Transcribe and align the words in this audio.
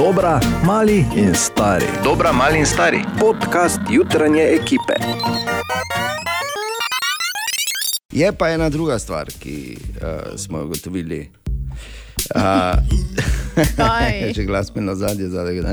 Dobra, 0.00 0.40
mali 0.64 1.04
in 1.16 1.34
stari. 1.34 1.84
Dobra, 2.04 2.32
mali 2.32 2.58
in 2.58 2.66
stari. 2.66 3.04
Podcast 3.18 3.80
jutranje 3.90 4.42
ekipe. 4.42 4.96
Je 8.12 8.32
pa 8.32 8.48
ena 8.48 8.68
druga 8.68 8.98
stvar, 8.98 9.28
ki 9.38 9.76
uh, 9.76 10.40
smo 10.40 10.58
jo 10.58 10.64
ugotovili. 10.64 11.30
Uh, 12.34 12.40
Kaj? 13.76 14.32
Če 14.36 14.44
glas 14.44 14.74
mi 14.74 14.80
na 14.80 14.94
zadnje, 14.94 15.28
zadaj? 15.28 15.60
Uh, 15.60 15.68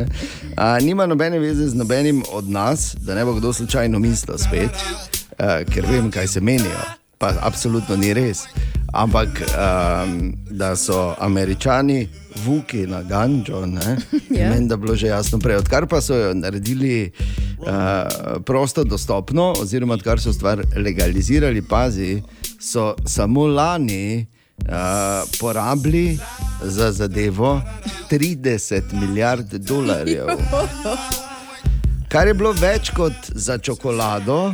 nima 0.81 1.05
nobene 1.05 1.39
veze 1.39 1.67
z 1.67 1.75
nobenim 1.75 2.23
od 2.31 2.49
nas, 2.49 2.95
da 2.99 3.15
ne 3.15 3.25
bo 3.25 3.33
kdo 3.33 3.53
slučajno 3.53 3.99
mislil 3.99 4.37
spet, 4.37 4.75
uh, 5.39 5.63
ker 5.73 5.87
vem, 5.87 6.11
kaj 6.11 6.27
se 6.27 6.41
menijo. 6.41 6.83
Pa 7.17 7.31
absolutno 7.41 7.95
ni 7.95 8.13
res. 8.13 8.43
Ampak 8.93 9.29
um, 9.41 10.33
da 10.49 10.75
so 10.75 11.15
američani 11.19 12.07
vuki 12.45 12.87
na 12.87 13.03
ganjo, 13.03 13.65
ne? 13.65 13.97
Ja. 14.39 14.49
Meni, 14.49 14.67
da 14.67 14.73
je 14.73 14.77
bilo 14.77 14.95
že 14.95 15.07
jasno 15.07 15.39
prej. 15.39 15.55
Odkar 15.55 15.87
pa 15.87 16.01
so 16.01 16.15
jo 16.15 16.33
naredili 16.33 17.11
uh, 17.59 18.41
prosto 18.45 18.83
dostopno, 18.83 19.53
oziroma 19.59 19.93
odkar 19.93 20.19
so 20.19 20.33
stvar 20.33 20.61
legalizirali, 20.75 21.61
pazi, 21.61 22.21
so 22.59 22.95
samo 23.05 23.47
lani 23.47 24.25
uh, 24.65 25.29
porabili 25.39 26.19
za 26.63 26.91
zadevo 26.91 27.61
30 28.11 28.81
milijard 28.93 29.53
dolarjev. 29.53 30.27
Kar 32.11 32.27
je 32.27 32.33
bilo 32.33 32.51
več 32.51 32.89
kot 32.95 33.31
za 33.35 33.57
čokolado. 33.57 34.53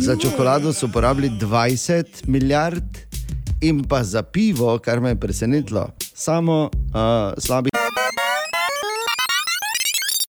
Za 0.00 0.16
čokolado 0.16 0.72
so 0.72 0.88
porabili 0.88 1.30
20 1.30 2.04
milijard, 2.26 2.84
in 3.60 3.84
pa 3.84 4.04
za 4.04 4.22
pivo, 4.22 4.78
kar 4.78 5.00
me 5.00 5.08
je 5.08 5.20
presenetilo, 5.20 5.88
samo 6.14 6.70
uh, 6.72 7.34
slabi. 7.38 7.70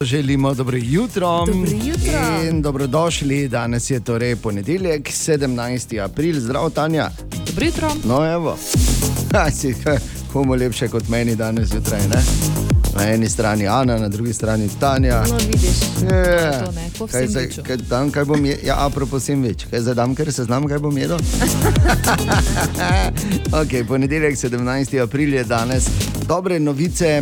Želimo 0.01 0.53
dobro 0.53 0.77
jutro. 0.81 1.45
Dobro 1.45 1.71
jutro. 1.71 2.49
In 2.49 2.61
dobrodošli. 2.61 3.47
Danes 3.47 3.89
je 3.89 4.03
torej 4.03 4.35
ponedeljek, 4.35 5.09
17. 5.09 6.03
april, 6.03 6.39
zdrav 6.39 6.69
Tanja. 6.69 7.09
Dobro 7.47 7.65
jutro. 7.65 7.91
No, 8.03 8.33
evo. 8.33 8.57
Ha, 9.33 9.51
si, 9.51 9.75
komu 10.33 10.53
lepše 10.55 10.87
kot 10.87 11.07
meni 11.09 11.35
danes 11.35 11.69
zjutraj, 11.69 12.01
ne? 12.07 12.76
Na 12.97 13.03
eni 13.05 13.29
strani 13.29 13.67
Ana, 13.67 13.97
na 13.97 14.07
drugi 14.07 14.33
strani 14.33 14.69
Tanja. 14.79 15.23
No, 15.23 15.37
vidiš. 15.37 15.77
Je. 16.01 16.51
To 16.55 16.71
ne, 16.71 16.89
po 16.97 17.07
Kaj 17.07 17.21
vsem 17.21 17.29
zdaj- 17.29 17.47
niču. 17.47 17.63
kaj 17.63 17.77
dam, 17.79 18.11
kaj 18.11 18.25
bom 18.25 18.45
jedel? 18.45 18.65
Ja, 18.65 18.75
apropo 18.79 19.19
sem 19.19 19.43
več. 19.43 19.65
Kaj 19.65 19.79
zdaj 19.81 19.95
dam, 19.95 20.15
ker 20.15 20.33
se 20.33 20.43
znam, 20.43 20.67
kaj 20.67 20.79
bom 20.79 20.97
jedel? 20.97 21.17
okay, 23.53 23.83
ponedeljek, 23.83 24.35
17. 24.35 24.57
april 24.99 25.33
je 25.33 25.43
danes. 25.45 25.87
Dobre 26.25 26.59
novice. 26.59 27.21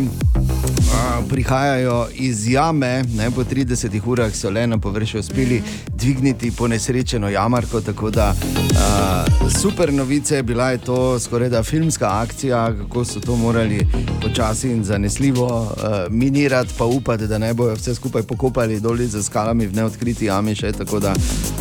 A, 1.06 1.22
Prihajajo 1.28 2.06
iz 2.14 2.48
jame, 2.48 3.04
ne, 3.16 3.30
po 3.30 3.44
30 3.44 4.00
urah 4.06 4.34
so 4.34 4.50
le 4.50 4.66
na 4.66 4.78
površju 4.78 5.20
uspeli 5.20 5.62
dvigniti 5.88 6.50
ponesrečeno 6.50 7.28
jamarko. 7.28 7.80
Tako 7.80 8.10
da 8.10 8.34
a, 8.78 9.24
super 9.60 9.92
novice, 9.92 10.42
bila 10.42 10.70
je 10.70 10.78
to 10.78 11.18
skoraj 11.20 11.48
da 11.48 11.62
filmska 11.62 12.08
akcija, 12.10 12.76
kako 12.78 13.04
so 13.04 13.20
to 13.20 13.36
morali 13.36 13.86
počasi 14.22 14.70
in 14.70 14.84
zanesljivo 14.84 15.74
a, 15.82 16.06
minirati, 16.10 16.74
pa 16.78 16.84
upati, 16.84 17.26
da 17.26 17.38
ne 17.38 17.54
bojo 17.54 17.74
vse 17.74 17.94
skupaj 17.94 18.22
pokopali 18.22 18.80
dol 18.80 18.96
za 18.96 19.22
skalami 19.22 19.66
v 19.66 19.72
neodkriti 19.72 20.24
jami. 20.24 20.54
Še, 20.54 20.72
tako 20.72 21.00
da 21.00 21.14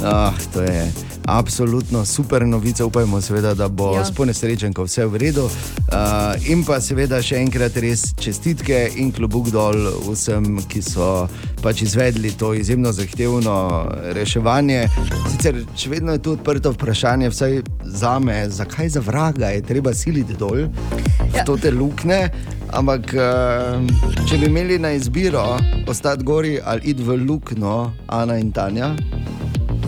ah, 0.04 0.34
to 0.54 0.62
je 0.62 0.92
absolutno 1.26 2.06
super 2.06 2.48
novica, 2.48 2.86
upajmo 2.86 3.22
seveda, 3.22 3.54
da 3.54 3.68
bo 3.68 3.94
Ja. 3.94 4.00
ja. 4.00 4.06
s 4.06 4.12
ponesrečenko 4.12 4.84
vse 4.84 5.06
v 5.06 5.18
redu. 5.18 5.44
Uh, 5.46 6.50
in 6.50 6.64
pa 6.66 6.80
seveda 6.82 7.22
še 7.22 7.38
enkrat 7.38 7.78
res 7.78 8.14
čestitke 8.20 8.90
in 8.96 9.12
klobuk 9.36 9.52
dol 9.52 9.76
vsem, 10.08 10.62
ki 10.72 10.80
so 10.80 11.28
pač 11.60 11.82
izvedli 11.84 12.32
to 12.40 12.54
izjemno 12.56 12.94
zahtevno 12.96 13.84
reševanje. 14.16 14.86
Sicer 15.28 15.58
še 15.76 15.90
vedno 15.92 16.16
je 16.16 16.22
tu 16.24 16.36
odprto 16.38 16.72
vprašanje, 16.72 17.28
vsaj 17.34 17.60
za 17.84 18.14
me, 18.20 18.38
zakaj 18.50 18.94
za 18.96 19.02
vraga 19.04 19.50
je 19.52 19.62
treba 19.62 19.92
siliti 19.94 20.38
dol 20.40 20.70
v 20.72 21.36
Ja. 21.36 21.44
to 21.44 21.58
te 21.58 21.72
luknje. 21.72 22.30
Ampak, 22.72 23.12
eh, 23.12 24.24
če 24.24 24.38
bi 24.40 24.48
imeli 24.48 24.80
na 24.80 24.94
izbiro 24.96 25.60
ostati 25.88 26.24
gori 26.24 26.56
ali 26.64 26.96
iti 26.96 27.04
v 27.04 27.20
luknjo, 27.28 27.92
Ana 28.08 28.40
in 28.40 28.52
Tanja, 28.56 28.96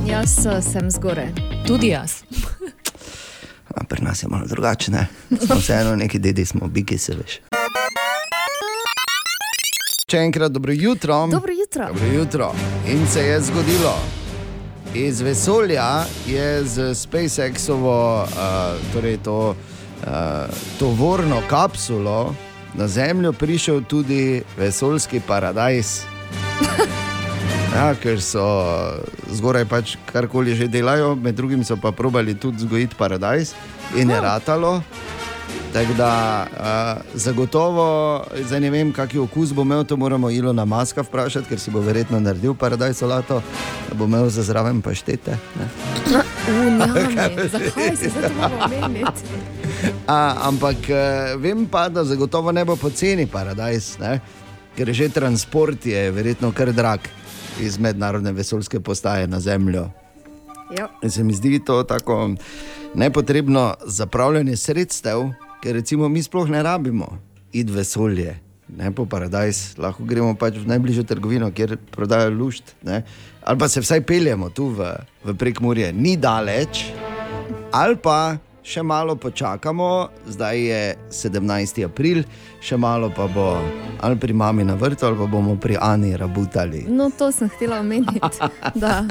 Jaz 0.04 0.44
eh, 0.46 0.60
sem 0.62 0.92
zgoraj. 0.92 1.32
Tudi 1.64 1.96
jaz. 1.96 2.28
A 3.80 3.84
pri 3.88 4.04
nas 4.04 4.24
je 4.24 4.28
malo 4.28 4.44
drugačne. 4.48 5.08
Smo 5.40 5.56
vseeno 5.56 5.96
neki 5.96 6.20
dedi, 6.20 6.46
smo 6.46 6.68
biki, 6.68 6.98
se 6.98 7.16
veš. 7.16 7.57
Še 10.08 10.22
enkrat 10.24 10.54
dobro 10.56 10.72
jutro. 10.72 11.16
Dobro 11.28 11.52
jutro. 11.52 11.88
Dobro 11.92 12.06
jutro. 12.08 12.46
In 12.88 13.02
se 13.12 13.20
je 13.26 13.42
zgodilo. 13.42 13.92
Iz 14.96 15.20
vesolja 15.22 16.06
je 16.24 16.64
z 16.64 16.96
SpaceXovo, 16.96 18.24
uh, 18.24 18.94
torej 18.94 19.18
to 19.26 19.52
uh, 19.52 20.08
tovorno 20.80 21.42
kapsulo 21.50 22.36
na 22.80 22.88
Zemljo 22.88 23.34
prišel 23.34 23.84
tudi 23.84 24.44
vesoljski 24.58 25.20
paradajz. 25.28 26.00
Ja, 27.76 27.92
ker 27.94 28.24
so 28.24 28.48
zgoraj 29.30 29.66
pač 29.70 29.98
karkoli 30.08 30.56
že 30.56 30.66
delajo, 30.72 31.18
med 31.20 31.36
drugim 31.36 31.68
so 31.68 31.76
pa 31.76 31.92
probali 31.92 32.34
tudi 32.34 32.64
vzgojiti 32.64 32.96
paradajz 32.96 33.52
in 34.00 34.10
je 34.10 34.22
ratalo. 34.22 34.80
Tako 35.74 35.94
da 35.94 36.46
uh, 36.52 37.20
zagotovo, 37.20 38.24
zdaj 38.48 38.60
ne 38.60 38.70
vem, 38.70 38.94
kakšen 38.94 39.22
okus 39.22 39.54
bo 39.54 39.62
imel, 39.62 39.84
to 39.84 39.98
moramo 39.98 40.30
Ilona 40.32 40.66
Maska 40.66 41.04
vprašati, 41.04 41.50
ker 41.50 41.60
si 41.60 41.72
bo 41.72 41.80
verjetno 41.80 42.20
naredil 42.20 42.56
paradajz 42.56 42.98
solato, 42.98 43.42
da 43.90 43.96
bo 43.96 44.06
imel 44.06 44.30
za 44.30 44.44
zraven 44.44 44.82
paštete. 44.82 45.38
Ne? 45.60 45.70
Unjami. 46.68 47.50
Zakaj 47.52 47.96
si 47.98 48.10
se 48.10 48.32
omeniti? 48.64 49.22
A, 50.08 50.36
ampak 50.48 50.90
uh, 50.90 51.42
vem 51.42 51.66
pa, 51.66 51.90
da 51.90 52.04
zagotovo 52.04 52.52
ne 52.52 52.66
bo 52.66 52.76
poceni 52.76 53.28
paradajz, 53.28 53.98
ne? 54.00 54.20
ker 54.78 54.94
že 54.94 55.10
transport 55.10 55.86
je 55.86 56.12
verjetno 56.12 56.52
kar 56.54 56.72
drag 56.74 57.00
iz 57.60 57.80
mednarodne 57.80 58.32
vesoljske 58.32 58.80
postaje 58.80 59.28
na 59.28 59.40
Zemljo. 59.40 59.90
Ja. 60.78 60.90
In 61.04 61.12
se 61.12 61.24
mi 61.24 61.34
zdi 61.34 61.60
to 61.66 61.84
tako 61.84 62.30
nepotrebno 62.96 63.74
zapravljanje 63.86 64.58
sredstev, 64.58 65.30
ker 65.62 65.78
recimo 65.80 66.10
mi 66.10 66.24
sploh 66.24 66.50
ne 66.50 66.62
rabimo 66.64 67.18
v 67.54 67.74
vesolje, 67.74 68.36
ne 68.70 68.92
po 68.94 69.08
paradajz, 69.10 69.80
lahko 69.82 70.06
gremo 70.06 70.36
pač 70.38 70.60
v 70.62 70.68
najbližjo 70.70 71.08
trgovino, 71.10 71.50
kjer 71.50 71.78
prodajajo 71.92 72.36
lušt. 72.38 72.76
Ne? 72.86 73.02
Ali 73.42 73.58
pa 73.58 73.70
se 73.72 73.82
vsaj 73.82 74.04
peljemo 74.06 74.52
tu 74.54 74.70
v, 74.76 74.92
v 75.26 75.34
prekmurje, 75.34 75.90
ni 75.96 76.18
daleč, 76.20 76.92
ali 77.74 77.98
pa 77.98 78.38
še 78.68 78.84
malo 78.84 79.16
počakamo, 79.16 80.10
zdaj 80.28 80.60
je 80.60 80.82
17. 81.10 81.86
april, 81.88 82.24
še 82.60 82.76
malo 82.78 83.08
pa 83.16 83.28
bo 83.32 83.56
ali 84.04 84.20
pri 84.20 84.36
mami 84.36 84.66
na 84.68 84.76
vrtu, 84.76 85.08
ali 85.08 85.18
pa 85.18 85.26
bomo 85.26 85.56
pri 85.56 85.78
Ani 85.82 86.12
rabutali. 86.18 86.84
No, 86.90 87.08
to 87.10 87.32
sem 87.32 87.50
htela 87.50 87.80
omeniti. 87.80 88.20
Da 88.78 89.08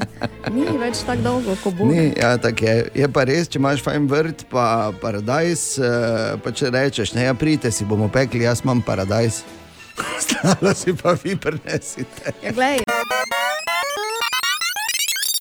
ni 0.53 0.67
več 0.79 1.01
tako 1.07 1.23
dolgo, 1.25 1.57
ko 1.63 1.73
bo. 1.75 1.89
Ni, 1.89 2.13
ja, 2.15 2.37
tako 2.39 2.69
je. 2.69 2.77
je 2.95 3.09
pa 3.09 3.25
res, 3.27 3.49
če 3.49 3.59
imaš 3.59 3.83
fajn 3.83 4.07
vrt, 4.11 4.47
pa 4.53 4.93
paradajz, 5.01 5.63
eh, 5.81 6.37
pa 6.45 6.53
če 6.53 6.71
rečeš, 6.71 7.17
ne, 7.17 7.27
ja, 7.27 7.35
pridite 7.35 7.73
si 7.73 7.89
bomo 7.89 8.11
pekli, 8.13 8.45
jaz 8.47 8.63
imam 8.67 8.85
paradajz. 8.85 9.43
Ostalo 10.19 10.75
si 10.77 10.93
pa 10.93 11.17
vi 11.17 11.35
prenesite. 11.41 12.37
Ja, 12.45 12.53
glej, 12.53 12.86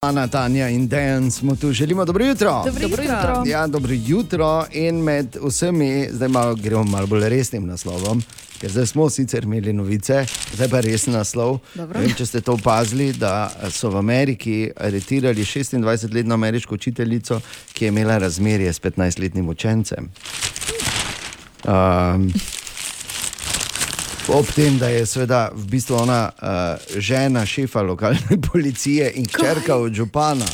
Ana, 0.06 0.28
Tanja 0.28 0.70
in 0.70 0.88
Dejan 0.88 1.32
smo 1.32 1.56
tu, 1.56 1.72
želimo 1.74 2.06
dobro 2.06 2.26
jutro. 2.26 2.64
dobro, 2.66 2.82
dobro 2.82 3.04
jutro. 3.04 3.44
Ja, 3.46 3.68
dobro 3.68 3.94
jutro 3.94 4.66
in 4.72 4.96
med 4.96 5.38
vsemi, 5.42 6.08
zdaj 6.12 6.28
malo, 6.28 6.56
gremo 6.56 6.84
malo 6.84 7.08
bolj 7.08 7.30
resnim 7.30 7.66
naslovom. 7.68 8.24
Ker 8.62 8.72
zdaj 8.72 8.86
smo 8.86 9.10
sicer 9.10 9.44
imeli 9.44 9.74
novice, 9.74 10.26
zdaj 10.54 10.70
pa 10.70 10.80
resen 10.80 11.14
naslov. 11.14 11.58
Dobro. 11.74 12.00
Vem, 12.00 12.14
če 12.14 12.26
ste 12.26 12.42
to 12.42 12.54
opazili, 12.54 13.14
da 13.14 13.50
so 13.72 13.90
v 13.90 13.98
Ameriki 13.98 14.70
aretirali 14.78 15.44
26-letno 15.44 16.34
ameriško 16.34 16.76
učiteljico, 16.76 17.42
ki 17.74 17.86
je 17.86 17.90
imela 17.90 18.18
razmerje 18.18 18.74
s 18.74 18.82
15-letnim 18.82 19.50
učencem. 19.50 20.12
Um, 21.66 22.34
ob 24.28 24.52
tem, 24.56 24.78
da 24.78 24.90
je 24.90 25.06
seveda 25.06 25.50
v 25.54 25.68
bistvu 25.70 25.96
ona 25.96 26.30
uh, 26.30 27.00
žena 27.02 27.46
šefa 27.46 27.82
lokalne 27.82 28.42
policije 28.52 29.12
in 29.16 29.26
hčerka 29.26 29.76
od 29.76 29.94
župana. 29.94 30.46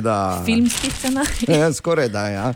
Da. 0.00 0.42
Filmski 0.46 0.90
scenarij. 0.90 1.46
Ja, 1.60 1.72
skoraj 1.72 2.08
da. 2.08 2.28
Ja. 2.28 2.54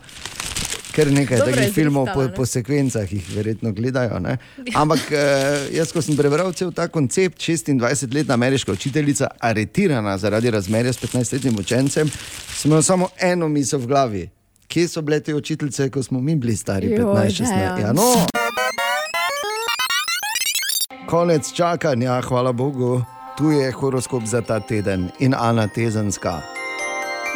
Ker 0.91 1.11
nekaj 1.11 1.37
Dobro 1.37 1.49
je 1.49 1.55
takih 1.55 1.73
filmov 1.73 2.07
po, 2.13 2.27
po 2.35 2.45
sekvencah 2.45 3.13
jih 3.13 3.29
verjetno 3.35 3.71
gledajo. 3.71 4.19
Ne? 4.19 4.37
Ampak 4.75 5.11
eh, 5.11 5.69
jaz, 5.77 5.93
ko 5.95 6.01
sem 6.01 6.17
prebral 6.19 6.51
cel 6.53 6.73
ta 6.75 6.89
koncept, 6.91 7.39
26-letna 7.39 8.33
ameriška 8.33 8.71
učiteljica, 8.71 9.29
aretirana 9.39 10.17
zaradi 10.17 10.51
razmerja 10.51 10.93
s 10.93 10.99
15-letnim 10.99 11.59
učencem, 11.59 12.11
sem 12.57 12.71
imel 12.71 12.83
samo 12.83 13.09
eno 13.19 13.47
misel 13.47 13.79
v 13.79 13.87
glavi. 13.87 14.29
Kje 14.67 14.87
so 14.87 15.01
bile 15.01 15.19
te 15.19 15.35
učiteljice, 15.35 15.89
ko 15.89 16.03
smo 16.03 16.19
mi 16.21 16.35
bili 16.35 16.55
stari 16.55 16.91
Joj, 16.91 16.99
15-16? 16.99 17.55
Dejan. 17.55 17.79
Ja, 17.79 17.93
no. 17.93 18.40
Konec 21.05 21.51
čakanja, 21.51 22.21
hvala 22.21 22.51
Bogu. 22.51 23.01
Tu 23.37 23.51
je 23.51 23.71
horoskop 23.71 24.23
za 24.23 24.41
ta 24.41 24.59
teden 24.59 25.09
in 25.19 25.35
Ana 25.37 25.67
Tezenska. 25.67 26.41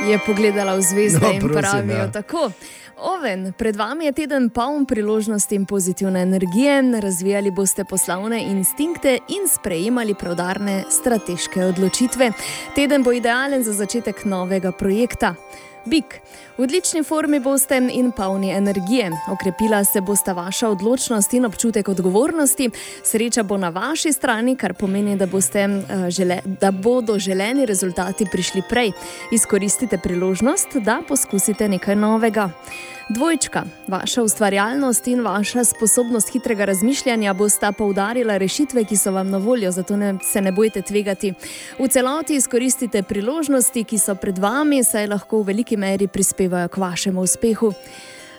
Je 0.10 0.20
pogledala 0.26 0.76
v 0.76 0.82
zvezde 0.82 1.20
No, 1.22 1.32
in 1.32 1.40
prosim, 1.40 1.62
pravijo 1.62 1.98
ja. 1.98 2.12
tako. 2.12 2.52
Oven, 2.98 3.54
pred 3.58 3.76
vami 3.76 4.06
je 4.06 4.12
teden 4.12 4.50
poln 4.50 4.86
priložnosti 4.86 5.56
in 5.56 5.66
pozitivne 5.66 6.22
energije, 6.22 7.00
razvijali 7.02 7.52
boste 7.52 7.84
poslovne 7.84 8.44
instinkte 8.44 9.18
in 9.28 9.48
sprejemali 9.48 10.14
preudarne 10.14 10.84
strateške 10.90 11.66
odločitve. 11.66 12.32
Teden 12.76 13.04
bo 13.04 13.12
idealen 13.12 13.64
za 13.64 13.74
začetek 13.74 14.26
novega 14.26 14.72
projekta. 14.72 15.36
Bik, 15.86 16.22
v 16.58 16.64
odlični 16.64 17.04
formi 17.04 17.40
boste 17.40 17.78
in 17.78 18.12
polni 18.12 18.50
energije. 18.52 19.12
Okrepila 19.32 19.84
se 19.86 20.02
bosta 20.02 20.34
vaša 20.34 20.70
odločnost 20.70 21.34
in 21.34 21.46
občutek 21.46 21.88
odgovornosti. 21.90 22.70
Sreča 23.04 23.44
bo 23.44 23.58
na 23.58 23.70
vaši 23.70 24.14
strani, 24.14 24.56
kar 24.56 24.74
pomeni, 24.74 25.18
da, 25.18 25.26
boste, 25.26 25.60
eh, 25.60 26.10
žele, 26.10 26.40
da 26.46 26.72
bodo 26.72 27.20
želeni 27.20 27.66
rezultati 27.66 28.26
prišli 28.32 28.62
prej. 28.70 28.92
Izkoristite 29.32 29.98
priložnost, 29.98 30.76
da 30.76 31.02
poskusite 31.08 31.70
nekaj 31.70 31.96
novega. 31.96 32.50
Dvojčka, 33.10 33.64
vaša 33.88 34.24
ustvarjalnost 34.24 35.08
in 35.08 35.22
vaša 35.22 35.64
sposobnost 35.64 36.32
hitrega 36.34 36.66
razmišljanja 36.66 37.34
bosta 37.34 37.72
poudarila 37.72 38.38
rešitve, 38.38 38.84
ki 38.84 38.98
so 38.98 39.12
vam 39.12 39.30
na 39.30 39.38
voljo, 39.38 39.72
zato 39.72 39.98
ne, 39.98 40.16
se 40.24 40.42
ne 40.42 40.52
bojte 40.52 40.82
tvegati. 40.82 41.34
V 41.80 41.88
celoti 41.88 42.36
izkoristite 42.36 43.04
priložnosti, 43.04 43.84
ki 43.84 44.00
so 44.00 44.16
pred 44.16 44.40
vami, 44.40 44.84
saj 44.84 45.08
lahko 45.08 45.44
v 45.44 45.52
veliki 45.52 45.78
meri 45.78 46.08
prispevajo 46.08 46.68
k 46.68 46.78
vašemu 46.78 47.22
uspehu. 47.22 47.74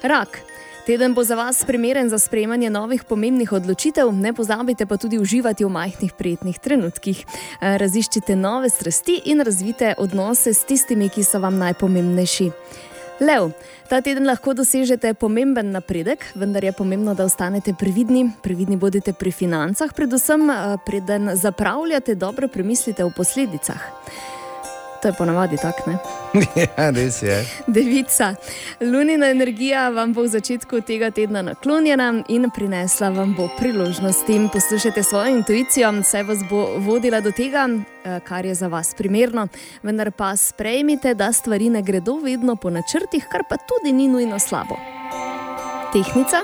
Rak. 0.03 0.41
Teden 0.87 1.15
bo 1.15 1.25
za 1.25 1.35
vas 1.35 1.65
primeren 1.65 2.09
za 2.09 2.19
sprejemanje 2.19 2.71
novih 2.71 3.05
pomembnih 3.05 3.53
odločitev, 3.53 4.13
ne 4.13 4.33
pozabite 4.33 4.87
pa 4.87 4.97
tudi 4.97 5.19
uživati 5.19 5.65
v 5.65 5.69
majhnih 5.69 6.13
prijetnih 6.13 6.59
trenutkih. 6.59 7.25
Raziščite 7.61 8.37
nove 8.37 8.71
strasti 8.71 9.21
in 9.25 9.43
razvite 9.43 9.95
odnose 9.99 10.55
s 10.55 10.65
tistimi, 10.65 11.09
ki 11.09 11.25
so 11.25 11.39
vam 11.43 11.59
najpomembnejši. 11.59 12.51
Lev, 13.21 13.51
ta 13.89 14.03
teden 14.05 14.27
lahko 14.29 14.53
dosežete 14.53 15.15
pomemben 15.17 15.71
napredek, 15.73 16.21
vendar 16.37 16.65
je 16.65 16.73
pomembno, 16.77 17.15
da 17.17 17.25
ostanete 17.25 17.73
previdni. 17.73 18.27
Previdni 18.43 18.77
bodite 18.77 19.15
pri 19.17 19.33
financah, 19.33 19.95
predvsem 19.97 20.51
preden 20.87 21.31
zapravljate, 21.33 22.15
dobro 22.15 22.49
premislite 22.49 23.05
o 23.05 23.11
posledicah. 23.11 23.81
To 25.03 25.09
je 25.09 25.15
ponavadi 25.19 25.57
tako, 25.57 25.91
ne? 25.91 25.99
ja, 26.79 26.91
res 26.91 27.23
je. 27.23 27.45
Devica, 27.67 28.35
lunina 28.81 29.29
energija 29.31 29.89
vam 29.89 30.13
bo 30.13 30.23
v 30.23 30.29
začetku 30.29 30.81
tega 30.81 31.11
tedna 31.11 31.43
naklonjena 31.43 32.23
in 32.29 32.51
prinesla 32.51 33.11
vam 33.11 33.35
bo 33.35 33.49
priložnosti. 33.59 34.41
Poslušajte 34.53 35.03
svojo 35.03 35.37
intuicijo, 35.37 35.93
saj 36.03 36.23
vas 36.23 36.45
bo 36.51 36.67
vodila 36.79 37.21
do 37.21 37.31
tega, 37.31 37.69
eh, 37.69 38.21
kar 38.21 38.47
je 38.47 38.55
za 38.55 38.69
vas 38.69 38.95
primerno. 38.95 39.49
Vendar 39.83 40.11
pa 40.11 40.37
sprejmite, 40.37 41.15
da 41.15 41.33
stvari 41.33 41.71
ne 41.71 41.83
gredo 41.83 42.17
vedno 42.17 42.57
po 42.57 42.71
načrtih, 42.71 43.27
kar 43.33 43.43
pa 43.49 43.57
tudi 43.57 43.93
ni 43.93 44.09
nujno 44.09 44.39
slabo. 44.39 44.77
Tehnica. 45.93 46.37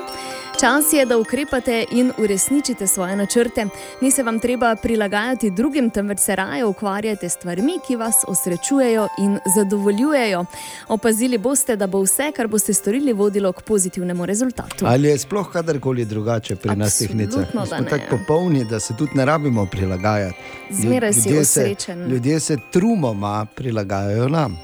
Čas 0.60 0.92
je, 0.92 1.06
da 1.06 1.18
ukrepate 1.18 1.84
in 1.90 2.12
uresničite 2.18 2.86
svoje 2.86 3.16
načrte. 3.16 3.66
Ni 4.00 4.10
se 4.10 4.22
vam 4.22 4.40
treba 4.40 4.76
prilagajati 4.76 5.50
drugim, 5.50 5.90
temveč 5.90 6.18
se 6.18 6.36
raje 6.36 6.64
ukvarjate 6.64 7.28
s 7.28 7.32
stvarmi, 7.32 7.72
ki 7.86 7.96
vas 7.96 8.14
osrečujejo 8.28 9.08
in 9.18 9.38
zadovoljujejo. 9.56 10.44
Opazili 10.88 11.38
boste, 11.38 11.76
da 11.76 11.86
bo 11.86 12.02
vse, 12.02 12.32
kar 12.36 12.46
boste 12.46 12.74
storili, 12.74 13.12
vodilo 13.12 13.52
k 13.52 13.62
pozitivnemu 13.62 14.26
rezultatu. 14.26 14.86
Ali 14.86 15.08
je 15.08 15.18
sploh 15.18 15.52
kadarkoli 15.52 16.04
drugače 16.04 16.56
pri 16.56 16.76
nas 16.76 16.98
tehnicah? 16.98 17.42
Absolutno, 17.42 17.60
da 17.60 17.76
Smo 17.76 17.98
tako 17.98 18.16
popolni, 18.18 18.64
da 18.64 18.80
se 18.80 18.96
tudi 18.96 19.12
ne 19.14 19.24
rabimo 19.24 19.66
prilagajati. 19.66 20.36
Zmeraj 20.70 21.12
si 21.12 21.38
osrečen. 21.38 22.06
Ljudje 22.08 22.40
se 22.40 22.56
trumoma 22.70 23.46
prilagajajo 23.54 24.28
nam. 24.28 24.58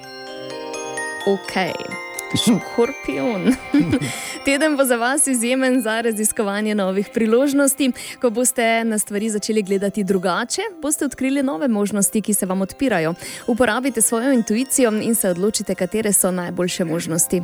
Ok. 1.27 2.08
Škorpion. 2.37 3.55
Teden 4.45 4.77
bo 4.77 4.85
za 4.85 4.97
vas 4.97 5.27
izjemen 5.27 5.83
za 5.83 6.01
raziskovanje 6.01 6.75
novih 6.75 7.09
priložnosti. 7.15 7.93
Ko 8.21 8.31
boste 8.31 8.85
na 8.85 8.99
stvari 8.99 9.31
začeli 9.31 9.63
gledati 9.63 10.05
drugače, 10.05 10.63
boste 10.83 11.05
odkrili 11.05 11.43
nove 11.43 11.69
možnosti, 11.69 12.23
ki 12.23 12.35
se 12.35 12.47
vam 12.47 12.61
odpirajo. 12.61 13.15
Uporabite 13.47 14.01
svojo 14.01 14.33
intuicijo 14.33 14.93
in 14.93 15.15
se 15.15 15.31
odločite, 15.31 15.75
katere 15.75 16.13
so 16.13 16.31
najboljše 16.31 16.85
možnosti. 16.85 17.43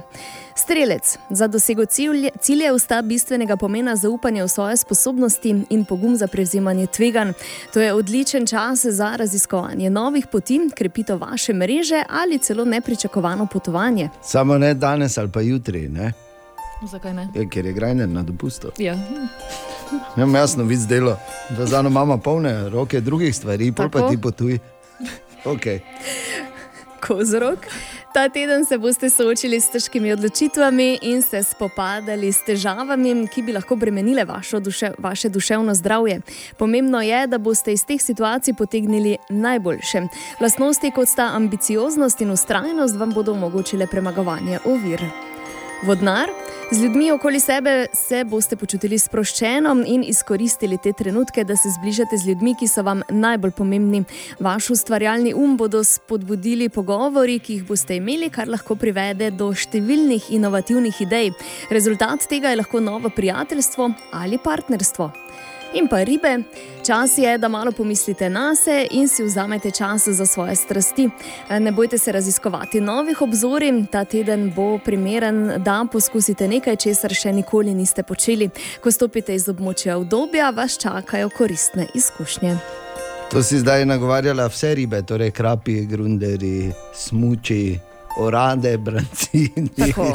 Strelec, 0.56 1.18
za 1.30 1.46
dosego 1.46 1.82
cilje- 1.82 2.30
ciljev 2.40 2.78
sta 2.78 3.02
bistvenega 3.02 3.56
pomena 3.56 3.96
zaupanje 3.96 4.42
v 4.42 4.48
svoje 4.48 4.76
sposobnosti 4.76 5.64
in 5.70 5.84
pogum 5.84 6.16
za 6.16 6.26
prevzemanje 6.26 6.86
tveganj. 6.86 7.32
To 7.72 7.80
je 7.80 7.92
odličen 7.92 8.46
čas 8.46 8.84
za 8.84 9.16
raziskovanje 9.16 9.90
novih 9.90 10.26
poti, 10.26 10.60
krepitev 10.74 11.20
vaše 11.20 11.52
mreže 11.52 12.02
ali 12.10 12.38
celo 12.38 12.64
nepričakovano 12.64 13.46
potovanje. 13.46 14.08
Samo 14.22 14.58
ne 14.58 14.74
danes 14.74 15.18
ali 15.18 15.30
pa 15.30 15.40
jutri, 15.40 15.88
ne? 15.88 16.12
Zakaj 16.82 17.14
ne? 17.14 17.28
Je, 17.34 17.48
ker 17.48 17.66
je 17.66 17.72
grajner 17.72 18.08
na 18.08 18.22
dopustu. 18.22 18.68
Ja. 18.78 18.94
Imam 20.16 20.34
jasno 20.34 20.64
vid 20.64 20.80
delo, 20.80 21.18
da 21.50 21.66
za 21.66 21.78
eno 21.78 21.88
imamo 21.88 22.18
polne 22.18 22.68
roke 22.68 23.00
drugih 23.00 23.36
stvari, 23.36 23.72
pa 23.72 23.88
ti 24.10 24.20
potuj. 24.20 24.58
Okay. 25.44 25.80
Kozorog. 27.06 27.58
Ta 28.14 28.28
teden 28.28 28.64
se 28.64 28.78
boste 28.78 29.10
soočili 29.10 29.60
s 29.60 29.70
težkimi 29.70 30.12
odločitvami 30.12 30.98
in 31.02 31.22
se 31.22 31.42
spopadali 31.42 32.32
s 32.32 32.44
težavami, 32.46 33.28
ki 33.28 33.42
bi 33.42 33.52
lahko 33.52 33.76
bremenile 33.76 34.24
vašo 34.24 34.60
duše, 34.60 34.92
vaše 34.98 35.28
duševno 35.28 35.74
zdravje. 35.74 36.20
Pomembno 36.58 37.00
je, 37.02 37.26
da 37.26 37.38
boste 37.38 37.72
iz 37.72 37.84
teh 37.84 38.02
situacij 38.02 38.54
potegnili 38.54 39.16
najboljše. 39.28 40.06
Lastnosti 40.40 40.90
kot 40.90 41.08
sta 41.08 41.30
ambicioznost 41.34 42.20
in 42.20 42.30
ustrajnost 42.30 42.96
vam 42.96 43.12
bodo 43.12 43.32
omogočile 43.32 43.86
premagovanje 43.86 44.58
ovir. 44.64 45.04
Vodnar. 45.84 46.30
Z 46.70 46.82
ljudmi 46.82 47.12
okoli 47.12 47.40
sebe 47.40 47.86
se 47.92 48.24
boste 48.24 48.56
počutili 48.56 48.98
sproščeno 48.98 49.74
in 49.86 50.04
izkoristili 50.06 50.78
te 50.82 50.92
trenutke, 50.96 51.44
da 51.44 51.56
se 51.56 51.68
zbližate 51.76 52.16
z 52.16 52.28
ljudmi, 52.28 52.54
ki 52.56 52.68
so 52.68 52.82
vam 52.82 53.02
najbolj 53.10 53.52
pomembni. 53.58 54.00
Vaš 54.40 54.70
ustvarjalni 54.70 55.34
um 55.36 55.56
bodo 55.60 55.84
spodbudili 55.84 56.68
pogovori, 56.68 57.38
ki 57.38 57.58
jih 57.58 57.66
boste 57.68 57.98
imeli, 58.00 58.30
kar 58.32 58.48
lahko 58.48 58.78
privede 58.80 59.28
do 59.30 59.50
številnih 59.52 60.30
inovativnih 60.38 61.02
idej. 61.04 61.34
Rezultat 61.70 62.24
tega 62.32 62.54
je 62.54 62.62
lahko 62.62 62.80
novo 62.80 63.12
prijateljstvo 63.12 63.90
ali 64.12 64.40
partnerstvo. 64.40 65.12
In 65.74 65.88
pa 65.88 66.02
ribe, 66.02 66.42
čas 66.86 67.18
je, 67.18 67.38
da 67.38 67.48
malo 67.48 67.72
pomislite 67.72 68.30
na 68.30 68.54
sebe 68.56 68.86
in 68.90 69.08
si 69.08 69.22
vzamete 69.22 69.70
čas 69.70 70.08
za 70.08 70.26
svoje 70.26 70.56
strasti. 70.56 71.08
Ne 71.50 71.72
bojte 71.72 71.98
se 71.98 72.12
raziskovati 72.12 72.80
novih 72.80 73.22
obzorij, 73.22 73.86
ta 73.90 74.04
teden 74.04 74.52
bo 74.56 74.78
primeren, 74.78 75.52
da 75.62 75.86
poskusite 75.92 76.48
nekaj, 76.48 76.76
česar 76.76 77.14
še 77.14 77.32
nikoli 77.32 77.74
niste 77.74 78.02
počeli. 78.02 78.50
Ko 78.80 78.90
stopite 78.90 79.34
iz 79.34 79.48
območja 79.48 79.98
obdobja, 79.98 80.50
vas 80.50 80.78
čakajo 80.78 81.28
koristne 81.34 81.88
izkušnje. 81.94 82.56
To 83.32 83.42
si 83.42 83.58
zdaj 83.58 83.86
nagovarjala 83.86 84.46
vse 84.46 84.74
ribe, 84.74 85.02
torej 85.02 85.30
krapi, 85.34 85.86
grunderi, 85.90 86.70
smuči, 86.94 87.78
orade, 88.22 88.76
brancini. 88.78 89.68
Tako, 89.76 90.12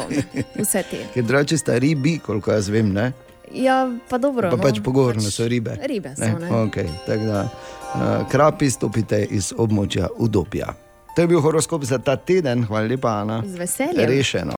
vse 0.56 0.82
te. 0.90 1.04
Ker 1.14 1.24
drugače 1.24 1.58
sta 1.58 1.78
ribi, 1.78 2.18
koliko 2.18 2.56
jaz 2.56 2.68
vem, 2.72 2.94
ne? 2.96 3.12
Ja, 3.54 3.90
pa 4.08 4.18
dobro. 4.18 4.50
Pa 4.50 4.56
no, 4.56 4.62
pač 4.62 4.80
pogovorno 4.84 5.30
so 5.30 5.48
ribe. 5.48 5.78
Ribe 5.86 6.14
so, 6.16 6.38
ne. 6.38 6.50
Okay, 6.50 6.86
tako 7.06 7.24
da, 7.24 7.48
uh, 7.94 8.28
krapi 8.30 8.70
stopite 8.70 9.24
iz 9.30 9.52
območja 9.56 10.08
udobja. 10.18 10.74
To 11.16 11.22
je 11.22 11.26
bil 11.26 11.40
horoskop 11.40 11.84
za 11.84 11.98
ta 11.98 12.16
teden, 12.16 12.64
hvala 12.64 12.86
lepa, 12.86 13.20
Ana. 13.20 13.42
Z 13.46 13.58
veseljem. 13.58 14.06
Rešeno. 14.10 14.54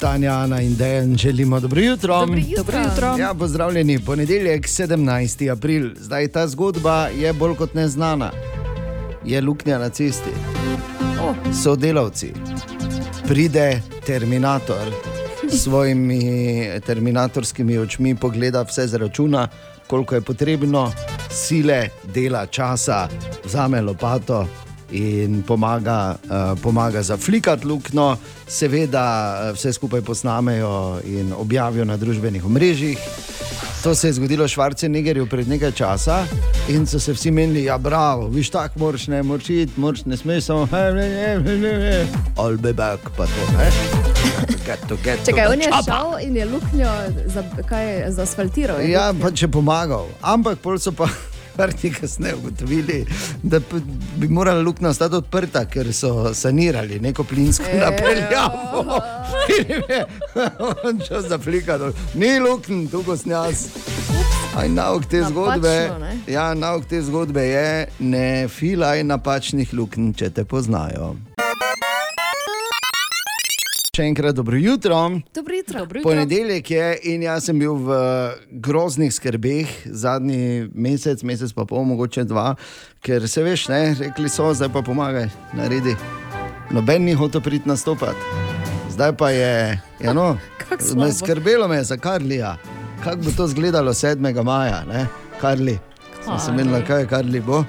Tanja, 0.00 0.32
Ana 0.32 0.60
in 0.60 0.76
Dejan, 0.76 1.16
želimo 1.16 1.60
dobro 1.60 1.80
jutro. 1.80 2.20
Dobro 2.20 2.38
jutro. 2.38 2.64
Dobro 2.64 2.78
jutro. 2.78 3.16
Ja, 3.18 3.34
pozdravljeni, 3.34 3.98
ponedeljek 3.98 4.66
17. 4.66 5.52
april. 5.52 5.90
Zdaj 5.96 6.28
ta 6.28 6.48
zgodba 6.48 7.08
je 7.18 7.32
bolj 7.32 7.56
kot 7.56 7.74
neznana. 7.74 8.30
Je 9.24 9.40
luknja 9.40 9.78
na 9.78 9.88
cesti. 9.88 10.30
O, 11.22 11.34
Sodelavci. 11.62 12.32
Pride 13.28 13.82
Terminator 14.06 15.19
svojimi 15.52 16.22
terminatorskimi 16.86 17.78
očmi, 17.78 18.14
pogleda 18.14 18.62
vse 18.62 18.86
z 18.86 18.94
računa, 18.94 19.48
koliko 19.86 20.14
je 20.14 20.20
potrebno, 20.20 20.92
sile, 21.30 21.88
dela, 22.14 22.46
časa, 22.46 23.08
vzame 23.44 23.80
lopato 23.80 24.46
in 24.92 25.42
pomaga, 25.42 26.16
uh, 26.24 26.60
pomaga 26.62 27.02
zaflikati 27.02 27.66
luknjo, 27.66 28.16
seveda 28.48 29.38
eh, 29.42 29.52
vse 29.52 29.72
skupaj 29.72 30.02
posnamejo 30.02 31.00
in 31.04 31.32
objavijo 31.32 31.84
na 31.84 31.96
družbenih 31.96 32.44
omrežjih. 32.44 32.98
To 33.82 33.94
se 33.94 34.08
je 34.08 34.12
zgodilo 34.12 34.48
Švarcenegerju 34.48 35.26
pred 35.26 35.48
nekaj 35.48 35.72
časa 35.72 36.24
in 36.68 36.86
so 36.86 37.00
se 37.00 37.12
vsi 37.12 37.30
menili, 37.30 37.64
ja, 37.64 37.78
bravo, 37.78 38.28
viš 38.28 38.50
tako, 38.50 38.78
moraš 38.78 39.06
ne 39.06 39.22
morčiti, 39.22 39.72
moraš 39.76 40.04
ne 40.04 40.16
smeš 40.16 40.44
samo, 40.44 40.66
he, 40.66 40.76
ne, 40.76 41.08
ne, 41.08 41.38
ne, 41.38 41.56
ne, 41.58 41.78
ne. 41.78 42.06
All 42.36 42.56
be 42.56 42.72
back, 42.72 43.02
pa 43.16 43.24
to, 43.26 43.52
ne. 43.58 43.99
The 45.24 45.46
on 45.46 45.60
je 45.60 45.68
šel 45.84 46.18
in 46.20 46.36
je 46.36 46.44
luknjo 46.44 46.90
za, 47.26 47.42
kaj, 47.68 48.10
zaasfaltiral. 48.10 48.80
je 48.80 48.90
Ja, 48.90 49.08
luknjo. 49.08 49.22
pa 49.22 49.30
če 49.32 49.48
pomagal. 49.48 50.06
Ampak 50.22 50.58
pol 50.58 50.78
so 50.78 50.92
pa 50.92 51.08
vrti 51.56 51.90
kasneje 51.90 52.34
ugotovili, 52.34 53.06
da 53.42 53.60
bi 54.16 54.28
morala 54.28 54.62
luknja 54.62 54.88
ostati 54.88 55.14
odprta, 55.14 55.64
ker 55.64 55.92
so 55.92 56.34
sanirali 56.34 57.00
neko 57.00 57.24
plinsko 57.24 57.64
Ejo. 57.66 57.80
napeljavo. 57.80 59.00
Je 59.90 60.06
šel 61.04 61.20
zaplikati, 61.22 61.84
ni 62.14 62.38
luknj, 62.40 62.86
tu 62.86 63.02
ko 63.02 63.16
snjas. 63.16 63.66
Aj 64.56 64.68
nauk 64.68 65.04
te 65.06 65.16
Napačno, 65.16 65.30
zgodbe, 65.32 65.74
ne? 66.00 66.18
ja, 66.26 66.54
nauk 66.54 66.84
te 66.84 67.02
zgodbe 67.02 67.42
je, 67.42 67.66
ne 68.00 68.24
filaj 68.48 69.04
napačnih 69.04 69.74
luknj, 69.74 70.12
če 70.12 70.30
te 70.30 70.44
poznajo. 70.44 71.14
Še 73.90 74.04
enkrat 74.06 74.36
dobro 74.38 74.54
jutro. 74.54 74.96
Dobro 75.34 75.56
jutro. 75.56 75.80
Dobro 75.80 76.02
Ponedeljek 76.02 76.70
je 76.70 76.98
in 77.10 77.24
jaz 77.26 77.48
sem 77.48 77.58
bil 77.58 77.74
v 77.74 77.96
groznih 78.62 79.10
skrbeh 79.10 79.72
zadnji 79.90 80.68
mesec, 80.78 81.24
mesec 81.26 81.50
pa 81.56 81.64
pol, 81.66 81.82
mogoče 81.88 82.22
dva, 82.30 82.52
ker 83.02 83.26
se 83.26 83.42
veš, 83.42 83.66
ne, 83.72 83.80
rekli 83.98 84.30
so, 84.30 84.46
zdaj 84.54 84.70
pa 84.70 84.84
pomagaj, 84.86 85.26
naredi. 85.58 85.96
Noben 86.70 87.02
ni 87.02 87.18
hotel 87.18 87.42
priti 87.42 87.66
nastopati. 87.66 88.46
Zdaj 88.94 89.16
pa 89.18 89.32
je, 89.34 89.52
ja 90.06 90.14
no, 90.14 90.36
me 91.00 91.10
skrbelo 91.10 91.66
me 91.66 91.82
je 91.82 91.90
za 91.90 91.98
Karlija. 91.98 92.54
Kako 93.02 93.26
bo 93.26 93.34
to 93.36 93.50
izgledalo 93.50 93.90
7. 93.90 94.22
maja, 94.44 94.84
ne? 94.86 95.08
Karli. 95.40 95.80
Sem 96.22 96.38
se 96.38 96.52
menila, 96.54 96.84
kaj 96.86 97.02
je 97.02 97.10
Karli 97.10 97.42
bo? 97.42 97.64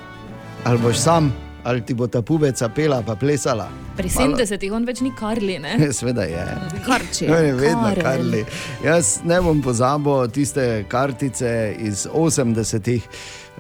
Ali 0.70 0.78
boš 0.86 1.02
sam, 1.02 1.34
ali 1.64 1.82
ti 1.82 1.94
bo 1.94 2.08
ta 2.08 2.22
pubeca 2.22 2.70
pela 2.70 3.02
pa 3.02 3.16
plesala. 3.16 3.70
Pri 3.98 4.10
Malo- 4.10 4.38
70-ih 4.38 4.74
on 4.74 4.86
več 4.86 5.02
ni 5.02 5.12
Karli, 5.12 5.60
ne? 5.60 5.78
Sveda 5.94 6.24
je. 6.24 6.46
Karči. 6.86 7.28
To 7.28 7.36
je 7.36 7.54
vedno 7.54 7.84
Karel. 7.84 8.04
Karli. 8.04 8.46
Jaz 8.86 9.20
ne 9.24 9.42
bom 9.42 9.62
pozabil 9.62 10.28
tiste 10.28 10.86
kartice 10.88 11.52
iz 11.80 12.08
80-ih. 12.08 13.08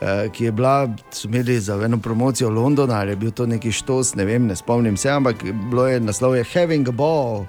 eh, 0.01 0.29
Ki 0.29 0.45
je 0.45 0.51
bila, 0.51 0.89
so 1.11 1.27
imeli 1.27 1.59
za 1.59 1.75
eno 1.75 1.97
promocijo 1.97 2.49
Londona, 2.49 2.95
ali 2.95 3.11
je 3.11 3.15
bil 3.15 3.31
to 3.31 3.45
neki 3.45 3.71
štos, 3.71 4.15
ne 4.15 4.25
vem, 4.25 4.47
ne 4.47 4.55
spomnim 4.55 4.97
se, 4.97 5.09
ampak 5.09 5.35
bilo 5.69 5.87
je 5.87 5.99
naslov 5.99 6.35
je 6.35 6.45
Having 6.45 6.87
a 6.87 6.91
Ball 6.91 7.45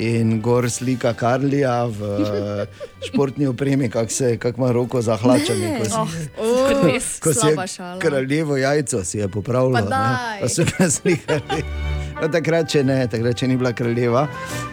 in 0.00 0.40
gor 0.40 0.64
slika 0.66 1.12
Karlija 1.12 1.84
v 1.84 2.00
eh, 2.16 2.66
športni 3.06 3.46
opremi, 3.46 3.88
kako 3.88 4.10
se, 4.10 4.36
kak 4.36 4.56
ima 4.56 4.72
roko 4.72 5.02
za 5.02 5.16
hlačami. 5.16 5.76
ko 5.76 5.84
si- 5.84 6.28
Oh, 6.38 6.66
ko 7.20 7.32
si 7.34 7.46
je 7.46 7.66
šala. 7.68 7.98
kraljevo 7.98 8.56
jajco 8.56 9.04
si 9.04 9.18
je 9.18 9.28
popravilo. 9.28 9.72
Pa 9.74 9.80
ne, 10.40 10.48
so 10.48 10.64
ga 10.64 10.90
slikali. 10.90 11.64
No, 12.14 12.28
takrat, 12.28 12.68
če 12.68 12.82
ne, 12.84 13.06
takrat, 13.06 13.32
če 13.34 13.48
ni 13.48 13.56
bila 13.56 13.72
kraljeva. 13.72 14.26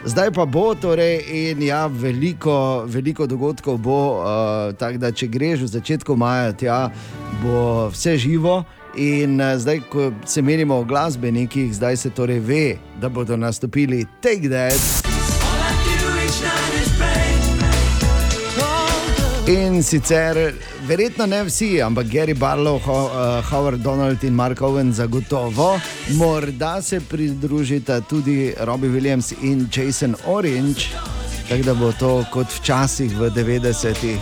Zdaj 0.04 0.32
pa 0.32 0.46
bo, 0.46 0.76
torej, 0.76 1.22
in 1.30 1.62
ja, 1.62 1.86
veliko, 1.88 2.58
veliko 2.86 3.24
dogodkov 3.26 3.78
bo. 3.78 4.00
Uh, 4.18 4.26
tako 4.76 4.98
da, 4.98 5.12
če 5.12 5.28
greš 5.28 5.60
v 5.62 5.70
začetku 5.70 6.16
maja, 6.16 6.52
tja 6.54 6.80
bo 7.42 7.62
vse 7.88 8.18
živo. 8.18 8.64
In 8.98 9.40
uh, 9.40 9.56
zdaj, 9.56 9.80
ko 9.88 10.12
se 10.26 10.42
menimo 10.42 10.76
o 10.76 10.84
glasbenikih, 10.84 11.72
zdaj 11.72 11.98
se 11.98 12.10
torej 12.12 12.40
ve, 12.42 12.66
da 13.00 13.08
bodo 13.10 13.38
nastopili 13.38 14.04
Take 14.20 14.50
That. 14.50 15.07
In 19.48 19.84
sicer, 19.84 20.54
verjetno 20.88 21.26
ne 21.26 21.38
vsi, 21.48 21.82
ampak 21.82 22.08
Gary 22.12 22.34
Barlow, 22.34 22.82
Ho, 22.84 22.96
uh, 23.06 23.42
Howard 23.48 23.80
Donald 23.80 24.24
in 24.24 24.36
Mark 24.36 24.62
Owen 24.62 24.92
zagotovo, 24.94 25.80
morda 26.10 26.82
se 26.82 27.00
pridružita 27.00 28.02
tudi 28.02 28.54
Robbie 28.60 28.90
Williams 28.90 29.32
in 29.42 29.70
Jason 29.72 30.16
Orange, 30.26 30.92
tako 31.50 31.64
da 31.64 31.74
bo 31.74 31.92
to 32.00 32.26
kot 32.32 32.48
včasih 32.60 33.16
v 33.18 33.30
90-ih. 33.30 34.20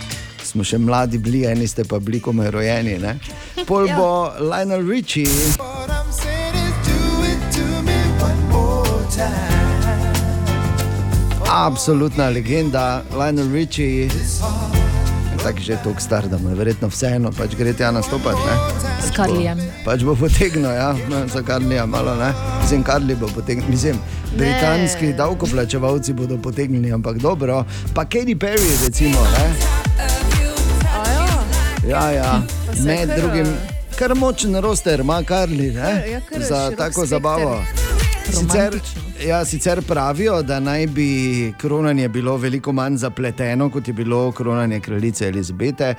Smo 0.48 0.64
še 0.64 0.78
mladi 0.78 1.18
bili, 1.18 1.46
eni 1.48 1.64
ste 1.66 1.84
pa 1.88 1.98
bili 1.98 2.20
komaj 2.20 2.50
rojeni. 2.50 2.98
Ne? 3.00 3.16
Pol 3.64 3.88
bo 3.96 4.28
Lionel 4.40 4.84
Richie. 4.84 5.56
Absolutna 11.50 12.28
legenda, 12.28 13.02
Lionel 13.12 13.52
Richie. 13.52 14.08
Tako 15.42 15.58
že 15.60 15.76
tako 15.84 16.00
star, 16.00 16.28
da 16.28 16.38
mu 16.38 16.48
je 16.48 16.54
verjetno 16.54 16.88
vseeno, 16.88 17.30
pač 17.32 17.54
gre 17.54 17.72
tja 17.72 17.90
nastopati. 17.90 18.38
ne. 18.46 18.54
S 19.08 19.16
Karlijem. 19.16 19.58
Pač 19.84 20.02
bo 20.02 20.16
potegnil, 20.16 20.70
ja, 20.70 20.92
no, 21.08 21.26
za 21.28 21.42
Karlija 21.42 21.86
malo, 21.86 22.14
ne. 22.14 22.32
Mislim, 22.62 22.82
Karli 22.82 23.14
bo 23.14 23.26
potegnil, 23.26 23.68
mislim, 23.68 23.98
britanski 24.36 25.12
davkoplačevalci 25.12 26.12
bodo 26.12 26.38
potegnili, 26.38 26.92
ampak 26.92 27.18
dobro. 27.18 27.64
Pa 27.94 28.04
Katy 28.04 28.34
Perry, 28.38 28.84
recimo, 28.86 29.20
ne. 29.38 29.54
Ja, 31.88 32.10
ja, 32.10 32.42
med 32.84 33.08
drugim, 33.16 33.46
kar 33.98 34.14
močen 34.14 34.60
roster 34.60 35.00
ima 35.00 35.22
Karli, 35.22 35.70
ne, 35.70 36.04
Ja, 36.12 36.20
kar 36.20 36.42
za 36.42 36.70
tako 36.76 37.06
spekter. 37.06 37.85
Sicer, 38.32 38.80
ja, 39.26 39.44
sicer 39.44 39.82
pravijo, 39.82 40.42
da 40.42 40.60
naj 40.60 40.86
bi 40.86 41.52
kronanje 41.58 42.08
bilo 42.08 42.36
veliko 42.36 42.72
manj 42.72 42.96
zapleteno, 42.96 43.70
kot 43.70 43.88
je 43.88 43.94
bilo 43.94 44.32
kronanje 44.32 44.80
kraljice 44.80 45.28
Elizabete 45.28 45.94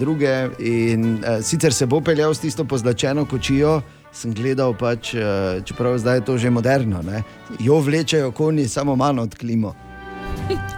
II. 0.00 0.50
In, 0.92 1.24
eh, 1.24 1.42
sicer 1.42 1.72
se 1.74 1.86
bo 1.86 2.00
peljal 2.00 2.34
s 2.34 2.40
tisto 2.40 2.64
pozlačeno 2.64 3.24
kočijo. 3.24 3.80
Sem 4.12 4.34
gledal, 4.34 4.74
pač, 4.78 5.14
eh, 5.14 5.60
čeprav 5.64 5.98
zdaj 5.98 6.16
je 6.16 6.24
to 6.24 6.38
že 6.38 6.50
moderno, 6.50 7.02
ne? 7.02 7.22
jo 7.58 7.80
vlečejo 7.80 8.30
konji, 8.32 8.68
samo 8.68 8.96
malo 8.96 9.22
od 9.22 9.34
klimo, 9.34 9.74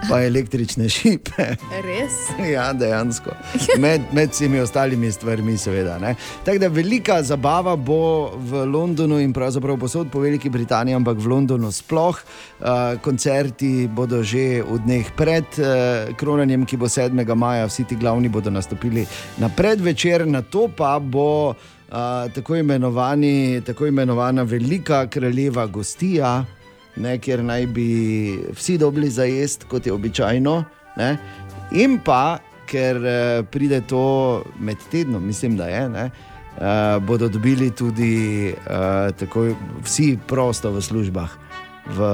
pa 0.09 0.21
električne 0.23 0.89
šipe. 0.89 1.45
Res? 1.85 2.15
Ja, 2.53 2.69
dejansko. 2.73 3.33
Med, 3.79 4.01
med 4.15 4.31
vsemi 4.31 4.59
ostalimi 4.59 5.11
stvarmi, 5.11 5.57
seveda. 5.57 5.97
ne. 5.99 6.15
Tako 6.45 6.61
da 6.61 6.67
velika 6.67 7.21
zabava 7.23 7.75
bo 7.75 8.31
v 8.37 8.65
Londonu 8.65 9.19
in 9.19 9.33
pravzaprav 9.33 9.77
posod 9.79 10.11
po 10.11 10.19
Veliki 10.19 10.49
Britaniji, 10.49 10.95
ampak 10.95 11.17
v 11.17 11.27
Londonu 11.27 11.71
sploh. 11.71 12.19
Uh, 12.59 12.97
koncerti 13.01 13.87
bodo 13.87 14.23
že 14.23 14.61
v 14.63 14.79
dneh 14.85 15.11
pred 15.15 15.45
uh, 15.59 16.13
kronanjem, 16.17 16.65
ki 16.65 16.77
bo 16.77 16.89
7. 16.89 17.13
maja, 17.35 17.67
vsi 17.67 17.87
ti 17.87 17.95
glavni 17.95 18.29
bodo 18.29 18.49
nastopili 18.49 19.05
na 19.37 19.49
predvečer, 19.49 20.27
na 20.27 20.41
to 20.41 20.67
pa 20.67 20.97
bo. 20.99 21.55
Uh, 21.87 22.27
tako, 22.35 22.57
imenovani, 22.59 23.61
tako 23.63 23.87
imenovana 23.87 24.43
velika 24.43 25.05
kraljeva 25.07 25.63
gostija, 25.71 26.43
ne, 26.97 27.17
kjer 27.17 27.43
naj 27.43 27.67
bi 27.67 27.89
vsi 28.55 28.77
dobili 28.77 29.09
za 29.09 29.23
jesti, 29.23 29.65
kot 29.69 29.85
je 29.85 29.93
običajno. 29.93 30.63
Ne. 30.97 31.17
In 31.71 31.99
pa, 32.05 32.39
ker 32.67 32.99
eh, 33.05 33.43
pride 33.51 33.81
to 33.87 34.43
med 34.59 34.77
tednom, 34.91 35.23
mislim, 35.25 35.57
da 35.57 35.67
je, 35.67 35.89
ne, 35.89 36.05
eh, 36.09 36.99
bodo 36.99 37.29
dobili 37.29 37.71
tudi 37.71 38.49
eh, 38.49 39.11
takoj 39.19 39.55
vsi 39.83 40.17
prosto 40.27 40.71
v 40.71 40.81
službah. 40.81 41.37
V, 41.87 42.07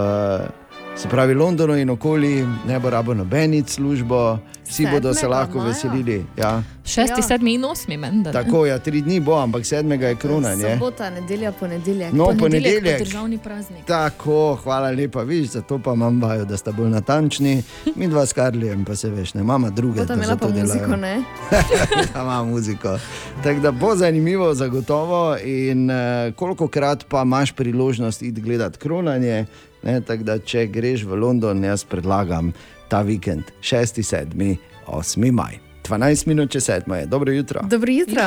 se 0.96 1.10
pravi, 1.10 1.34
Londonu 1.34 1.76
in 1.76 1.90
okoli 1.90 2.48
ne 2.68 2.80
bo 2.80 2.90
rabo 2.90 3.14
nobenic 3.14 3.70
službo, 3.70 4.38
vsi 4.66 4.88
bodo 4.88 5.14
se 5.14 5.26
7. 5.26 5.30
lahko 5.30 5.58
maja? 5.58 5.68
veselili. 5.68 6.26
Ja. 6.38 6.64
Šesti, 6.86 7.14
Ja. 7.14 7.22
sedmi 7.24 7.54
in 7.54 7.66
osmi, 7.66 7.98
menda. 7.98 8.32
ne? 8.32 8.34
Tako, 8.36 8.66
ja, 8.66 8.80
tri 8.80 9.02
dni 9.02 9.20
bo, 9.20 9.34
ampak 9.36 9.66
sedmega 9.66 10.08
je 10.08 10.16
kronanje. 10.16 10.74
Sobota, 10.74 11.10
nedelja, 11.10 11.52
ponedeljek. 11.52 12.14
No, 12.14 12.26
Ponedeljek 12.26 12.40
ponedeljek. 12.40 13.00
državni 13.00 13.38
praznik. 13.38 13.86
Tako, 13.86 14.38
hvala 14.56 14.90
lepa, 14.90 15.22
viš, 15.22 15.48
zato 15.48 15.80
pa 15.80 15.94
imam 15.94 16.22
vajo, 16.22 16.46
da 16.46 16.58
sta 16.58 16.72
bolj 16.72 16.90
natančni. 16.90 17.64
Mi 17.96 18.08
dva 18.08 18.26
s 18.26 18.34
Karlijem, 18.34 18.86
pa 18.86 18.96
se 18.96 19.10
veš, 19.10 19.34
ne 19.34 19.42
imamo 19.42 19.70
druge. 19.70 20.00
Bo 20.00 20.06
tam 20.06 20.18
imela 20.18 20.36
pa 20.36 20.48
to 20.48 20.52
muziko, 20.52 20.78
delajo. 20.78 20.98
ne? 20.98 21.24
da 22.06 22.22
ima 22.22 22.44
muziko. 22.44 22.98
Tako 23.44 23.60
da 23.60 23.72
bo 23.72 23.96
zanimivo, 23.96 24.54
zagotovo. 24.54 25.38
In 25.38 25.90
uh, 25.90 25.96
koliko 26.36 26.68
krat 26.68 27.06
pa 27.06 27.22
imaš 27.22 27.52
priložnost 27.52 28.22
iti 28.22 28.42
gledati 28.42 28.78
kronanje. 28.78 29.46
Ne, 29.84 30.02
tako 30.02 30.24
da, 30.24 30.38
če 30.40 30.68
greš 30.72 31.04
v 31.04 31.20
London, 31.20 31.64
jaz 31.64 31.84
predlagam 31.84 32.54
ta 32.88 33.02
vikend, 33.02 33.52
6, 33.62 34.02
7, 34.04 34.56
8 34.88 35.32
maj. 35.32 35.60
12 35.84 36.28
minut 36.28 36.52
čez 36.52 36.70
7 36.70 36.94
je, 36.96 37.06
dobro 37.06 37.32
jutro. 37.32 37.62
Dobro 37.70 37.92
jutro. 37.92 38.22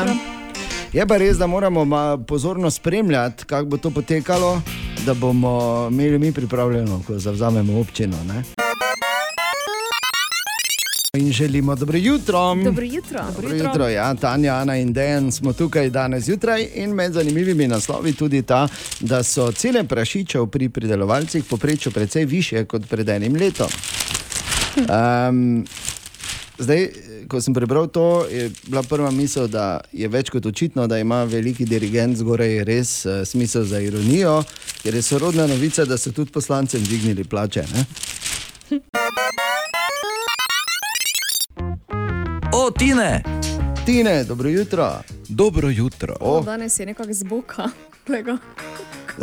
Je 0.92 1.06
pa 1.06 1.16
res, 1.16 1.38
da 1.38 1.46
moramo 1.46 1.86
pozorno 2.28 2.70
spremljati, 2.70 3.44
kako 3.44 3.66
bo 3.66 3.76
to 3.76 3.90
potekalo, 3.90 4.60
da 5.06 5.14
bomo 5.14 5.88
imeli 5.90 6.18
mi 6.18 6.32
pripravljeno, 6.32 7.02
ko 7.06 7.18
zavzamemo 7.18 7.80
občino. 7.80 8.16
Ne? 8.28 8.65
In 11.16 11.32
želimo 11.32 11.75
dobro 11.75 11.99
jutro. 11.99 12.54
Dobro 12.64 12.85
jutro. 12.85 13.20
Dobro 13.37 13.56
jutro, 13.56 13.88
ja, 13.88 14.14
Tanja, 14.14 14.54
Ana 14.54 14.76
in 14.76 14.92
Dejan 14.92 15.32
smo 15.32 15.52
tukaj 15.52 15.90
danes 15.90 16.25
zjutraj 16.25 16.66
in 16.75 16.90
med 16.90 17.12
zanimivimi 17.12 17.68
naslovi 17.68 18.12
tudi 18.12 18.42
ta, 18.42 18.68
da 19.00 19.23
so 19.23 19.52
cene 19.52 19.85
prašičev 19.85 20.46
pri 20.46 20.68
pridelovalcih 20.68 21.44
poprečju 21.44 21.92
precej 21.92 22.25
više 22.25 22.64
kot 22.64 22.88
pred 22.88 23.08
enim 23.08 23.37
letom. 23.37 23.68
Um, 24.76 25.66
zdaj, 26.58 26.88
ko 27.28 27.40
sem 27.40 27.54
prebral 27.54 27.87
to, 27.87 28.26
je 28.30 28.50
bila 28.66 28.82
prva 28.82 29.11
misel, 29.11 29.49
da 29.49 29.80
je 29.92 30.08
več 30.08 30.30
kot 30.30 30.46
očitno, 30.46 30.87
da 30.87 30.99
ima 30.99 31.25
veliki 31.25 31.64
dirigent 31.64 32.16
zgoraj 32.16 32.64
res 32.64 33.06
uh, 33.06 33.25
smisel 33.25 33.64
za 33.64 33.80
ironijo, 33.80 34.42
ker 34.82 34.94
je 34.94 35.02
sorodna 35.02 35.46
novica, 35.46 35.85
da 35.85 35.99
so 35.99 36.12
tudi 36.12 36.32
poslancem 36.32 36.85
dvignili 36.85 37.25
plače. 37.25 37.64
Ne? 37.75 37.87
O, 42.58 42.70
Tine! 42.70 43.22
Tine, 43.86 44.25
dobro 44.25 44.48
jutro, 44.48 44.92
Dobro 45.28 45.68
jutro. 45.68 46.16
O. 46.20 46.40
Danes 46.40 46.78
je 46.80 46.86
nekako 46.86 47.12
zboka. 47.12 47.68
Glej 48.06 48.25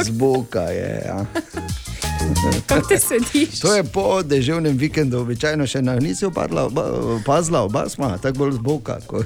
zboka 0.03 0.59
je. 0.59 1.03
Ja. 1.05 1.25
Kako 2.65 2.87
ti 2.87 2.99
sediš? 2.99 3.59
To 3.59 3.75
je 3.75 3.83
po 3.83 4.23
deževnem 4.23 4.77
vikendu, 4.77 5.19
običajno 5.19 5.67
še 5.67 5.81
na 5.81 5.95
nisi 5.95 6.25
opadla, 6.25 6.65
oba, 6.65 6.83
opazila, 7.21 7.61
oba 7.61 7.89
smo, 7.89 8.17
tako 8.21 8.37
bolj 8.37 8.51
zboka. 8.51 8.99
Ko, 9.07 9.23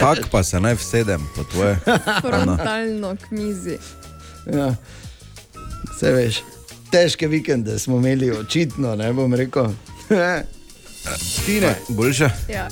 Kak 0.00 0.30
pa 0.30 0.42
se 0.42 0.60
naj 0.60 0.74
vsedem 0.74 1.26
po 1.36 1.44
tvoje? 1.44 1.76
Frontalno 2.24 3.16
k 3.16 3.30
mizi. 3.30 3.78
ja. 4.46 4.74
Vse 5.90 6.12
veš, 6.12 6.42
težke 6.90 7.26
vikende 7.28 7.78
smo 7.78 7.96
imeli, 7.96 8.30
očitno, 8.30 8.94
ne 8.96 9.12
bom 9.12 9.34
rekel. 9.34 9.74
Tine, 11.46 11.74
Boljše? 11.88 12.30
Ja. 12.48 12.68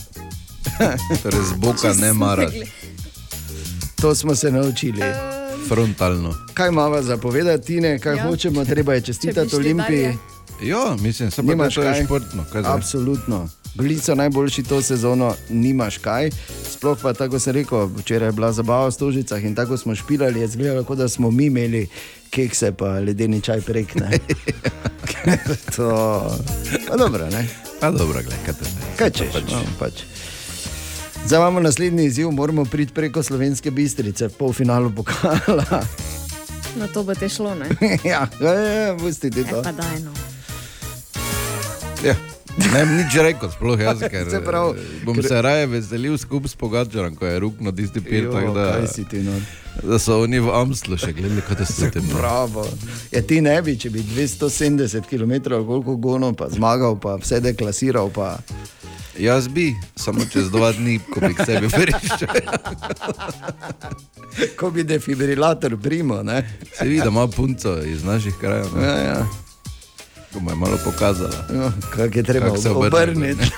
Torej 1.22 1.40
zboka 1.48 1.92
ne 1.94 2.12
mara, 2.12 2.50
to 4.00 4.14
smo 4.14 4.34
se 4.34 4.50
naučili. 4.50 5.02
frontalno. 5.68 6.34
Kaj 6.54 6.68
imamo 6.68 7.02
za 7.02 7.16
povedati, 7.16 7.66
Tine, 7.66 7.98
kaj 7.98 8.12
ja. 8.12 8.16
Ja. 8.16 8.26
hočemo, 8.26 8.64
treba 8.64 8.94
je 8.94 9.00
Če 9.00 9.06
čestitati 9.06 9.56
Olimpiji. 9.56 10.16
Ja, 10.62 10.96
mislim, 11.00 11.30
se 11.30 11.36
pa 11.36 11.48
Nimaš 11.48 11.74
to 11.74 11.82
je 11.82 11.92
kaj? 11.92 12.04
športno. 12.04 12.44
Kaj 12.52 12.62
zdaj? 12.62 12.74
Absolutno. 12.74 13.48
Bili 13.74 13.98
so 13.98 14.14
najboljši 14.14 14.62
to 14.62 14.82
sezono, 14.82 15.34
nimaš 15.50 15.98
kaj. 15.98 16.30
Sploh 16.72 16.98
pa 17.02 17.12
tako 17.12 17.38
sem 17.38 17.52
rekel, 17.52 17.86
včeraj 17.96 18.28
je 18.28 18.32
bila 18.32 18.52
zabava 18.52 18.86
v 18.86 18.92
Stožicah 18.92 19.44
in 19.44 19.54
tako 19.54 19.76
smo 19.76 19.94
špilali, 19.94 20.40
je 20.40 20.48
zgledalo, 20.48 20.84
kot 20.84 20.98
da 20.98 21.08
smo 21.08 21.30
mi 21.30 21.44
imeli 21.46 21.88
kekse 22.30 22.72
pa 22.72 22.86
ledeni 22.86 23.40
čaj 23.40 23.60
prek. 23.60 23.94
ne. 23.94 24.18
to 25.76 25.88
pa 26.88 26.96
dobro, 26.96 27.30
ne? 27.30 27.48
A 27.80 27.90
dobro, 27.90 28.20
gledaj, 28.22 28.38
kaj 28.46 28.54
te 28.54 28.64
Kaj 28.96 29.10
češ? 29.10 29.32
Pač. 29.32 29.50
No, 29.50 29.62
pač. 29.78 29.92
Zdaj 31.26 31.38
imamo 31.38 31.60
naslednji 31.60 32.04
izziv, 32.04 32.30
moramo 32.30 32.64
priti 32.64 32.92
preko 32.92 33.22
slovenske 33.22 33.70
bistrice 33.70 34.26
v 34.26 34.32
polfinalu 34.32 34.90
pokala. 34.90 35.64
Na 36.78 36.86
to 36.86 37.02
bo 37.04 37.14
te 37.14 37.28
šlo, 37.28 37.54
ne? 37.54 37.66
ja, 38.04 38.26
ja, 38.40 38.96
pustite 38.98 39.44
to. 39.44 39.60
E, 39.60 39.62
pa 39.62 39.72
daj 39.72 40.00
no. 40.00 40.12
Ja. 42.04 42.14
Ne 42.74 42.84
bi 42.84 42.92
nič 43.00 43.14
rekel, 43.16 43.48
sploh 43.50 43.80
jaz, 43.80 44.00
ker 44.12 44.28
Se 44.30 44.40
pravi, 44.44 44.76
eh, 44.76 45.04
bom 45.04 45.16
ker- 45.16 45.28
se 45.28 45.42
raje 45.42 45.66
veselil 45.66 46.18
skupaj 46.18 46.48
s 46.48 46.56
Pogačarom, 46.56 47.14
ko 47.16 47.26
je 47.26 47.38
rukno 47.38 47.72
tisti 47.72 48.00
pil, 48.00 48.28
Jo, 48.28 48.52
da, 48.54 48.86
ti 49.10 49.22
no? 49.24 49.38
da 49.82 49.98
so 49.98 50.20
oni 50.22 50.40
v 50.40 50.52
Amslu 50.52 50.98
še 51.00 51.12
gledali, 51.16 51.40
kaj 51.48 51.56
te 51.56 51.66
so 51.66 51.88
tem. 51.90 52.04
Bravo. 52.12 52.66
Ja, 53.12 53.22
ti 53.22 53.40
ne 53.40 53.56
bi, 53.62 53.78
če 53.78 53.90
bi 53.90 54.04
270 54.04 55.08
km 55.08 55.32
koliko 55.64 55.96
gonov, 55.96 56.36
pa 56.36 56.50
zmagal, 56.52 56.98
pa 57.00 57.16
vse 57.16 57.40
deklasiral. 57.40 58.12
Pa... 58.12 58.36
Jaz 59.22 59.48
bi, 59.48 59.76
samo 59.96 60.20
čez 60.32 60.50
dva 60.50 60.72
dni, 60.72 60.98
ko 60.98 61.20
bi 61.20 61.34
k 61.34 61.44
sebi 61.46 61.68
prišel. 61.68 62.28
Ko 64.58 64.70
bi 64.70 64.82
defibrilator 64.82 65.76
primo, 65.76 66.22
ne? 66.22 66.58
Se 66.78 66.84
vidi, 66.84 67.00
da 67.00 67.08
ima 67.08 67.28
punco 67.28 67.78
iz 67.84 68.04
naših 68.04 68.34
krajev, 68.40 68.66
ne? 68.76 68.86
Ja, 68.86 68.96
ja. 68.96 69.26
ko 70.32 70.40
mu 70.40 70.50
je 70.50 70.56
malo 70.56 70.78
pokazala. 70.84 71.46
No, 71.50 71.72
kako 71.90 72.18
je 72.18 72.22
treba 72.22 72.46
Kako 72.46 72.58
se 72.58 72.70
obrniti. 72.70 73.50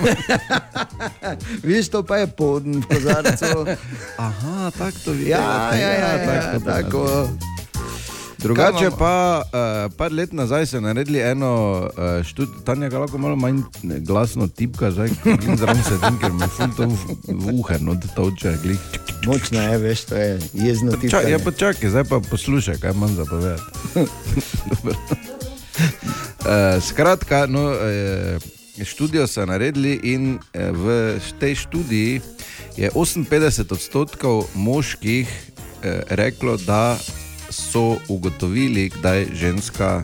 Viš, 1.69 1.89
to 1.89 2.03
pa 2.03 2.17
je 2.17 2.27
podn 2.27 2.79
v 2.79 2.87
kozarcu. 2.87 3.67
Aha, 4.27 4.71
tako 4.79 4.99
to 5.05 5.11
vidiš. 5.11 5.29
Ja, 5.29 5.71
ja, 5.75 5.91
ja, 5.91 6.17
ja, 6.17 6.61
tako. 6.65 7.29
Drugače 8.45 8.91
pa, 8.99 9.43
uh, 9.45 9.93
par 9.97 10.13
let 10.13 10.33
nazaj 10.33 10.67
so 10.67 10.81
naredili 10.81 11.21
eno 11.21 11.81
uh, 11.81 12.25
študijo, 12.25 12.61
Tanja 12.65 12.89
ga 12.89 12.99
lahko 12.99 13.19
malo 13.19 13.37
manj 13.37 13.63
glasno 13.83 14.49
tipka, 14.49 14.91
zdaj 14.91 15.09
in 15.25 15.57
zraven 15.57 15.81
sedim, 15.87 16.19
ker 16.21 16.33
me 16.33 16.49
ful 16.53 16.75
to 16.77 16.89
v, 17.29 17.55
uhe, 17.55 17.79
no 17.81 17.95
da 17.95 18.11
to 18.17 18.29
uče, 18.29 18.53
glih. 18.63 18.83
Močno 19.25 19.63
je, 19.63 19.79
veš, 19.79 20.05
to 20.11 20.21
je 20.21 20.39
jezno 20.53 20.93
ti. 21.01 21.11
Čak, 21.11 21.29
ja, 21.29 21.39
pa 21.41 21.55
čakaj, 21.57 21.91
zdaj 21.91 22.05
pa 22.11 22.21
poslušaj, 22.21 22.79
kaj 22.85 22.93
imam 22.93 23.17
za 23.17 23.25
povedati. 23.25 23.63
Uh, 26.45 26.83
skratka, 26.89 27.47
no, 27.49 27.65
uh, 27.73 28.85
študijo 28.85 29.27
so 29.27 29.47
naredili 29.49 30.01
in 30.03 30.35
uh, 30.37 30.69
v 30.77 31.17
tej 31.41 31.55
študiji 31.65 32.21
je 32.77 32.91
58 32.93 33.73
odstotkov 33.73 34.45
moških 34.55 35.29
uh, 35.29 35.91
reklo, 36.13 36.61
da 36.61 36.97
so 37.55 37.97
ugotovili, 38.09 38.89
kdaj 38.89 39.27
ženska 39.33 40.03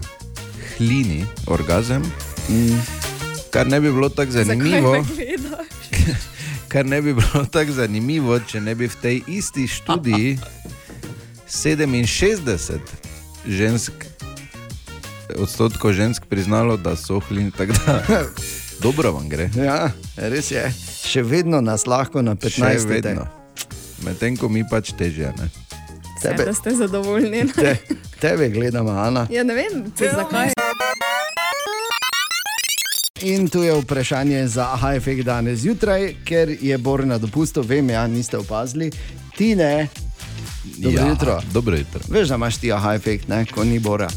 hlini 0.77 1.27
orgazem. 1.47 2.03
Mm. 2.49 2.81
Kar 3.51 3.67
ne 3.67 3.81
bi 3.81 3.93
bilo 3.93 4.09
tako 4.09 4.33
zanimivo, 4.33 5.05
kar 6.73 6.87
ne 6.87 7.03
bi 7.03 7.15
bilo 7.15 7.45
tako 7.51 7.73
zanimivo, 7.73 8.39
če 8.39 8.61
ne 8.61 8.75
bi 8.75 8.89
v 8.89 8.97
tej 9.03 9.23
isti 9.27 9.67
študiji 9.69 10.39
67 11.51 12.79
žensk, 13.47 13.93
odstotkov 15.39 15.93
žensk 15.93 16.25
priznalo, 16.31 16.77
da 16.77 16.97
so 16.97 17.21
hlini. 17.21 17.51
Tako 17.51 17.73
da, 17.87 18.03
dobro 18.85 19.13
vam 19.13 19.29
gre. 19.29 19.51
Ja, 19.57 19.91
res 20.17 20.51
je. 20.51 20.73
Še 21.05 21.23
vedno 21.23 21.61
nas 21.61 21.87
lahko 21.87 22.23
na 22.23 22.35
15 22.39 22.55
Še 22.55 22.87
vedno. 22.87 23.27
Medtem 24.07 24.37
ko 24.37 24.49
mi 24.49 24.63
pač 24.65 24.95
težje. 24.97 25.35
Ne? 25.37 25.51
Tebe, 26.23 26.45
da 26.45 26.55
ste 26.55 26.71
zadovoljni. 26.71 27.53
te, 27.53 27.77
tebe 28.21 28.49
gledamo, 28.49 28.91
Ana. 28.91 29.27
Ja, 29.31 29.45
ne 29.45 29.55
vem, 29.55 29.91
te, 29.99 30.11
zakaj. 30.15 30.51
In 33.23 33.49
tu 33.49 33.63
je 33.63 33.81
vprašanje 33.81 34.47
za 34.49 34.69
AHFG 34.73 35.23
danes 35.23 35.59
zjutraj, 35.59 36.15
ker 36.25 36.57
je 36.61 36.79
Bor 36.79 37.07
na 37.07 37.19
dopustu, 37.19 37.63
vem, 37.63 37.91
ja, 37.91 38.07
niste 38.07 38.39
opazili. 38.39 38.91
Ti 39.37 39.55
ne, 39.57 39.89
dobro 40.77 41.03
ja, 41.03 41.09
jutro. 41.09 41.41
Dobro 41.53 41.77
jutro. 41.77 42.01
Veš, 42.09 42.29
da 42.29 42.35
imaš 42.35 42.57
ti 42.57 42.73
aha 42.73 42.95
efekt, 42.95 43.29
ne, 43.29 43.47
ko 43.47 43.65
ni 43.65 43.79
Bora. 43.79 44.09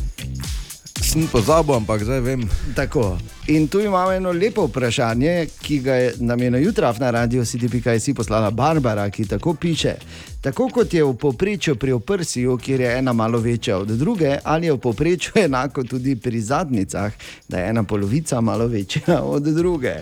Sem 1.03 1.27
pozabil, 1.27 1.75
ampak 1.75 2.07
zdaj 2.07 2.21
vem. 2.23 2.47
Tako. 2.75 3.19
In 3.51 3.67
tu 3.67 3.83
imamo 3.83 4.11
eno 4.11 4.31
lepo 4.31 4.63
vprašanje, 4.65 5.47
ki 5.61 5.79
ga 5.79 5.95
je, 5.95 6.13
nam 6.23 6.41
je 6.41 6.51
na 6.51 6.57
jutraj 6.57 6.95
na 6.99 7.11
radiju 7.11 7.45
CDP.js 7.45 8.15
poslala 8.15 8.51
Barbara, 8.51 9.09
ki 9.09 9.27
tako 9.27 9.53
piše. 9.53 9.95
Tako 10.41 10.69
kot 10.69 10.93
je 10.93 11.03
v 11.03 11.13
povprečju 11.13 11.75
pri 11.75 11.91
oprsiju, 11.91 12.57
kjer 12.57 12.81
je 12.81 12.97
ena 12.97 13.13
malo 13.13 13.39
večja 13.39 13.77
od 13.77 13.87
druge, 13.87 14.37
ali 14.43 14.65
je 14.65 14.73
v 14.73 14.79
povprečju 14.79 15.31
enako 15.45 15.83
tudi 15.83 16.15
pri 16.15 16.41
zadnjicah, 16.41 17.13
da 17.49 17.57
je 17.59 17.69
ena 17.69 17.83
polovica 17.83 18.41
malo 18.41 18.67
večja 18.67 19.21
od 19.23 19.43
druge. 19.43 19.93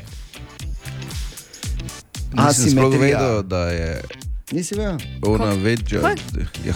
Nisem 2.33 2.71
sploh 2.71 2.93
Asimetrija. 2.93 3.19
vedel, 3.19 3.41
da 3.43 3.69
je 3.69 4.01
Nisi 4.51 4.75
vedel? 4.75 4.97
ona 5.23 5.53
večja. 5.53 5.99
Ja, 6.01 6.09
ja, 6.65 6.73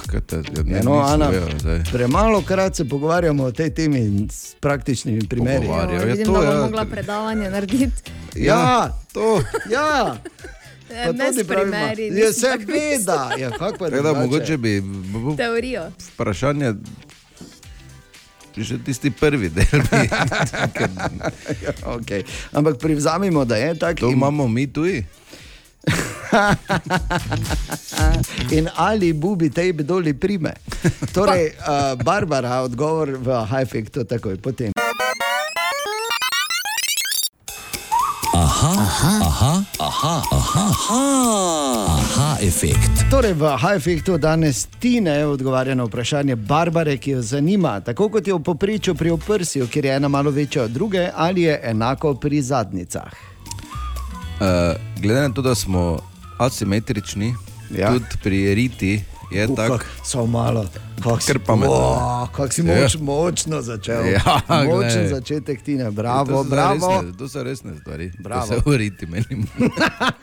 ne, 0.63 0.71
Ja, 0.71 0.83
no, 0.83 0.93
Ana, 0.93 1.27
vedel, 1.27 1.59
zdaj. 1.59 1.83
premalo 1.85 2.41
krat 2.41 2.75
se 2.75 2.85
pogovarjamo 2.85 3.43
o 3.43 3.51
tej 3.51 3.69
temi 3.71 3.99
s 4.29 4.55
praktičnimi 4.55 5.21
primeri. 5.21 5.65
Jo, 5.65 5.73
ja, 5.91 6.03
vidim, 6.03 6.25
to 6.25 6.31
da 6.31 6.39
bom 6.41 6.49
je- 6.49 6.61
mogla 6.61 6.85
predavanje 6.85 7.49
narediti. 7.49 8.11
Ja, 8.35 8.89
to. 9.13 9.41
ja. 9.67 10.15
Pa 10.87 11.11
Ne 11.11 11.27
tudi 11.27 11.43
s 11.43 11.47
primeri. 11.47 12.05
Ja, 12.05 12.13
nisem 12.13 12.33
se 12.33 12.41
tako 12.41 12.63
veda. 12.67 13.29
Ja, 13.37 13.49
kako 13.51 13.59
pa 13.73 13.85
Tako 13.85 13.91
da 13.93 14.01
drugače? 14.03 14.19
mogoče 14.21 14.57
bi 14.57 14.81
b- 14.81 14.87
b- 15.21 15.35
Teorijo. 15.37 15.91
vprašanje. 16.07 16.73
Že 18.57 18.77
tisti 18.79 19.11
prvi 19.11 19.49
del. 19.49 19.65
Bi, 19.81 19.97
Ja, 21.59 21.71
okay. 21.85 22.23
Ampak 22.51 22.77
privzamemo, 22.77 23.45
da 23.45 23.55
je 23.57 23.75
tako. 23.75 23.99
to 23.99 24.05
in- 24.05 24.13
imamo 24.13 24.47
mi 24.47 24.67
tuji. 24.67 25.03
In 28.57 28.69
ali 28.75 29.13
bubi 29.13 29.49
tej 29.49 29.73
doli 29.73 30.13
prime. 30.13 30.53
Torej, 31.13 31.51
uh, 31.55 32.03
Barbara, 32.03 32.61
odgovor 32.61 33.17
v 33.17 33.45
Hajfektu 33.45 34.03
takoj 34.03 34.37
potem. 34.37 34.71
Aha, 41.87 42.37
efekt. 42.41 42.91
Torej, 43.11 43.33
v 43.33 43.57
Hajfektu 43.57 44.17
danes 44.17 44.67
Tine 44.79 45.25
odgovarja 45.25 45.75
na 45.75 45.83
vprašanje 45.83 46.35
Barbare, 46.35 46.97
ki 46.97 47.11
jo 47.11 47.21
zanima, 47.21 47.81
tako 47.81 48.09
kot 48.09 48.27
je 48.27 48.33
v 48.33 48.43
poprečju 48.43 48.95
pri 48.95 49.11
oprsju, 49.11 49.67
kjer 49.67 49.85
je 49.85 49.95
ena 49.95 50.07
malo 50.07 50.31
večja 50.31 50.63
od 50.63 50.71
druge, 50.71 51.09
ali 51.15 51.41
je 51.41 51.59
enako 51.63 52.13
pri 52.13 52.41
zadnjicah. 52.41 53.11
Uh, 54.39 54.45
glede 55.05 55.21
na 55.21 55.29
to, 55.29 55.41
da 55.41 55.55
smo 55.55 55.99
asimetrični, 56.37 57.35
Ja. 57.69 57.79
ja. 57.79 57.87
tudi 57.89 58.05
pri 58.23 58.55
riti 58.55 59.01
je 59.31 59.47
Kako- 59.47 59.55
tako. 59.57 59.79
Samo 60.03 60.25
malo, 60.27 60.65
kako 60.95 61.19
si. 61.19 61.33
Wow, 61.33 62.27
kako 62.27 62.49
si 62.49 62.61
Ja. 62.61 62.75
moč, 62.75 62.95
močno 62.97 63.61
začel. 63.61 64.05
Ja, 64.07 64.41
Močen 64.47 64.77
glej. 64.99 65.09
začetek 65.09 65.61
tine, 65.61 65.85
to 65.85 65.91
bravo, 65.91 66.43
so 66.43 66.43
bravo. 66.45 66.87
Resne, 66.91 67.13
to 67.13 67.27
so 67.27 67.43
resne 67.43 67.71
stvari. 67.77 68.11
Bravo. 68.19 68.47
To 68.47 68.53
se 68.53 68.61
uriti 68.65 69.05
meni. 69.05 69.45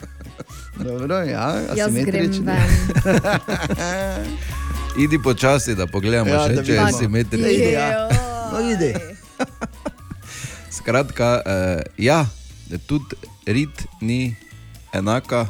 Dobro, 0.84 1.16
ja, 1.16 1.54
Jaz 1.68 1.92
grem 1.92 1.96
asimetrični. 1.96 2.46
Idi 4.98 5.18
počasi, 5.18 5.74
da 5.74 5.86
pogledamo, 5.86 6.30
Ja, 6.30 6.46
še, 6.46 6.54
da 6.54 6.62
če 6.62 6.72
je. 6.72 6.78
Idi, 7.48 7.72
ja. 7.72 8.08
No, 8.52 8.60
idi. 8.62 8.94
Skratka, 10.72 11.40
uh, 11.40 11.52
ja, 11.98 12.26
tudi 12.78 13.04
rit 13.46 13.70
ni 14.00 14.36
enaka. 14.92 15.46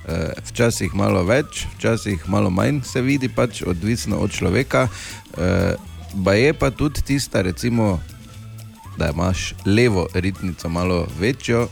Uh, 0.00 0.14
včasih 0.44 0.94
malo 0.94 1.22
več, 1.22 1.66
včasih 1.74 2.28
malo 2.28 2.50
manj 2.50 2.80
se 2.82 3.02
vidi, 3.02 3.28
pač 3.28 3.62
odvisno 3.62 4.16
od 4.16 4.30
človeka. 4.30 4.88
Uh, 5.28 5.76
ba 6.14 6.32
je 6.32 6.54
pa 6.54 6.70
tudi 6.70 7.02
tista, 7.02 7.42
recimo, 7.42 8.00
da 8.96 9.10
imaš 9.10 9.54
levo 9.66 10.08
ritnico 10.14 10.68
malo 10.68 11.06
večjo, 11.18 11.68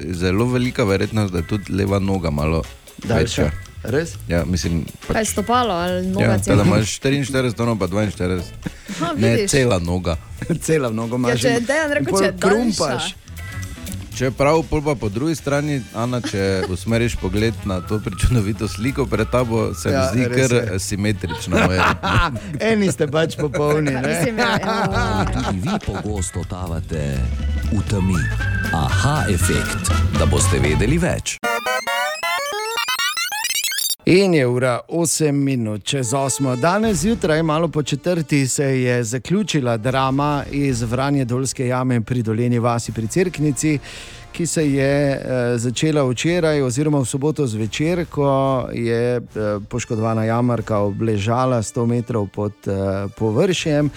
zelo 0.00 0.46
velika 0.46 0.84
verjetnost, 0.84 1.32
da 1.32 1.38
je 1.38 1.46
tudi 1.46 1.72
leva 1.72 1.98
noga 1.98 2.30
malo 2.30 2.62
Daljša. 2.98 3.42
večja. 3.42 3.50
Res? 3.84 4.16
Ja, 4.28 4.44
mislim, 4.44 4.84
Kaj 5.06 5.24
stopalo 5.24 5.74
ali 5.74 6.06
noga 6.06 6.24
ja, 6.26 6.56
da 6.56 6.62
imaš 6.64 7.00
44, 7.00 7.62
ono 7.62 7.78
pa 7.78 7.86
42, 7.86 8.40
Aha, 8.90 9.12
ne 9.16 9.30
vidiš. 9.30 9.50
cela 9.50 9.78
noga. 9.78 10.16
Cela 10.62 10.90
mnogo 10.90 11.14
Ja, 11.14 11.18
imaš. 11.18 11.40
če 11.40 11.48
je 11.48 11.60
Dejan 11.60 11.92
rekel, 11.92 12.10
Pol 12.10 12.20
če 12.20 12.26
je 12.26 12.32
krumpaš. 12.40 13.14
Čeprav 14.16 14.64
pol 14.64 14.80
pa 14.80 14.94
po 14.94 15.08
drugi 15.08 15.34
strani, 15.34 15.82
Ana, 15.92 16.20
če 16.20 16.64
usmeriš 16.68 17.16
pogled 17.16 17.52
na 17.64 17.80
to 17.80 17.98
prečudovito 18.00 18.64
sliko 18.64 19.04
pred 19.06 19.28
tabo, 19.28 19.74
se 19.74 19.88
mi 19.88 19.94
Ja, 19.94 20.08
zdi 20.08 20.24
res 20.24 20.48
kar 20.48 20.56
je. 20.56 20.62
ritma. 21.22 21.58
Eni 22.72 22.88
ste 22.88 23.06
pač 23.06 23.36
popolni. 23.36 23.92
Tudi 23.92 25.60
vi 25.60 25.76
pogosto 25.86 26.40
totavate 26.40 27.20
v 27.68 27.82
temi. 27.90 28.16
Aha, 28.72 29.28
efekt, 29.28 29.92
da 30.18 30.24
boste 30.24 30.58
vedeli 30.58 30.96
več. 30.98 31.36
In 34.08 34.34
je 34.34 34.46
ura 34.46 34.80
8 34.88 35.32
minut 35.32 35.84
čez 35.84 36.12
8. 36.12 36.60
Danes 36.60 36.98
zjutraj, 36.98 37.42
malo 37.42 37.68
po 37.68 37.82
četrti, 37.82 38.46
se 38.46 38.64
je 38.64 39.04
zaključila 39.04 39.76
drama 39.76 40.44
iz 40.52 40.82
Vranje 40.82 41.24
Dolske 41.24 41.66
jame 41.66 42.00
pri 42.00 42.22
Doleni 42.22 42.58
vasi 42.58 42.92
pri 42.92 43.06
Cerknici, 43.06 43.78
ki 44.36 44.46
se 44.46 44.72
je 44.72 45.20
eh, 45.22 45.58
začela 45.58 46.04
včeraj, 46.04 46.62
oziroma 46.62 46.98
v 47.00 47.08
soboto 47.08 47.46
zvečer, 47.46 48.04
ko 48.04 48.68
je 48.72 49.16
eh, 49.16 49.20
poškodovana 49.68 50.24
jamarka 50.24 50.78
obležala 50.84 51.62
100 51.62 51.86
metrov 51.86 52.28
pod 52.28 52.52
eh, 52.66 53.08
površjem. 53.16 53.90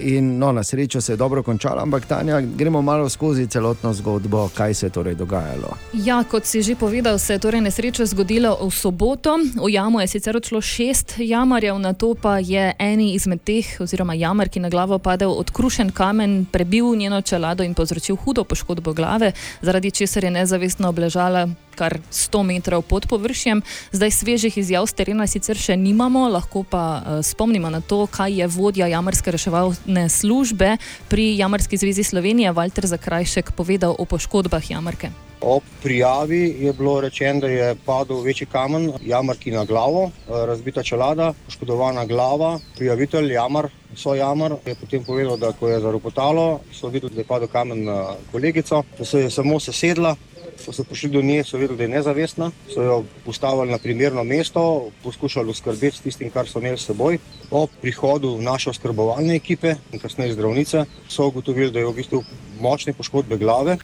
In 0.00 0.38
no, 0.38 0.52
na 0.52 0.62
srečo 0.62 1.00
se 1.00 1.12
je 1.12 1.16
dobro 1.16 1.42
končala, 1.42 1.82
ampak 1.82 2.06
Tanja, 2.06 2.40
gremo 2.40 2.82
malo 2.82 3.08
skozi 3.08 3.46
celotno 3.46 3.92
zgodbo, 3.92 4.48
kaj 4.54 4.74
se 4.74 4.86
je 4.86 4.90
torej 4.90 5.14
dogajalo. 5.14 5.74
Ja, 5.92 6.22
kot 6.30 6.44
si 6.44 6.62
že 6.62 6.76
povedal, 6.76 7.18
se 7.18 7.32
je 7.32 7.38
torej 7.38 7.60
nesreča 7.60 8.06
zgodila 8.06 8.54
v 8.62 8.70
soboto. 8.70 9.38
V 9.56 9.70
jamo 9.72 10.00
je 10.00 10.06
sicer 10.06 10.36
odšlo 10.36 10.60
šest 10.60 11.14
jamarjev, 11.18 11.78
na 11.78 11.92
to 11.92 12.14
pa 12.14 12.38
je 12.38 12.74
eni 12.78 13.14
izmed 13.14 13.42
teh, 13.42 13.66
oziroma 13.80 14.14
jamar, 14.14 14.48
ki 14.48 14.60
na 14.60 14.68
glavo 14.68 14.98
padel 14.98 15.32
odkrušen 15.32 15.90
kamen, 15.90 16.44
prebil 16.52 16.94
njeno 16.96 17.20
čelado 17.20 17.64
in 17.64 17.74
povzročil 17.74 18.16
hudo 18.16 18.44
poškodbo 18.44 18.92
glave, 18.92 19.32
zaradi 19.62 19.90
česar 19.90 20.24
je 20.24 20.30
nezavestno 20.30 20.88
obležala 20.88 21.48
kar 21.76 21.98
100 22.10 22.42
metrov 22.48 22.82
pod 22.88 23.06
površjem. 23.06 23.60
Zdaj 23.92 24.10
svežih 24.16 24.58
izjav 24.58 24.88
z 24.88 24.96
terena 24.96 25.28
sicer 25.28 25.60
še 25.60 25.76
nimamo, 25.76 26.24
lahko 26.32 26.64
pa 26.64 26.84
uh, 26.96 27.20
spomnimo 27.20 27.70
na 27.70 27.84
to, 27.84 28.06
kaj 28.08 28.40
je 28.40 28.48
vodja 28.48 28.88
jamarske 28.88 29.30
reševalne 29.30 30.08
službe 30.08 30.76
pri 31.12 31.36
Jamarski 31.36 31.76
zvezi 31.76 32.04
Slovenije, 32.04 32.56
Walter 32.56 32.88
Zakrajšek, 32.88 33.52
povedal 33.52 33.94
o 33.98 34.08
poškodbah 34.08 34.64
jamarke. 34.70 35.12
Ob 35.40 35.62
prijavi 35.82 36.56
je 36.60 36.72
bilo 36.72 37.00
rečeno, 37.00 37.40
da 37.40 37.48
je 37.48 37.74
padel 37.86 38.20
večji 38.20 38.46
kamen, 38.46 38.92
jamarki 39.04 39.50
na 39.50 39.64
glavo, 39.64 40.06
eh, 40.08 40.46
razbita 40.46 40.82
čelada, 40.82 41.34
poškodovana 41.46 42.04
glava. 42.06 42.58
Prijavitelj, 42.76 43.32
jamar, 43.32 43.68
so 43.96 44.14
jamar, 44.14 44.54
je 44.66 44.74
potem 44.74 45.04
povedal, 45.04 45.36
da 45.36 45.52
ko 45.52 45.68
je 45.68 45.80
zaropotalo, 45.80 46.60
so 46.72 46.88
videli, 46.88 47.14
da 47.14 47.20
je 47.20 47.24
padel 47.24 47.48
kamen 47.48 47.84
na 47.84 48.14
kolegico, 48.32 48.82
da 48.98 49.04
se 49.04 49.20
je 49.20 49.30
samo 49.30 49.60
sesedla. 49.60 50.16
Ko 50.64 50.72
so 50.72 50.84
prišli 50.84 51.10
do 51.10 51.22
nje, 51.22 51.44
so 51.44 51.58
videli, 51.58 51.76
da 51.78 51.84
je 51.84 51.88
nezavestna, 51.88 52.50
so 52.72 52.82
jo 52.82 52.96
postavili 53.24 53.70
na 53.70 53.78
primerno 53.78 54.24
mesto, 54.24 54.90
poskušali 55.02 55.50
oskrbeti 55.50 55.96
s 55.96 56.00
tistim, 56.00 56.30
kar 56.30 56.48
so 56.48 56.58
imeli 56.58 56.78
s 56.78 56.86
seboj. 56.88 57.18
Po 57.50 57.66
prihodu 57.82 58.32
naše 58.40 58.70
oskrbovalne 58.70 59.36
ekipe 59.36 59.76
in 59.92 60.00
kasneje 60.00 60.32
zdravnice 60.32 60.84
so 61.08 61.28
ugotovili, 61.28 61.70
da 61.70 61.78
je 61.78 61.86
v 61.86 61.94
bistvu 62.00 62.24
močne 62.60 62.92
poškodbe 62.92 63.36
glave. 63.36 63.78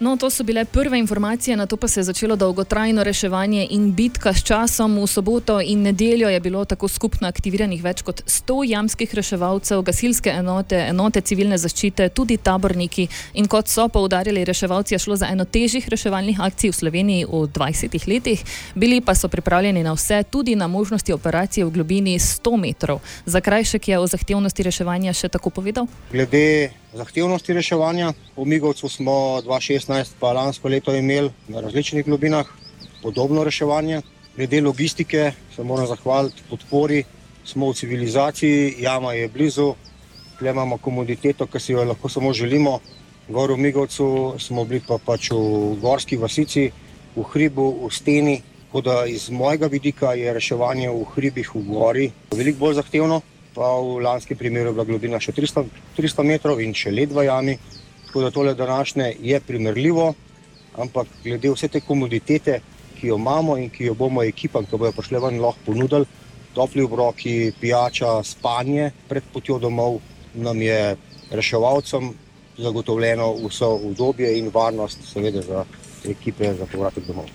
No, 0.00 0.16
to 0.16 0.30
so 0.30 0.44
bile 0.44 0.64
prve 0.64 0.98
informacije, 0.98 1.56
na 1.56 1.66
to 1.66 1.76
pa 1.76 1.88
se 1.88 2.00
je 2.00 2.04
začelo 2.04 2.36
dolgotrajno 2.36 3.04
reševanje 3.04 3.66
in 3.70 3.92
bitka 3.92 4.34
s 4.34 4.44
časom. 4.44 4.98
V 4.98 5.06
soboto 5.06 5.60
in 5.60 5.82
nedeljo 5.82 6.28
je 6.28 6.40
bilo 6.40 6.64
tako 6.64 6.88
skupno 6.88 7.28
aktiviranih 7.28 7.82
več 7.82 8.02
kot 8.02 8.20
100 8.26 8.70
jamskih 8.70 9.14
reševalcev, 9.14 9.82
gasilske 9.82 10.30
enote, 10.30 10.76
enote 10.90 11.20
civilne 11.20 11.58
zaščite, 11.58 12.08
tudi 12.08 12.36
taborniki. 12.36 13.08
In 13.34 13.48
kot 13.48 13.72
so 13.72 13.88
poudarjali 13.88 14.44
reševalci, 14.44 14.94
je 14.94 14.98
šlo 14.98 15.16
za 15.16 15.32
eno 15.32 15.44
težjih 15.44 15.88
reševalnih 15.88 16.40
akcij 16.40 16.70
v 16.70 16.76
Sloveniji 16.76 17.24
v 17.24 17.46
20 17.48 18.08
letih. 18.08 18.44
Bili 18.74 19.00
pa 19.00 19.14
so 19.14 19.32
pripravljeni 19.32 19.82
na 19.82 19.96
vse, 19.96 20.22
tudi 20.30 20.56
na 20.56 20.66
možnosti 20.68 21.12
operacije 21.12 21.64
v 21.64 21.70
globini 21.70 22.18
100 22.18 22.56
metrov. 22.60 23.00
Zakrajšek 23.24 23.88
je 23.88 23.98
o 23.98 24.06
zahtevnosti 24.06 24.62
reševanja 24.62 25.16
še 25.16 25.32
tako 25.32 25.50
povedal. 25.50 25.88
Glede 26.12 26.85
zahtevnosti 26.96 27.52
reševanja, 27.52 28.12
v 28.36 28.44
Migovcu 28.44 28.88
smo 28.88 29.40
2016 29.44 30.16
pa 30.20 30.32
lansko 30.32 30.68
leto 30.68 30.94
imeli 30.94 31.30
na 31.48 31.60
različnih 31.60 32.04
globinah 32.04 32.46
podobno 33.02 33.44
reševanje. 33.44 34.00
Glede 34.36 34.60
logistike 34.60 35.32
se 35.56 35.64
moram 35.64 35.86
zahvaliti 35.86 36.42
podpori, 36.50 37.04
smo 37.44 37.70
v 37.70 37.74
civilizaciji, 37.74 38.74
jama 38.78 39.12
je 39.12 39.28
blizu, 39.28 39.74
tle 40.38 40.50
imamo 40.50 40.78
komoditeto, 40.78 41.46
ki 41.46 41.60
si 41.60 41.72
jo 41.72 41.84
lahko 41.84 42.08
samo 42.08 42.32
želimo. 42.32 42.80
Gor 43.28 43.52
v 43.52 43.56
Migovcu 43.56 44.34
smo 44.38 44.64
bili 44.64 44.82
pa 44.88 44.98
pač 44.98 45.30
v 45.30 45.76
gorski 45.80 46.16
vasici, 46.16 46.70
v 47.16 47.22
hribu, 47.32 47.86
v 47.86 47.92
steni. 47.92 48.42
Tako 48.66 48.80
da 48.80 49.06
iz 49.06 49.30
mojega 49.30 49.66
vidika 49.66 50.12
je 50.12 50.32
reševanje 50.32 50.90
v 50.90 51.04
hribih 51.14 51.54
v 51.54 51.62
gori 51.64 52.10
veliko 52.30 52.58
bolj 52.58 52.74
zahtevno 52.74 53.22
pa 53.56 53.72
v 53.80 54.04
lanskem 54.04 54.36
primeru 54.36 54.70
je 54.70 54.76
bila 54.76 54.84
globina 54.84 55.20
še 55.22 55.32
300, 55.32 55.64
300 55.96 56.28
metrov 56.28 56.60
in 56.60 56.76
še 56.76 56.92
led 56.92 57.12
v 57.16 57.24
jami. 57.24 57.56
Tako 58.06 58.24
da 58.24 58.30
tole 58.30 58.54
današnje 58.54 59.14
je 59.20 59.40
primerljivo, 59.40 60.10
ampak 60.76 61.08
glede 61.24 61.52
vse 61.52 61.68
te 61.72 61.80
komoditete, 61.80 62.60
ki 62.96 63.10
jo 63.10 63.16
imamo 63.20 63.56
in 63.60 63.70
ki 63.72 63.88
jo 63.88 63.94
bomo 63.96 64.24
ekipam, 64.24 64.68
ki 64.68 64.80
bojo 64.80 64.92
prišle 64.96 65.20
ven, 65.24 65.40
lahko 65.40 65.72
ponudili, 65.72 66.08
topli 66.56 66.84
obroki, 66.84 67.52
pijača, 67.60 68.20
spanje 68.24 68.90
pred 69.08 69.24
potjo 69.32 69.58
domov, 69.60 69.98
nam 70.34 70.60
je 70.62 70.96
reševalcem 71.32 72.12
zagotovljeno 72.56 73.32
vso 73.48 73.74
udobje 73.90 74.38
in 74.38 74.52
varnost, 74.54 75.04
seveda 75.12 75.42
za 75.44 75.64
ekipe 76.08 76.54
za 76.54 76.68
povratek 76.72 77.04
domov. 77.08 77.28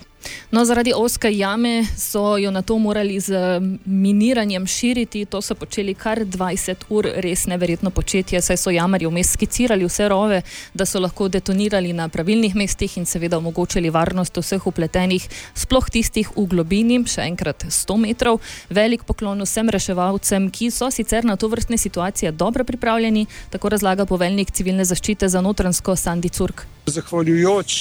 No, 0.50 0.64
zaradi 0.64 0.92
oske 0.92 1.30
jame 1.32 1.84
so 1.96 2.36
jo 2.36 2.50
na 2.50 2.62
to 2.62 2.78
morali 2.78 3.20
z 3.20 3.60
miniranjem 3.84 4.66
širiti. 4.66 5.24
To 5.24 5.40
so 5.42 5.54
počeli 5.54 5.94
kar 5.94 6.18
20 6.24 6.84
ur, 6.88 7.08
res 7.24 7.46
neverjetno 7.46 7.90
početje, 7.90 8.40
saj 8.42 8.56
so 8.56 8.70
jamarji 8.70 9.08
vmes 9.08 9.32
skicirali 9.32 9.86
vse 9.88 10.08
rove, 10.08 10.42
da 10.74 10.86
so 10.86 11.00
lahko 11.00 11.28
detonirali 11.28 11.92
na 11.92 12.08
pravilnih 12.08 12.56
mestih 12.56 12.98
in 12.98 13.06
seveda 13.06 13.38
omogočili 13.38 13.90
varnost 13.90 14.36
vseh 14.36 14.66
upletenih, 14.66 15.28
sploh 15.54 15.88
tistih 15.90 16.28
v 16.36 16.46
globini, 16.46 17.00
še 17.08 17.24
enkrat 17.30 17.64
100 17.70 17.98
metrov. 18.02 18.40
Velik 18.70 19.06
poklon 19.08 19.40
vsem 19.46 19.72
reševalcem, 19.72 20.50
ki 20.50 20.70
so 20.70 20.90
sicer 20.90 21.24
na 21.24 21.36
to 21.36 21.48
vrstne 21.48 21.78
situacije 21.78 22.32
dobro 22.32 22.64
pripravljeni, 22.64 23.26
tako 23.50 23.72
razlaga 23.72 24.06
poveljnik 24.06 24.50
civilne 24.50 24.84
zaščite 24.84 25.28
za 25.28 25.40
notransko 25.40 25.96
Sandi 25.96 26.28
Curk. 26.28 26.66
Zahvaljujoč 26.86 27.74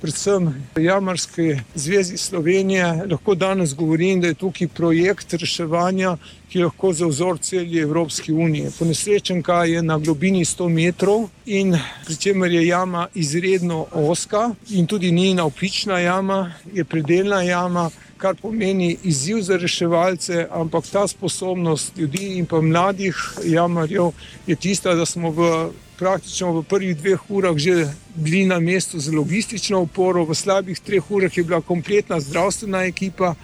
predvsem 0.00 0.64
Jamarski 0.76 1.56
zvezi 1.74 2.16
Slovenije, 2.16 3.04
lahko 3.10 3.34
danes 3.34 3.74
govorim, 3.74 4.20
da 4.20 4.26
je 4.26 4.34
tukaj 4.34 4.68
projekt 4.68 5.34
reševanja, 5.34 6.16
ki 6.48 6.58
je 6.58 6.64
lahko 6.64 6.92
za 6.92 7.06
vzor 7.06 7.38
celi 7.38 7.78
Evropski 7.78 8.32
uniji. 8.32 8.70
Ponesrečenka 8.78 9.64
je 9.64 9.82
na 9.82 9.98
globini 9.98 10.44
100 10.44 10.68
metrov 10.68 11.28
in 11.46 11.76
pri 12.06 12.16
čemer 12.16 12.52
je 12.52 12.66
jama 12.66 13.08
izredno 13.14 13.86
oska 13.92 14.50
in 14.70 14.86
tudi 14.86 15.12
ni 15.12 15.34
navpična 15.34 15.98
jama, 15.98 16.52
je 16.72 16.84
predeljna 16.84 17.42
jama, 17.42 17.90
kar 18.16 18.36
pomeni 18.42 18.96
izziv 19.02 19.40
za 19.40 19.56
reševalce, 19.56 20.46
ampak 20.50 20.84
ta 20.92 21.08
sposobnost 21.08 21.92
ljudi 21.96 22.38
in 22.38 22.46
pa 22.46 22.60
mladih 22.60 23.16
jamarjev 23.44 24.10
je 24.46 24.56
tista, 24.56 24.94
da 24.94 25.06
smo 25.06 25.30
v 25.30 25.68
praktično 25.98 26.52
v 26.52 26.62
prvih 26.62 26.96
dveh 26.96 27.30
urah 27.30 27.56
že 27.56 27.88
bili 28.14 28.44
na 28.46 28.60
mestu 28.60 29.00
z 29.00 29.12
logistično 29.12 29.80
oporo, 29.80 30.24
v 30.24 30.34
slabih 30.34 30.80
treh 30.80 31.10
urah 31.10 31.36
je 31.36 31.44
bila 31.44 31.60
kompletna 31.60 32.20
zdravstvena 32.20 32.84
ekipa. 32.84 33.34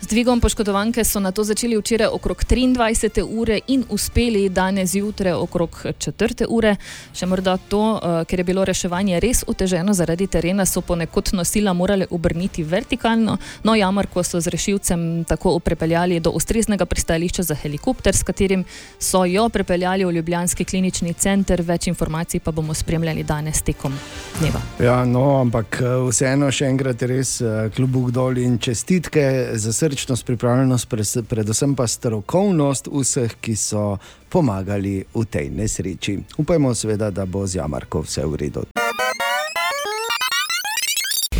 Z 0.00 0.12
dvigom 0.12 0.40
poškodovanke 0.40 1.04
so 1.04 1.20
na 1.20 1.32
to 1.32 1.44
začeli 1.44 1.76
včeraj 1.76 2.06
okrog 2.12 2.44
23. 2.44 3.22
ure 3.22 3.60
in 3.66 3.84
uspeli 3.88 4.48
danes 4.48 4.90
zjutraj 4.90 5.32
okrog 5.32 5.86
4. 5.98 6.44
ure. 6.48 6.76
Še 7.14 7.26
morda 7.26 7.56
to, 7.56 7.96
eh, 7.96 8.24
ker 8.24 8.38
je 8.40 8.44
bilo 8.44 8.64
reševanje 8.64 9.20
res 9.20 9.44
oteženo 9.46 9.94
zaradi 9.94 10.26
terena, 10.26 10.66
so 10.66 10.80
ponekod 10.80 11.30
nosila 11.32 11.72
morali 11.72 12.06
obrniti 12.10 12.64
vertikalno. 12.64 13.38
No, 13.64 13.74
jamarko 13.74 14.22
so 14.22 14.40
z 14.40 14.46
rešilcem 14.52 15.24
tako 15.24 15.58
prepeljali 15.58 16.20
do 16.20 16.30
ustreznega 16.30 16.86
pristališča 16.86 17.42
za 17.42 17.54
helikopter, 17.54 18.16
s 18.16 18.22
katerim 18.22 18.64
so 18.98 19.24
jo 19.24 19.48
prepeljali 19.48 20.04
v 20.04 20.12
Ljubljanski 20.12 20.64
klinični 20.64 21.14
center. 21.14 21.62
Več 21.62 21.86
informacij 21.86 22.40
pa 22.40 22.52
bomo 22.52 22.74
spremljali 22.74 23.22
danes 23.22 23.62
tekom 23.62 23.94
dneva. 24.38 24.60
Ja, 24.78 25.04
no, 25.04 25.40
ampak 25.40 25.80
eh, 25.80 26.10
vseeno 26.10 26.50
še 26.52 26.66
enkrat 26.66 27.02
res 27.02 27.40
eh, 27.40 27.70
klubuk 27.74 28.10
dol 28.10 28.36
in 28.38 28.58
čestitke 28.58 29.56
za 29.56 29.72
srčnost, 29.86 30.26
pripravljenost, 30.26 30.86
predvsem 31.28 31.74
pa 31.74 31.86
strokovnost 31.86 32.88
vseh, 32.90 33.34
ki 33.40 33.54
so 33.56 33.98
pomagali 34.28 35.04
v 35.14 35.24
tej 35.30 35.50
nesreči. 35.54 36.18
Upajmo 36.42 36.74
seveda, 36.74 37.10
da 37.10 37.26
bo 37.26 37.46
z 37.46 37.60
Jamarko 37.60 38.02
vse 38.02 38.26
v 38.26 38.40
redu. 38.40 38.64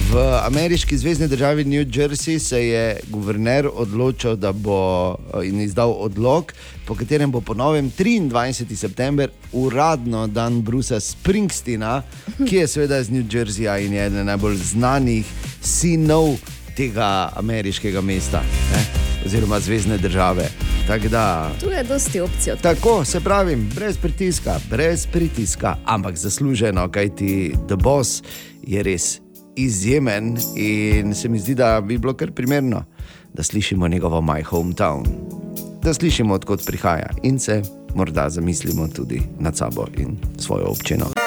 V 0.06 0.22
ameriški 0.46 0.96
zvezdni 0.96 1.26
državi 1.28 1.64
New 1.64 1.82
Jersey 1.90 2.38
se 2.38 2.60
je 2.66 3.00
guverner 3.10 3.66
odločil, 3.66 4.36
da 4.36 4.52
bo 4.52 5.16
in 5.42 5.60
izdal 5.60 5.90
odlog, 5.98 6.52
po 6.86 6.94
katerem 6.94 7.30
bo 7.30 7.40
po 7.40 7.54
novem 7.54 7.90
23. 7.90 8.76
september 8.76 9.30
uradno 9.52 10.26
dan 10.26 10.62
Brusa 10.62 11.00
Springsteena, 11.00 12.02
ki 12.46 12.56
je 12.56 12.68
seveda 12.68 13.02
iz 13.02 13.10
New 13.10 13.26
Jerseyja 13.26 13.80
in 13.82 13.92
je 13.92 14.06
eden 14.06 14.26
najbolj 14.26 14.56
znanih 14.56 15.26
sinov 15.60 16.38
tega 16.76 17.32
ameriškega 17.36 18.00
mesta 18.00 18.42
ne, 18.72 18.84
oziroma 19.26 19.60
zvezdne 19.60 19.98
države. 19.98 20.48
Tako 20.86 21.08
da. 21.08 21.50
Tu 21.60 21.70
je 21.70 21.84
dosti 21.84 22.20
opcij. 22.20 22.56
Tako 22.62 23.04
se 23.04 23.20
pravi, 23.20 23.56
brez 23.56 23.96
pritiska, 23.96 24.60
brez 24.70 25.06
pritiska, 25.06 25.76
ampak 25.84 26.16
zasluženo, 26.16 26.88
kajti 26.88 27.54
The 27.68 27.76
Boss 27.76 28.22
je 28.62 28.82
res 28.82 29.20
izjemen 29.56 30.36
in 30.56 31.14
se 31.14 31.28
mi 31.28 31.38
zdi, 31.38 31.54
da 31.54 31.80
bi 31.80 31.98
bilo 31.98 32.14
kar 32.14 32.30
primerno, 32.30 32.84
da 33.34 33.42
slišimo 33.42 33.88
njegovo 33.88 34.20
My 34.20 34.44
Hometown, 34.44 35.04
da 35.82 35.94
slišimo, 35.94 36.34
odkot 36.34 36.66
prihaja 36.66 37.10
in 37.22 37.38
se 37.38 37.62
morda 37.94 38.30
zamislimo 38.30 38.88
tudi 38.88 39.22
nad 39.40 39.56
sabo 39.56 39.86
in 39.96 40.16
svojo 40.38 40.66
občino. 40.66 41.25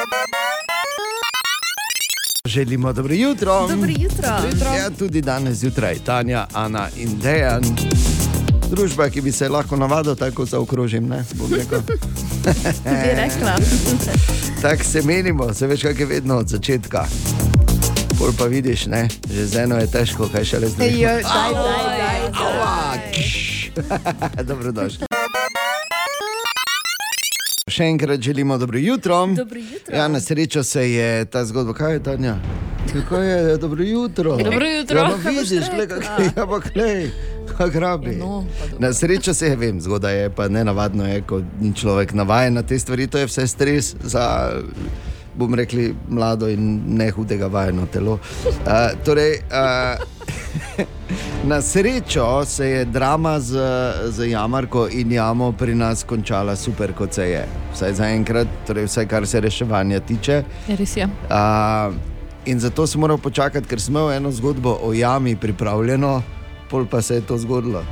Želimo 2.45 2.93
dobro 2.93 3.13
jutro. 3.13 3.67
Dobro 3.67 3.89
jutro. 3.99 4.27
Ja, 4.77 4.89
tudi 4.99 5.21
danes 5.21 5.57
zjutraj, 5.57 5.95
Tanja, 6.05 6.47
Ana 6.53 6.87
in 6.97 7.19
Dejan. 7.19 7.63
Družba, 8.69 9.09
ki 9.09 9.21
bi 9.21 9.31
se 9.31 9.49
lahko 9.49 9.75
navadila, 9.75 10.15
tako 10.15 10.45
zaokrožim, 10.45 11.07
ne, 11.07 11.23
bom 11.33 11.53
rekel. 11.53 11.79
Bi 12.83 13.09
rekla. 13.15 13.55
Tako 14.61 14.83
se 14.83 15.01
menimo, 15.01 15.53
se 15.53 15.67
veš, 15.67 15.81
kaj 15.81 15.93
je 15.99 16.05
vedno 16.05 16.37
od 16.37 16.47
začetka. 16.47 17.05
Pol 18.19 18.31
pa 18.37 18.45
vidiš, 18.45 18.85
ne, 18.85 19.07
že 19.33 19.45
z 19.45 19.55
eno 19.55 19.77
je 19.77 19.87
težko, 19.87 20.29
kaj 20.31 20.45
še 20.45 20.59
le 20.59 20.69
zdaj. 20.69 20.99
Jo, 20.99 21.09
daj, 21.09 21.53
daj, 21.53 22.19
daj. 22.39 22.99
Dobrodošli. 24.49 25.18
Še 27.69 27.83
enkrat 27.83 28.21
želimo 28.21 28.57
dobro 28.57 28.77
jutro. 28.77 29.27
Dobro 29.27 29.59
jutro. 29.59 29.95
Ja, 29.95 30.07
na 30.07 30.19
srečo 30.19 30.63
se 30.63 30.91
je 30.91 31.25
ta 31.25 31.45
zgodba, 31.45 31.73
kaj 31.73 31.93
je 31.93 32.03
Tanja? 32.03 32.35
Kako 32.93 33.15
je, 33.15 33.57
dobro 33.57 33.83
jutro. 33.83 34.37
Dobro 34.37 34.67
jutro. 34.67 34.97
Ja, 34.97 35.07
no, 35.07 35.15
vidiš, 35.15 35.69
glej, 35.75 35.87
kak 35.87 36.03
je, 36.19 36.31
ampak 36.41 36.73
glej, 36.73 37.11
kak 37.57 37.75
rabi. 37.75 38.11
Ja, 38.11 38.19
no, 38.19 38.45
pa. 38.59 38.79
Na 38.79 38.93
srečo 38.93 39.33
se 39.33 39.47
je, 39.47 39.55
vem, 39.55 39.81
zgodaj 39.81 40.21
je, 40.21 40.29
pa 40.29 40.47
ne 40.47 40.63
navadno 40.63 41.07
je, 41.07 41.21
ko 41.21 41.41
človek 41.75 42.13
navajen 42.13 42.53
na 42.53 42.63
te 42.63 42.79
stvari, 42.79 43.07
to 43.07 43.17
je 43.17 43.25
vse 43.25 43.47
stres 43.47 43.95
za, 44.03 44.51
bom 45.39 45.55
rekli, 45.55 45.93
mlado 46.09 46.49
in 46.51 46.81
ne 46.99 47.09
hudega 47.15 47.47
vajeno 47.47 47.87
telo. 47.91 48.19
Uh, 48.45 48.91
torej, 49.05 49.39
uh, 49.47 50.03
Na 51.43 51.61
srečo 51.61 52.45
se 52.45 52.67
je 52.67 52.85
drama 52.85 53.39
z, 53.39 53.59
z 54.09 54.29
Jamarko 54.29 54.87
in 54.91 55.11
Jamo 55.11 55.51
pri 55.51 55.75
nas 55.75 56.03
končala 56.03 56.55
super, 56.55 56.93
kot 56.93 57.13
se 57.13 57.29
je. 57.29 57.45
Vsaj 57.73 57.93
za 57.93 58.09
enkrat, 58.09 58.47
torej 58.67 58.85
vsaj 58.85 59.07
kar 59.07 59.27
se 59.27 59.39
reševanja 59.41 59.99
tiče. 59.99 60.43
Res 60.67 60.97
je. 60.97 61.05
Uh, 61.05 61.95
in 62.45 62.59
zato 62.59 62.87
sem 62.87 63.01
moral 63.01 63.17
počakati, 63.17 63.67
ker 63.67 63.81
smo 63.81 63.99
imeli 63.99 64.17
eno 64.17 64.31
zgodbo 64.31 64.77
o 64.83 64.93
jami 64.93 65.35
pripravljeno, 65.35 66.21
pol 66.69 66.85
pa 66.85 67.01
se 67.01 67.15
je 67.15 67.21
to 67.21 67.37
zgodilo. 67.37 67.83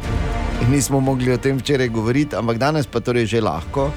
In 0.62 0.72
nismo 0.72 1.00
mogli 1.00 1.32
o 1.32 1.38
tem 1.38 1.58
včeraj 1.58 1.90
govoriti, 1.90 2.36
ampak 2.36 2.58
danes 2.58 2.88
pa 2.88 3.00
torej 3.00 3.26
že 3.26 3.42
lahko. 3.42 3.92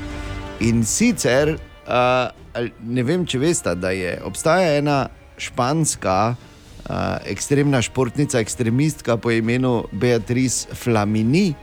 In 0.61 0.85
sicer, 0.85 1.57
uh, 1.89 2.40
ne 2.81 3.03
vem, 3.03 3.27
če 3.27 3.39
veste, 3.39 3.75
da 3.79 3.93
je 3.95 4.17
obstaja 4.27 4.77
ena 4.79 4.99
španska 5.41 6.17
uh, 6.35 6.95
ekstremna 7.31 7.83
športnica, 7.83 8.41
ekstremistka 8.41 9.17
po 9.17 9.31
imenu 9.31 9.85
Beatriz 9.93 10.67
Flamini, 10.75 11.55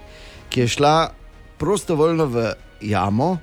ki 0.49 0.65
je 0.65 0.71
šla 0.77 0.95
prostovoljno 1.57 2.25
v 2.31 2.47
jamo, 2.81 3.37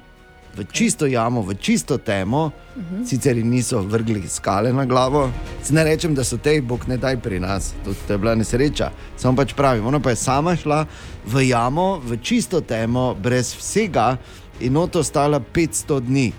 v 0.54 0.64
čisto 0.70 1.06
jamo, 1.10 1.42
v 1.42 1.56
čisto 1.58 1.98
temo, 1.98 2.44
uh 2.46 2.82
-huh. 2.82 3.06
sicer 3.06 3.36
ji 3.36 3.44
niso 3.44 3.82
vrgli 3.82 4.28
skale 4.28 4.72
na 4.72 4.84
glavo. 4.84 5.30
Ne 5.70 5.84
rečem, 5.84 6.14
da 6.14 6.24
so 6.24 6.36
te, 6.36 6.60
bog 6.62 6.88
ne 6.88 6.96
daj 6.96 7.16
pri 7.16 7.40
nas, 7.40 7.74
to, 7.84 7.94
to 8.06 8.12
je 8.12 8.18
bila 8.18 8.34
nesreča. 8.34 8.90
Samo 9.16 9.36
pač 9.36 9.54
pravim, 9.54 9.86
ona 9.86 10.00
pa 10.00 10.10
je 10.10 10.16
sama 10.16 10.56
šla 10.56 10.86
v 11.26 11.48
jamo, 11.48 11.98
v 11.98 12.16
čisto 12.22 12.60
temo, 12.60 13.14
brez 13.14 13.54
vsega 13.56 14.16
in 14.60 14.76
oto 14.76 15.02
stala 15.02 15.40
500 15.40 16.00
dni. 16.00 16.32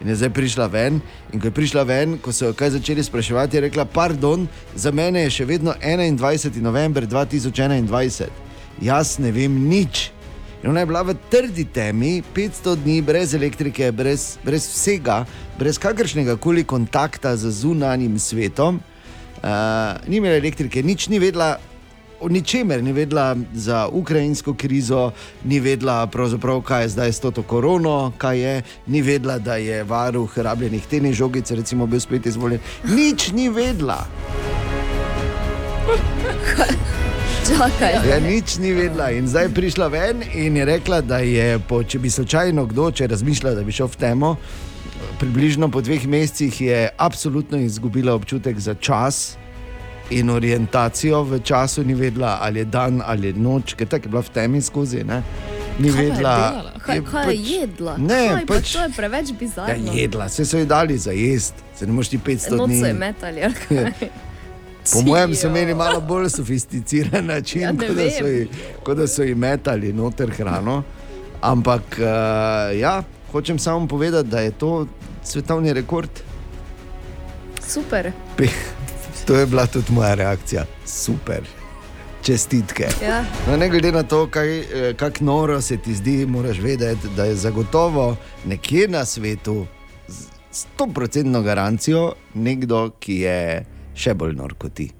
In 0.00 0.08
je 0.08 0.16
zdaj 0.20 0.30
prišla 0.36 0.66
ven, 0.68 1.00
in 1.32 1.40
ko 1.40 1.48
je 1.48 1.56
prišla 1.56 1.82
ven, 1.88 2.18
ko 2.20 2.32
so 2.32 2.50
jo 2.50 2.56
kaj 2.56 2.74
začeli 2.76 3.04
spraševati, 3.04 3.56
je 3.56 3.60
rekla: 3.68 3.84
Pardon, 3.84 4.48
za 4.74 4.92
mene 4.92 5.24
je 5.24 5.30
še 5.40 5.44
vedno 5.48 5.72
21. 5.80 6.60
november 6.60 7.06
2021. 7.08 8.28
Jaz 8.82 9.16
ne 9.18 9.32
vem 9.32 9.56
nič. 9.68 10.10
In 10.62 10.70
ona 10.70 10.82
je 10.82 10.86
bila 10.86 11.02
v 11.06 11.14
trdi 11.30 11.64
temi, 11.64 12.20
500 12.34 12.76
dni 12.82 13.00
brez 13.04 13.34
elektrike, 13.36 13.88
brez, 13.92 14.36
brez 14.44 14.66
vsega, 14.68 15.24
brez 15.58 15.78
kakršnega 15.78 16.36
koli 16.36 16.64
kontakta 16.64 17.36
z 17.36 17.52
zunanjim 17.54 18.18
svetom. 18.18 18.80
Uh, 19.36 19.96
ni 20.08 20.18
imela 20.18 20.36
elektrike, 20.40 20.82
nič 20.82 21.08
ni 21.12 21.20
vedela, 21.22 21.56
o 22.20 22.28
ničemer 22.28 22.82
ni 22.84 22.92
vedela 22.92 23.36
za 23.54 23.88
ukrajinsko 23.92 24.54
krizo, 24.54 25.10
ni 25.44 25.60
vedela, 25.60 26.08
kaj 26.66 26.82
je 26.82 26.88
zdaj 26.88 27.12
s 27.12 27.20
to 27.20 27.42
korono, 27.42 28.12
kaj 28.18 28.38
je, 28.38 28.62
ni 28.86 29.02
vedela, 29.02 29.38
da 29.38 29.56
je 29.56 29.84
varuh 29.84 30.38
rabljenih 30.38 30.86
tenis 30.86 31.16
žogic, 31.16 31.50
recimo, 31.50 31.86
bil 31.86 32.00
spet 32.00 32.26
izvoljen. 32.26 32.60
Nič 32.84 33.32
ni 33.32 33.48
vedela. 33.48 34.06
Čakaj. 37.46 37.92
Ja, 38.10 38.20
nič 38.20 38.58
ni 38.58 38.72
vedela 38.72 39.10
in 39.10 39.28
zdaj 39.28 39.44
je 39.44 39.54
prišla 39.54 39.86
ven 39.88 40.22
in 40.34 40.56
je 40.56 40.64
rekla, 40.64 41.00
da 41.00 41.18
je, 41.18 41.58
po, 41.68 41.82
če 41.84 41.98
bi 41.98 42.10
slučajno 42.10 42.66
kdo, 42.66 42.90
če 42.90 43.06
razmišlja, 43.06 43.54
da 43.54 43.62
bi 43.62 43.72
šel 43.72 43.86
v 43.86 43.96
temo, 44.00 44.36
približno 45.20 45.68
po 45.70 45.80
dveh 45.80 46.08
mesecih 46.10 46.60
je 46.60 46.88
absolutno 46.98 47.58
izgubila 47.58 48.14
občutek 48.14 48.58
za 48.58 48.74
čas. 48.74 49.36
In 50.10 50.30
orientacijo 50.30 51.22
v 51.24 51.40
času 51.40 51.82
ni 51.82 51.94
vedela, 51.94 52.38
ali 52.40 52.58
je 52.58 52.64
dan 52.66 53.02
ali 53.04 53.26
je 53.26 53.32
noč, 53.34 53.74
ker 53.74 53.88
tako 53.88 54.04
je 54.04 54.10
bila 54.10 54.22
v 54.22 54.30
temi 54.30 54.60
skozi. 54.62 55.02
Ne? 55.02 55.22
Ni 55.78 55.90
Kaj 55.90 55.98
vedela? 56.00 56.62
Kaj, 56.78 56.96
je 56.96 57.02
kaj 57.02 57.26
je 57.26 57.40
jedla? 57.52 57.96
Ne, 57.98 58.28
kaj, 58.28 58.46
pa 58.46 58.54
pač- 58.54 58.72
to 58.72 58.80
je 58.80 58.90
preveč 58.90 59.28
Ja, 59.28 59.34
bizarno. 59.34 59.92
jedla, 59.92 60.28
se 60.28 60.44
so 60.44 60.56
ji 60.56 60.66
dali 60.66 60.98
za 60.98 61.10
jesti, 61.10 61.62
se 61.74 61.86
ne 61.86 61.92
moreš 61.92 62.08
ti 62.08 62.18
500 62.20 62.50
Noč 62.52 62.68
dni. 62.68 62.80
so 62.80 62.86
je 62.86 62.94
metali. 62.94 63.42
ali 63.42 63.54
kaj? 63.68 64.08
Po 64.86 65.02
mojem 65.02 65.34
so 65.34 65.48
imeli 65.48 65.74
malo 65.74 66.00
bolj 66.00 66.28
sofisticiran 66.30 67.26
način, 67.34 67.60
Ja, 67.60 67.68
ja, 67.68 67.74
kot, 67.78 67.96
da 67.96 68.10
so 68.12 68.26
ji, 68.26 68.48
kot 68.82 68.96
da 68.96 69.06
so 69.06 69.22
ji 69.22 69.34
metali 69.34 69.92
noter 69.92 70.30
hrano. 70.30 70.82
Ampak 71.42 71.82
uh, 71.92 72.06
ja, 72.72 73.02
hočem 73.32 73.58
samo 73.58 73.86
povedati, 73.86 74.28
da 74.28 74.40
je 74.40 74.50
to 74.52 74.86
svetovni 75.22 75.72
rekord. 75.72 76.10
Super. 77.60 78.12
Pe- 78.36 78.48
To 79.26 79.34
je 79.36 79.46
bila 79.46 79.66
tudi 79.66 79.92
moja 79.92 80.14
reakcija. 80.14 80.64
Super. 80.84 81.40
Čestitke. 82.22 82.86
Ja. 83.02 83.24
No, 83.50 83.56
ne 83.56 83.68
glede 83.68 83.92
na 83.92 84.02
to, 84.02 84.28
eh, 84.34 84.94
kako 84.96 85.24
noro 85.24 85.60
se 85.60 85.76
ti 85.76 85.94
zdi, 85.94 86.26
moraš 86.26 86.58
vedeti, 86.58 87.08
da 87.16 87.24
je 87.24 87.34
zagotovo 87.34 88.16
nekje 88.44 88.88
na 88.88 89.04
svetu 89.04 89.66
z 90.08 90.26
100% 90.78 91.42
garancijo 91.42 92.12
nekdo, 92.34 92.90
ki 92.90 93.14
je 93.14 93.66
še 93.94 94.14
bolj 94.14 94.34
nor 94.34 94.54
kot 94.54 94.74
ti. 94.74 94.90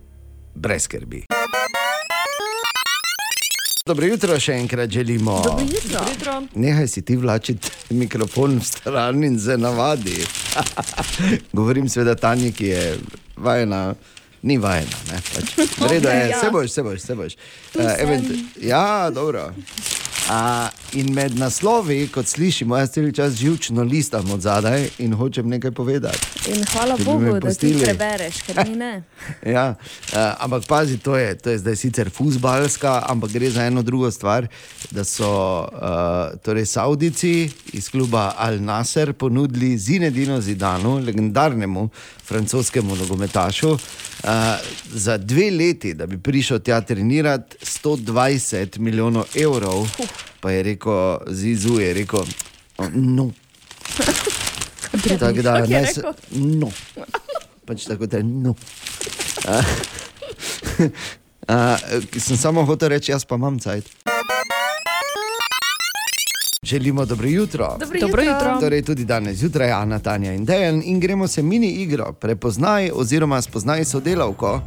Brez 0.54 0.82
skrbi. 0.82 1.24
Dobro 3.86 4.06
jutro, 4.06 4.40
še 4.40 4.52
enkrat 4.52 4.90
želimo. 4.90 5.42
Dobro 5.44 5.64
jutro. 5.64 6.00
Jutro. 6.10 6.42
Nehaj 6.54 6.88
si 6.88 7.02
ti 7.02 7.16
vlačiti 7.16 7.70
mikrofon 7.90 8.58
v 8.58 8.64
stran 8.64 9.24
in 9.24 9.38
se 9.40 9.58
navadi. 9.58 10.26
Govorim 11.56 11.88
seveda 11.88 12.14
Tanji, 12.14 12.50
ki 12.52 12.66
je 12.66 12.98
vajena 13.36 13.94
ni 14.42 14.58
vajena. 14.58 14.96
ne, 15.12 15.20
Pač. 15.34 15.56
V 15.78 15.90
redu 15.90 16.08
je, 16.08 16.34
se 16.40 16.50
boš, 16.50 16.70
se 16.70 16.82
boš, 16.82 17.00
se 17.00 17.14
boš. 17.14 17.36
Uh, 17.74 17.84
event, 17.98 18.26
ja, 18.60 19.10
dobro. 19.10 19.50
A, 20.30 20.68
in 20.92 21.12
med 21.14 21.38
naslovi, 21.38 22.08
kot 22.08 22.26
slišimo, 22.26 22.76
jaz 22.76 22.90
cel 22.90 23.12
čas 23.12 23.34
živčno 23.34 23.82
listam 23.82 24.30
od 24.30 24.40
zadaj 24.40 24.88
in 24.98 25.14
hočem 25.14 25.48
nekaj 25.48 25.70
povedati. 25.70 26.18
In 26.54 26.64
hvala 26.72 26.96
Če 26.96 27.04
Bogu, 27.04 27.38
da 27.40 27.54
ti 27.54 27.72
prebereš, 27.82 28.40
ker 28.46 28.62
mi 28.68 28.76
ne. 28.76 29.02
Ja, 29.56 29.74
uh, 29.78 30.16
ampak 30.44 30.66
pazi, 30.68 30.98
to 30.98 31.16
je, 31.16 31.34
to 31.38 31.50
je 31.50 31.58
zdaj 31.58 31.76
sicer 31.76 32.10
fusbalska, 32.10 33.02
ampak 33.08 33.32
gre 33.32 33.50
za 33.50 33.64
eno 33.66 33.82
drugo 33.82 34.10
stvar. 34.10 34.46
Da 34.90 35.04
so 35.04 35.30
uh, 35.66 36.38
torej 36.42 36.66
Saudici 36.66 37.50
iz 37.72 37.90
kluba 37.90 38.32
Al 38.38 38.60
Nasser 38.62 39.12
ponudili 39.12 39.78
Zinedinu 39.78 40.40
Zidanu, 40.40 40.98
legendarnemu 40.98 41.88
francoskemu 42.24 42.96
nogometašu, 42.96 43.70
uh, 43.70 43.78
za 44.92 45.16
dve 45.16 45.50
leti, 45.50 45.94
da 45.94 46.06
bi 46.06 46.18
prišel 46.18 46.58
tja 46.58 46.80
trenirati 46.80 47.56
120 47.62 48.78
milijonov 48.78 49.24
evrov. 49.34 49.86
Pa 50.40 50.50
je 50.50 50.62
rekel, 50.62 51.18
Zizu 51.26 51.80
je 51.80 51.94
rekel, 51.94 52.24
no. 52.92 53.30
Tako 55.18 55.42
da 55.42 55.66
ne 55.66 55.86
se. 55.86 56.02
No. 56.30 56.70
Pač 57.64 57.84
tako 57.84 58.06
da 58.06 58.22
no. 58.22 58.54
Uh, 59.46 59.64
uh, 61.48 61.78
sem 62.18 62.36
samo 62.36 62.64
hotel 62.64 62.88
reči, 62.88 63.12
jaz 63.12 63.24
pa 63.24 63.34
imam 63.34 63.58
cajt. 63.58 63.90
Želimo 66.62 67.04
dobro 67.04 67.28
jutro. 67.28 67.76
Dobro, 67.80 68.00
Dobro 68.00 68.22
jutro. 68.22 68.60
Torej, 68.60 68.82
tudi 68.82 69.04
danes 69.04 69.36
zjutraj, 69.36 69.70
Ana, 69.70 69.98
Tanja 69.98 70.32
in 70.32 70.44
Dejan, 70.44 70.82
in 70.84 71.00
gremo 71.00 71.28
se 71.28 71.42
mini 71.42 71.68
igro. 71.68 72.12
Prepoznaj 72.12 72.90
oziroma 72.94 73.42
spoznaj 73.42 73.84
sodelavko. 73.84 74.60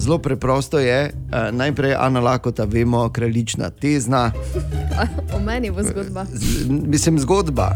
Zelo 0.00 0.18
preprosto 0.18 0.78
je, 0.78 1.12
uh, 1.12 1.52
najprej 1.52 1.94
Ana 1.94 2.20
Lakota, 2.20 2.64
vemo, 2.64 3.08
kraljična 3.08 3.70
tezna, 3.70 4.32
O 5.34 5.38
meni 5.40 5.70
bo 5.70 5.82
zgodba. 5.82 6.24
Z- 6.26 6.64
mislim, 6.68 7.18
zgodba. 7.18 7.72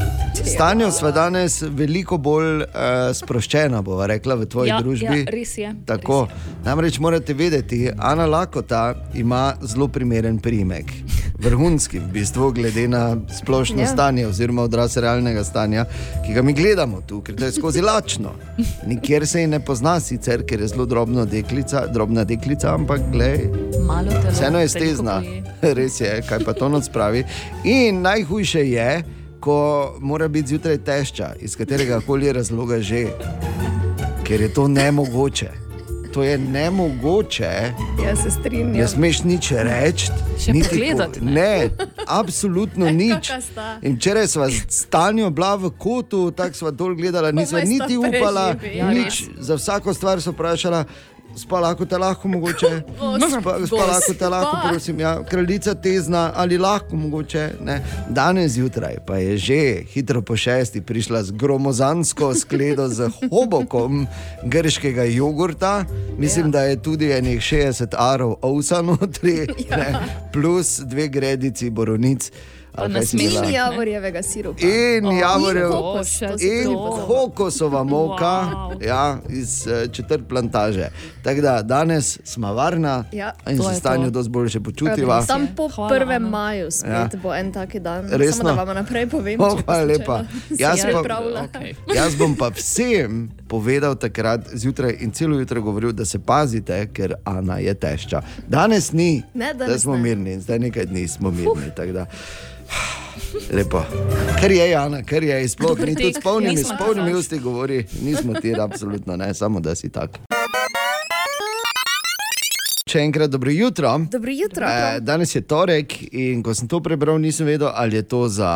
Stanjo 0.47 0.91
sva 0.91 1.11
danes 1.11 1.63
veliko 1.63 2.17
bolj 2.19 2.57
uh, 2.57 2.67
sproščena, 3.15 3.83
bova 3.83 4.07
rekla, 4.07 4.35
v 4.35 4.47
tvoji 4.47 4.69
Ja, 4.69 4.81
družbi. 4.81 5.05
ja, 5.05 5.25
res 5.27 5.59
je, 5.59 5.75
Tako. 5.85 6.29
Namreč 6.65 6.99
morate 6.99 7.35
vedeti, 7.35 7.91
Ana 7.99 8.27
Lakota 8.27 8.83
ima 9.15 9.55
zelo 9.63 9.89
primeren 9.89 10.39
primek. 10.39 10.93
Vrhunski, 11.37 11.99
v 11.99 12.09
bistvu, 12.09 12.53
glede 12.53 12.89
na 12.89 13.03
splošno 13.31 13.77
Ja. 13.77 13.83
ja. 13.83 13.89
stanje, 13.89 14.27
oziroma 14.27 14.63
odraz 14.63 14.97
realnega 14.97 15.45
stanja, 15.45 15.85
ki 16.27 16.33
ga 16.33 16.43
mi 16.43 16.53
gledamo 16.53 17.01
tu, 17.01 17.21
ker 17.21 17.35
to 17.35 17.45
je 17.45 17.53
skozi 17.53 17.81
lačno. 17.81 18.33
Nikjer 18.87 19.27
se 19.27 19.41
ji 19.41 19.47
ne 19.47 19.61
pozna, 19.61 20.01
sicer, 20.01 20.43
ker 20.43 20.61
je 20.61 20.69
zelo 20.69 20.87
drobna 20.87 21.25
deklica, 21.27 21.87
drobna 21.87 22.14
deklica 22.23 22.71
ampak 22.71 23.01
glej. 23.11 23.51
Vseeno 24.31 24.61
je 24.61 24.69
stezna, 24.69 25.19
res 25.75 25.99
je, 25.99 26.23
kaj 26.23 26.39
pa 26.41 26.53
to 26.53 26.69
noč 26.69 26.87
pravi. 26.89 27.25
In 27.65 27.99
najhujše 28.01 28.63
je, 28.63 29.03
ko 29.41 29.59
mora 29.99 30.29
biti 30.29 30.49
zjutraj 30.49 30.79
tešča, 30.79 31.35
iz 31.41 31.53
katerega 31.53 31.99
koli 32.01 32.31
razloga 32.31 32.79
že, 32.81 33.07
ker 34.23 34.41
je 34.41 34.49
to 34.51 34.69
nemogoče. 34.69 35.51
To 36.09 36.23
je 36.23 36.39
nemogoče, 36.39 37.73
Jaz 37.99 38.23
se 38.23 38.31
strinjam. 38.31 38.73
ne 38.73 38.87
smeš 38.87 39.23
nič 39.25 39.51
reči. 39.53 40.07
Še 40.39 40.53
niti 40.53 40.69
pogledati, 40.71 41.19
ko- 41.19 41.25
ne. 41.25 41.33
Ne, 41.33 41.71
absolutno 42.07 42.87
nič. 43.03 43.31
In 43.83 43.97
včeraj 43.97 44.27
smo 44.29 44.47
s 44.47 44.87
Tanjo 44.87 45.31
bila 45.31 45.57
v 45.57 45.71
kotu, 45.73 46.31
tako 46.31 46.55
smo 46.55 46.71
dol 46.71 46.95
gledali, 46.95 47.33
nismo 47.33 47.59
niti 47.61 47.99
upala. 47.99 48.55
Ja, 48.65 48.89
nič. 48.89 49.25
Za 49.37 49.55
vsako 49.55 49.91
stvar 49.91 50.23
so 50.23 50.31
vprašala. 50.31 50.85
Spa 51.37 51.61
lahko 51.61 51.87
te 51.87 51.99
lahko 51.99 52.29
mogoče, 52.29 52.71
spa, 53.31 53.41
spa 53.41 53.59
Gos, 53.61 53.73
lahko 53.73 54.15
te 54.19 54.29
lahko, 54.29 54.69
prosim, 54.69 55.01
ja, 55.01 55.15
kraljica 55.31 55.75
tezna 55.75 56.33
ali 56.35 56.59
lahko 56.59 56.97
mogoče. 56.97 57.49
Ne. 57.65 57.81
Danes 58.09 58.53
zjutraj 58.53 58.97
pa 59.07 59.17
je 59.17 59.37
že 59.39 59.83
hitro 59.93 60.23
po 60.23 60.37
šesti 60.37 60.81
prišla 60.81 61.23
z 61.23 61.31
gromozansko 61.31 62.35
skledo 62.35 62.89
z 62.89 63.11
hobokom 63.31 64.07
grškega 64.45 65.05
jogurta, 65.05 65.85
mislim, 66.19 66.47
ja. 66.47 66.51
da 66.51 66.63
je 66.63 66.83
tudi 66.83 67.11
enih 67.11 67.41
60 67.41 67.95
arov 67.99 68.37
ovsa 68.43 68.83
notri, 68.83 69.47
ja. 69.71 70.01
plus 70.33 70.79
dve 70.79 71.09
gredici 71.09 71.71
boronic. 71.71 72.31
In 73.15 73.51
javorjevega 73.51 74.23
sirupa. 74.25 74.59
In 74.61 75.07
O, 75.07 75.13
javorjev, 75.13 75.71
kokos, 75.71 76.23
in 76.23 76.29
tudi 76.29 76.67
pozabila. 76.67 77.07
kokosova 77.07 77.85
moka, 77.85 78.25
Wow. 78.25 78.87
ja, 78.87 79.19
iz 79.31 79.67
uh, 79.67 79.93
četrt 79.93 80.23
plantaže. 80.29 80.89
Tako 81.23 81.41
da 81.41 81.63
danes 81.63 82.19
smo 82.25 82.55
varna 82.55 83.05
Ja. 83.13 83.33
in 83.47 83.59
se 83.59 83.75
stanju 83.75 84.11
dosti 84.11 84.31
boljše 84.31 84.61
počutiva. 84.61 85.23
Sam 85.23 85.47
po 85.49 85.69
Hvala, 85.69 85.91
1. 85.91 86.03
Ana. 86.07 86.19
maju 86.21 86.71
spet 86.71 86.91
Ja. 86.91 87.09
bo 87.15 87.35
en 87.35 87.53
taki 87.53 87.81
dan. 87.81 88.09
Resno? 88.09 88.33
Samo 88.35 88.49
da 88.51 88.63
vam 88.65 88.77
naprej 88.77 89.07
povem. 89.07 89.41
O, 89.41 89.45
če 89.49 89.63
hvala 89.63 89.87
boste 89.87 89.99
lepa. 89.99 90.25
Jaz 90.51 90.81
pa- 90.83 91.21
okej. 91.45 91.75
Jaz 91.97 92.17
bom 92.17 92.35
pa 92.35 92.49
vsem 92.49 93.29
povedal 93.49 93.95
takrat 93.97 94.41
zjutraj 94.53 94.97
in 95.01 95.11
celo 95.11 95.39
jutro 95.39 95.63
govoril, 95.63 95.93
da 95.93 96.05
se 96.05 96.19
pazite, 96.21 96.87
ker 96.87 97.15
Ana 97.25 97.59
je 97.59 97.75
tešča. 97.75 98.23
Danes 98.49 98.93
ni, 98.93 99.23
Ne, 99.35 99.55
danes 99.55 99.67
zdaj 99.67 99.79
smo 99.79 99.95
ne. 99.95 100.01
mirni, 100.01 100.41
zdaj 100.41 100.59
nekaj 100.59 100.87
dni 100.87 101.09
smo 101.09 101.31
mirni. 101.31 101.71
da- 101.93 102.07
Lepo. 103.53 103.83
Ker 104.41 104.53
je, 104.53 104.75
Ana, 104.77 105.03
ker 105.03 105.25
je, 105.25 105.49
sploh 105.49 105.79
ni 105.79 105.95
tudi 105.95 106.13
s 106.15 106.23
polnimi, 106.23 106.65
s 106.65 106.73
polnimi 106.79 107.15
usti 107.15 107.39
govori, 107.39 107.85
nismo 108.03 108.35
ti, 108.41 108.55
absolutno 108.61 109.17
ne, 109.17 109.35
samo 109.35 109.61
da 109.61 109.75
si 109.75 109.89
tak. 109.89 110.19
Še 112.91 113.03
enkrat 113.03 113.31
dobro 113.31 113.51
jutro. 113.51 113.91
Dobro 114.11 114.31
jutro. 114.31 114.69
Eh, 114.71 115.01
danes 115.01 115.35
je 115.35 115.43
torek 115.43 115.97
in 116.13 116.43
ko 116.47 116.55
sem 116.55 116.69
to 116.71 116.79
prebral, 116.79 117.19
nisem 117.19 117.47
vedel, 117.47 117.73
ali 117.75 117.99
je 117.99 118.05
to 118.07 118.29
za. 118.29 118.53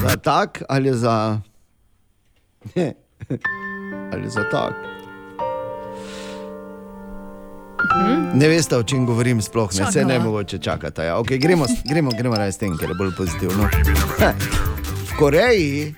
Za 0.00 0.16
tak 0.22 0.62
ali 0.68 0.94
za. 0.94 1.40
Ne. 2.76 2.92
Ali 4.12 4.28
za 4.30 4.44
tak. 4.52 4.89
Ne 8.34 8.48
veste, 8.48 8.76
o 8.76 8.82
čem 8.82 9.06
govorim, 9.06 9.42
sploh 9.42 9.70
ne, 9.78 9.92
se 9.92 10.04
ne 10.04 10.18
mogoče 10.18 10.58
čakati. 10.58 11.00
Ja. 11.00 11.16
Okay, 11.18 11.40
gremo, 11.40 11.66
gremo, 11.88 12.10
gremo 12.10 12.36
raje 12.36 12.52
s 12.52 12.58
tem, 12.58 12.76
ker 12.78 12.90
je 12.90 12.94
bolj 12.94 13.14
pozitivno. 13.16 13.68
V 15.10 15.16
Koreji 15.18 15.94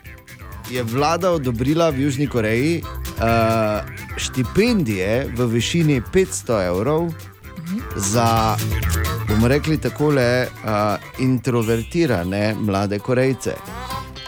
je 0.71 0.83
vlada 0.83 1.31
odobrila 1.31 1.91
v 1.91 2.07
Južni 2.07 2.27
Koreji 2.27 2.83
uh, 2.83 3.85
štipendije 4.17 5.29
v 5.37 5.47
višini 5.47 6.01
500 6.01 6.67
evrov 6.67 7.13
za, 7.97 8.57
bomo 9.29 9.49
rekli, 9.49 9.79
takole 9.79 10.47
uh, 10.47 10.97
introvertirane 11.19 12.55
mlade 12.55 12.99
Korejce, 12.99 13.55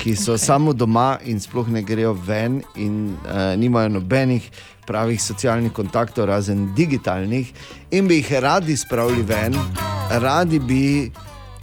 ki 0.05 0.13
so 0.17 0.35
okay. 0.35 0.45
samo 0.45 0.73
doma 0.77 1.19
in 1.25 1.41
sploh 1.41 1.69
ne 1.73 1.81
grejo 1.83 2.13
ven 2.13 2.61
in 2.77 3.17
uh, 3.25 3.57
nimajo 3.57 3.89
nobenih 3.89 4.51
pravih 4.87 5.23
socialnih 5.23 5.73
kontaktov, 5.73 6.29
razen 6.29 6.75
digitalnih, 6.77 7.53
in 7.91 8.09
bi 8.09 8.21
jih 8.21 8.33
radi 8.45 8.77
spravili 8.77 9.25
ven, 9.25 9.57
radi 10.11 10.61
bi, 10.61 11.11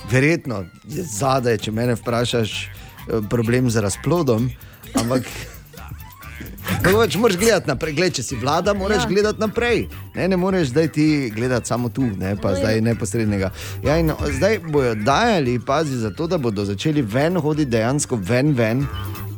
verjetno, 0.09 0.63
je 0.89 1.05
zadaj, 1.05 1.59
če 1.61 1.71
me 1.71 1.85
vprašaš, 1.93 2.55
eh, 2.65 3.21
problem 3.29 3.69
z 3.69 3.85
razplodom, 3.85 4.49
ampak. 4.97 5.29
Pač 7.11 7.15
moraš 7.15 7.37
gledati 7.37 7.67
naprej, 7.67 7.93
Gled, 7.93 8.13
če 8.13 8.23
si 8.23 8.35
vlada, 8.39 8.73
moraš 8.73 9.03
ja. 9.03 9.09
gledati 9.09 9.39
naprej. 9.41 9.87
Ne, 10.15 10.27
ne 10.27 10.37
moreš 10.37 10.69
zdaj 10.71 10.87
ti 10.95 11.31
gledati 11.35 11.67
samo 11.67 11.89
tu, 11.89 12.05
ne 12.17 12.35
pa 12.39 12.53
zdaj 12.55 12.81
neposrednega. 12.81 13.51
Ja, 13.83 13.97
in 13.97 14.13
zdaj 14.37 14.59
bojo 14.69 14.95
dajali, 14.95 15.59
pazi, 15.65 15.97
za 15.97 16.13
to, 16.15 16.27
da 16.27 16.37
bodo 16.37 16.65
začeli 16.65 17.01
ven 17.01 17.37
hoditi, 17.41 17.71
dejansko 17.71 18.15
ven, 18.15 18.53
ven, 18.55 18.85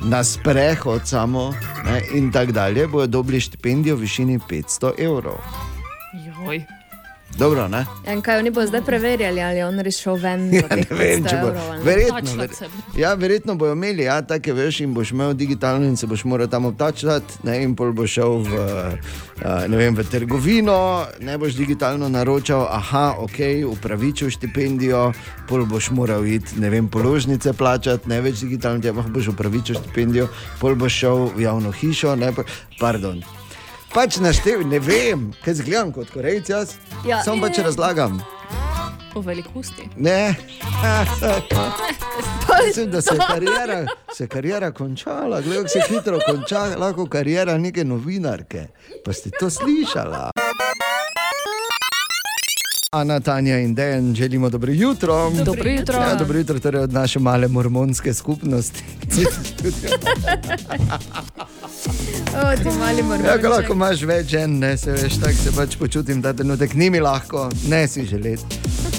na 0.03 0.23
sprehod 0.23 1.07
samo 1.07 1.53
ne, 1.85 2.01
in 2.13 2.31
tako 2.31 2.51
dalje, 2.51 2.87
bojo 2.87 3.07
dobili 3.07 3.39
štipendijo 3.39 3.95
v 3.95 4.05
višini 4.05 4.39
500 4.49 4.93
evrov. 4.99 5.39
Joj. 6.13 6.65
Dobro, 7.37 7.67
ne? 7.67 7.85
Ja, 8.05 8.13
in 8.13 8.21
kaj 8.21 8.37
oni 8.39 8.51
bodo 8.53 8.67
zdaj 8.67 8.81
preverjali, 8.85 9.41
ali 9.41 9.57
je 9.57 9.65
on 9.65 9.79
res 9.79 9.97
šel 9.97 10.19
ven? 10.21 10.43
Ja, 10.53 10.67
ne 10.69 10.85
vem, 10.89 11.23
500 11.23 11.29
če 11.29 11.37
bo. 11.41 11.47
evrov? 11.47 11.85
Verjetno, 11.85 12.35
ver, 12.37 12.51
ja, 12.97 13.13
verjetno 13.13 13.55
bojo 13.55 13.73
imeli, 13.73 14.05
ja, 14.05 14.19
take 14.21 14.53
veš, 14.53 14.83
in 14.85 14.93
boš 14.93 15.11
imel 15.15 15.33
digitalno 15.33 15.89
in 15.89 15.97
se 15.97 16.07
boš 16.07 16.23
moral 16.29 16.47
tam 16.47 16.65
obtačati, 16.69 17.41
ne, 17.43 17.57
in 17.63 17.75
pol 17.75 17.93
boš 17.93 18.15
šel 18.19 18.37
v, 18.45 18.61
uh, 19.41 19.65
ne 19.67 19.81
vem, 19.81 19.97
v 19.97 20.05
trgovino, 20.11 20.77
ne 21.25 21.37
boš 21.41 21.57
digitalno 21.57 22.09
naročal, 22.09 22.67
aha, 22.69 23.15
ok, 23.25 23.39
upravičil 23.71 24.29
štipendijo, 24.29 25.09
pol 25.49 25.65
boš 25.65 25.89
moral 25.89 26.25
iti, 26.27 26.59
ne 26.61 26.69
vem, 26.69 26.87
položnice 26.87 27.53
plačati, 27.57 28.09
ne 28.09 28.21
več 28.21 28.45
digitalno, 28.45 28.81
ti 28.81 28.93
pa 28.93 29.09
boš 29.09 29.33
upravičil 29.33 29.81
štipendijo, 29.81 30.29
pol 30.61 30.77
boš 30.77 30.99
šel 31.01 31.31
v 31.33 31.47
javno 31.49 31.73
hišo, 31.73 32.15
ne, 32.15 32.29
pa, 32.35 32.45
pardon. 32.79 33.23
Pač 33.93 34.17
naštev, 34.17 34.65
ne 34.65 34.79
vem, 34.79 35.31
kaj 35.45 35.53
zgledam 35.55 35.91
kot 35.91 36.09
korejc 36.09 36.49
jaz, 36.49 36.73
Ja. 37.05 37.21
samo 37.23 37.41
pač 37.41 37.57
razlagam. 37.59 38.21
Po 39.13 39.21
velikosti. 39.21 39.89
Ne. 39.95 40.35
Mislim, 42.65 42.91
da 42.91 43.01
se 43.01 43.13
je 43.13 43.19
karijera, 43.27 43.85
se 44.13 44.23
je 44.23 44.27
karijera 44.27 44.71
končala, 44.71 45.41
gledaj, 45.41 45.67
se 45.67 45.79
hitro 45.89 46.19
konča, 46.27 46.75
lahko 46.75 47.05
karijera 47.05 47.57
neke 47.57 47.83
novinarke. 47.83 48.67
Pa 49.05 49.13
ste 49.13 49.29
to 49.29 49.49
slišala? 49.49 50.31
Ana, 52.93 53.19
Tanja 53.19 53.59
in 53.59 53.75
Dejan, 53.75 54.15
želimo 54.15 54.49
dobro 54.49 54.71
jutro. 54.71 55.31
Dobro 55.45 55.69
jutro. 55.69 55.95
Ja, 55.95 56.15
dobro 56.15 56.37
jutro 56.37 56.59
torej 56.59 56.81
od 56.81 56.93
naše 56.93 57.19
male 57.19 57.47
mormonske 57.47 58.13
skupnosti. 58.13 58.83
O, 62.33 62.55
ti 62.57 62.77
mali 62.79 63.03
Ja, 63.25 63.49
lahko 63.49 63.73
imaš 63.73 64.01
več 64.01 64.27
žen, 64.27 64.59
ne 64.59 64.77
se 64.77 64.91
veš, 64.91 65.19
tako 65.21 65.33
se 65.43 65.51
pač 65.55 65.75
počutim, 65.77 66.21
da 66.21 66.33
trenutek 66.33 66.73
ni 66.73 66.89
mi 66.89 66.99
lahko, 66.99 67.49
ne 67.69 67.87
si 67.87 68.05
želeti. 68.05 68.43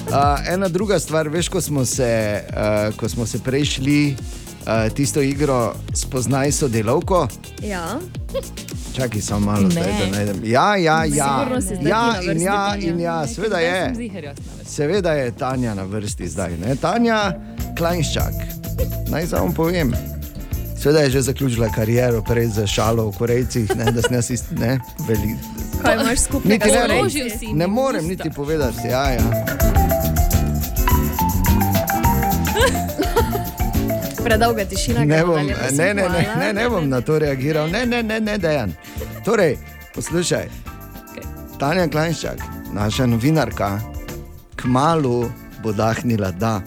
Uh, 0.09 0.38
ena 0.49 0.68
druga 0.68 0.99
stvar, 0.99 1.28
veš, 1.28 1.49
ko 1.49 1.61
smo 1.61 1.84
se, 1.84 2.42
uh, 2.51 2.95
ko 2.97 3.09
smo 3.09 3.26
se 3.26 3.38
prešli 3.42 4.14
uh, 4.14 4.92
tisto 4.95 5.22
igro 5.22 5.74
Spoznaj 5.95 6.53
sodelovko. 6.53 7.28
Ja, 7.62 7.99
Čakaj, 8.95 9.20
samo 9.20 9.47
malo, 9.47 9.62
Ne. 9.62 9.70
zdaj, 9.70 9.92
da 10.01 10.16
najdem. 10.16 10.40
Ja, 10.45 10.76
ja, 10.76 11.05
ja. 11.05 11.47
Ja, 11.82 12.14
na 12.14 12.32
in 12.32 12.42
ja, 12.42 12.76
in 12.80 13.01
ja, 13.01 13.26
seveda 13.26 13.59
je. 13.59 13.95
Seveda 14.64 15.12
je 15.12 15.32
Tanja 15.32 15.74
na 15.74 15.82
vrsti 15.82 16.28
zdaj. 16.28 16.57
Ne? 16.57 16.76
Tanja 16.76 17.32
Klajnščak, 17.78 18.34
naj 19.11 19.26
samo 19.26 19.53
povem. 19.57 19.92
Seveda 20.78 21.01
je 21.01 21.11
že 21.11 21.20
zaključila 21.22 21.68
kariero, 21.68 22.22
prej 22.22 22.47
za 22.47 22.66
šalo 22.66 23.11
v 23.11 23.16
Korejcih, 23.18 23.76
ne, 23.76 23.92
da 23.92 24.03
se 24.03 24.14
nas 24.14 24.30
isti 24.30 24.55
ne 24.55 24.78
veli. 25.09 25.34
kaj 25.82 25.95
imaš 25.95 26.18
skupnega 26.20 26.66
Niti 26.66 27.30
s 27.30 27.42
ne, 27.42 27.49
ne 27.55 27.66
mi 27.66 27.72
morem 27.72 28.07
niti 28.09 28.30
povedati. 28.30 28.88
Ja, 28.88 29.11
ja. 29.11 29.20
Predolga 34.25 34.64
tišina. 34.64 35.05
Ne, 35.05 35.25
bom, 35.25 35.47
ne, 35.47 35.55
ne, 35.72 35.95
ne, 35.95 36.35
ne, 36.39 36.53
ne 36.53 36.68
bom 36.70 36.89
na 36.89 37.01
to 37.01 37.18
reagiral, 37.18 37.70
ne, 37.70 37.87
ne, 37.87 38.03
ne, 38.03 38.20
ne 38.20 38.39
dejan. 38.39 38.72
Torej, 39.25 39.59
poslušaj, 39.95 40.49
Tanja 41.59 41.89
Klajnščak, 41.89 42.41
naša 42.72 43.07
novinarka, 43.07 43.79
kmalu 44.57 45.29
bo 45.62 45.72
dahnila 45.72 46.31
da. 46.31 46.61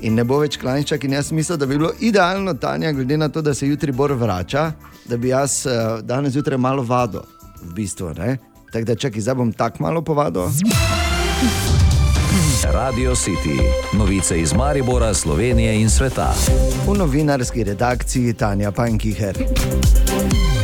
In 0.00 0.16
ne 0.16 0.24
bo 0.24 0.40
več 0.40 0.56
Klajnščak, 0.60 1.04
in 1.04 1.18
jaz 1.18 1.32
mislim, 1.36 1.58
da 1.60 1.68
bi 1.68 1.76
bilo 1.76 1.92
idealno, 2.00 2.54
Tanja, 2.54 2.92
glede 2.96 3.16
na 3.20 3.28
to, 3.28 3.42
da 3.42 3.54
se 3.54 3.68
jutri 3.68 3.92
Bor 3.92 4.12
vrača, 4.16 4.72
da 5.04 5.16
bi 5.16 5.34
jaz 5.34 5.66
uh, 5.66 6.00
danes 6.00 6.32
zjutraj 6.32 6.58
malo 6.58 6.82
vadil, 6.82 7.20
v 7.62 7.74
bistvu. 7.76 8.14
ne. 8.18 8.38
Tako 8.72 8.84
da 8.84 8.94
čakaj, 8.94 9.20
zdaj 9.20 9.34
bom 9.34 9.52
tako 9.52 9.82
malo 9.82 10.02
povadil. 10.02 10.48
Radio 12.72 13.14
City, 13.14 13.58
novice 13.98 14.40
iz 14.40 14.52
Maribora, 14.52 15.14
Slovenije 15.14 15.80
in 15.80 15.90
sveta. 15.90 16.34
V 16.86 16.98
novinarski 16.98 17.64
redakciji 17.64 18.32
Tanja 18.32 18.72
Pankiher. 18.72 19.38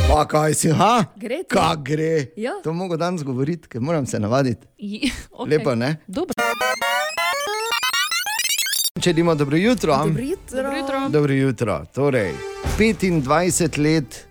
Pa 0.09 0.27
kaj 0.27 0.53
si, 0.53 0.69
ha? 0.69 1.03
Gre 1.15 1.37
ti? 1.37 1.49
Kaj 1.49 1.75
gre? 1.83 2.25
Ja. 2.35 2.51
To 2.63 2.73
mogo 2.73 2.97
danes 2.97 3.23
govoriti, 3.23 3.67
ker 3.67 3.81
moram 3.81 4.05
se 4.05 4.19
navaditi. 4.19 4.67
Okay. 5.31 5.49
Lepo, 5.49 5.75
ne? 5.75 5.95
Dobro. 6.07 6.33
Če 9.01 9.09
idemo 9.09 9.35
dobro 9.35 9.57
jutro. 9.57 9.97
Dobro 9.97 10.23
jutro. 10.23 10.63
Dobro 10.63 10.77
jutro. 10.77 11.09
Dobro 11.09 11.33
jutro. 11.33 11.85
Torej, 11.93 12.33
25 12.77 13.79
let 13.83 14.27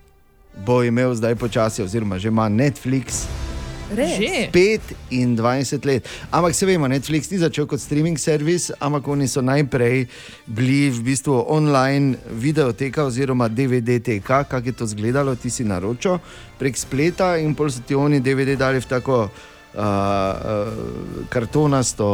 bo 0.65 0.83
imel 0.83 1.13
zdaj 1.15 1.35
počasi, 1.35 1.83
oziroma 1.83 2.19
že 2.19 2.27
ima 2.27 2.49
Netflix. 2.49 3.25
Že. 3.87 4.51
25 4.51 5.85
let. 5.85 6.03
Ampak 6.31 6.55
se 6.55 6.65
vemo, 6.65 6.87
Netflix 6.87 7.31
ni 7.31 7.39
začel 7.39 7.65
kot 7.65 7.79
streaming 7.79 8.19
servis, 8.19 8.71
ampak 8.83 9.07
oni 9.07 9.27
so 9.27 9.39
najprej 9.39 10.07
bili 10.43 10.91
v 10.91 10.99
bistvu 11.07 11.47
online 11.47 12.19
videoteka 12.27 13.07
oziroma 13.07 13.47
DVD-teka, 13.47 14.43
kako 14.43 14.67
je 14.67 14.75
to 14.75 14.83
izgledalo, 14.83 15.35
ti 15.35 15.49
si 15.49 15.63
naročil 15.63 16.19
prek 16.59 16.75
spleta 16.75 17.37
in 17.39 17.55
pol 17.55 17.71
so 17.71 17.79
ti 17.79 17.95
oni 17.95 18.19
DVD 18.19 18.59
dali 18.59 18.83
v 18.83 18.87
tako. 18.87 19.29
Uh, 19.77 19.83
uh, 19.83 21.29
kartonasto, 21.29 22.07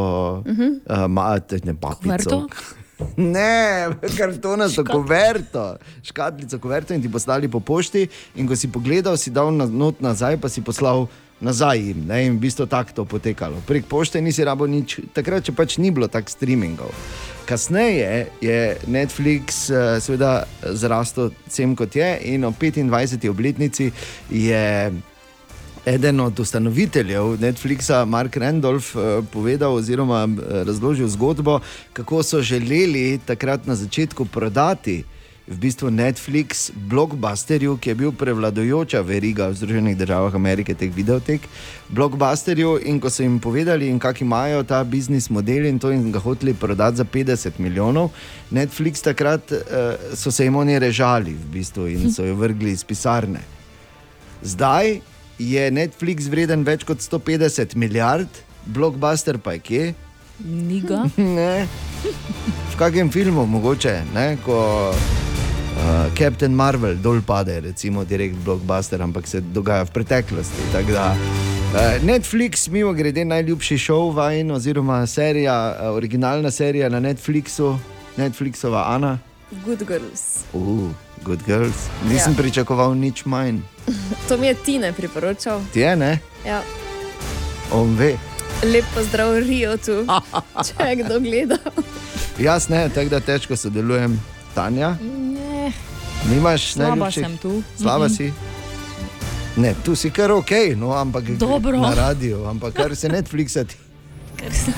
uh 0.44 0.52
-huh. 0.52 0.84
uh, 0.84 1.08
mate, 1.08 1.64
ne 1.64 1.74
papico. 1.80 2.44
Ne, 3.18 3.90
kartonasto 4.18 4.84
kuverto, 4.86 5.78
škatlico 6.04 6.60
kuverto 6.60 6.94
in 6.94 7.02
ti 7.02 7.12
poslali 7.12 7.48
po 7.48 7.60
pošti. 7.60 8.08
In 8.36 8.48
ko 8.48 8.56
si 8.56 8.68
pogledal, 8.68 9.18
si 9.18 9.32
dal 9.32 9.54
na, 9.54 9.66
not 9.66 10.02
nazaj, 10.02 10.38
pa 10.38 10.50
si 10.50 10.62
poslal 10.62 11.08
nazaj 11.44 11.80
jim. 11.80 12.06
Ne, 12.08 12.24
in 12.26 12.38
v 12.38 12.46
bistvu 12.48 12.66
tako 12.72 12.96
to 12.96 13.06
potekalo. 13.06 13.62
Prek 13.68 13.86
pošte 13.90 14.22
nisi 14.22 14.46
rabo 14.48 14.68
nič, 14.68 15.00
takrat 15.14 15.46
če 15.46 15.56
pač 15.56 15.78
ni 15.78 15.92
bilo 15.92 16.08
tako 16.08 16.32
streamingov. 16.32 16.92
Kasneje 17.46 18.28
je 18.42 18.60
Netflix 18.88 19.68
uh, 19.68 20.00
seveda 20.00 20.46
zrastel 20.64 21.34
sem 21.52 21.76
kot 21.76 21.96
je 21.96 22.08
in 22.32 22.48
ob 22.48 22.56
25. 22.56 23.28
obletnici 23.30 23.92
je 24.32 24.64
eden 25.86 26.20
od 26.20 26.40
ustanoviteljev 26.40 27.38
Netflixa, 27.40 28.06
Mark 28.06 28.38
Randolph, 28.38 28.96
eh, 28.96 29.22
povedal 29.32 29.74
oziroma 29.74 30.28
eh, 30.28 30.64
razložil 30.64 31.08
zgodbo, 31.08 31.60
kako 31.94 32.24
so 32.24 32.42
želeli 32.42 33.20
takrat 33.26 33.68
na 33.68 33.76
začetku 33.76 34.26
prodati. 34.26 35.04
V 35.44 35.58
bistvu 35.60 35.90
Netflix, 35.92 36.72
blockbusterju, 36.72 37.76
ki 37.76 37.90
je 37.92 37.96
bil 38.00 38.12
prevladujoča 38.16 39.02
veriga 39.04 39.50
v 39.52 39.58
Združenih 39.60 39.98
državah 40.00 40.36
Amerike, 40.40 40.72
teh 40.72 40.88
videotek, 40.88 41.44
blockbusterju, 41.92 42.78
in 42.88 43.02
ko 43.04 43.12
so 43.12 43.26
jim 43.26 43.42
povedali, 43.44 43.92
kako 44.00 44.24
imajo 44.24 44.64
ta 44.64 44.80
biznis 44.88 45.28
model, 45.28 45.68
in 45.68 45.82
to 45.84 45.92
jim 45.92 46.14
ga 46.16 46.22
hoteli 46.24 46.54
prodati 46.56 46.98
za 46.98 47.04
50 47.04 47.60
milijonov, 47.60 48.16
Netflix 48.56 49.04
takrat 49.04 49.52
uh, 49.52 50.16
so 50.16 50.32
se 50.32 50.48
jim 50.48 50.56
oni 50.56 50.80
režali 50.80 51.36
v 51.36 51.52
bistvu 51.60 51.90
in 51.92 52.08
so 52.14 52.24
jo 52.24 52.40
vrgli 52.40 52.72
iz 52.72 52.84
pisarne. 52.88 53.44
Zdaj 54.42 55.02
je 55.40 55.68
Netflix 55.72 56.32
vreden 56.32 56.64
več 56.64 56.88
kot 56.88 57.04
150 57.04 57.76
milijard, 57.76 58.32
blockbuster 58.66 59.38
pa 59.44 59.60
je 59.60 59.60
kje? 59.60 59.94
Niga. 60.44 61.10
Ne. 61.18 61.68
V 62.72 62.76
kakem 62.76 63.12
filmu 63.12 63.46
mogoče, 63.46 64.02
ne? 64.14 64.38
ko 64.46 64.90
uh, 64.92 66.16
Captain 66.18 66.52
Marvel 66.52 66.96
dol 66.96 67.22
pade, 67.22 67.60
recimo 67.60 68.04
direkt 68.04 68.36
blockbuster, 68.46 69.02
ampak 69.02 69.28
se 69.28 69.42
dogaja 69.42 69.86
v 69.86 69.92
preteklosti. 69.92 70.62
Da, 70.92 71.16
uh, 71.16 72.04
Netflix, 72.04 72.68
mimo 72.68 72.94
grede, 72.94 73.26
najljubši 73.26 73.78
šov 73.78 74.16
vajen, 74.16 74.52
oziroma 74.52 75.06
serija, 75.08 75.78
uh, 75.80 75.96
originalna 75.96 76.52
serija 76.52 76.90
na 76.90 77.00
Netflixu, 77.00 77.78
Netflixova 78.18 78.84
Ana. 78.88 79.20
Good 79.66 79.88
girls. 79.88 80.44
Uh, 80.54 80.90
good 81.24 81.46
girls. 81.46 81.88
Nisem 82.10 82.34
ja. 82.34 82.38
pričakoval 82.38 82.96
nič 82.96 83.26
manj. 83.26 83.62
To 84.28 84.38
mi 84.38 84.48
je 84.48 84.54
Tine 84.54 84.94
priporočal. 84.94 85.62
Ti 85.74 85.80
je, 85.80 85.96
ne? 85.96 86.20
Ja. 86.46 86.62
On 87.72 87.96
ve. 87.96 88.33
Lep 88.64 88.86
pozdrav 88.94 89.34
Rio 89.40 89.78
tu, 89.78 90.06
če 90.66 90.86
je 90.86 90.96
kdo 90.98 91.20
gleda. 91.20 91.58
Jaz 92.38 92.70
ne, 92.70 92.90
tako 92.90 93.10
da 93.10 93.20
težko 93.22 93.56
sodelujem. 93.56 94.20
Tanja, 94.54 94.96
Ne, 95.02 95.72
nimaš 96.30 96.68
slaba 96.70 96.90
najljubših? 96.92 97.24
sem 97.24 97.38
tu. 97.38 97.64
Slaba 97.76 98.06
Mhm. 98.06 98.14
si. 98.14 98.34
Ne, 99.56 99.76
tu 99.84 99.96
si 99.96 100.10
kar 100.10 100.32
ok, 100.32 100.52
no, 100.76 100.92
ampak 100.94 101.24
Dobro. 101.32 101.78
na 101.80 101.94
radiju, 101.96 102.46
ampak 102.46 102.74
kar 102.74 102.96
se 102.96 103.10
Netflixa 103.10 103.64
ti. 103.64 103.76
Ker 104.36 104.54
se- 104.54 104.74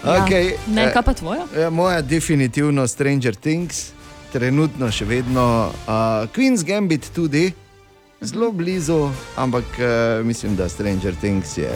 Okay, 0.00 0.44
Ja. 0.46 0.58
Ne, 0.68 0.92
kaj 0.92 1.02
pa 1.02 1.12
tvoja? 1.12 1.46
Ja, 1.54 1.70
moja 1.70 2.02
definitivno 2.02 2.86
Stranger 2.86 3.34
Things, 3.36 3.90
trenutno 4.32 4.90
še 4.90 5.04
vedno 5.04 5.44
uh, 5.66 5.92
Queen's 6.28 6.64
Gambit 6.64 7.10
tudi, 7.10 7.52
zelo 8.20 8.52
blizu, 8.52 9.10
ampak 9.36 9.64
uh, 9.64 10.26
mislim, 10.26 10.56
da 10.56 10.68
Stranger 10.68 11.14
Things 11.16 11.58
je, 11.58 11.72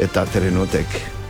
je 0.00 0.06
ta 0.06 0.26
trenutek 0.26 0.86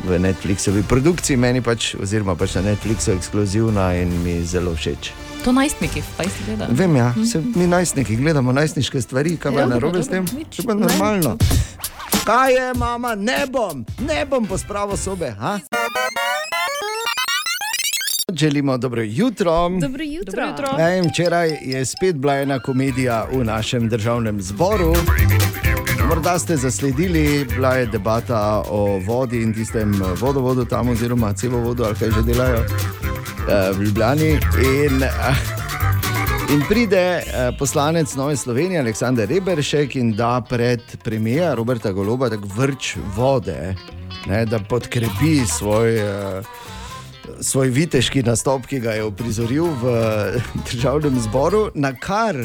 v 0.08 0.18
Netflixovi 0.18 0.82
produkciji, 0.82 1.36
meni 1.36 1.62
pač, 1.62 1.94
oziroma 2.02 2.34
pač 2.34 2.54
na 2.54 2.62
Netflixu 2.72 3.12
ekskluzivna 3.12 3.94
in 4.00 4.22
mi 4.24 4.40
zelo 4.44 4.74
všeč. 4.74 5.12
To 5.44 5.52
najstniki, 5.52 6.02
pa 6.16 6.24
jsi 6.24 6.44
gledal. 6.46 6.68
Vem, 6.70 6.96
ja, 6.96 7.14
se, 7.32 7.40
mi 7.54 7.66
najstniki 7.66 8.16
gledamo 8.16 8.52
najstniške 8.52 9.00
stvari, 9.02 9.36
kaj 9.36 9.52
pa 9.52 9.58
Ja, 9.58 9.64
je 9.64 9.70
narobe 9.70 10.02
s 10.02 10.08
tem? 10.08 10.24
je 10.58 10.64
pa 10.66 10.74
normalno. 10.74 11.36
Kaj 12.24 12.52
je, 12.52 12.74
mama, 12.74 13.14
ne 13.14 13.46
bom, 13.48 13.84
ne 13.98 14.26
bom 14.26 14.46
pospravil 14.46 14.96
sobe. 14.96 15.30
Ha? 15.40 15.58
Želimo 18.36 18.78
dobro 18.78 19.02
jutro. 19.02 19.68
Dobro 19.68 20.04
jutro. 20.04 20.46
Dobro 20.46 20.64
jutro. 20.64 20.84
Ej, 20.84 21.02
včeraj 21.02 21.58
je 21.62 21.84
spet 21.84 22.16
bila 22.16 22.34
ena 22.34 22.58
komedija 22.58 23.26
v 23.32 23.44
našem 23.44 23.88
državnem 23.88 24.42
zboru. 24.42 24.94
Morda 26.08 26.38
ste 26.38 26.56
zasledili, 26.56 27.46
bila 27.54 27.74
je 27.74 27.86
debata 27.86 28.62
o 28.70 29.00
vodi 29.06 29.42
in 29.42 29.54
tistem 29.54 30.02
vodovodu 30.20 30.64
tam, 30.64 30.88
oziroma 30.88 31.32
cevovodu, 31.32 31.84
ali 31.84 31.94
kaj 31.94 32.10
že 32.10 32.22
delajo 32.22 32.58
eh, 32.58 33.72
v 33.72 33.82
Ljubljani. 33.82 34.30
In, 34.30 35.02
eh, 35.02 35.60
In 36.50 36.64
pride 36.68 36.96
eh, 36.96 37.22
poslanec 37.58 38.14
Nove 38.14 38.36
Slovenije, 38.36 38.80
Aleksandr 38.80 39.28
Reberšek, 39.28 39.96
in 39.96 40.12
da 40.12 40.40
pred 40.48 40.80
premijer 41.04 41.54
Roberta 41.56 41.92
Goloba 41.92 42.28
tak 42.30 42.40
vrč 42.56 42.96
vode, 43.16 43.74
ne, 44.26 44.46
da 44.46 44.58
podkrepi 44.58 45.46
svoj, 45.46 45.98
eh, 45.98 46.42
svoj 47.40 47.68
viteški 47.68 48.22
nastop, 48.22 48.66
ki 48.66 48.80
ga 48.80 48.92
je 48.92 49.04
uprizoril 49.04 49.64
v 49.64 49.92
državnem 50.66 51.20
zboru, 51.20 51.70
na 51.74 51.92
kar 51.92 52.36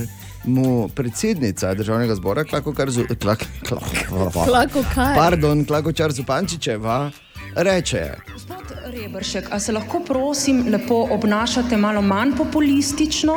mu 0.45 0.87
predsednica 0.89 1.73
državnega 1.73 2.15
zbora, 2.15 2.43
Klakokar 2.43 2.87
Zu- 2.89 3.07
Klak- 3.15 3.45
Klak- 3.63 4.45
Klako 4.45 4.83
kaj? 4.93 5.15
Pardon, 5.15 5.65
Klakočar 5.65 6.11
Zupančičeva, 6.11 7.11
reče. 7.55 8.03
Gospod 8.33 8.65
Rebršek, 8.85 9.47
a 9.51 9.59
se 9.59 9.71
lahko 9.71 9.99
prosim 9.99 10.65
lepo 10.69 11.07
obnašate 11.11 11.77
malo 11.77 12.01
manj 12.01 12.35
populistično 12.37 13.35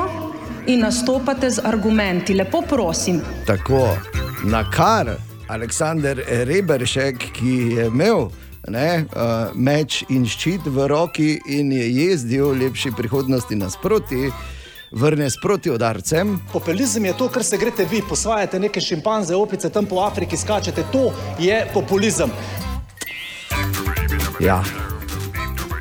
in 0.66 0.80
nastopate 0.80 1.51
z 1.51 1.61
argumenti? 1.64 2.34
Lepo 2.34 2.61
prosim. 2.62 3.22
Tako, 3.47 3.97
na 4.45 4.70
kar 4.70 5.14
Aleksandr 5.49 6.20
Reberšek, 6.45 7.16
ki 7.32 7.47
je 7.72 7.86
imel 7.86 8.28
ne, 8.71 9.05
uh, 9.05 9.55
meč 9.55 10.03
in 10.09 10.27
ščit 10.27 10.66
v 10.66 10.87
roki 10.89 11.39
in 11.47 11.73
je 11.73 11.87
jezdil 11.95 12.55
lepši 12.59 12.93
prihodnosti 12.97 13.57
nasproti, 13.57 14.31
vrne 14.91 15.31
s 15.31 15.37
proti 15.43 15.71
udarcem. 15.71 16.39
Populizem 16.53 17.05
je 17.05 17.16
to, 17.19 17.29
kar 17.29 17.45
se 17.45 17.59
greste 17.61 17.85
vi, 17.91 18.03
posvajate 18.09 18.61
neke 18.61 18.81
šimpanze, 18.81 19.37
opice 19.37 19.71
tam 19.71 19.87
po 19.87 20.03
Afriki, 20.05 20.37
skačete. 20.37 20.87
To 20.93 21.12
je 21.39 21.64
populizem. 21.75 22.33
Ja. 24.41 24.62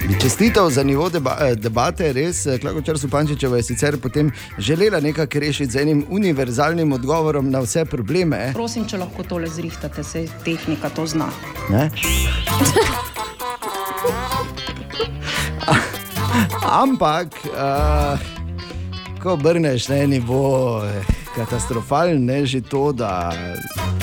Bi 0.07 0.19
čestitev 0.21 0.69
za 0.69 0.83
nivo 0.83 1.09
deba, 1.09 1.37
eh, 1.41 1.55
debate, 1.55 2.13
res, 2.13 2.45
eh, 2.45 2.57
Klakočar 2.57 2.97
Supančičeva 2.99 3.57
je 3.57 3.63
sicer 3.63 3.97
potem 4.01 4.31
želela 4.57 4.99
nekako 4.99 5.39
rešiti 5.39 5.71
z 5.71 5.81
enim 5.81 6.05
univerzalnim 6.09 6.93
odgovorom 6.93 7.49
na 7.51 7.59
vse 7.59 7.85
probleme. 7.85 8.51
Prosim, 8.53 8.85
če 8.87 8.97
lahko 8.97 9.23
tole 9.23 9.47
zrihtate, 9.47 10.03
se 10.03 10.27
tehnika 10.45 10.89
to 10.89 11.07
zna. 11.07 11.27
Ne? 11.69 11.89
Ampak, 16.83 17.27
uh, 17.45 18.19
ko 19.23 19.33
obrneš 19.33 19.87
na 19.87 19.95
eni 19.95 20.19
bo 20.19 20.81
katastrofalen, 21.38 22.25
ne 22.25 22.45
že 22.45 22.61
to, 22.61 22.91
da 22.91 23.33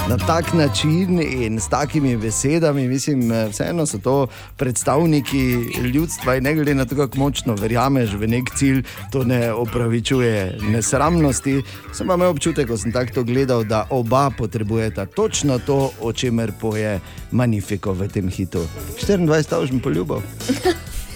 na 0.09 0.17
tak 0.27 0.53
način 0.55 1.21
in 1.21 1.61
s 1.61 1.69
takimi 1.69 2.17
besedami, 2.17 2.89
mislim, 2.89 3.33
eh, 3.33 3.49
vseeno 3.49 3.87
so 3.87 3.99
to 3.99 4.27
predstavniki 4.57 5.55
ljudstva 5.95 6.37
in 6.37 6.43
ne 6.43 6.55
glede 6.55 6.75
na 6.75 6.85
to, 6.85 6.97
kako 6.97 7.19
močno 7.19 7.55
verjameš 7.55 8.13
v 8.15 8.27
nek 8.27 8.51
cilj, 8.57 8.83
to 9.13 9.25
ne 9.25 9.53
opravičuje 9.53 10.59
nesramnosti. 10.71 11.63
Sem 11.93 12.11
imel 12.11 12.29
občutek, 12.29 12.69
ko 12.69 12.77
sem 12.77 12.93
tako 12.93 13.25
gledal, 13.25 13.65
da 13.65 13.87
oba 13.91 14.31
potrebujeta 14.39 15.07
točno 15.07 15.59
to, 15.59 15.91
o 16.01 16.13
čemer 16.13 16.53
poje 16.61 17.01
Manifiko 17.31 17.93
v 17.93 18.09
tem 18.09 18.29
hitu. 18.29 18.67
24 19.01 19.43
stavžen 19.43 19.81
poljubov. 19.81 20.23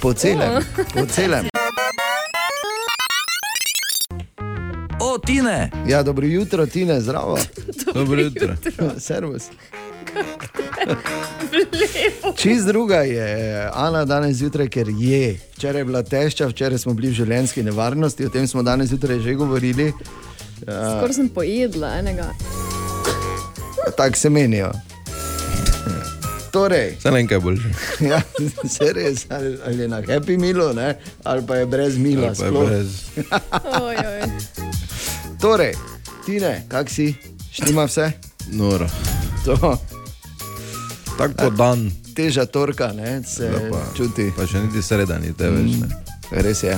Po 0.00 0.12
celem, 0.14 0.62
po 0.94 1.06
celem. 1.06 1.57
O, 5.00 5.18
Tine! 5.18 5.70
Ja, 5.86 6.02
dobro 6.02 6.26
jutro, 6.26 6.66
Tine, 6.66 7.00
zdravo. 7.00 7.38
Dobro 7.94 8.20
jutro. 8.20 8.48
Servus. 8.98 9.42
Čist 12.36 12.66
druga 12.66 12.96
je 12.96 13.70
Ana 13.74 14.04
danes 14.04 14.36
zjutraj, 14.36 14.68
ker 14.68 14.88
je. 14.88 15.40
Včeraj 15.56 15.80
je 15.80 15.84
bila 15.84 16.02
težka, 16.02 16.46
včeraj 16.46 16.78
smo 16.78 16.94
bili 16.94 17.08
v 17.08 17.12
življenjski 17.14 17.62
nevarnosti, 17.62 18.26
o 18.26 18.28
tem 18.28 18.48
smo 18.48 18.62
danes 18.62 18.88
zjutraj 18.88 19.20
že 19.20 19.34
govorili. 19.34 19.92
Skoraj 20.62 21.12
sem 21.12 21.28
pojedla 21.28 21.98
enega. 21.98 22.30
Tako 23.96 24.16
se 24.16 24.30
menijo. 24.30 24.72
Torej, 26.50 26.96
Vse 26.98 27.10
ne 27.10 27.26
kaj 27.26 27.38
boljše. 27.38 27.68
ja, 28.00 28.20
se 28.68 28.92
res, 28.92 29.26
ali, 29.28 29.58
ali 29.66 29.82
je 29.82 29.88
na 29.88 30.02
happy 30.02 30.38
milo, 30.38 30.72
ne? 30.72 30.98
ali 31.24 31.46
pa 31.46 31.56
je 31.56 31.66
brez 31.66 31.98
mila. 31.98 32.22
Pa 32.22 32.28
je 32.44 32.50
sploh. 32.50 32.66
brez. 32.66 32.86
Oj, 33.82 33.96
oj. 33.96 34.20
Torej, 35.40 35.74
Tine, 36.26 36.64
kak 36.68 36.90
si? 36.90 37.14
Štima 37.52 37.84
vse? 37.84 38.12
Noro. 38.48 38.86
To, 39.44 39.78
Tako 41.18 41.34
po 41.34 41.50
dan. 41.50 41.90
teža 42.14 42.46
torka, 42.46 42.92
ne? 42.92 43.22
se 43.22 43.44
Ja, 43.44 43.60
pa, 43.70 43.80
čuti. 43.96 44.32
pa 44.36 44.46
še 44.46 44.60
niti 44.60 44.82
sreda 44.82 45.18
ni 45.18 45.32
te 45.32 45.48
več. 45.48 45.78
Ne. 45.78 45.88
Res 46.32 46.62
je. 46.62 46.74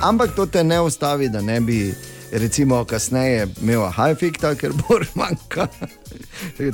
Ampak 0.00 0.34
to 0.36 0.46
te 0.46 0.62
ne 0.62 0.80
ustavi, 0.80 1.28
da 1.28 1.40
ne 1.40 1.60
bi, 1.60 1.94
recimo, 2.34 2.84
kasneje 2.84 3.46
imel 3.60 3.86
hajfikta, 3.88 4.54
ker 4.54 4.72
bo 4.72 4.98
manjka. 5.14 5.68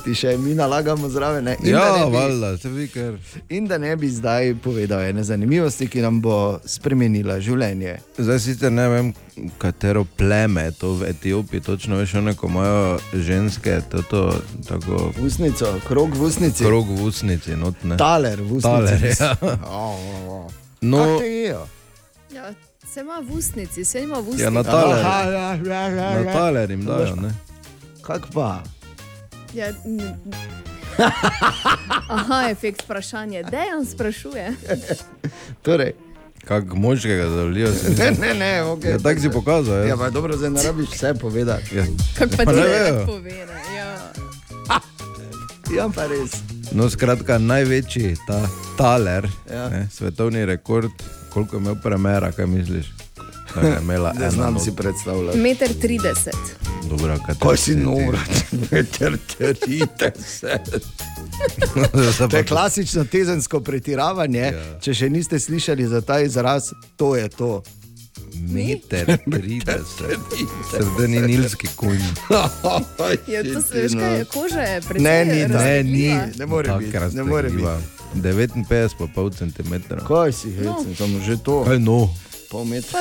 Ti 0.00 0.14
še 0.14 0.36
mi 0.36 0.54
nalagamo 0.54 1.08
zraven. 1.08 1.44
ne. 1.44 1.56
In, 1.60 1.72
da 1.72 1.78
Ja, 1.78 1.96
ne 1.96 2.06
bi- 2.06 2.16
valjda, 2.16 2.58
se 2.58 2.68
vi 2.68 2.88
kar. 2.88 3.14
in 3.48 3.66
da 3.66 3.78
ne 3.78 3.96
bi 3.96 4.08
zdaj 4.08 4.54
povedal 4.56 5.00
ene 5.02 5.24
zanimivosti, 5.24 5.88
ki 5.88 6.00
nam 6.00 6.20
bo 6.20 6.36
spremenila 6.66 7.40
življenje. 7.40 7.98
Zdaj 8.18 8.38
sicer 8.40 8.72
ne 8.72 8.88
vem, 8.88 9.12
katero 9.58 10.04
pleme 10.06 10.70
to 10.72 10.94
v 10.94 11.04
Etiopiji, 11.06 11.60
točno 11.62 11.96
veš, 11.96 12.14
one, 12.14 12.34
ko 12.34 12.46
imajo 12.46 12.82
ženske, 13.14 13.80
to, 13.88 14.02
to 14.02 14.22
tako 14.64 15.12
Usnico, 15.20 15.74
krog 15.86 16.14
v 16.14 16.22
usnici. 16.22 16.64
krog 16.64 16.88
v 16.88 17.02
usnici, 17.02 17.56
notne. 17.56 17.96
Taler 17.96 18.40
v 18.40 18.52
usnici. 18.52 18.64
Taler, 18.64 19.04
ja. 19.10 19.36
No. 20.82 20.96
Kako 20.98 21.18
te 21.18 21.26
jejo? 21.28 21.66
Ja, 22.30 22.52
se 22.90 23.00
ima 23.00 23.22
v 23.22 23.32
usnici, 23.32 23.84
se 23.84 24.02
ima 24.02 24.16
v 24.16 24.20
usnici. 24.20 24.42
ja, 24.42 24.50
na 24.50 24.62
taler, 24.62 24.98
ja, 24.98 25.54
ja, 25.56 25.88
ja, 25.88 26.22
na 26.22 26.32
taler 26.32 26.70
jim 26.70 26.84
dajo, 26.84 27.16
ne? 27.16 27.30
Kak 28.02 28.26
pa? 28.34 28.62
Ja, 29.54 29.72
Aha, 32.08 32.50
efekt 32.50 32.82
vprašanja. 32.82 33.42
Dejan 33.42 33.86
sprašuje. 33.86 34.52
Torej, 35.62 35.92
Kak 36.44 36.64
moškega 36.66 37.28
zavlijo 37.28 37.72
se. 37.72 37.90
ne, 37.90 38.10
ne, 38.12 38.34
ne, 38.34 38.62
okay. 38.62 38.90
Ja, 38.90 38.98
tako 38.98 39.20
si 39.20 39.30
pokazal, 39.30 39.74
Ja, 39.76 39.84
ja. 39.84 39.96
pa 39.96 40.10
dobro, 40.10 40.36
zdaj 40.36 40.50
ne 40.50 40.62
rabiš 40.62 40.88
vse 40.88 41.14
povedati. 41.14 41.76
ja. 41.76 41.84
Kako 42.18 42.30
pa 42.30 42.44
Pa 42.44 42.52
ti 42.52 42.56
ne 42.56 42.62
ne 42.62 42.68
vejo. 42.70 43.06
pove? 43.06 43.30
ne, 43.30 43.46
Ja. 43.76 43.96
Ja, 45.72 45.88
pa 45.88 46.06
res. 46.06 46.30
No, 46.72 46.90
skratka, 46.90 47.38
največji 47.38 48.16
ta 48.26 48.42
taler, 48.76 49.28
ja. 49.48 49.68
ne, 49.68 49.88
svetovni 49.92 50.44
rekord, 50.44 50.90
koliko 51.30 51.56
je 51.56 51.60
imel 51.60 51.74
premera, 51.74 52.32
kaj 52.32 52.46
misliš? 52.46 52.86
Da 53.54 53.60
je 53.60 53.78
imela 53.82 54.12
Ne 54.14 54.20
ena 54.20 54.30
znam 54.30 54.54
not- 54.54 54.64
si 54.64 54.72
predstavljati. 54.72 55.38
Meter 55.38 55.68
trideset. 55.80 56.36
Dobro, 56.84 57.18
kaj 57.26 57.34
Kaj 57.36 57.56
si 57.56 57.74
nora, 57.74 58.18
meter 58.70 59.18
trideset. 59.28 60.70
To 62.30 62.36
je 62.36 62.44
klasično 62.44 63.04
tezensko 63.04 63.60
pretiravanje. 63.60 64.40
Ja. 64.40 64.80
Če 64.80 64.94
še 64.94 65.08
niste 65.10 65.38
slišali 65.38 65.86
za 65.86 66.00
ta 66.00 66.20
izraz, 66.20 66.64
to 66.96 67.16
je 67.16 67.28
to. 67.28 67.62
Meter 68.34 69.18
30, 69.26 69.70
srednji 70.70 71.20
nilski 71.20 71.68
konj. 71.76 72.00
Ja, 73.26 73.42
to 73.44 73.62
se 73.62 73.82
veš, 73.82 73.92
kaj 73.92 74.18
je 74.18 74.24
koža, 74.24 74.60
je 74.60 74.80
precej 74.80 75.02
Ne, 75.02 75.24
ni, 75.24 75.48
ne, 75.48 75.82
ni, 75.82 76.08
ne 76.38 76.46
more 76.46 76.78
biti. 76.78 76.98
Ne 77.12 77.22
more 77.22 77.50
biti. 77.50 77.99
59 78.12 78.66
pa 78.94 79.06
pol 79.06 79.30
centimetra. 79.30 80.00
Kaj 80.00 80.32
si 80.32 80.50
hecen, 80.52 80.94
samo 80.94 81.20
že 81.20 81.36
to, 81.38 81.64
Kaj 81.64 81.78
no? 81.78 82.08
pol 82.46 82.64
metra. 82.64 83.00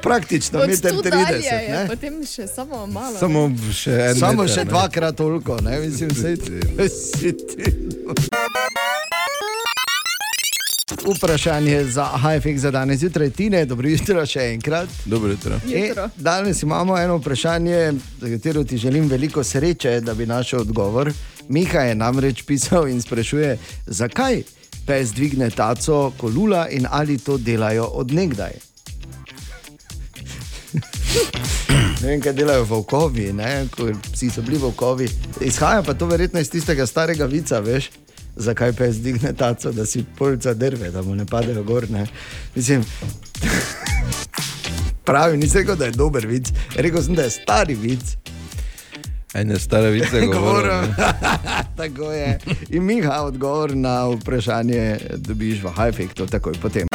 Praktično 0.00 0.60
Od 0.60 0.68
meter 0.68 0.90
tu 0.92 1.02
dalje 1.02 1.24
trideset. 1.26 1.52
je, 1.52 1.68
ne? 1.70 1.86
potem 1.86 2.14
še 2.26 2.46
samo 2.48 2.86
malo. 2.88 3.14
Samo 3.14 3.42
še 3.70 3.92
en 4.08 4.16
Samo 4.16 4.42
meter, 4.42 4.50
še 4.50 4.64
ne. 4.64 4.70
dvakrat 4.70 5.14
toliko, 5.14 5.60
ne 5.60 5.78
mislim, 5.78 6.10
sej 6.10 6.36
si 6.90 7.30
ti. 7.30 7.62
Vprašanje 11.04 11.84
za 11.86 12.04
HFX 12.06 12.58
za 12.58 12.70
danes 12.70 12.98
zjutraj, 12.98 13.30
Tine, 13.30 13.64
dobro 13.64 13.88
jutro 13.88 14.26
še 14.26 14.40
enkrat. 14.50 14.88
Dobro 15.04 15.30
jutro. 15.30 15.58
Jutro. 15.64 16.04
E, 16.04 16.10
danes 16.16 16.62
imamo 16.62 16.98
eno 16.98 17.16
vprašanje, 17.16 17.92
za 18.20 18.28
katero 18.28 18.64
ti 18.64 18.76
želim 18.78 19.08
veliko 19.08 19.44
sreče, 19.44 20.00
da 20.00 20.14
bi 20.14 20.26
našel 20.26 20.60
odgovor. 20.60 21.12
Miha 21.48 21.80
je 21.80 21.94
namreč 21.94 22.42
pisal 22.46 22.88
in 22.88 23.02
sprašuje, 23.02 23.56
zakaj 23.86 24.42
pes 24.86 25.14
dvigne 25.14 25.50
taco, 25.50 26.12
ko 26.18 26.28
lula 26.28 26.68
in 26.70 26.86
ali 26.90 27.18
to 27.18 27.38
delajo 27.38 27.84
odnegdaj. 27.84 28.52
Ne 32.02 32.08
vem, 32.08 32.20
kaj 32.20 32.32
delajo 32.32 32.64
volkovi, 32.64 33.32
ne? 33.32 33.66
ko 33.70 33.90
psi 34.12 34.30
so 34.30 34.42
bili 34.42 34.58
volkovi. 34.58 35.08
Izhaja 35.40 35.82
pa 35.82 35.94
to 35.94 36.06
verjetno 36.06 36.40
iz 36.40 36.50
tistega 36.50 36.86
starega 36.86 37.26
vica, 37.30 37.60
veš, 37.60 37.90
zakaj 38.36 38.72
pes 38.72 38.98
digne 39.04 39.32
taco, 39.38 39.72
da 39.72 39.86
si 39.86 40.04
polca 40.18 40.54
drve, 40.54 40.90
da 40.90 41.02
mu 41.02 41.14
ne 41.14 41.26
padejo 41.26 41.62
gor. 41.64 41.90
Ne? 41.90 42.06
Mislim, 42.54 42.82
pravi, 45.06 45.36
nisem 45.36 45.60
rekel, 45.60 45.76
da 45.76 45.84
je 45.84 45.98
dober 45.98 46.26
vic, 46.26 46.50
rekel 46.74 47.02
sem, 47.02 47.14
da 47.14 47.22
je 47.22 47.30
stari 47.30 47.74
vic. 47.74 48.16
Ene 49.34 49.58
stare 49.58 49.90
vice 49.90 50.26
govoril. 50.34 50.80
Ne. 50.80 50.94
Tako 51.76 52.12
je. 52.12 52.38
In 52.70 52.82
Miha, 52.82 53.22
odgovor 53.22 53.76
na 53.76 54.08
vprašanje 54.08 54.98
dobiš 55.16 55.62
v 55.62 55.68
Hajfektu, 55.68 56.26
takoj 56.26 56.52
potem. 56.62 56.86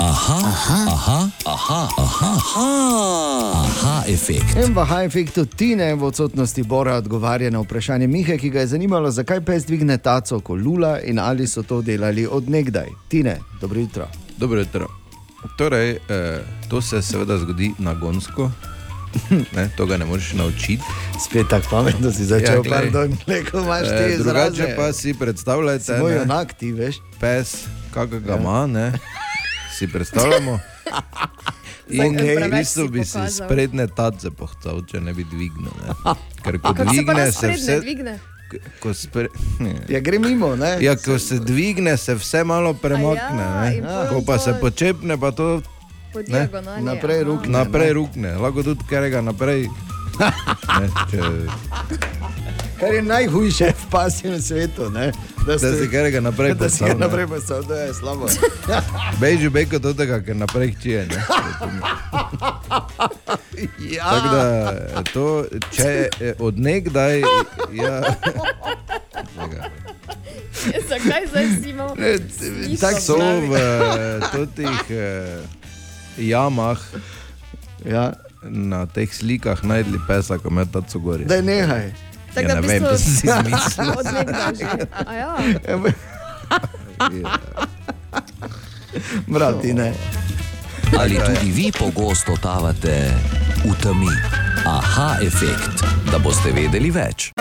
Aha, 0.00 0.38
aha, 0.44 0.78
aha, 0.88 1.30
aha, 1.44 1.88
aha, 1.98 2.30
aha, 2.56 3.52
aha 3.54 4.02
efekt. 4.08 4.56
In 4.56 4.74
v 4.74 4.80
aha 4.80 5.02
efektu 5.04 5.44
Tine 5.46 5.94
v 5.94 6.02
odsotnosti 6.02 6.62
Bora 6.62 6.96
odgovarja 6.96 7.50
na 7.50 7.60
vprašanje 7.60 8.06
Mihe, 8.06 8.38
ki 8.38 8.50
ga 8.50 8.60
je 8.60 8.66
zanimalo, 8.66 9.10
zakaj 9.10 9.44
pes 9.44 9.66
dvigne 9.66 9.98
taco, 9.98 10.40
ko 10.40 10.54
lula 10.54 11.00
in 11.04 11.18
ali 11.18 11.46
so 11.46 11.62
to 11.62 11.82
delali 11.82 12.26
odnegdaj. 12.26 12.88
Tine, 13.08 13.38
dobro 13.60 13.80
jutro. 13.80 14.08
Dobro 14.38 14.58
jutro. 14.58 14.88
Torej, 15.58 15.90
eh, 15.90 16.40
to 16.68 16.80
se 16.82 17.02
seveda 17.02 17.38
zgodi 17.38 17.72
nagonsko, 17.78 18.50
ne, 19.56 19.68
to 19.76 19.86
ga 19.86 19.96
ne 19.96 20.04
moreš 20.04 20.32
naučiti. 20.32 20.82
Spet 21.20 21.48
tako 21.48 21.66
pametno 21.70 22.10
si 22.10 22.24
začel, 22.24 22.54
Ja, 22.58 22.70
pardon, 22.70 23.16
leko 23.26 23.58
imaš 23.60 23.88
te 23.88 24.04
Eh, 24.06 24.16
drugače 24.16 24.52
izraze. 24.52 24.76
pa 24.76 24.92
si 24.92 25.14
predstavljajte, 25.14 25.98
Moj 25.98 26.16
enak 26.18 26.52
ti, 26.52 26.72
veš. 26.72 26.96
pes, 27.20 27.54
kako 27.90 28.18
ga 28.18 28.32
Ja. 28.32 28.38
ima, 28.38 28.66
ne, 28.66 28.92
si 29.72 29.88
predstavljamo. 29.88 30.58
In 31.88 32.02
Okej. 32.08 32.36
v 32.38 32.50
bistvu 32.50 32.88
bi 32.88 33.04
si 33.04 33.18
sprednje 33.28 33.86
tace 33.88 34.30
pohcal, 34.30 34.80
če 34.82 35.00
ne 35.00 35.12
bi 35.12 35.24
dvignil. 35.24 35.72
Ne. 35.78 36.14
Ker 36.40 36.58
ko 36.58 36.72
dvigne, 36.74 37.32
se 37.32 37.48
vse. 37.50 37.80
dvigne? 37.80 38.18
Ko 38.80 38.92
spre... 38.92 39.28
Ja, 39.88 40.00
gre 40.00 40.18
mimo, 40.18 40.56
ne? 40.56 40.76
Ja, 40.80 40.92
ko 40.94 41.18
se 41.18 41.38
dvigne, 41.38 41.96
se 41.96 42.14
vse 42.14 42.44
malo 42.44 42.74
premakne. 42.74 43.42
A 43.42 43.64
ja, 43.66 44.06
Ko 44.08 44.22
pa 44.22 44.38
se 44.38 44.52
počepne, 44.54 45.16
pa 45.16 45.30
to 45.30 45.60
Po 46.12 46.22
diagonali. 46.22 46.84
naprej 46.84 47.20
aha. 47.20 47.26
rukne. 47.26 47.52
naprej 47.52 47.92
rukne. 47.92 48.30
Lahko 48.36 48.62
tudi 48.62 48.84
kerega 48.88 49.20
naprej. 49.20 49.68
Ne, 50.72 50.88
če, 51.10 51.18
Kar 52.82 52.94
je 52.94 53.02
najhujše 53.02 53.72
v 53.72 53.90
pasjem 53.90 54.42
svetu, 54.42 54.90
ne? 54.90 55.12
da, 55.46 55.56
da 55.56 55.72
si 55.72 55.88
kerega 55.90 56.20
naprej 56.20 56.54
da 56.54 56.68
si 56.68 56.84
ga 56.84 56.86
postavil, 56.86 56.98
naprej 56.98 57.26
postavil, 57.26 57.64
da 57.64 57.74
je 57.74 57.94
slabo. 57.94 58.26
Beži 59.20 59.48
bejko 59.48 59.78
do 59.78 59.94
tega, 59.94 60.20
ker 60.20 60.36
naprej 60.36 60.74
ne. 60.84 61.06
Ja. 63.78 64.04
Tako 64.10 64.28
da 64.34 65.02
to, 65.12 65.44
če 65.70 66.08
odnegdaj, 66.38 67.22
ja, 67.72 68.02
Zakaj 70.88 71.26
zdaj 71.30 71.46
si 71.62 71.70
imel? 71.70 71.88
Tako 72.80 73.00
so 73.00 73.18
v 73.18 73.54
eh, 73.58 74.46
teh 74.56 74.90
eh, 74.90 75.61
jamah 76.18 76.78
Ja. 77.84 78.12
na 78.42 78.86
teh 78.86 79.06
slikah 79.06 79.62
najdli 79.62 79.98
pesa, 80.06 80.38
ko 80.38 80.50
me 80.50 80.64
ta 80.66 80.82
cugori. 80.82 81.24
Daj 81.24 81.42
nehaj. 81.42 81.92
Tako 82.34 82.48
Ja, 82.48 82.54
da 82.54 82.60
ne 82.60 82.68
vem, 82.68 82.82
sem 82.82 82.98
si 82.98 83.26
izmislil. 83.28 83.90
Od 83.98 84.06
nekdaj 84.06 84.54
že. 84.54 84.66
A 85.06 85.12
ja. 85.14 85.30
Brati, 89.26 89.74
ne. 89.74 89.92
Ali 90.98 91.16
tudi 91.16 91.50
vi 91.52 91.72
pogosto 91.72 92.32
totavate 92.36 93.10
v 93.64 93.72
temi? 93.82 94.12
Aha 94.66 95.16
efekt, 95.22 95.82
da 96.10 96.18
boste 96.18 96.52
vedeli 96.52 96.90
več. 96.90 97.32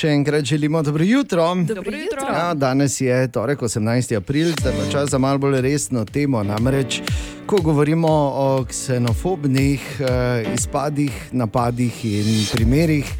Še 0.00 0.14
enkrat 0.16 0.44
želimo 0.44 0.80
dobro 0.82 1.04
jutro. 1.04 1.54
Dobro 1.54 1.96
jutro. 1.96 2.24
Ja, 2.32 2.54
danes 2.54 3.00
je 3.00 3.28
torek, 3.28 3.60
18. 3.60 4.16
april, 4.16 4.52
da 4.62 4.70
je 4.70 4.86
čas 4.92 5.10
za 5.10 5.18
malo 5.18 5.38
bolj 5.38 5.60
resno 5.60 6.04
temo. 6.04 6.40
Namreč, 6.42 7.02
ko 7.46 7.60
govorimo 7.60 8.08
o 8.34 8.64
ksenofobnih 8.68 10.00
eh, 10.00 10.54
izpadih, 10.54 11.12
napadih 11.32 12.04
in 12.04 12.46
primerih, 12.52 13.12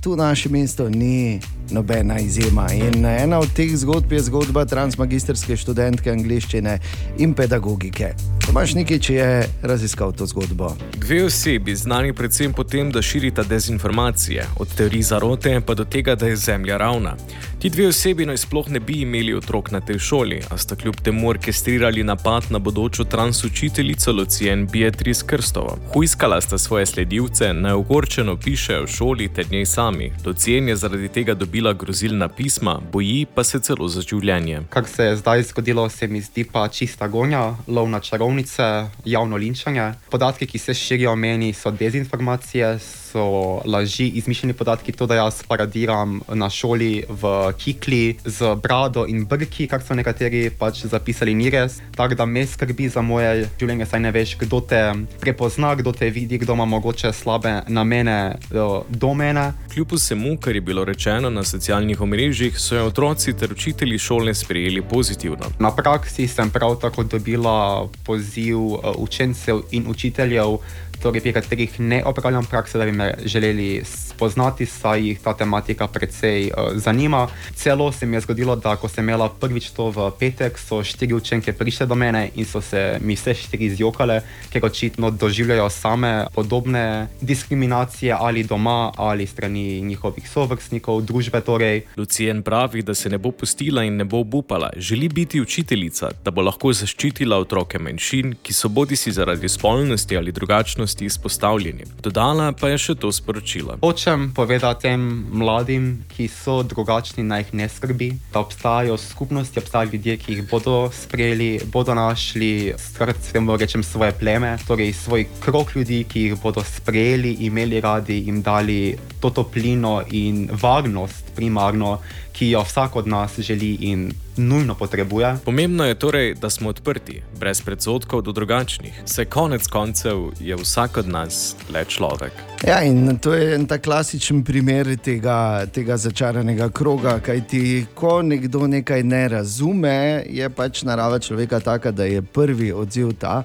tu 0.00 0.16
naše 0.16 0.48
mesto 0.48 0.88
ni 0.88 1.40
nobena 1.70 2.18
izjema. 2.18 2.66
In 2.72 3.06
ena 3.06 3.38
od 3.38 3.52
teh 3.52 3.76
zgodb 3.76 4.12
je 4.12 4.20
zgodba 4.20 4.64
transmagistrske 4.64 5.56
študentke 5.56 6.10
angliščine 6.10 6.78
in 7.18 7.34
pedagogike. 7.34 8.14
Tomaš 8.46 8.74
Nikič 8.74 9.10
je 9.10 9.48
raziskal 9.62 10.12
to 10.12 10.26
zgodbo. 10.26 10.76
Dve 10.96 11.24
osebi, 11.24 11.74
znani 11.76 12.12
predvsem 12.12 12.52
po 12.52 12.64
tem, 12.64 12.92
da 12.92 13.02
širita 13.02 13.42
dezinformacije, 13.42 14.46
od 14.58 14.74
teorij 14.76 15.02
zarote 15.02 15.60
pa 15.66 15.74
do 15.74 15.84
tega, 15.84 16.14
da 16.14 16.26
je 16.26 16.36
Zemlja 16.36 16.76
ravna. 16.76 17.16
Ti 17.58 17.70
dve 17.70 17.88
osebi 17.88 18.26
naj 18.26 18.36
sploh 18.36 18.68
ne 18.70 18.80
bi 18.80 19.00
imeli 19.02 19.34
otrok 19.34 19.70
na 19.70 19.80
tej 19.80 19.98
šoli, 19.98 20.40
a 20.50 20.58
sta 20.58 20.76
kljub 20.76 21.00
temu 21.02 21.28
orkestrirali 21.28 22.04
napad 22.04 22.44
na 22.50 22.58
bodočo 22.58 23.04
transučiteljico 23.04 24.12
Lucien 24.12 24.66
Beatrice 24.72 25.26
Krstovo. 25.26 25.78
Huiskala 25.92 26.40
sta 26.40 26.58
svoje 26.58 26.86
sledilce, 26.86 27.52
naj 27.52 27.72
ogorčeno 27.72 28.36
pišejo 28.36 28.84
v 28.84 28.86
šoli 28.86 29.28
ter 29.28 29.46
njej 29.50 29.66
sami. 29.66 30.12
Lucien 30.26 30.68
je 30.68 30.76
zaradi 30.76 31.08
tega 31.08 31.34
dobila 31.56 31.72
grozilna 31.72 32.28
pisma, 32.28 32.80
boji 32.92 33.26
pa 33.34 33.44
se 33.44 33.58
celo 33.64 33.88
za 33.88 34.02
življenje. 34.04 34.66
Kar 34.68 34.84
se 34.84 35.04
je 35.04 35.14
zdaj 35.16 35.42
zgodilo, 35.48 35.86
se 35.88 36.04
mi 36.06 36.20
zdi 36.20 36.44
pa 36.44 36.66
čista 36.68 37.08
gonja, 37.08 37.56
lov 37.66 37.88
na 37.88 38.00
čarovnice, 38.00 38.90
javno 39.08 39.40
linčanje. 39.40 39.94
Podatki, 40.12 40.44
ki 40.46 40.58
se 40.58 40.74
širijo 40.76 41.14
o 41.14 41.16
meni, 41.16 41.54
so 41.56 41.72
dezinformacije, 41.72 42.74
so 43.12 43.60
laži, 43.64 44.08
izmišljeni 44.08 44.54
podatki. 44.54 44.92
To, 44.92 45.06
da 45.06 45.14
jaz 45.14 45.42
paradiram 45.48 46.20
na 46.28 46.50
šoli 46.50 47.04
v 47.08 47.52
Kikli 47.58 48.16
z 48.24 48.54
brado 48.62 49.06
in 49.08 49.24
brki, 49.24 49.66
kar 49.70 49.82
so 49.82 49.94
nekateri 49.94 50.50
pač 50.50 50.84
zapisali, 50.90 51.34
ni 51.34 51.50
res. 51.50 51.80
Tako 51.96 52.14
da 52.14 52.26
me 52.26 52.46
skrbi 52.46 52.88
za 52.88 53.02
moje 53.02 53.48
življenje, 53.60 53.86
saj 53.86 54.02
ne 54.02 54.12
veš, 54.14 54.36
kdo 54.42 54.60
te 54.60 54.80
prepozna, 55.20 55.74
kdo 55.78 55.92
te 55.92 56.10
vidi, 56.10 56.38
kdo 56.42 56.56
ima 56.56 56.66
mogoče 56.76 57.12
slabe 57.12 57.60
namene 57.68 58.16
eh, 58.36 58.76
do 58.88 59.14
mene. 59.14 59.52
Kljub 59.72 59.92
vsemu, 59.96 60.36
kar 60.40 60.56
je 60.56 60.64
bilo 60.64 60.84
rečeno 60.84 61.30
na 61.30 61.44
socialnih 61.44 62.00
omrežjih, 62.00 62.58
so 62.58 62.76
jo 62.76 62.86
otroci 62.90 63.36
ter 63.36 63.52
učitelji 63.52 63.98
šole 63.98 64.34
sprejeli 64.34 64.82
pozitivno. 64.82 65.52
Na 65.58 65.70
praksi 65.76 66.28
sem 66.28 66.50
prav 66.50 66.78
tako 66.80 67.04
dobila 67.04 67.88
poziv 68.04 68.58
eh, 68.58 68.92
učencev 68.96 69.62
in 69.70 69.86
učiteljev, 69.90 70.58
torej 71.02 71.20
pri 71.20 71.32
katerih 71.32 71.80
ne 71.80 72.02
opravljam 72.04 72.44
prakse, 72.44 72.78
da 72.78 72.84
bi 72.84 72.92
me 72.92 73.14
želeli 73.24 73.82
spoznati, 73.84 74.66
saj 74.66 75.08
jih 75.08 75.20
ta 75.20 75.34
tematika 75.36 75.86
precej 75.86 76.50
uh, 76.50 76.72
zanima. 76.74 77.28
Celo 77.54 77.92
se 77.92 78.06
mi 78.06 78.16
je 78.16 78.20
zgodilo, 78.20 78.56
da 78.56 78.76
ko 78.76 78.88
sem 78.88 79.04
imela 79.04 79.28
prvič 79.28 79.70
to 79.70 79.90
v 79.90 80.10
petek, 80.18 80.58
so 80.58 80.82
štiri 80.84 81.14
učenke 81.14 81.52
prišle 81.52 81.86
do 81.86 81.94
mene 81.94 82.30
in 82.34 82.44
so 82.44 82.60
se 82.60 82.98
mi 83.00 83.14
vse 83.14 83.34
štiri 83.34 83.64
izjokale, 83.64 84.20
ker 84.52 84.64
očitno 84.64 85.10
doživljajo 85.10 85.68
same 85.70 86.26
podobne 86.34 87.08
diskriminacije 87.20 88.16
ali 88.18 88.44
doma 88.44 88.92
ali 88.96 89.26
strani 89.26 89.80
njihovih 89.82 90.28
sovrstnikov, 90.28 91.02
družbe 91.02 91.40
torej. 91.40 91.82
Lucien 91.96 92.42
pravi, 92.42 92.82
da 92.82 92.94
se 92.94 93.08
ne 93.08 93.18
bo 93.18 93.30
pustila 93.30 93.84
in 93.84 93.96
ne 93.96 94.04
bo 94.04 94.20
obupala. 94.24 94.70
Želi 94.76 95.08
biti 95.08 95.40
učiteljica, 95.40 96.10
da 96.24 96.30
bo 96.30 96.42
lahko 96.42 96.72
zaščitila 96.72 97.38
otroke 97.38 97.78
manjšin, 97.78 98.34
ki 98.42 98.52
so 98.52 98.68
bodi 98.68 98.96
si 98.96 99.12
zaradi 99.12 99.48
spolnosti 99.48 100.16
ali 100.16 100.32
drugačnosti 100.32 100.85
izpostavljeni. 100.86 101.84
Dodala 102.02 102.52
pa 102.52 102.68
je 102.68 102.78
še 102.78 102.94
to 102.94 103.12
sporočila. 103.12 103.78
Hočem 103.82 104.30
povedati 104.34 104.86
tem 104.86 105.02
mladim, 105.32 106.04
ki 106.08 106.28
so 106.28 106.62
drugačni, 106.62 107.24
naj 107.26 107.46
jih 107.46 107.54
ne 107.60 107.68
skrbi, 107.68 108.10
da 108.32 108.40
obstajajo 108.40 108.96
skupnosti, 108.96 109.58
obstajajo 109.58 109.92
ljudje, 109.92 110.16
ki 110.16 110.32
jih 110.32 110.44
bodo 110.50 110.90
sprejeli, 110.92 111.50
bodo 111.72 111.94
našli 111.94 112.74
srcem, 112.78 113.50
rečem, 113.56 113.82
svoje 113.82 114.12
pleme, 114.12 114.56
torej 114.66 114.92
svoj 114.92 115.26
krok 115.40 115.74
ljudi, 115.76 116.04
ki 116.08 116.28
jih 116.28 116.36
bodo 116.42 116.64
sprejeli, 116.64 117.36
imeli 117.48 117.80
radi, 117.80 118.22
jim 118.26 118.42
dali 118.42 118.96
to 119.20 119.30
toplino 119.30 120.02
in 120.10 120.48
varnost 120.52 121.34
primarno, 121.36 121.98
ki 122.32 122.50
jo 122.50 122.62
vsak 122.62 122.96
od 122.96 123.06
nas 123.06 123.40
želi 123.40 123.74
in 123.80 124.10
nujno 124.36 124.74
potrebuje. 124.74 125.36
Pomembno 125.44 125.84
je 125.84 125.94
torej, 125.94 126.34
da 126.34 126.50
smo 126.50 126.68
odprti, 126.68 127.22
brez 127.40 127.62
predsotkov 127.62 128.22
do 128.22 128.32
drugačnih. 128.32 129.02
Se 129.04 129.24
konec 129.24 129.66
koncev 129.66 130.30
je 130.40 130.56
vsak 130.56 130.96
od 130.96 131.08
nas 131.08 131.56
le 131.72 131.84
človek. 131.84 132.32
Ja, 132.66 132.82
in 132.82 133.18
to 133.18 133.34
je 133.34 133.54
en 133.54 133.66
ta 133.66 133.78
klasičen 133.78 134.44
primer 134.44 134.96
tega, 134.96 135.66
tega 135.72 135.96
začaranega 135.96 136.68
kroga. 136.68 137.20
Kaj 137.20 137.46
ti, 137.46 137.86
ko 137.94 138.22
nekdo 138.22 138.66
nekaj 138.66 139.02
ne 139.02 139.28
razume, 139.28 140.24
je 140.30 140.50
pač 140.50 140.82
narava 140.82 141.18
človeka 141.18 141.60
taka, 141.60 141.90
da 141.90 142.04
je 142.04 142.22
prvi 142.22 142.72
odziv 142.72 143.12
ta. 143.18 143.42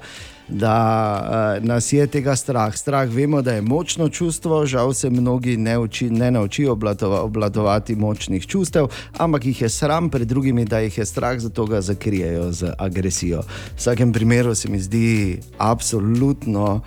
Da 0.48 1.58
uh, 1.58 1.64
nas 1.64 1.92
je 1.92 2.06
tega 2.06 2.36
strah. 2.36 2.76
Strah 2.76 3.08
vemo, 3.08 3.42
da 3.42 3.52
je 3.52 3.62
močno 3.62 4.08
čustvo, 4.08 4.66
žal 4.66 4.92
se 4.94 5.10
mnogi 5.10 5.56
ne, 5.56 5.78
uči, 5.78 6.10
ne 6.10 6.30
naučijo 6.30 6.72
obladova, 6.72 7.22
obladovati 7.22 7.96
močnih 7.96 8.46
čustev, 8.46 8.88
ampak 9.18 9.44
jih 9.46 9.62
je 9.62 9.68
sram 9.68 10.10
pred 10.10 10.28
drugimi, 10.28 10.64
da 10.64 10.78
jih 10.78 10.98
je 10.98 11.06
strah, 11.06 11.38
zato 11.38 11.66
ga 11.66 11.80
zakrijejo 11.80 12.52
z 12.52 12.74
agresijo. 12.78 13.40
V 13.40 13.76
vsakem 13.76 14.12
primeru 14.12 14.54
se 14.54 14.68
mi 14.68 14.80
zdi 14.80 15.40
absolutno. 15.58 16.80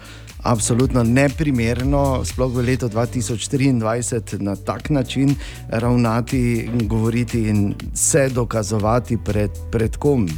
Absolutno 0.46 1.04
neprimerno, 1.04 2.22
sploh 2.26 2.52
v 2.54 2.62
letu 2.62 2.86
2023, 2.86 4.38
na 4.40 4.56
tak 4.56 4.90
način 4.90 5.36
ravnati, 5.70 6.70
govoriti 6.84 7.48
in 7.50 7.74
se 7.94 8.30
dokazovati 8.30 9.18
pred, 9.18 9.52
pred 9.72 9.98
kom. 9.98 10.30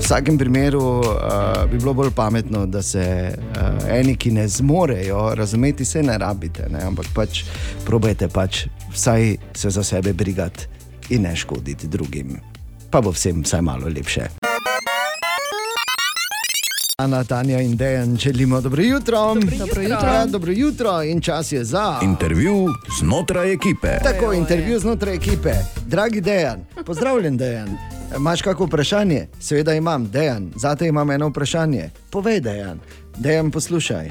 V 0.00 0.02
vsakem 0.02 0.38
primeru 0.38 0.80
uh, 0.80 1.04
bi 1.70 1.78
bilo 1.78 1.92
bolj 1.94 2.10
pametno, 2.10 2.66
da 2.66 2.82
se 2.82 3.36
uh, 3.36 3.84
eni, 3.88 4.16
ki 4.16 4.30
ne 4.30 4.48
zmorejo 4.48 5.34
razumeti, 5.34 5.84
se 5.84 6.02
ne 6.02 6.18
rabite, 6.18 6.68
ne? 6.72 6.80
ampak 6.82 7.06
pač 7.14 7.42
probajte 7.84 8.28
pač 8.28 8.64
vsaj 8.92 9.36
se 9.54 9.70
za 9.70 9.84
sebe 9.84 10.12
brigati 10.12 10.66
in 11.10 11.22
ne 11.22 11.36
škoditi 11.36 11.86
drugim. 11.86 12.40
Pa 12.90 13.00
bo 13.00 13.12
vsem 13.12 13.44
vsaj 13.44 13.60
malo 13.60 13.92
lepše. 13.92 14.30
Ana, 16.96 17.24
Tanja 17.24 17.60
in 17.60 17.76
Dejan, 17.76 18.16
želimo 18.16 18.60
dobro 18.60 18.82
jutro. 18.82 19.34
Dobro 19.34 19.82
jutro. 19.82 20.08
Ja, 20.08 20.26
dobro 20.26 20.52
jutro 20.52 21.02
in 21.02 21.20
čas 21.20 21.52
je 21.52 21.64
za. 21.64 22.00
Intervju 22.02 22.68
znotraj 23.00 23.52
ekipe. 23.52 23.98
Tako, 24.02 24.32
intervju 24.32 24.80
znotraj 24.80 25.14
ekipe. 25.14 25.52
Dragi 25.86 26.20
Dejan, 26.20 26.64
pozdravljen 26.86 27.36
Dejan. 27.36 27.99
Imaš 28.16 28.42
kakšno 28.42 28.66
vprašanje? 28.66 29.26
Seveda 29.40 29.74
imam, 29.74 30.10
Dejan. 30.10 30.52
Zate 30.56 30.88
imam 30.88 31.10
eno 31.10 31.28
vprašanje. 31.28 31.90
Povej, 32.10 32.40
Dejan. 32.40 32.80
Dejan, 33.18 33.50
poslušaj. 33.50 34.10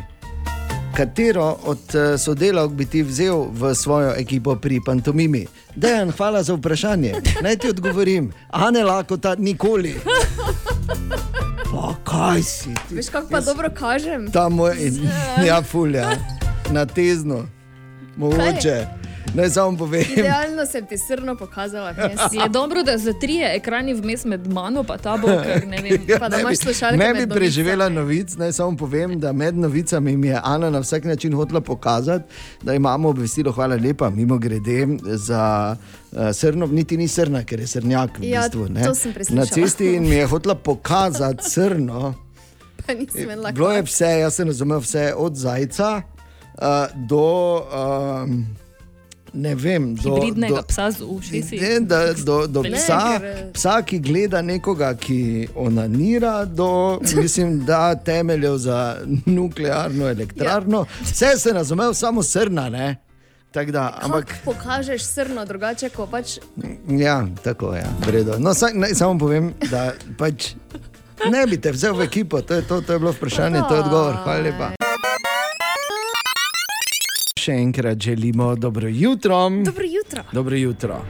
Katero 0.96 1.58
od 1.64 1.96
eh, 1.96 2.18
sodelavk 2.18 2.74
bi 2.74 2.86
ti 2.86 3.04
vzel 3.04 3.46
v 3.52 3.76
svojo 3.76 4.14
ekipo 4.18 4.56
pri 4.56 4.80
pantomimi? 4.86 5.46
Dejan, 5.76 6.12
hvala 6.12 6.44
za 6.44 6.54
vprašanje. 6.54 7.14
Naj 7.42 7.58
ti 7.58 7.70
odgovorim. 7.70 8.32
Ane 8.50 8.84
lahko 8.84 9.18
ta 9.18 9.36
nikoli. 9.36 9.96
Pa 11.72 11.96
kaj 12.04 12.44
si 12.44 12.74
ti? 12.88 12.96
Veš, 12.96 13.10
kako 13.10 13.28
pa 13.32 13.42
dobro 13.42 13.70
kažem? 13.76 14.32
Ta 14.32 14.50
moj, 14.50 14.76
ja, 15.48 15.62
fulja, 15.62 16.10
na 16.72 16.86
tezno, 16.86 17.46
mogoče. 18.16 18.99
Naj 19.34 19.50
samo 19.50 19.78
povem. 19.78 20.02
Idealno 20.12 20.66
sem 20.66 20.86
ti 20.86 20.98
srno 20.98 21.36
pokazala, 21.36 21.92
vmes. 21.92 22.20
Je 22.34 22.50
dobro, 22.50 22.84
da 22.84 22.98
za 22.98 23.14
tri 23.14 23.36
je 23.36 23.56
ekrani 23.56 23.94
vmes 23.94 24.26
med 24.26 24.48
mano 24.48 24.84
in 24.84 24.98
tabo, 24.98 25.28
ker 25.28 25.68
ne 25.68 25.82
vem. 25.82 26.20
Pa 26.20 26.30
da 26.30 26.36
Ne 26.38 26.42
imaš 26.42 26.58
slušalke 26.58 26.98
Ne 26.98 27.14
bi 27.14 27.28
preživela 27.30 27.90
novic, 27.90 28.36
naj 28.36 28.52
samo 28.52 28.78
povem, 28.78 29.20
da 29.20 29.32
med 29.32 29.58
novicami 29.58 30.18
mi 30.18 30.28
je 30.28 30.40
Ana 30.44 30.70
na 30.70 30.80
vsak 30.80 31.04
način 31.04 31.36
hotela 31.36 31.62
pokazati, 31.62 32.26
da 32.62 32.74
imamo 32.74 33.10
obvestilo, 33.10 33.52
hvala 33.52 33.76
lepa, 33.76 34.10
mimo 34.10 34.38
grede 34.38 34.88
za 35.06 35.76
uh, 36.12 36.18
srno, 36.34 36.66
niti 36.66 36.98
ni 36.98 37.08
srna, 37.08 37.44
ker 37.44 37.60
je 37.60 37.68
srnjak 37.68 38.20
v 38.20 38.24
Ja, 38.24 38.42
bistvu. 38.42 38.68
ne. 38.70 38.82
Na 39.30 39.46
cesti 39.46 39.86
in 39.86 40.04
mi 40.04 40.16
je 40.16 40.26
hotela 40.26 40.56
pokazati 40.56 41.50
srno. 41.50 42.14
Pa 42.88 42.94
Bilo 43.52 43.72
je 43.72 43.82
vse, 43.82 44.06
jaz 44.20 44.36
sem 44.36 44.48
razumel 44.48 44.80
vse 44.80 45.14
od 45.18 45.36
zajca 45.36 46.02
uh, 46.56 46.64
do. 47.08 47.56
Um, 48.24 48.46
Ne 49.34 49.56
vem, 49.56 49.96
do, 49.96 50.16
Hibridnega 50.16 50.56
do, 50.56 50.62
psa 50.64 50.92
z 50.92 51.02
ušesi. 51.02 51.60
Ne, 51.60 51.80
da, 51.80 52.14
do, 52.16 52.48
do 52.48 52.64
psa, 52.64 53.20
ker- 53.20 53.52
psa, 53.54 53.82
ki 53.82 54.00
gleda 54.00 54.42
nekoga, 54.42 54.94
ki 54.96 55.20
onanira, 55.56 56.46
do 56.46 57.00
mislim, 57.16 57.66
da 57.66 57.96
temeljev 57.96 58.58
za 58.58 58.98
nuklearno 59.26 60.10
elektrarno. 60.10 60.86
Vse 61.02 61.38
se 61.38 61.54
razumel, 61.54 61.94
samo 61.94 62.24
srna. 62.24 62.70
Ne? 62.70 62.96
Tak 63.52 63.72
Da, 63.72 63.98
ampak, 64.02 64.04
Ampak 64.04 64.36
pokažeš 64.46 65.04
srno, 65.04 65.46
drugače 65.46 65.90
ko 65.90 66.08
pač. 66.08 66.38
ja, 66.88 67.28
tako 67.44 67.74
je, 67.74 67.80
ja, 67.80 67.90
vredo. 68.08 68.36
No, 68.40 68.54
saj, 68.54 68.74
naj 68.74 68.94
samo 68.94 69.20
povem, 69.20 69.54
da 69.72 69.94
pač 70.18 70.54
ne 71.26 71.48
bi 71.48 71.58
te 71.58 71.72
vzel 71.72 71.94
v 71.94 72.02
ekipo, 72.02 72.42
to 72.42 72.54
je, 72.54 72.62
to, 72.62 72.82
to 72.82 72.94
je 72.94 73.00
bilo 73.00 73.12
vprašanje, 73.12 73.62
to 73.70 73.76
je 73.76 73.82
odgovor. 73.82 74.14
Hvala 74.24 74.40
lepa. 74.40 74.89
Še 77.40 77.56
enkrat 77.56 78.00
želimo 78.04 78.56
dobro 78.56 78.88
jutro. 78.92 79.50
Dobro 79.50 79.86
jutro. 79.88 80.24
Dobro 80.34 80.56
jutro. 80.56 81.02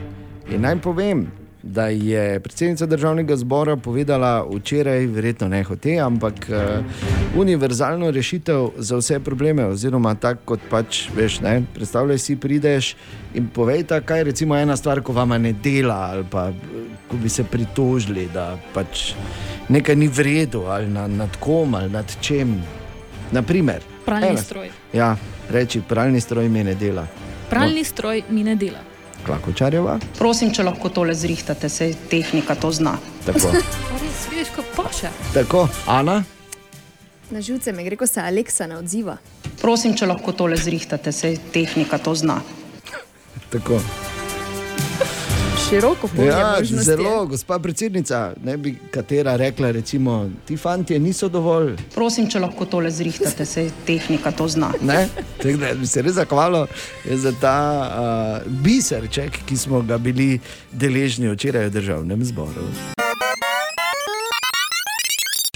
In 0.50 0.62
naj 0.62 0.76
povem, 0.82 1.26
da 1.62 1.86
je 1.86 2.40
predsednica 2.40 2.86
državnega 2.86 3.36
zbora 3.36 3.76
povedala 3.76 4.46
včeraj, 4.54 5.06
verjetno 5.06 5.48
ne 5.48 5.62
hote, 5.64 5.98
ampak 5.98 6.34
uh, 6.48 6.84
univerzalno 7.40 8.10
rešitev 8.10 8.68
za 8.76 8.96
vse 8.96 9.20
probleme, 9.20 9.66
oziroma 9.66 10.14
tako 10.14 10.44
kot 10.44 10.60
pač 10.70 11.02
veš, 11.16 11.40
ne, 11.40 11.62
predstavljaj 11.74 12.18
si, 12.18 12.36
prideš 12.36 12.94
in 13.34 13.48
povej, 13.48 13.84
kaj 14.04 14.18
je 14.18 14.24
recimo 14.24 14.56
ena 14.56 14.76
stvar, 14.76 15.02
ko 15.02 15.12
vama 15.12 15.38
ne 15.38 15.52
dela, 15.52 15.98
ali 16.14 16.24
pa 16.30 16.48
eh, 16.48 16.86
ko 17.10 17.16
bi 17.16 17.28
se 17.28 17.44
pritožili, 17.44 18.28
da 18.34 18.54
pač 18.74 19.12
nekaj 19.68 19.96
ni 19.96 20.08
v 20.08 20.26
redu, 20.30 20.64
ali 20.68 20.88
na, 20.88 21.06
nad 21.06 21.36
kom, 21.40 21.74
ali 21.74 21.90
nad 21.90 22.16
čem. 22.20 22.60
Naprimer, 23.32 23.82
Pralni 24.04 24.38
stroj. 24.38 24.70
Ja, 24.92 25.16
reči, 25.50 25.82
pralni 25.88 26.20
stroj 26.20 26.48
mi 26.48 26.64
ne 26.64 26.74
dela. 26.74 27.06
Pralni 27.50 27.84
stroj 27.84 28.22
mi 28.28 28.44
ne 28.44 28.56
dela. 28.56 28.78
Klakočarjeva. 29.26 29.98
Prosim, 30.18 30.52
če 30.54 30.64
lahko 30.64 30.88
tole 30.88 31.14
zrihtate, 31.14 31.68
sej 31.68 31.94
tehnika 32.10 32.54
to 32.54 32.70
zna. 32.72 32.96
Tako. 33.26 33.52
Res, 34.02 34.22
vidiš, 34.30 34.52
kako 34.56 34.82
paše. 34.82 35.10
Tako, 35.34 35.66
Ana. 35.86 36.22
Na 37.30 37.40
živce 37.40 37.72
mi 37.72 37.84
gre, 37.84 37.96
ko 37.96 38.06
se 38.06 38.20
Aleksa 38.20 38.66
ne 38.66 38.78
odziva. 38.80 39.18
Prosim, 39.60 39.94
če 39.94 40.08
lahko 40.08 40.32
tole 40.32 40.56
zrihtate, 40.56 41.12
sej 41.12 41.36
tehnika 41.52 41.98
to 41.98 42.14
zna. 42.14 42.40
Tako. 43.50 43.80
Široko 45.70 46.08
polje 46.08 46.28
Ja, 46.28 46.54
možnosti. 46.58 46.84
zelo, 46.84 47.26
gospa 47.26 47.58
predsednica, 47.58 48.32
ne 48.44 48.56
bi 48.56 48.74
katera 48.90 49.36
rekla, 49.36 49.70
recimo, 49.70 50.30
ti 50.46 50.56
fanti 50.56 50.98
niso 50.98 51.28
dovolj. 51.28 51.76
Prosim, 51.94 52.26
če 52.30 52.40
lahko 52.40 52.64
tole 52.66 52.90
zrihtate, 52.90 53.46
sej 53.46 53.70
tehnika 53.86 54.30
to 54.30 54.48
zna. 54.48 54.72
Ne? 54.82 55.08
Tako 55.38 55.56
da 55.56 55.74
bi 55.74 55.86
se 55.86 56.02
res 56.02 56.12
zahvalil 56.12 56.66
za 57.06 57.32
ta 57.40 57.56
uh, 58.42 58.52
biserček, 58.62 59.38
ki 59.46 59.56
smo 59.56 59.82
ga 59.82 59.98
bili 59.98 60.40
deležni 60.72 61.30
včeraj 61.30 61.66
v 61.66 61.70
državnem 61.70 62.24
zboru. 62.24 62.66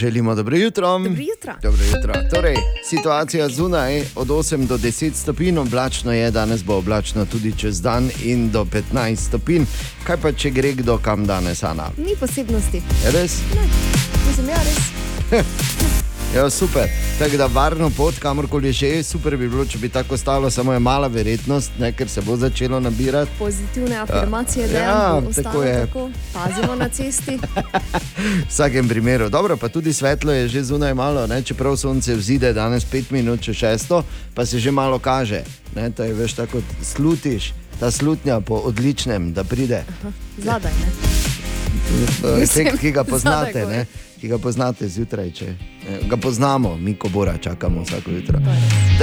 Želimo 0.01 0.35
dobro 0.35 0.57
jutro. 0.57 0.99
Dobro 0.99 1.23
jutro. 1.23 1.55
Dobro 1.63 1.85
jutro. 1.85 2.15
Torej, 2.31 2.57
situacija 2.85 3.49
zunaj 3.49 4.01
od 4.15 4.29
8 4.29 4.67
do 4.67 4.79
10 4.79 5.15
stopinj, 5.15 5.59
oblačno 5.59 6.13
je, 6.13 6.31
danes 6.31 6.65
bo 6.65 6.77
oblačno 6.77 7.27
tudi 7.27 7.53
čez 7.59 7.83
dan 7.83 8.11
in 8.25 8.51
do 8.51 8.67
15 8.95 9.17
stopinj. 9.17 9.65
Kaj 10.07 10.17
pa 10.23 10.33
če 10.33 10.51
gre 10.51 10.73
kdo 10.73 10.99
kam 10.99 11.27
danes, 11.27 11.63
Ana? 11.63 11.91
Ni 11.97 12.17
posebnosti. 12.21 12.83
Res? 13.13 13.39
Mislim, 14.29 14.49
ja, 14.49 14.57
res. 14.65 15.45
Ja, 16.35 16.51
super. 16.51 16.89
Tako 17.19 17.37
da 17.37 17.47
varno 17.47 17.91
pot, 17.91 18.19
kamorkoli 18.19 18.73
že, 18.73 19.03
super 19.03 19.37
bi 19.37 19.49
bilo, 19.49 19.65
če 19.65 19.79
bi 19.79 19.89
tako 19.89 20.17
stalo, 20.17 20.51
samo 20.51 20.73
je 20.73 20.79
mala 20.79 21.07
verjetnost, 21.07 21.71
ne, 21.79 21.93
ker 21.93 22.09
se 22.09 22.21
bo 22.21 22.37
začelo 22.37 22.81
nabirati. 22.81 23.31
Pozitivne 23.39 23.97
afirmacije, 23.97 24.69
da 24.69 24.79
Ja, 24.79 24.91
tako 25.15 25.29
ostalo 25.29 25.63
je. 25.63 25.81
tako. 25.81 26.11
Pazimo 26.33 26.75
na 26.75 26.89
cesti. 26.89 27.39
V 28.17 28.49
vsakem 28.49 28.89
primeru. 28.89 29.29
Dobro, 29.29 29.57
pa 29.57 29.69
tudi 29.69 29.93
svetlo 29.93 30.33
je 30.33 30.49
že 30.49 30.63
zunaj 30.65 30.95
malo, 30.95 31.27
ne? 31.27 31.43
čeprav 31.43 31.77
sonce 31.77 32.15
vzide 32.15 32.53
danes 32.53 32.85
5 32.85 33.05
minut 33.11 33.41
čez 33.41 33.57
šesto, 33.57 34.03
pa 34.35 34.47
se 34.47 34.59
že 34.59 34.71
malo 34.71 34.99
kaže. 34.99 35.43
Ne? 35.77 35.91
To 35.91 36.03
je 36.03 36.15
veš 36.15 36.33
tako, 36.35 36.59
slutiš, 36.83 37.53
ta 37.81 37.91
slutnja 37.91 38.41
po 38.41 38.55
odličnem, 38.57 39.33
da 39.33 39.45
pride. 39.45 39.85
Zadaj, 40.39 40.73
ne? 40.73 40.89
Efekt, 42.43 42.81
ki 42.81 42.91
ga 42.91 43.01
Zadaj 43.01 43.11
poznate, 43.11 43.61
gor. 43.61 43.71
ne? 43.71 43.87
ki 44.21 44.29
ga 44.29 44.39
poznate 44.39 44.89
zjutraj. 44.89 45.31
Če, 45.31 45.47
ga 46.09 46.17
poznamo, 46.17 46.77
mi 46.77 46.95
ko 46.95 47.09
bora 47.09 47.39
čakamo 47.39 47.83
vsako 47.83 48.11
jutro. 48.11 48.39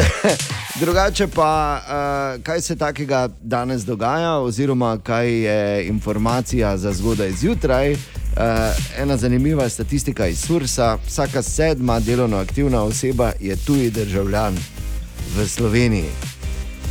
Drugače 0.81 1.27
pa, 1.27 1.81
uh, 1.81 2.43
kaj 2.43 2.61
se 2.61 2.75
takega 2.75 3.29
danes 3.41 3.85
dogaja, 3.85 4.37
oziroma 4.37 4.97
kaj 5.03 5.31
je 5.31 5.87
informacija 5.87 6.77
za 6.77 6.93
zgodaj 6.93 7.31
zjutraj. 7.31 7.91
Uh, 7.91 7.97
ena 8.97 9.17
zanimiva 9.17 9.69
statistika 9.69 10.27
iz 10.27 10.39
Sursa: 10.39 10.97
vsaka 11.07 11.41
sedma 11.41 11.99
delovno 11.99 12.37
aktivna 12.37 12.83
oseba 12.83 13.31
je 13.39 13.55
tuji 13.55 13.89
državljan 13.89 14.57
v 15.35 15.47
Sloveniji. 15.47 16.09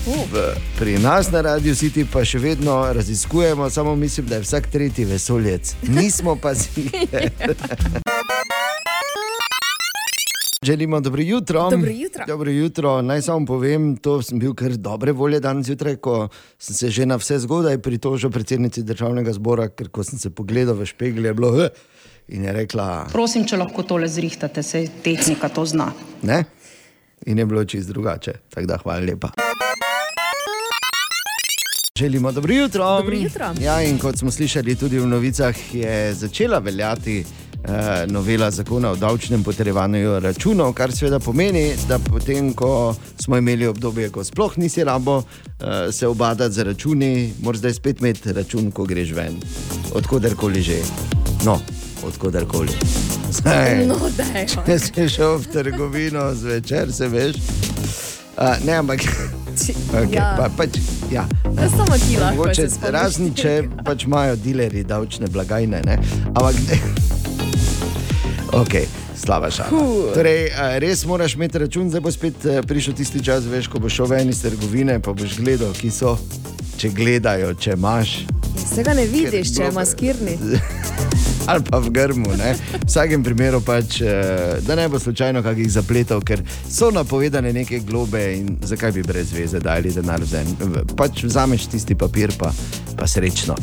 V, 0.07 0.55
pri 0.79 0.99
nas 0.99 1.31
na 1.31 1.41
Radio 1.41 1.75
City 1.75 2.07
pa 2.13 2.25
še 2.25 2.39
vedno 2.39 2.93
raziskujemo, 2.93 3.71
samo 3.71 3.97
mislim, 3.97 4.27
da 4.27 4.35
je 4.35 4.41
vsak 4.41 4.67
tretji 4.67 5.05
vesoljec. 5.05 5.75
Nismo 5.83 6.37
pa 6.37 6.55
zjutraj. 6.55 7.31
Želimo 10.67 11.01
dobro 11.01 11.23
jutro. 11.23 11.71
Dobro 11.71 11.91
jutro. 11.91 12.25
Dobro 12.27 12.51
jutro. 12.51 13.03
Naj 13.03 13.23
samo 13.23 13.47
povem, 13.47 13.97
to 13.97 14.23
sem 14.23 14.39
bil 14.39 14.55
kar 14.55 14.71
dobre 14.71 15.13
volje 15.13 15.41
danes 15.41 15.67
zjutraj, 15.67 15.97
ko 15.97 16.29
sem 16.59 16.75
se 16.77 16.91
že 16.91 17.07
na 17.07 17.17
vse 17.17 17.39
zgodaj 17.39 17.79
pritožil 17.79 18.31
predsednici 18.31 18.83
državnega 18.83 19.33
zbora, 19.33 19.69
ker 19.69 19.89
ko 19.89 20.05
sem 20.05 20.19
se 20.19 20.31
pogledal 20.31 20.75
v 20.75 20.87
špegel, 20.87 21.25
je 21.25 21.35
bilo 21.35 21.53
"H", 21.53 21.69
in 22.29 22.45
je 22.45 22.53
rekla 22.53 23.07
Prosim, 23.13 23.47
če 23.49 23.57
lahko 23.57 23.83
tole 23.83 24.09
zrihtate, 24.09 24.63
sej 24.63 24.89
tehnika 25.03 25.49
to 25.49 25.65
zna. 25.65 25.93
ne. 26.23 26.45
In 27.27 27.39
je 27.39 27.47
bilo 27.47 27.65
čist 27.65 27.89
drugače. 27.89 28.33
Tako 28.51 28.67
da 28.67 28.77
hvala 28.77 29.01
lepa. 29.01 29.31
Želimo 31.99 32.33
dobro 32.33 32.53
jutro. 32.53 32.85
Dobro 32.85 33.17
jutro. 33.17 33.55
Ja, 33.61 33.83
in 33.83 33.99
kot 33.99 34.19
smo 34.19 34.31
slišali 34.31 34.77
tudi 34.77 34.99
v 34.99 35.07
novicah, 35.07 35.75
je 35.75 36.15
začela 36.15 36.59
veljati 36.59 37.25
novela 38.07 38.51
zakona 38.51 38.91
o 38.91 38.97
davčnem 38.97 39.43
potrjevanju 39.43 40.21
računov, 40.21 40.73
kar 40.73 40.93
seveda 40.93 41.19
pomeni, 41.19 41.73
da 41.89 41.99
potem, 41.99 42.53
ko 42.53 42.95
smo 43.21 43.37
imeli 43.37 43.67
obdobje, 43.67 44.11
ko 44.11 44.25
sploh 44.25 44.59
nisi 44.59 44.85
rabo 44.85 45.23
eh, 45.23 45.93
se 45.93 46.07
obadati 46.07 46.55
za 46.55 46.63
računi, 46.63 47.33
moraš 47.43 47.59
zdaj 47.59 47.75
spet 47.75 48.01
imeti 48.01 48.33
račun, 48.33 48.71
ko 48.71 48.85
greš 48.85 49.13
ven, 49.13 49.37
odkudarkoli 49.95 50.63
že. 50.63 50.79
No, 51.45 51.61
odkudarkoli. 52.07 52.73
Zdaj, 53.31 53.87
No, 53.87 53.97
daj. 54.17 54.47
Če 54.67 54.79
si 54.79 55.09
šel 55.09 55.37
v 55.39 55.47
trgovino 55.53 56.35
zvečer, 56.35 56.93
se 56.93 57.09
veš. 57.09 57.37
Uh, 58.41 58.57
ne, 58.67 58.73
ampak. 58.73 59.01
Okay, 59.93 60.15
Ja. 60.15 60.35
pa, 60.39 60.49
pač, 60.57 60.79
ja. 61.13 61.29
Samo 61.77 61.99
ti 61.99 62.17
lahko 62.17 62.49
razni, 62.91 63.35
če 63.37 63.69
pač 63.85 64.07
imajo 64.09 64.37
dilerji 64.37 64.85
davčne 64.85 65.29
blagajne. 65.29 65.83
Ne? 65.85 65.99
Ampak. 66.35 67.20
Okay. 68.53 68.87
Slaba 69.17 69.51
šala. 69.51 69.69
Torej, 70.15 70.47
eh, 70.47 70.79
res 70.79 71.05
moraš 71.07 71.35
imeti 71.35 71.59
račun, 71.59 71.91
zdaj 71.91 72.01
bo 72.01 72.11
spet 72.11 72.45
eh, 72.45 72.63
prišel 72.63 72.95
tisti 72.95 73.25
čas, 73.25 73.45
veš, 73.45 73.69
ko 73.69 73.79
boš 73.79 73.95
šel 73.95 74.07
ven 74.07 74.29
iz 74.29 74.43
trgovine, 74.43 75.01
pa 75.01 75.13
boš 75.13 75.37
gledal, 75.39 75.73
ki 75.77 75.91
so, 75.91 76.17
če 76.81 76.91
gledajo, 76.97 77.55
če 77.55 77.77
imaš. 77.79 78.21
Se 78.75 78.83
ga 78.83 78.95
ne 78.95 79.07
vidiš, 79.07 79.55
če 79.57 79.69
je 79.69 79.73
maskirni. 79.77 80.39
Ali 81.51 81.65
pa 81.67 81.79
v 81.79 81.91
grmu. 81.91 82.37
Ne? 82.39 82.53
V 82.55 82.87
vsakem 82.87 83.25
primeru, 83.25 83.61
pač, 83.65 84.01
eh, 84.03 84.59
da 84.67 84.75
ne 84.79 84.89
bo 84.89 84.99
slučajno 84.99 85.43
kakih 85.43 85.71
zapletov, 85.71 86.25
ker 86.27 86.43
so 86.69 86.91
napovedane 86.95 87.53
neke 87.53 87.81
globe 87.87 88.23
in 88.37 88.57
zakaj 88.63 88.93
bi 88.93 89.03
brez 89.07 89.33
veze 89.33 89.61
dali 89.61 89.93
denar 89.95 90.25
za 90.25 90.43
en. 90.43 90.57
Pač 90.97 91.25
vzameš 91.25 91.71
tisti 91.71 91.95
papir, 91.95 92.35
pa, 92.39 92.53
pa 92.97 93.07
srečno. 93.07 93.59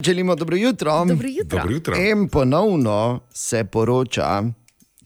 Želimo 0.00 0.34
dobro 0.34 0.56
jutro. 0.56 1.04
Dobro 1.04 1.28
jutro. 1.28 1.58
Dobro 1.58 1.74
jutro. 1.74 1.96
In 1.96 2.28
ponovno 2.28 3.20
se 3.32 3.64
poroča, 3.64 4.42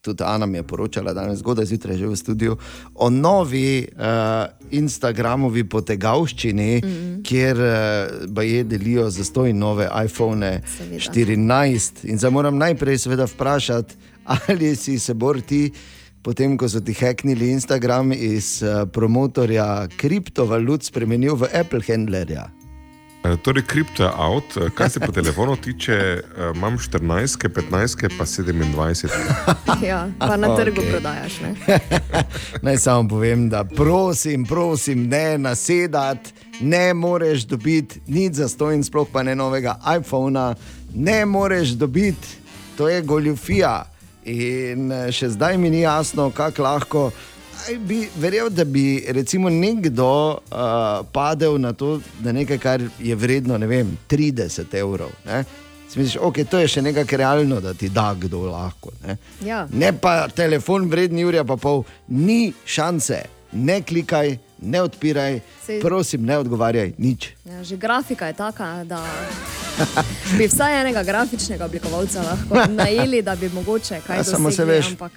tudi 0.00 0.22
Ana 0.26 0.46
mi 0.46 0.58
je 0.58 0.62
poročala 0.62 1.12
danes 1.12 1.38
zgodaj 1.38 1.64
zjutraj 1.64 1.96
že 1.96 2.06
v 2.06 2.16
studiu, 2.16 2.56
o 2.94 3.10
novi 3.10 3.88
uh, 3.92 4.04
Instagramovi 4.70 5.68
potegavščini, 5.68 6.80
mm 6.84 6.88
-hmm. 6.88 7.22
kjer 7.24 7.56
uh, 8.36 8.44
je 8.44 8.64
delijo 8.64 9.10
za 9.10 9.24
stoj 9.24 9.52
nove 9.52 9.88
iPhone 10.04 10.62
Seveda. 10.78 10.96
14. 10.96 11.90
In 12.02 12.18
zdaj 12.18 12.30
moram 12.30 12.58
najprej 12.58 12.98
seveda 12.98 13.24
vprašati, 13.24 13.94
ali 14.24 14.76
si 14.76 14.98
se 14.98 15.14
bor 15.14 15.40
ti. 15.40 15.72
Potem, 16.22 16.56
ko 16.56 16.68
so 16.68 16.80
ti 16.80 16.92
heknili 16.92 17.50
Instagram 17.50 18.12
iz 18.12 18.62
uh, 18.62 18.88
promotorja 18.88 19.88
kriptovalut, 19.96 20.82
spremenil 20.82 21.34
v 21.34 21.48
Apple 21.52 21.80
Handlerja. 21.88 22.63
E, 23.24 23.36
Torej, 23.36 23.62
kripto 23.62 24.02
je 24.02 24.10
out, 24.16 24.56
E, 24.56 24.70
kar 24.70 24.90
se 24.90 25.00
po 25.00 25.12
telefonu 25.12 25.56
tiče, 25.56 25.92
e, 25.92 26.22
imam 26.54 26.78
14, 26.78 27.48
15, 27.48 28.08
pa 28.18 28.24
27. 28.24 29.08
Ja, 29.86 30.08
pa 30.18 30.36
na 30.36 30.56
trgu 30.56 30.80
Okej. 30.80 30.90
prodajaš. 30.90 31.40
Ne? 31.40 31.78
Naj 32.62 32.76
samo 32.76 33.08
povem, 33.08 33.48
da 33.48 33.64
prosim, 33.64 34.44
prosim, 34.44 35.08
ne 35.08 35.38
nasedati, 35.38 36.32
ne 36.60 36.94
moreš 36.94 37.46
dobiti 37.46 38.00
nič 38.06 38.34
za 38.34 38.48
to, 38.48 38.72
in 38.72 38.84
sploh 38.84 39.08
pa 39.12 39.22
ne 39.22 39.34
novega 39.34 39.78
iPhona, 39.98 40.54
ne 40.94 41.24
moreš 41.26 41.68
dobiti, 41.68 42.28
to 42.76 42.88
je 42.88 43.02
goljufija. 43.02 43.84
In 44.24 44.92
eh, 44.92 45.12
še 45.12 45.28
zdaj 45.28 45.58
mi 45.58 45.70
ni 45.70 45.80
jasno, 45.80 46.30
kako 46.30 46.62
lahko. 46.62 47.10
Bi 47.80 48.08
verjel, 48.16 48.50
da 48.50 48.64
bi 48.64 49.04
recimo 49.08 49.48
nekdo 49.50 50.08
uh, 50.30 50.38
padel 51.12 51.58
na 51.60 51.72
to, 51.72 52.00
da 52.20 52.32
nekaj, 52.32 52.58
kar 52.58 52.82
je 52.98 53.14
vredno 53.14 53.58
ne 53.58 53.66
vem, 53.66 53.98
30 54.10 54.74
evrov. 54.74 55.10
Ne? 55.26 55.44
Si 55.90 55.98
Misliš, 55.98 56.16
okay, 56.22 56.44
to 56.44 56.58
je 56.58 56.68
še 56.68 56.82
nekaj 56.82 57.04
realno, 57.16 57.60
da 57.60 57.74
ti 57.74 57.88
da 57.88 58.14
kdo 58.20 58.46
lahko. 58.50 58.90
Ne? 59.06 59.16
Ja. 59.46 59.66
Ne 59.72 59.92
pa 59.92 60.28
telefon 60.28 60.88
vreden 60.90 61.18
Jurija, 61.18 61.44
pa 61.44 61.56
pol, 61.56 61.84
ni 62.08 62.52
šanse, 62.66 63.22
ne 63.52 63.82
klikaj, 63.82 64.36
ne 64.62 64.82
odpiraj, 64.82 65.40
Sej- 65.66 65.80
prosim, 65.80 66.24
ne 66.26 66.38
odgovarjaj, 66.38 66.94
nič. 66.98 67.30
Ja, 67.44 67.62
že 67.64 67.76
grafika 67.76 68.26
je 68.26 68.32
taka, 68.34 68.84
da 68.84 69.02
bi 70.38 70.46
vsaj 70.46 70.80
enega 70.80 71.02
grafičnega 71.02 71.64
oblikovalca 71.64 72.22
lahko 72.22 72.66
najeli, 72.82 73.22
da 73.22 73.36
bi 73.36 73.48
mogoče 73.48 74.00
kaj 74.06 74.16
Ja, 74.16 74.24
samo 74.24 74.50
se 74.50 74.56
dosegli, 74.64 74.72
veš, 74.76 74.90
ampak 74.90 75.12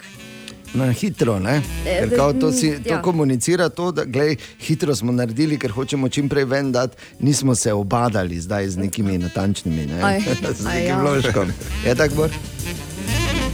Na 0.74 0.92
hitro, 0.92 1.40
ne? 1.40 1.62
E, 1.86 2.00
ker 2.00 2.16
kao 2.16 2.34
to, 2.34 2.52
si, 2.52 2.84
to 2.84 2.94
ja. 2.94 3.02
komunicira 3.02 3.70
to, 3.70 3.92
da 3.92 4.04
glej, 4.06 4.36
hitro 4.60 4.96
smo 4.96 5.12
naredili, 5.12 5.60
ker 5.60 5.72
hočemo 5.72 6.10
čim 6.10 6.30
prej 6.30 6.46
ven 6.46 6.72
dati, 6.72 6.98
nismo 7.20 7.56
se 7.56 7.74
obadali 7.74 8.40
zdaj 8.42 8.70
z 8.70 8.78
nekimi 8.78 9.18
natančnimi, 9.18 9.86
ne? 9.86 10.04
Aj, 10.04 10.22
z 10.60 10.66
aj, 10.66 10.74
nekim 10.74 10.88
ja. 10.90 11.02
vložkom. 11.02 11.56
Je 11.86 11.96
tako, 11.96 12.16
Bor? 12.16 12.30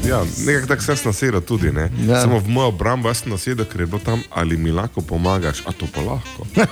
Ja, 0.08 0.24
nekako 0.45 0.68
tako 0.68 0.82
sem 0.82 0.95
nasedel 1.06 1.41
tudi. 1.41 1.72
Ne? 1.72 1.82
Ja. 1.82 2.14
Ja. 2.14 2.22
Samo 2.22 2.39
v 2.39 2.47
mojo 2.47 2.68
obrambo 2.68 3.10
jaz 3.10 3.24
sem 3.24 3.32
nasedel, 3.32 3.66
ker 3.66 3.82
je 3.82 3.88
bilo 3.88 3.99
tam, 3.99 4.24
ali 4.30 4.58
mi 4.58 4.72
lahko 4.72 5.01
pomagaš, 5.01 5.64
a 5.66 5.72
to 5.72 5.88
pa 5.93 6.01
lahko. 6.01 6.47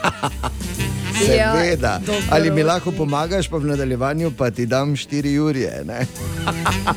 Ja, 1.37 1.53
Seveda. 1.53 1.99
dobro. 2.05 2.21
Ali 2.29 2.51
mi 2.51 2.63
lahko 2.63 2.91
pomagaš, 2.91 3.47
pa 3.49 3.57
v 3.57 3.65
nadaljevanju 3.65 4.31
pa 4.37 4.51
ti 4.51 4.65
dam 4.65 4.95
4 4.95 5.37
ure. 5.37 5.83
ne? 5.85 6.05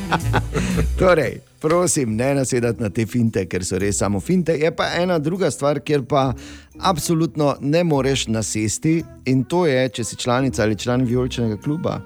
torej, 0.99 1.39
prosim, 1.61 2.15
ne 2.15 2.33
nasedati 2.35 2.83
na 2.83 2.89
te 2.89 3.05
finte, 3.05 3.45
ker 3.45 3.65
so 3.65 3.77
res 3.77 3.97
samo 3.97 4.19
finte. 4.19 4.55
Je 4.57 4.71
pa 4.75 4.87
ena 4.97 5.19
druga 5.19 5.51
stvar, 5.51 5.79
kjer 5.79 6.03
pa 6.09 6.33
absolutno 6.79 7.55
ne 7.61 7.83
moreš 7.83 8.27
nasesti, 8.27 9.03
in 9.25 9.43
to 9.43 9.65
je, 9.65 9.89
če 9.89 10.03
si 10.03 10.15
članica 10.15 10.63
ali 10.63 10.75
član 10.77 11.05
vijoličnega 11.05 11.57
kluba. 11.61 11.99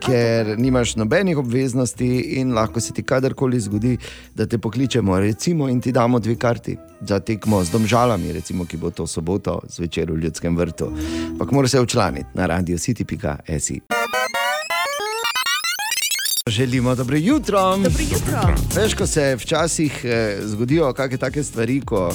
Ker 0.00 0.58
nimaš 0.58 0.96
nobenih 0.96 1.38
obveznosti 1.38 2.08
in 2.40 2.54
lahko 2.54 2.80
se 2.80 2.92
ti 2.92 3.02
kadarkoli 3.02 3.60
zgodi, 3.60 3.96
da 4.34 4.46
te 4.46 4.58
pokličemo, 4.58 5.18
recimo, 5.20 5.68
in 5.68 5.80
ti 5.80 5.92
damo 5.92 6.18
dve 6.18 6.36
karti 6.36 6.76
za 7.00 7.20
tekmo 7.20 7.64
z 7.64 7.70
domžalami, 7.70 8.32
recimo, 8.32 8.64
ki 8.64 8.76
bo 8.76 8.90
to 8.90 9.06
soboto 9.06 9.60
zvečer 9.68 10.12
v 10.12 10.16
Ljudskem 10.24 10.56
vrtu. 10.56 10.92
Ampak 11.30 11.52
moraš 11.52 11.70
se 11.70 11.80
včlaniti 11.80 12.28
na 12.34 12.46
radio 12.46 12.78
city.si. 12.78 13.80
Želimo 16.46 16.94
dobro 16.94 17.16
jutro. 17.16 17.60
Dobro 17.76 18.02
jutro. 18.10 18.54
Veš, 18.76 18.94
ko 18.94 19.06
se 19.06 19.36
včasih 19.36 20.04
eh, 20.04 20.38
zgodijo 20.42 20.92
kakšne 20.92 21.18
take 21.18 21.42
stvari, 21.42 21.80
ko 21.80 22.12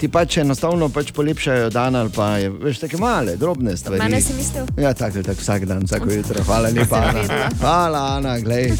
ti 0.00 0.08
pač 0.08 0.36
enostavno 0.40 0.88
pač 0.88 1.12
polepšajo 1.12 1.68
dan 1.70 1.96
ali 1.96 2.10
pa 2.14 2.36
je, 2.40 2.48
veš, 2.50 2.78
tako 2.86 2.98
male, 3.04 3.36
drobne 3.36 3.76
stvari. 3.76 4.00
mene 4.00 4.20
si 4.20 4.32
mislil? 4.34 4.64
Ja, 4.80 4.94
tako 4.94 5.18
je 5.18 5.24
tako 5.28 5.40
vsak 5.40 5.64
dan, 5.68 5.84
vsako 5.84 6.10
jutro. 6.12 6.44
Hvala 6.44 6.68
lepa, 6.72 6.96
Ana. 6.96 7.48
Hvala, 7.60 8.00
Ana, 8.16 8.38
glej, 8.40 8.72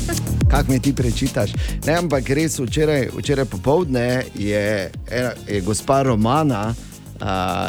kak 0.51 0.69
mi 0.69 0.81
ti 0.81 0.95
prečitaš. 0.97 1.53
Ne, 1.85 1.99
ampak 2.01 2.31
res 2.31 2.57
včeraj, 2.59 3.11
včeraj 3.19 3.45
popovdne 3.45 4.25
je, 4.35 4.91
je 5.49 5.61
gospa 5.61 6.03
Romana. 6.03 6.75
Uh, 7.21 7.27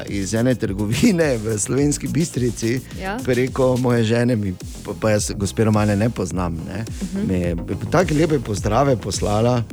iz 0.08 0.32
ene 0.34 0.56
trgovine 0.56 1.36
v 1.38 1.58
Slovenski 1.60 2.08
Bistrici, 2.08 2.80
Ja. 2.95 3.18
preko 3.20 3.76
moje 3.78 4.04
žene, 4.08 4.36
mi, 4.39 4.54
pa, 4.86 4.95
pa 4.95 5.10
jaz, 5.12 5.34
gospe 5.36 5.68
Romane, 5.68 5.95
ne 5.99 6.08
poznam. 6.10 6.56
Ne? 6.56 6.86
Uh 6.88 7.08
-huh. 7.20 7.28
Mi 7.28 7.39
je 7.39 7.56
tako 7.91 8.14
lepe 8.16 8.39
pozdrave 8.39 8.95
poslala. 8.95 9.64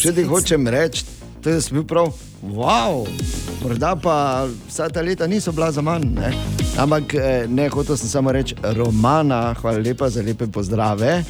Če 0.00 0.12
ti 0.12 0.22
hočem 0.24 0.68
reči, 0.68 1.04
to 1.44 1.50
je 1.50 1.60
bil 1.70 1.84
prav, 1.84 2.06
wow, 2.42 3.04
morda 3.62 3.96
pa 3.96 4.46
vsa 4.68 4.88
ta 4.88 5.02
leta 5.02 5.26
niso 5.26 5.52
bila 5.52 5.72
za 5.72 5.82
manj. 5.82 6.04
Ne? 6.14 6.32
Ampak 6.78 7.14
eh, 7.14 7.44
ne, 7.48 7.68
hotel 7.68 7.96
sem 7.96 8.08
samo 8.08 8.32
reči, 8.32 8.56
Romana, 8.62 9.54
hvala 9.60 9.78
lepa 9.78 10.08
za 10.08 10.22
lepe 10.22 10.46
pozdrave, 10.46 11.24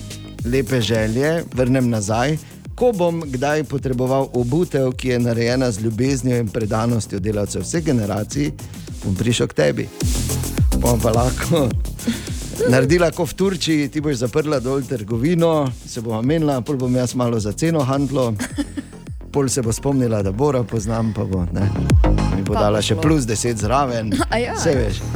lepe 0.45 0.81
želje, 0.81 1.43
vrnem 1.55 1.91
nazaj. 1.91 2.37
Ko 2.75 2.93
bom 2.93 3.23
kdaj 3.27 3.65
potreboval 3.65 4.29
obutev, 4.33 4.93
ki 4.93 5.09
je 5.09 5.19
narejena 5.19 5.71
z 5.71 5.83
ljubeznijo 5.83 6.39
in 6.39 6.49
predanostjo 6.49 7.19
delavcev 7.19 7.63
vseh 7.63 7.85
generacij, 7.85 8.53
bom 9.05 9.15
prišel 9.19 9.51
k 9.51 9.55
tebi. 9.55 9.89
Bom 10.79 11.01
pa 11.01 11.11
lahko 11.11 11.67
naredila 12.73 13.11
kot 13.11 13.35
v 13.35 13.35
Turčiji, 13.35 13.91
ti 13.91 14.01
boš 14.01 14.23
zaprla 14.23 14.61
dol 14.63 14.83
trgovino, 14.87 15.67
se 15.87 16.01
bomo 16.01 16.23
menila, 16.23 16.61
pol 16.61 16.79
bom 16.79 16.97
jaz 16.97 17.15
malo 17.15 17.41
za 17.41 17.53
ceno 17.53 17.83
handlo, 17.83 18.31
pol 19.35 19.49
se 19.49 19.63
bo 19.63 19.73
spomnila, 19.73 20.23
da 20.23 20.33
Bora 20.33 20.63
poznam, 20.63 21.13
pa 21.13 21.25
bo 21.25 21.47
ne. 21.53 21.67
Mi 22.37 22.43
bo 22.43 22.55
Pa 22.55 22.61
dala 22.61 22.83
še 22.83 22.95
plus 22.95 23.27
10 23.27 23.57
zraven. 23.59 24.13
A 24.31 24.39
ja. 24.39 24.55
Vse 24.55 24.75
veš. 24.79 25.03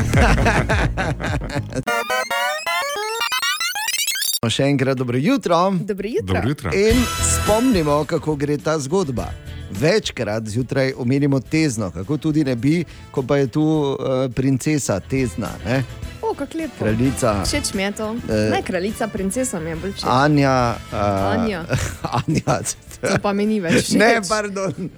Še 4.48 4.64
enkrat 4.70 4.98
dobro 4.98 5.18
jutro. 5.18 5.70
Dobro 5.86 6.08
jutro. 6.08 6.34
Dobro 6.34 6.48
jutro. 6.48 6.70
In 6.74 6.98
spomnimo, 7.22 8.04
kako 8.08 8.34
gre 8.34 8.56
ta 8.58 8.78
zgodba. 8.78 9.28
Večkrat 9.70 10.48
zjutraj 10.48 10.92
omenimo 10.96 11.40
tezno, 11.40 11.90
kako 11.90 12.16
tudi 12.16 12.44
ne 12.44 12.56
bi, 12.56 12.84
ko 13.12 13.22
pa 13.22 13.36
je 13.36 13.46
tu 13.52 13.62
uh, 13.62 13.96
princesa 14.34 15.00
tezna, 15.00 15.50
ne? 15.66 15.82
O, 16.22 16.34
kako 16.34 16.58
lepo. 16.58 16.74
kraljica 16.78 17.44
Všeč 17.44 17.74
mi 17.74 17.82
je 17.82 17.92
to. 17.92 18.14
Eh, 18.30 18.50
Ne, 18.50 18.62
kraljica, 18.62 19.08
princesa 19.12 19.60
mi 19.60 19.70
je 19.70 19.76
bolj 19.76 19.92
všeč. 19.92 20.08
Anja. 20.08 20.74
Uh, 20.90 20.96
Anja. 21.34 21.62
Anja. 22.22 22.62
To 23.02 23.18
pa 23.22 23.32
mi 23.32 23.46
ni 23.46 23.60
več 23.62 23.90
všeč. 23.90 23.98
Ne, 23.98 24.20
pardon. 24.26 24.90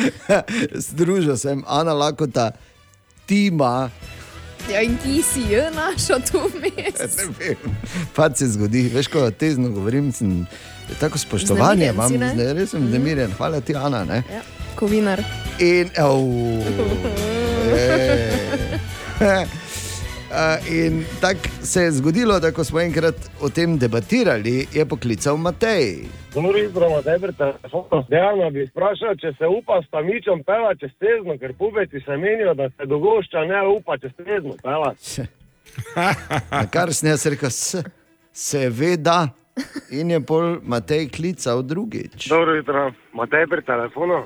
Združil 0.86 1.36
sem 1.40 1.64
Ana 1.66 1.94
Lakota, 1.96 2.52
Tima. 3.26 3.90
Ja, 4.66 4.82
in 4.82 4.96
ki 4.98 5.22
si 5.22 5.44
jo 5.46 5.62
našel 5.74 6.22
tu 6.26 6.42
vmes. 6.50 7.18
Ne 7.38 7.54
pač 8.16 8.42
se 8.42 8.48
zgodi. 8.54 8.88
Veš, 8.90 9.08
ko 9.12 9.30
tezno 9.30 9.70
govorim, 9.70 10.12
sem 10.14 10.46
tako 11.00 11.18
spoštovanje 11.18 11.90
imam, 11.92 12.12
ne? 12.18 12.32
zdaj 12.34 12.52
res 12.58 12.70
sem 12.74 12.88
znemirjen. 12.90 13.30
Hvala 13.38 13.60
ti, 13.62 13.74
Ana. 13.78 14.04
Ne? 14.08 14.22
Ja, 14.30 14.42
kovinar. 14.78 15.22
In, 15.62 15.90
oh, 16.02 16.66
in 20.84 21.04
tako 21.22 21.48
se 21.62 21.82
je 21.82 21.92
zgodilo, 21.92 22.40
da 22.40 22.52
ko 22.52 22.64
smo 22.64 22.80
enkrat 22.80 23.14
o 23.40 23.48
tem 23.48 23.78
debatirali, 23.78 24.66
je 24.74 24.86
poklical 24.86 25.36
Matej. 25.36 26.25
Dobro 26.36 26.52
pri 27.20 27.32
telefonu. 27.32 28.04
Dejano 28.08 28.50
bi 28.50 28.66
vprašal, 28.68 29.14
če 29.16 29.32
se 29.38 29.46
upa 29.48 29.80
s 29.82 29.88
tamičem 29.90 30.42
pela 30.44 30.74
čez 30.74 30.90
tezno, 31.00 31.38
ker 31.40 31.54
pubeci 31.58 32.00
se 32.04 32.16
menijo, 32.16 32.54
da 32.54 32.68
se 32.76 32.84
dogošča 32.86 33.40
ne 33.48 33.60
upa 33.68 33.96
čez 33.98 34.12
tezno 34.16 34.52
pela. 34.62 34.92
Kar 36.74 36.92
sem 36.94 37.08
jaz 37.08 37.26
rekel, 37.26 37.48
"S- 37.50 37.84
seveda. 38.32 39.28
in 39.90 40.10
je 40.10 40.20
pol 40.20 40.58
Matej 40.62 41.08
klical 41.08 41.62
drugič. 41.62 42.28
Dobro 42.28 42.54
jutro, 42.54 42.92
Matej 43.12 43.46
pri 43.46 43.62
telefonu. 43.62 44.24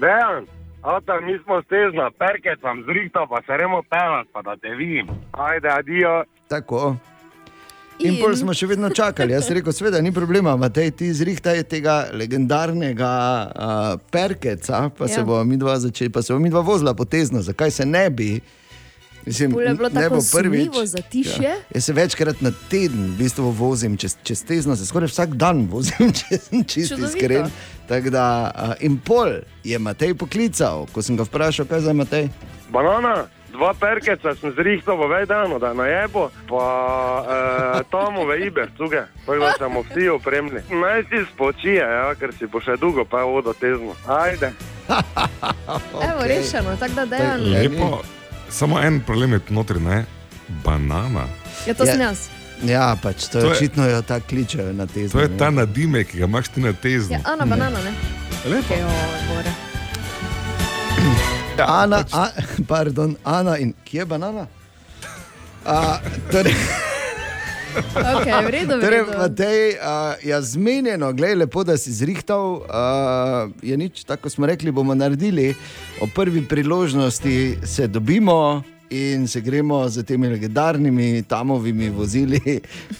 Dejan, 0.00 0.46
avta, 0.82 1.20
mi 1.20 1.38
smo 1.42 1.62
stezna, 1.62 2.10
perket 2.18 2.62
vam 2.62 2.84
zrihta, 2.86 3.26
pa 3.26 3.42
se 3.46 3.56
remo 3.56 3.82
pelat, 3.90 4.26
pa 4.32 4.42
da 4.42 4.56
te 4.56 4.68
vidim. 4.68 5.06
Ajde, 5.32 5.68
adijo. 5.68 6.22
Tako. 6.48 6.96
In, 7.98 8.14
in 8.14 8.20
pol 8.22 8.36
smo 8.36 8.54
še 8.54 8.66
vedno 8.66 8.90
čakali. 8.90 9.32
Jaz 9.32 9.48
sem 9.48 9.56
rekel, 9.58 9.72
sveda 9.72 10.00
ni 10.00 10.12
problema, 10.12 10.56
Matej, 10.56 10.90
ti 10.90 11.10
zrihtaj 11.12 11.64
tega 11.66 12.08
legendarnega 12.12 13.10
uh, 13.48 14.00
perkeca, 14.10 14.90
pa 14.90 15.04
ja. 15.04 15.14
se 15.14 15.24
bomo 15.24 15.42
mi 15.44 15.56
dva 15.56 15.78
začeli, 15.78 16.10
pa 16.10 16.22
se 16.22 16.32
bomo 16.32 16.42
mi 16.42 16.50
dva 16.50 16.60
vozila 16.60 16.94
potezno. 16.94 17.42
Zakaj 17.42 17.70
se 17.70 17.86
ne 17.86 18.10
bi? 18.10 18.40
Mislim, 19.26 19.52
Pol 19.52 19.62
je 19.62 19.74
bilo 19.74 19.88
ne 19.88 20.00
tako 20.00 20.14
bo 20.14 20.22
prvič. 20.32 20.64
sumivo 20.64 20.86
zatišje. 20.86 21.42
Ja. 21.44 21.56
Jaz 21.74 21.84
se 21.84 21.92
večkrat 21.92 22.40
na 22.40 22.52
teden 22.70 23.10
v 23.10 23.18
bistvu 23.18 23.50
vozim 23.50 23.96
čez, 23.96 24.16
čez 24.22 24.40
tezno, 24.42 24.76
se 24.76 24.86
skoraj 24.86 25.08
vsak 25.08 25.34
dan 25.34 25.66
vozim, 25.66 26.12
če 26.18 26.38
sem 26.38 26.64
čisto 26.64 26.94
Čudovito. 26.96 27.18
iskren. 27.18 27.50
Tako 27.88 28.10
Da, 28.10 28.24
uh, 28.46 28.72
in 28.80 28.98
pol 28.98 29.40
je 29.64 29.78
Matej 29.78 30.14
poklical, 30.14 30.86
ko 30.92 31.02
sem 31.02 31.16
ga 31.16 31.26
vprašal, 31.26 31.66
kaj 31.66 31.80
za 31.80 31.92
Matej. 31.92 32.28
Banana, 32.72 33.26
dva 33.52 33.74
perkeca 33.74 34.34
sem 34.34 34.52
zrihtal 34.52 34.96
v 34.96 35.08
več 35.08 35.28
dano, 35.28 35.58
da 35.58 35.72
na 35.72 35.86
jebo, 35.86 36.28
pa 36.48 36.64
eh, 37.78 37.84
tam 37.90 38.14
v 38.22 38.46
Iber, 38.46 38.68
cuge, 38.76 39.02
tako 39.26 39.38
da 39.40 39.52
smo 39.58 39.82
vsi 39.82 40.08
opremljeni. 40.08 40.62
Naj 40.70 41.02
si 41.02 41.24
spočije, 41.34 41.80
ja, 41.82 42.14
ker 42.14 42.32
si 42.32 42.46
bo 42.46 42.60
še 42.60 42.76
dolgo 42.76 43.04
pa 43.04 43.24
vodo 43.24 43.52
tezno. 43.52 43.96
Ajde. 44.06 44.52
Evo, 46.08 46.22
rešeno, 46.22 46.76
tako 46.76 46.92
da 46.94 47.06
dejan. 47.06 47.40
Lepo. 47.42 48.02
Samo 48.50 48.80
en 48.80 49.00
problem 49.00 49.32
je 49.32 49.40
notri, 49.48 49.80
ne? 49.80 50.04
Banana. 50.64 51.26
Ja, 51.66 51.74
to 51.74 51.86
sem 51.86 52.00
jaz. 52.00 52.28
Ja, 52.58 52.96
pač 52.96 53.28
to, 53.28 53.38
To 53.38 53.38
je 53.38 53.44
je- 53.44 53.50
očitno 53.52 53.84
jo 53.86 54.02
tako 54.02 54.26
kličejo 54.28 54.72
na 54.72 54.86
tezno. 54.86 55.12
To 55.12 55.22
je 55.22 55.28
ne. 55.28 55.36
ta 55.38 55.50
nadimek, 55.50 56.08
ki 56.08 56.18
ga 56.18 56.24
imaš 56.24 56.48
ti 56.48 56.60
na 56.60 56.72
tezni. 56.72 57.14
Ja, 57.14 57.20
Ana, 57.24 57.46
banana, 57.46 57.78
ne? 57.78 57.92
Lepo. 58.46 58.74
Jo, 58.74 58.88
bore. 61.66 61.82
Ana, 61.82 62.04
a, 62.12 62.28
pardon, 62.70 63.16
Ana 63.24 63.58
in 63.58 63.74
kje 63.84 64.04
je 64.04 64.06
banana? 64.06 64.46
A, 65.64 65.98
torej, 66.30 66.54
Okay, 67.94 68.32
v 68.44 68.50
redu, 68.50 68.74
v 68.78 68.82
torej, 68.84 69.00
redu. 69.04 69.18
Matej, 69.18 69.62
a, 69.78 70.16
ja, 70.24 70.38
zmenjeno, 70.42 71.12
gledaj, 71.12 71.36
lepo, 71.44 71.64
da 71.64 71.76
si 71.76 71.92
zrihtal. 71.92 72.64
A, 72.68 72.82
je 73.62 73.76
nič, 73.76 74.04
tako 74.04 74.30
smo 74.30 74.46
rekli, 74.46 74.72
bomo 74.72 74.94
naredili. 74.94 75.54
O 76.00 76.08
prvi 76.14 76.44
priložnosti 76.48 77.58
se 77.64 77.86
dobimo. 77.86 78.62
In 78.88 79.28
se 79.28 79.40
gremo 79.44 79.84
z 79.88 80.00
temi 80.02 80.28
legendarnimi 80.28 81.22
tamovimi 81.22 81.90
vozili 81.90 82.40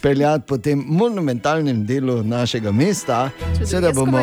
peljati 0.01 0.45
po 0.47 0.57
tem 0.57 0.83
monumentalnem 0.85 1.81
delu 1.85 2.21
našega 2.23 2.71
mesta. 2.71 3.31
Seveda 3.65 3.89
bomo, 3.91 4.21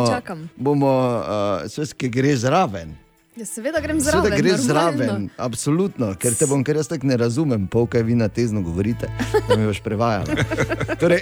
bomo 0.56 0.92
uh, 1.18 1.66
vse, 1.66 1.90
ki 1.98 2.06
gre 2.08 2.36
zraven. 2.38 2.94
Ja, 3.36 3.44
seveda 3.44 3.80
grem 3.80 4.00
zraven. 4.00 4.22
Seveda 4.22 4.36
gre 4.36 4.50
normalno. 4.50 4.64
zraven, 4.64 5.30
absolutno, 5.38 6.14
ker 6.14 6.34
te 6.34 6.46
bom, 6.46 6.62
ker 6.64 6.76
jaz 6.76 6.88
tako 6.88 7.06
ne 7.06 7.16
razumem, 7.16 7.66
pol 7.66 7.84
kaj 7.86 8.02
vi 8.02 8.14
na 8.14 8.28
tezno 8.28 8.62
govorite, 8.62 9.10
da 9.48 9.56
mi 9.56 9.66
boš 9.66 9.80
prevajali. 9.80 10.36
Torej, 11.00 11.20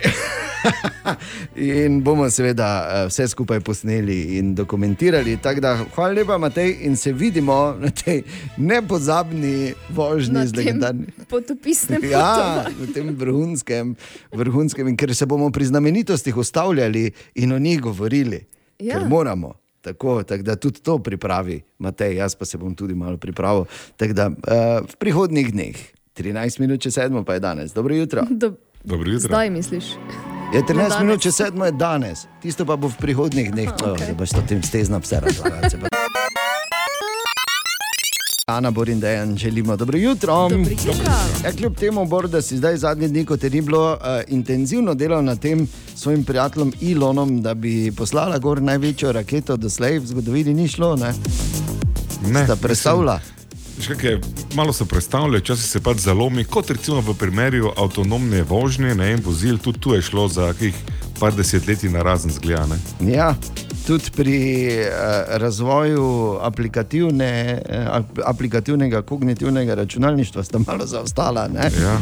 in 1.81 2.03
bomo 2.03 2.29
seveda 2.31 2.69
eh, 2.83 3.07
vse 3.09 3.27
skupaj 3.29 3.61
posneli 3.61 4.39
in 4.39 4.55
dokumentirali. 4.55 5.35
Da, 5.59 5.75
hvala 5.95 6.12
lepa, 6.12 6.39
Matej, 6.39 6.77
in 6.81 6.97
se 6.97 7.12
vidimo 7.12 7.75
na 7.75 7.91
tej 7.91 8.23
nepozabni 8.57 9.75
vožnji 9.91 10.47
z 10.47 10.57
legendarnim. 10.57 11.11
Potopisnem 11.27 12.05
Ja, 12.11 12.62
v 12.71 12.93
tem 12.95 13.11
vrhunskem, 13.11 13.97
vrhunskem, 14.33 14.89
in 14.89 14.97
ker 14.97 15.15
se 15.15 15.27
bomo 15.27 15.51
pri 15.51 15.65
znamenitostih 15.65 16.37
ustavljali 16.37 17.11
in 17.35 17.53
o 17.53 17.59
njih 17.59 17.81
govorili, 17.81 18.45
Ja. 18.79 18.99
ker 18.99 19.09
moramo. 19.09 19.55
Tako, 19.85 20.22
tako 20.22 20.43
da 20.43 20.57
tudi 20.57 20.80
to 20.80 20.99
pripravi 20.99 21.61
Matej, 21.78 22.16
jaz 22.16 22.35
pa 22.35 22.45
se 22.45 22.59
bom 22.59 22.74
tudi 22.74 22.95
malo 22.95 23.16
pripravil. 23.16 23.64
Tako 23.97 24.12
da 24.12 24.26
uh, 24.28 24.35
v 24.89 24.97
prihodnih 24.97 25.53
dneh, 25.53 25.76
13 26.16 26.61
minut 26.61 26.80
čez 26.80 26.95
sedmo, 26.95 27.24
pa 27.24 27.37
je 27.37 27.41
danes. 27.41 27.72
Dobro 27.76 27.95
jutro. 27.95 28.24
Do, 28.41 28.55
Dobro 28.85 29.11
jutro. 29.11 29.28
zdaj 29.28 29.51
misliš? 29.51 29.85
Je 30.55 30.61
Ne 30.61 30.66
13 30.66 30.74
danes. 30.76 31.01
minut 31.01 31.20
čez 31.20 31.37
sedmo 31.37 31.64
je 31.64 31.72
danes, 31.72 32.26
tisto 32.43 32.64
pa 32.64 32.76
bo 32.76 32.89
v 32.89 32.97
prihodnih 32.97 33.53
dneh, 33.53 33.68
A, 33.68 33.93
oh, 33.93 33.99
da 33.99 34.14
boš 34.14 34.30
to 34.30 34.43
tem 34.49 34.62
stezna 34.62 35.01
psa 35.01 35.20
razlagal. 35.20 36.03
Ana 38.47 38.70
Borin, 38.70 39.01
da 39.01 39.09
je 39.09 39.36
želimo 39.36 39.76
dobro 39.76 39.99
jutro. 39.99 40.49
Dobro 40.49 40.70
jutro. 40.70 40.92
Ja, 41.45 41.53
kljub 41.53 41.76
temu, 41.76 42.05
Bor, 42.05 42.28
da 42.28 42.42
si 42.42 42.57
zdaj 42.57 42.76
zadnji 42.76 43.09
dni, 43.09 43.24
ko 43.24 43.36
te 43.36 43.51
ni 43.51 43.61
bilo, 43.61 43.92
uh, 43.92 43.99
intenzivno 44.28 44.95
delal 44.95 45.24
na 45.24 45.36
tem 45.36 45.66
s 45.95 46.01
svojim 46.01 46.24
prijateljem 46.24 46.72
Ilonom, 46.80 47.42
da 47.42 47.55
bi 47.55 47.92
poslala 47.97 48.38
gor 48.38 48.62
največjo 48.62 49.12
raketo 49.12 49.57
doslej 49.57 49.99
v 49.99 50.07
zgodovini, 50.07 50.55
ni 50.55 50.68
šlo. 50.68 50.97
Ne? 50.97 51.14
Ne, 52.26 52.45
Sta 52.45 52.57
predstavlja. 52.57 53.18
Veš, 53.78 53.86
kak 53.88 54.05
je, 54.05 54.20
malo 54.55 54.72
se 54.72 54.84
predstavlja, 54.84 55.38
včasih 55.38 55.70
se 55.70 55.80
pač 55.80 56.05
zalomi, 56.05 56.45
kot 56.45 56.70
recimo 56.70 57.01
v 57.01 57.14
primeru 57.18 57.72
avtonomne 57.76 58.42
vožnje, 58.42 58.95
ne 58.95 59.12
en 59.12 59.24
vozil, 59.24 59.59
tudi 59.59 59.80
tu 59.80 59.95
je 59.95 60.03
šlo 60.03 60.28
za 60.28 60.53
kakih 60.53 60.74
par 61.20 61.32
desetletij 61.32 61.90
na 61.90 62.03
razen 62.03 62.30
zgledane. 62.30 62.76
Ja, 63.01 63.34
tudi 63.87 64.11
pri 64.16 64.68
uh, 64.78 64.95
razvoju 65.28 66.39
aplikativne, 66.41 67.62
uh, 67.68 68.05
aplikativnega 68.24 69.03
kognitivnega 69.03 69.74
računalništva 69.74 70.45
sta 70.45 70.59
malo 70.66 70.87
zaostala. 70.87 71.49
Ne? 71.49 71.70
Ja. 71.82 72.01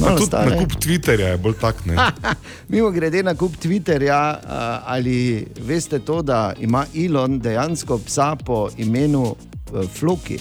Malo 0.00 0.26
stare. 0.26 0.50
nakup 0.50 0.72
Twitterja 0.72 1.26
je 1.26 1.38
bolj 1.38 1.54
tak. 1.60 1.86
Ne? 1.86 1.96
Mimo 2.68 2.90
grede 2.90 3.22
na 3.22 3.34
kup 3.34 3.56
Twitterja, 3.62 4.34
uh, 4.34 4.48
ali 4.86 5.46
veste 5.60 5.98
to, 5.98 6.22
da 6.22 6.52
ima 6.60 6.84
Elon 7.06 7.40
dejansko 7.40 7.98
psa 7.98 8.36
po 8.36 8.68
imenu 8.76 9.22
uh, 9.22 9.88
Floki. 9.98 10.38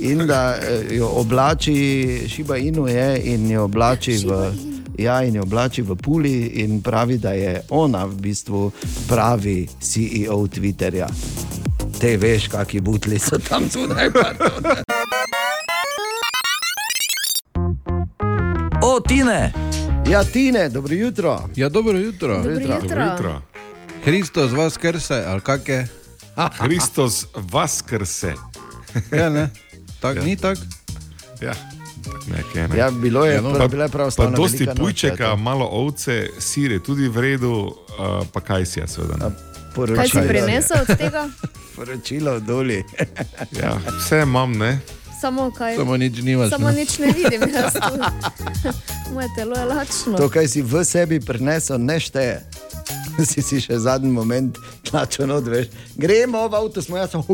In 0.00 0.26
da 0.26 0.56
eh, 0.56 0.96
jo 0.96 1.08
oblači, 1.08 2.24
Šiba 2.28 2.56
Inu 2.56 2.88
je 2.88 3.20
in 3.24 3.50
jo 3.50 3.64
oblači 3.64 4.16
v. 4.26 4.71
Ja, 4.98 5.22
in 5.22 5.34
jo 5.34 5.42
oblači 5.42 5.82
v 5.82 5.96
Puli 5.96 6.46
in 6.62 6.82
pravi, 6.82 7.18
da 7.18 7.32
je 7.32 7.62
ona 7.70 8.04
v 8.04 8.14
bistvu 8.14 8.70
pravi 9.08 9.68
CEO 9.80 10.46
Twitterja. 10.46 11.08
Te 12.00 12.16
veš, 12.16 12.48
kakšni 12.48 12.80
butli 12.80 13.18
so 13.18 13.38
tam 13.38 13.68
zunaj. 13.70 14.10
O, 18.82 19.00
Tine! 19.00 19.52
Ja, 20.08 20.24
Tine, 20.24 20.68
dobro 20.68 20.94
jutro. 20.94 21.48
Ja, 21.56 21.68
dobro 21.68 21.98
jutro. 21.98 22.36
Dobro 22.36 22.50
jutro. 22.52 22.80
Dobro 22.80 23.04
jutro. 23.04 23.42
Hristos 24.04 24.52
vas 24.52 24.76
krse, 24.76 25.24
ali 25.26 25.40
kak 25.40 25.68
je? 25.68 25.88
Kristus 26.64 27.26
vas 27.52 27.82
krse. 27.82 28.34
Ja, 29.12 29.30
ne. 29.30 29.50
Tak, 30.00 30.16
ja. 30.16 30.22
Ni 30.22 30.36
tako? 30.36 30.60
Ja. 31.40 31.54
Nekaj, 32.26 32.68
ne. 32.68 32.78
Ja, 32.78 32.90
bilo 32.90 33.24
je, 33.26 33.34
Ja, 33.34 33.40
no. 33.40 33.54
pa, 33.58 33.68
bila 33.68 33.84
je 33.84 33.88
prav 33.90 34.10
slavna 34.10 34.36
dosti 34.36 34.56
velika 34.56 34.82
noč, 34.82 35.04
ja, 35.04 35.10
pujčeka, 35.10 35.36
malo 35.36 35.68
ovce, 35.70 36.28
sir 36.38 36.72
je 36.72 36.82
tudi 36.82 37.08
v 37.08 37.20
redu, 37.20 37.52
uh, 37.52 38.26
pa 38.32 38.40
kaj 38.40 38.66
si 38.66 38.80
jaz, 38.80 38.94
seveda. 38.94 39.30
Kaj 39.96 40.08
si 40.08 40.18
prinesel 40.28 40.76
od 40.88 40.96
tega? 40.98 41.28
Poročilo 41.76 42.40
doli. 42.40 42.84
Ja, 43.62 43.78
vse 43.98 44.22
imam, 44.22 44.52
ne. 44.52 44.78
Samo 45.20 45.50
kaj? 45.50 45.76
Samo 45.76 45.96
nič 45.96 46.18
nimaš. 46.22 46.50
Samo 46.50 46.70
ne? 46.70 46.76
nič 46.76 46.98
ne 46.98 47.06
vidim. 47.06 47.42
jaz 47.54 47.72
tu. 47.72 47.94
Moje 49.14 49.28
telo 49.36 49.56
je 49.56 49.64
lačno. 49.64 50.18
To, 50.18 50.28
kar 50.28 50.48
si 50.48 50.62
v 50.62 50.84
sebi 50.84 51.20
prinesel, 51.20 51.78
ne 51.78 52.00
šteje. 52.00 52.42
Si 53.22 53.42
si 53.42 53.60
še 53.60 53.78
zadnji 53.78 54.10
moment 54.10 54.58
tlačen 54.88 55.30
odveš. 55.30 55.66
Gremo 55.96 56.48
v 56.48 56.54
avto, 56.56 56.82
smo 56.82 56.96
jaz 56.96 57.10
samo 57.12 57.24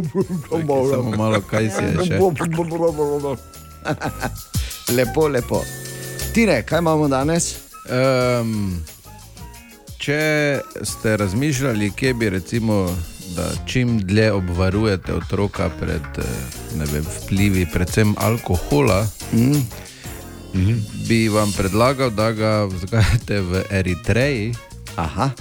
Samo 0.50 1.16
malo, 1.16 1.40
kaj 1.40 1.70
si 1.70 1.82
je 1.82 1.92
še. 2.04 2.18
Lepo, 4.88 5.28
lepo. 5.28 5.64
Tine, 6.32 6.62
kaj 6.62 6.78
imamo 6.78 7.08
danes? 7.08 7.54
Um, 8.40 8.80
če 9.98 10.20
ste 10.82 11.16
razmišljali, 11.16 11.90
kje 11.90 12.14
bi 12.14 12.30
recimo, 12.30 12.96
da 13.36 13.50
čim 13.66 13.98
dlje 14.00 14.32
obvarujete 14.32 15.14
otroka 15.14 15.70
pred 15.80 16.02
eh, 16.18 16.24
vem, 16.84 17.04
vplivi, 17.16 17.66
predvsem 17.72 18.14
alkohola, 18.18 19.06
Mm. 20.52 20.80
bi 21.08 21.28
vam 21.28 21.52
predlagal, 21.52 22.10
da 22.10 22.32
ga 22.32 22.64
vzgajate 22.64 23.40
v 23.40 23.62
Eritreji. 23.70 24.54
Aha. 24.96 25.30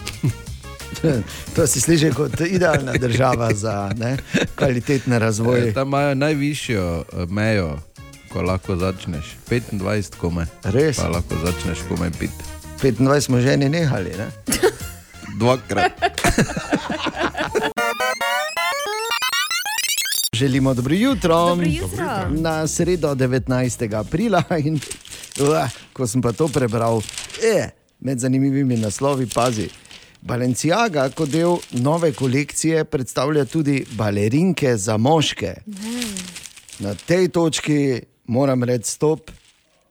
To 1.55 1.67
si 1.67 1.81
sliši 1.81 2.09
kot 2.11 2.41
idealna 2.41 2.93
država 2.93 3.53
za 3.53 3.91
ne, 3.97 4.17
kvalitetne 4.55 5.19
razvoje. 5.19 5.69
Eh, 5.69 5.73
Tam 5.73 5.87
imajo 5.87 6.15
najvišjo 6.15 6.83
eh, 7.03 7.25
mejo, 7.25 7.79
ko 8.37 8.45
lahko 8.45 8.75
začneš. 8.77 9.33
25 9.49 10.13
kome. 10.21 10.45
Res? 10.69 11.01
Pa 11.01 11.09
lahko 11.09 11.33
začneš 11.41 11.81
kome 11.89 12.11
piti. 12.13 12.37
25 12.77 13.21
smo 13.25 13.41
že 13.41 13.57
ne 13.57 13.65
nehali. 13.69 14.13
Ne? 14.13 14.29
Dvakrat. 15.41 15.97
Želimo 20.37 20.73
dobro 20.73 20.93
jutro. 20.93 21.49
Dobro 21.49 21.65
jutro. 21.65 22.29
Na 22.29 22.67
sredo 22.67 23.15
19. 23.15 23.95
aprila. 23.97 24.43
In, 24.61 24.79
uh, 25.41 25.65
ko 25.93 26.07
sem 26.07 26.21
pa 26.21 26.31
to 26.31 26.47
prebral, 26.47 27.01
je, 27.41 27.69
med 27.99 28.19
zanimivimi 28.19 28.77
naslovi, 28.77 29.25
pazi. 29.25 29.69
Balenciaga 30.21 31.09
kot 31.09 31.29
del 31.33 31.57
nove 31.71 32.13
kolekcije 32.13 32.85
predstavlja 32.85 33.45
tudi 33.45 33.85
balerinke 33.97 34.77
za 34.77 34.97
moške. 34.97 35.55
Na 36.79 36.93
tej 36.93 37.27
točki 37.33 38.01
moram 38.27 38.63
reči 38.63 38.91
stop, 38.91 39.31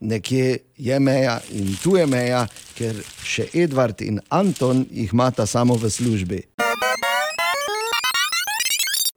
nekje 0.00 0.58
je 0.76 1.00
meja 1.00 1.40
in 1.50 1.76
tu 1.82 1.96
je 1.96 2.06
meja, 2.06 2.46
ker 2.76 2.98
še 3.24 3.48
Edvard 3.54 4.02
in 4.04 4.20
Anton 4.28 4.84
jih 4.90 5.12
imata 5.12 5.46
samo 5.46 5.74
v 5.74 5.90
službi. 5.90 6.42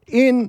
In 0.08 0.48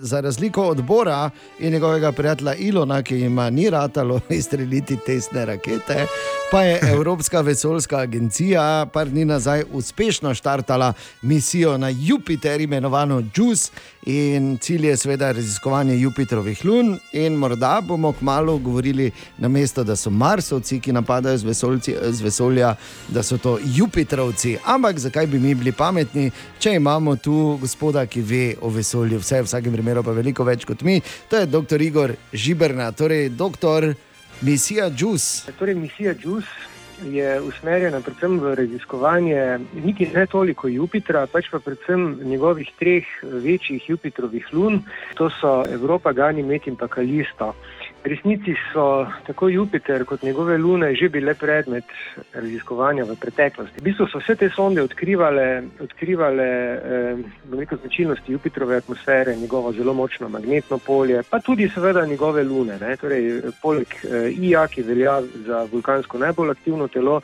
za 0.00 0.20
razliko 0.20 0.62
od 0.62 0.82
Bora 0.82 1.30
in 1.58 1.72
njegovega 1.72 2.12
prijatelja 2.12 2.54
Ilona, 2.54 3.02
ki 3.02 3.16
jima 3.16 3.50
ni 3.50 3.70
ratalo 3.70 4.20
izstreliti 4.28 4.96
testne 5.06 5.44
rakete, 5.44 6.06
pa 6.50 6.62
je 6.62 6.80
Evropska 6.92 7.40
vesoljska 7.40 7.96
agencija 7.96 8.86
par 8.92 9.08
dni 9.08 9.24
nazaj 9.24 9.62
uspešno 9.72 10.34
štartala 10.34 10.92
misijo 11.22 11.78
na 11.78 11.88
Jupiter, 11.88 12.60
imenovano 12.60 13.22
JUICE. 13.36 13.70
In 14.06 14.58
cilj 14.58 14.86
je 14.86 14.96
seveda 14.96 15.32
raziskovanje 15.32 15.96
Jupitrovih 15.96 16.64
lun, 16.64 16.98
in 17.12 17.34
morda 17.34 17.80
bomo 17.88 18.12
kmalo 18.12 18.58
govorili, 18.58 19.10
na 19.38 19.48
mesto, 19.48 19.84
da 19.84 19.96
so 19.96 20.10
Marsovci, 20.10 20.80
ki 20.80 20.92
napadajo 20.92 21.38
z, 21.38 21.44
vesoljci, 21.44 21.94
z 22.10 22.22
vesolja, 22.22 22.74
da 23.08 23.22
so 23.22 23.38
to 23.38 23.58
Jupitrovci. 23.76 24.56
Ampak 24.64 24.98
zakaj 24.98 25.26
bi 25.26 25.38
mi 25.38 25.54
bili 25.54 25.72
pametni, 25.72 26.30
če 26.58 26.74
imamo 26.74 27.16
tu 27.16 27.58
gospoda, 27.60 28.06
ki 28.06 28.20
ve 28.20 28.54
o 28.60 28.68
vesolju, 28.68 29.18
vse 29.18 29.31
v 29.40 29.46
vsakem 29.46 29.72
primeru 29.72 30.02
pa 30.04 30.12
veliko 30.12 30.44
več 30.44 30.66
kot 30.68 30.82
mi. 30.82 31.00
To 31.28 31.40
je 31.40 31.46
dr. 31.46 31.80
Igor 31.80 32.12
Žiberna, 32.32 32.92
torej 32.92 33.30
doktor 33.30 33.94
misija 34.42 34.90
JUS. 34.98 35.46
Torej, 35.58 35.74
misija 35.74 36.14
JUS 36.18 36.44
je 37.04 37.40
usmerjena 37.40 38.00
predvsem 38.00 38.38
v 38.40 38.54
raziskovanje 38.54 39.58
niti 39.74 40.06
ne 40.14 40.26
toliko 40.26 40.68
Jupitra, 40.68 41.26
pač 41.26 41.48
pa 41.50 41.58
predvsem 41.58 42.20
njegovih 42.22 42.68
treh 42.78 43.06
večjih 43.22 43.90
Jupitrovih 43.90 44.46
lun, 44.52 44.82
to 45.14 45.30
so 45.40 45.62
Evropa, 45.70 46.12
Ganymed 46.12 46.66
in 46.66 46.76
pa 46.76 46.88
Kalisto. 46.88 47.54
Resnici 48.04 48.54
so 48.72 49.06
tako 49.26 49.48
Jupiter 49.48 50.04
kot 50.04 50.22
njegove 50.22 50.58
lune 50.58 50.94
že 50.94 51.08
bile 51.08 51.34
predmet 51.34 51.84
raziskovanja 52.34 53.04
v 53.04 53.16
preteklosti. 53.20 53.80
V 53.80 53.84
bistvu 53.84 54.06
so 54.10 54.18
vse 54.18 54.34
te 54.34 54.48
sonde 54.50 54.82
odkrivale, 54.82 55.62
odkrivale 55.80 56.44
eh, 56.44 57.76
značilnosti 57.82 58.32
Jupitrove 58.32 58.76
atmosfere, 58.76 59.36
njegovo 59.36 59.72
zelo 59.72 59.94
močno 59.94 60.28
magnetno 60.28 60.78
polje, 60.78 61.22
pa 61.30 61.40
tudi 61.40 61.68
seveda 61.68 62.06
njegove 62.06 62.44
lune. 62.44 62.78
Ne? 62.80 62.96
Torej, 62.96 63.40
poleg 63.62 63.86
eh, 64.04 64.30
Ija, 64.30 64.66
ki 64.66 64.82
velja 64.82 65.20
za 65.46 65.66
vulkansko 65.72 66.18
najbolj 66.18 66.50
aktivno 66.50 66.88
telo, 66.88 67.20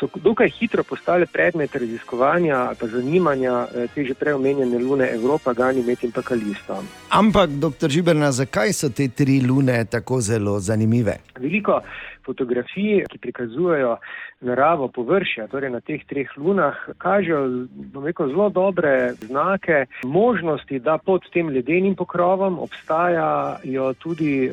so 0.00 0.08
dokaj 0.14 0.50
hitro 0.50 0.82
postale 0.82 1.26
predmet 1.26 1.74
raziskovanja 1.74 2.56
ali 2.56 2.90
zanimanja 2.90 3.66
eh, 3.74 3.88
te 3.94 4.04
že 4.04 4.14
prej 4.14 4.32
omenjene 4.32 4.78
lune 4.78 5.08
Evropa, 5.14 5.52
Ganymed 5.52 5.98
in 6.02 6.12
pa 6.12 6.22
Kalisto. 6.22 6.84
Ampak, 7.10 7.50
doktor 7.50 7.90
Žiberna, 7.90 8.32
zakaj 8.32 8.72
so 8.72 8.88
te 8.88 9.08
tri 9.08 9.40
lune 9.40 9.84
tako 9.84 10.20
zelo 10.20 10.60
zanimive? 10.60 11.16
Veliko 11.38 11.80
fotografij, 12.26 13.04
ki 13.10 13.18
prikazujejo 13.18 13.96
naravo 14.40 14.88
površja, 14.88 15.46
torej 15.46 15.70
na 15.70 15.80
teh 15.80 16.00
treh 16.08 16.28
lunah, 16.36 16.76
kažejo 16.98 17.66
rekel, 18.04 18.28
zelo 18.28 18.48
dobre 18.48 19.12
znake 19.12 19.84
možnosti, 20.04 20.78
da 20.78 20.98
pod 20.98 21.22
tem 21.32 21.48
ledenim 21.48 21.94
pokrovom 21.94 22.58
obstajajo 22.58 23.92
tudi 23.98 24.50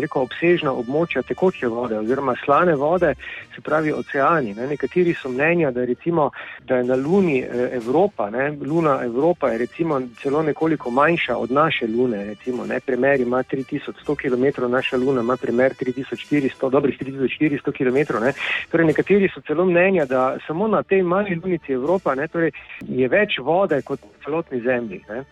rekel, 0.00 0.22
obsežna 0.22 0.72
območja 0.72 1.22
tekoče 1.22 1.68
vode 1.68 1.98
oziroma 1.98 2.34
slane 2.44 2.74
vode, 2.76 3.14
se 3.54 3.60
pravi 3.60 3.92
oceani. 3.92 4.54
Ne. 4.54 4.66
Nekateri 4.66 5.14
so 5.14 5.28
mnenja, 5.28 5.70
da, 5.70 5.84
recimo, 5.84 6.30
da 6.68 6.76
je 6.76 6.84
na 6.84 6.96
luni 6.96 7.40
Evropa, 7.72 8.30
ne. 8.30 8.50
luna 8.50 9.00
Evropa 9.04 9.48
je 9.48 9.58
recimo 9.58 10.00
celo 10.22 10.42
nekoliko 10.42 10.90
manjša 10.90 11.36
od 11.36 11.50
naše 11.50 11.86
lune. 11.86 12.24
Recimo, 12.24 12.66
ne. 12.66 12.80
Primer 12.80 13.20
ima 13.20 13.42
3100 13.42 14.16
km, 14.16 14.68
naša 14.68 14.96
luna 14.96 15.20
ima 15.20 15.36
primer 15.36 15.72
3400, 15.74 16.70
dobrih 16.70 16.98
3400 16.98 17.72
km. 17.72 18.24
Ne. 18.24 18.32
Torej, 18.70 18.86
nekateri 18.86 19.29
so 19.34 19.40
celo 19.46 19.64
mnenja, 19.64 20.04
da 20.04 20.36
samo 20.46 20.68
na 20.68 20.82
tej 20.82 21.02
mali 21.02 21.34
lunici 21.34 21.72
Evropa 21.72 22.14
ne, 22.14 22.28
torej 22.28 22.52
je 22.88 23.08
več 23.08 23.38
vode 23.38 23.82
kot 23.82 24.02
na 24.02 24.24
celotni 24.24 24.60
zemlji. 24.60 25.04
Ne. 25.08 25.24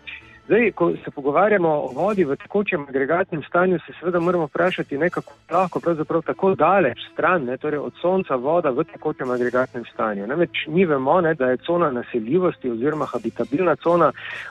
Zdaj, 0.48 0.72
ko 0.72 0.92
se 1.04 1.10
pogovarjamo 1.10 1.68
o 1.68 1.88
vodi 1.94 2.24
v 2.24 2.36
tekočem 2.36 2.86
agregatnem 2.88 3.42
stanju, 3.42 3.78
se 3.78 3.92
seveda 4.00 4.20
moramo 4.20 4.46
vprašati, 4.46 4.98
ne, 4.98 5.10
kako 5.10 5.32
lahko 5.50 5.80
pravzaprav 5.80 6.22
tako 6.22 6.54
daleč 6.54 6.98
stran, 7.12 7.44
ne, 7.44 7.56
torej 7.56 7.78
od 7.78 7.92
Sonca 8.00 8.34
voda 8.34 8.70
v 8.70 8.84
tekočem 8.84 9.30
agregatnem 9.30 9.84
stanju. 9.92 10.26
Namreč 10.26 10.64
mi 10.66 10.86
vemo, 10.86 11.20
ne, 11.20 11.34
da 11.34 11.50
je 11.50 11.56
cona 11.56 11.90
naseljivosti 11.90 12.70
oziroma 12.70 13.06
habitabilna 13.12 13.76
cona 13.76 14.08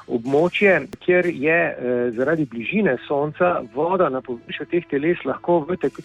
območje, 0.07 0.75
kjer 0.99 1.31
je 1.33 1.57
eh, 1.57 2.11
zaradi 2.11 2.45
bližine 2.45 2.97
Sonca 3.07 3.63
voda 3.73 4.09
na 4.09 4.21
površju 4.21 4.69
teh 4.69 4.85
teles 4.85 5.25
lahko 5.25 5.59
v 5.65 5.79
tek, 5.81 5.97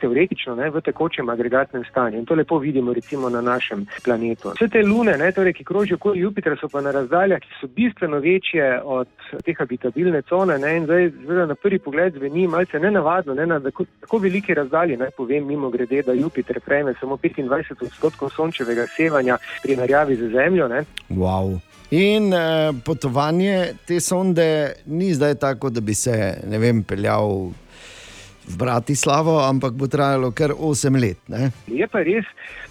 teoretično 0.00 0.58
ne, 0.60 0.68
v 0.70 0.84
tekočem 0.84 1.28
agregatnem 1.28 1.88
stanju. 1.88 2.18
In 2.18 2.28
to 2.28 2.34
lepo 2.34 2.58
vidimo 2.58 2.92
recimo 2.92 3.32
na 3.32 3.40
našem 3.40 3.86
planetu. 4.04 4.52
Vse 4.60 4.68
te 4.68 4.84
lune, 4.84 5.16
ne, 5.16 5.32
torej, 5.32 5.56
ki 5.56 5.64
krožijo 5.64 5.96
okoli 5.96 6.20
Jupitra, 6.20 6.56
so 6.60 6.68
pa 6.68 6.84
na 6.84 6.92
razdaljah, 6.92 7.40
ki 7.40 7.60
so 7.62 7.72
bistveno 7.72 8.20
večje 8.20 8.70
od 8.84 9.08
te 9.44 9.54
habitabilne 9.58 10.22
cone. 10.28 10.58
Ne, 10.58 10.76
in 10.76 10.84
zdaj, 10.84 11.10
zdaj 11.24 11.46
na 11.46 11.54
prvi 11.54 11.78
pogled 11.78 12.14
zveni 12.14 12.46
malce 12.48 12.80
nenavadno, 12.80 13.34
ne, 13.34 13.46
na 13.46 13.60
tako, 13.60 13.84
tako 14.00 14.18
veliki 14.18 14.54
razdalji. 14.54 14.96
Naj 14.96 15.10
povem 15.16 15.46
mimo 15.46 15.70
grede, 15.70 16.02
da 16.02 16.12
Jupiter 16.12 16.60
prejme 16.64 16.94
samo 17.00 17.16
25 17.16 17.86
odstotkov 17.86 18.30
sončevega 18.36 18.86
sevanja 18.96 19.38
pri 19.62 19.76
narjavi 19.76 20.16
za 20.16 20.28
Zemljo. 20.28 20.68
Ne. 20.68 20.84
Wow. 21.10 21.58
In 21.90 22.32
eh, 22.32 22.72
potovanje 22.84 23.72
te 23.86 24.00
sonde 24.00 24.72
ni 24.86 25.14
zdaj 25.14 25.34
tako, 25.34 25.70
da 25.70 25.80
bi 25.80 25.94
se 25.94 26.36
ne 26.46 26.58
vem, 26.58 26.82
peljal 26.84 27.48
v 28.48 28.56
Bratislavo, 28.56 29.38
ampak 29.40 29.72
bo 29.72 29.86
trajalo 29.88 30.30
kar 30.30 30.52
8 30.52 31.00
let. 31.00 31.20
Ne? 31.28 31.50
Je 31.66 31.88
pa 31.88 32.02
res, 32.04 32.28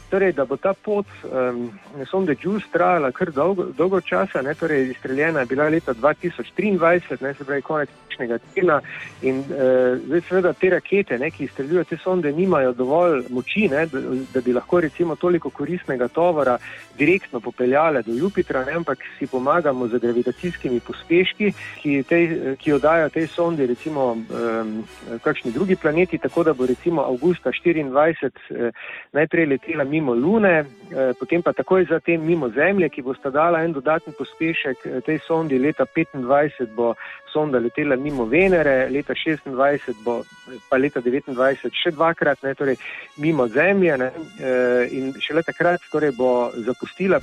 torej, 0.10 0.34
da 0.34 0.46
bo 0.46 0.58
ta 0.58 0.74
pot 0.74 1.06
um, 1.24 1.70
sonde 2.06 2.36
JUICE 2.42 2.72
trajala 2.72 3.12
kar 3.12 3.32
dolgo, 3.32 3.70
dolgo 3.78 4.02
časa. 4.02 4.42
Ne? 4.42 4.54
Torej, 4.54 4.92
izstreljena 4.92 5.40
je 5.40 5.46
bila 5.46 5.70
leta 5.70 5.94
2023, 5.94 7.22
ne 7.22 7.34
se 7.34 7.46
pravi 7.46 7.62
konec 7.62 7.90
prejšnjega 8.08 8.38
tedna. 8.54 8.82
In 9.22 9.40
uh, 9.40 9.98
zdaj, 10.06 10.22
seveda, 10.30 10.54
te 10.54 10.70
rakete, 10.70 11.18
ne, 11.18 11.32
ki 11.32 11.44
izstreljujejo 11.44 11.84
te 11.84 11.98
sonde, 11.98 12.32
nimajo 12.32 12.74
dovolj 12.74 13.24
moči, 13.30 13.68
ne, 13.72 13.86
da, 13.86 14.02
da 14.34 14.42
bi 14.42 14.54
lahko 14.54 14.82
recimo 14.82 15.16
toliko 15.16 15.50
koristnega 15.50 16.08
tovora 16.08 16.58
direktno 16.98 17.40
popeljale 17.40 18.02
do 18.04 18.14
Jupitra, 18.14 18.66
ne, 18.66 18.74
ampak 18.74 19.04
si 19.20 19.28
pomagamo 19.28 19.88
z 19.88 20.00
gravitacijskimi 20.00 20.80
pospeški, 20.80 21.54
ki, 21.82 22.04
tej, 22.10 22.56
ki 22.58 22.70
jo 22.70 22.80
dajo 22.80 23.10
tej 23.10 23.28
sondi, 23.28 23.68
recimo 23.68 24.12
um, 24.12 24.84
kakšni 25.24 25.52
drugi 25.52 25.76
planeti, 25.76 26.18
tako 26.18 26.44
da 26.44 26.54
bo 26.54 26.66
recimo 26.66 27.02
avgusta 27.02 27.52
24 27.52 28.30
eh, 28.50 28.72
najprej 29.14 29.46
letela 29.46 29.84
mimo 29.98 30.14
Lune, 30.14 30.56
eh, 30.62 31.14
potem 31.18 31.42
pa 31.42 31.54
takoj 31.54 31.86
zatem 31.90 32.22
mimo 32.22 32.50
Zemlje, 32.54 32.90
ki 32.90 33.02
bo 33.02 33.16
sta 33.18 33.34
dala 33.34 33.64
en 33.66 33.74
dodatni 33.74 34.14
pospešek 34.14 34.86
eh, 34.86 35.02
tej 35.02 35.18
sondi, 35.26 35.58
leta 35.58 35.90
25 35.90 36.70
bo 36.78 36.94
sonda 37.38 37.60
letela 37.60 37.96
mimo 37.96 38.26
Venere, 38.26 38.90
leta 38.90 39.14
26 39.14 40.02
bo, 40.02 40.26
pa 40.70 40.78
leta 40.82 41.02
29 41.06 41.70
še 41.70 41.94
dvakrat, 41.94 42.42
ne, 42.42 42.56
torej 42.58 42.78
mimo 43.22 43.46
Zemlje 43.48 43.98
ne, 44.02 44.10
eh, 44.42 44.90
in 44.98 45.14
šele 45.22 45.44
takrat 45.46 45.86
torej 45.92 46.16
bo 46.18 46.50
zapustila 46.66 47.22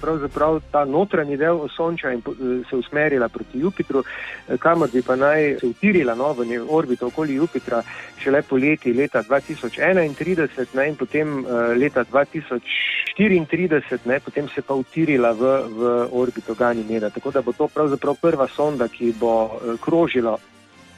ta 0.71 0.85
notranji 0.85 1.37
del 1.37 1.59
Osonča 1.67 2.13
in 2.15 2.23
eh, 2.23 2.63
se 2.71 2.77
usmerila 2.77 3.29
proti 3.29 3.59
Jupitru, 3.59 4.05
eh, 4.05 4.57
kamor 4.59 4.89
bi 4.95 5.03
pa 5.03 5.17
naj 5.19 5.59
se 5.61 5.67
utirila 5.67 6.15
no, 6.15 6.33
v 6.33 6.63
orbito 6.69 7.11
okoli 7.11 7.35
Jupitra 7.35 7.83
šele 8.23 8.43
poleti 8.43 8.93
leta 8.95 9.23
2031 9.23 10.75
ne, 10.79 10.89
in 10.89 10.97
potem 10.97 11.45
leta 11.75 12.05
2034, 12.05 14.07
ne, 14.07 14.21
potem 14.21 14.49
se 14.55 14.63
pa 14.63 14.75
utirila 14.79 15.33
v, 15.33 15.43
v 15.75 16.09
orbito 16.13 16.55
Ganimeda. 16.55 17.11
Tako 17.11 17.31
da 17.35 17.43
bo 17.43 17.53
to 17.53 17.69
pravzaprav 17.69 18.17
prva 18.23 18.47
sonda, 18.49 18.89
ki 18.89 19.13
bo 19.19 19.61
krožila 19.83 20.04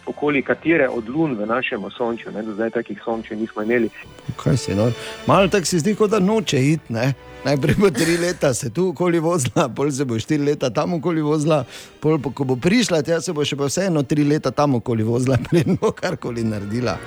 okoli 0.06 0.42
katere 0.42 0.88
od 0.88 1.08
lun 1.08 1.34
v 1.34 1.46
našem 1.46 1.84
osončju. 1.84 2.32
Ne, 2.32 2.42
do 2.42 2.54
zdaj 2.54 2.70
takih 2.70 3.00
sončev 3.04 3.38
nismo 3.38 3.62
imeli. 3.62 3.90
Kaj 4.36 4.56
se 4.56 4.74
no? 4.74 4.90
Malo 5.26 5.48
tako 5.48 5.66
se 5.66 5.78
zdi, 5.78 5.94
kot 5.94 6.10
da 6.10 6.20
noče 6.20 6.62
iti. 6.68 6.92
Ne? 6.92 7.12
Najprej 7.44 7.74
bo 7.78 7.90
tri 7.90 8.16
leta 8.16 8.54
se 8.54 8.70
tu 8.70 8.88
okoli 8.88 9.18
vozila, 9.18 9.68
pol 9.68 9.90
se 9.90 10.04
bo 10.04 10.18
štiri 10.18 10.44
leta 10.44 10.70
tam 10.70 10.94
okoli 10.94 11.22
vozila, 11.22 11.64
pol 12.00 12.18
pa, 12.18 12.30
ko 12.30 12.44
bo 12.44 12.56
prišla, 12.56 13.02
tja 13.02 13.20
se 13.20 13.32
bo 13.32 13.44
še 13.44 13.56
pa 13.56 13.70
vseeno 13.70 14.02
tri 14.02 14.24
leta 14.24 14.50
tam 14.50 14.74
okoli 14.80 15.06
vozila, 15.06 15.38
preden 15.50 15.78
bo 15.80 15.92
karkoli 15.92 16.44
naredila. 16.44 16.98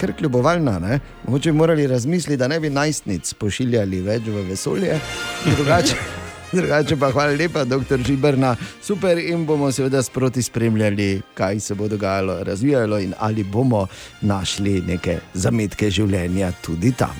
Ker 0.00 0.12
kljubovalna, 0.18 0.78
ne? 0.82 0.98
mogoče 1.26 1.52
bi 1.52 1.58
morali 1.58 1.86
razmisliti, 1.86 2.38
da 2.38 2.48
ne 2.48 2.60
bi 2.60 2.70
najstnic 2.70 3.34
pošiljali 3.38 4.02
več 4.02 4.26
v 4.26 4.48
vesolje, 4.50 4.98
drugače. 5.54 6.13
Drugače 6.58 6.96
pa 6.96 7.10
hvala 7.10 7.32
lepa, 7.32 7.64
doktor 7.64 8.00
Žibrna, 8.02 8.56
super 8.82 9.18
in 9.18 9.46
bomo 9.46 9.72
seveda 9.72 10.02
sproti 10.02 10.42
spremljali, 10.42 11.22
kaj 11.34 11.60
se 11.60 11.74
bo 11.74 11.88
dogajalo, 11.88 12.44
razvijalo 12.44 12.98
in 12.98 13.14
ali 13.18 13.44
bomo 13.44 13.86
našli 14.20 14.82
neke 14.86 15.18
zametke 15.34 15.90
življenja 15.90 16.52
tudi 16.62 16.92
tam. 16.92 17.14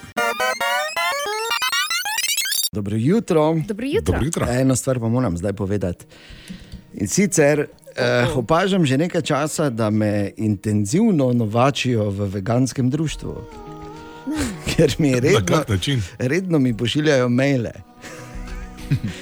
Dobro 2.72 2.96
jutro. 2.96 3.54
Dobro 3.66 3.86
jutro. 3.86 4.12
Dobro 4.12 4.24
jutro. 4.26 4.46
Eno 4.50 4.76
stvar 4.76 5.00
pa 5.00 5.08
moram 5.08 5.36
zdaj 5.36 5.52
povedati. 5.52 6.04
In 6.94 7.08
sicer 7.08 7.60
eh, 7.60 8.26
opažam 8.34 8.86
že 8.86 8.98
nekaj 8.98 9.22
časa, 9.22 9.70
da 9.70 9.90
me 9.90 10.30
intenzivno 10.36 11.32
novačijo 11.32 12.10
v 12.10 12.28
veganskem 12.28 12.90
društvu. 12.90 13.34
Ker 14.76 14.94
mi 14.98 15.10
Na 15.10 15.18
redno, 15.20 15.64
način? 15.68 16.02
redno 16.18 16.58
mi 16.58 16.76
pošiljajo 16.76 17.28
maile. 17.28 17.93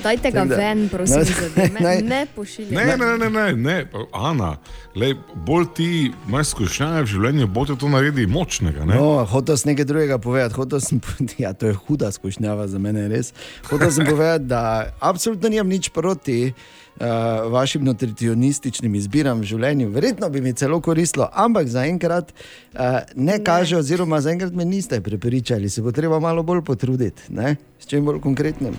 Dajte 0.03 0.31
ga 0.31 0.45
da- 0.45 0.57
ven, 0.57 0.89
prosim, 0.89 1.17
No, 1.19 1.25
za 1.25 1.33
me. 1.57 1.81
naj- 1.81 2.03
Ne 2.03 2.27
pošiljajte. 2.27 2.97
Ne, 2.97 3.19
ne, 3.19 3.19
ne, 3.19 3.31
ne, 3.31 3.53
ne. 3.55 3.87
pa 3.87 3.99
Ana, 4.13 4.57
lej, 4.95 5.15
bolj 5.37 5.65
ti 5.77 5.89
imaš 6.29 6.47
izkušnje 6.49 7.03
v 7.03 7.07
življenju, 7.07 7.47
bolj 7.47 7.67
te 7.67 7.77
to 7.77 7.89
naredi 7.89 8.27
močnega. 8.27 8.85
Ne? 8.85 8.95
No, 8.95 9.25
hotel 9.25 9.57
sem 9.57 9.71
nekaj 9.71 9.85
drugega 9.85 10.19
povedati. 10.19 10.55
Hotel 10.55 10.81
Sem, 10.81 11.01
ja, 11.39 11.53
to 11.53 11.67
je 11.67 11.75
huda 11.77 12.13
skušnjava 12.13 12.69
za 12.69 12.79
mene, 12.79 13.09
res. 13.09 13.33
Hotel 13.65 13.91
sem 13.91 14.07
povedati, 14.07 14.45
da 14.45 14.63
absolutno 15.01 15.49
nimam 15.49 15.69
nič 15.69 15.89
proti 15.89 16.53
uh, 16.95 17.07
vašim 17.49 17.85
nutricionističnim 17.85 18.95
izbiram 18.95 19.41
v 19.41 19.45
življenju. 19.45 19.89
Verjetno 19.89 20.29
bi 20.29 20.41
mi 20.41 20.53
celo 20.53 20.81
koristilo, 20.81 21.29
ampak 21.35 21.67
zaenkrat 21.69 22.33
uh, 22.33 22.81
ne 23.15 23.39
kaže, 23.39 23.77
oziroma 23.77 24.21
zaenkrat 24.21 24.53
me 24.53 24.65
niste 24.65 25.01
prepričali. 25.01 25.69
Se 25.69 25.83
bo 25.83 25.93
treba 25.93 26.21
malo 26.21 26.43
bolj 26.43 26.63
potruditi, 26.63 27.23
ne? 27.31 27.57
s 27.79 27.87
čim 27.87 28.05
bolj 28.05 28.21
konkretnim. 28.21 28.75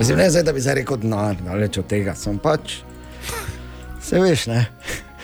Mislim, 0.00 0.18
ne 0.18 0.30
zdaj, 0.30 0.42
da 0.42 0.52
bi 0.52 0.60
zdaj 0.60 0.74
rekel, 0.74 0.96
da 0.96 1.32
ne 1.32 1.78
od 1.78 1.86
tega 1.86 2.14
sem 2.14 2.38
pač. 2.38 2.78
Se 4.00 4.20
veš, 4.20 4.46
ne. 4.46 4.66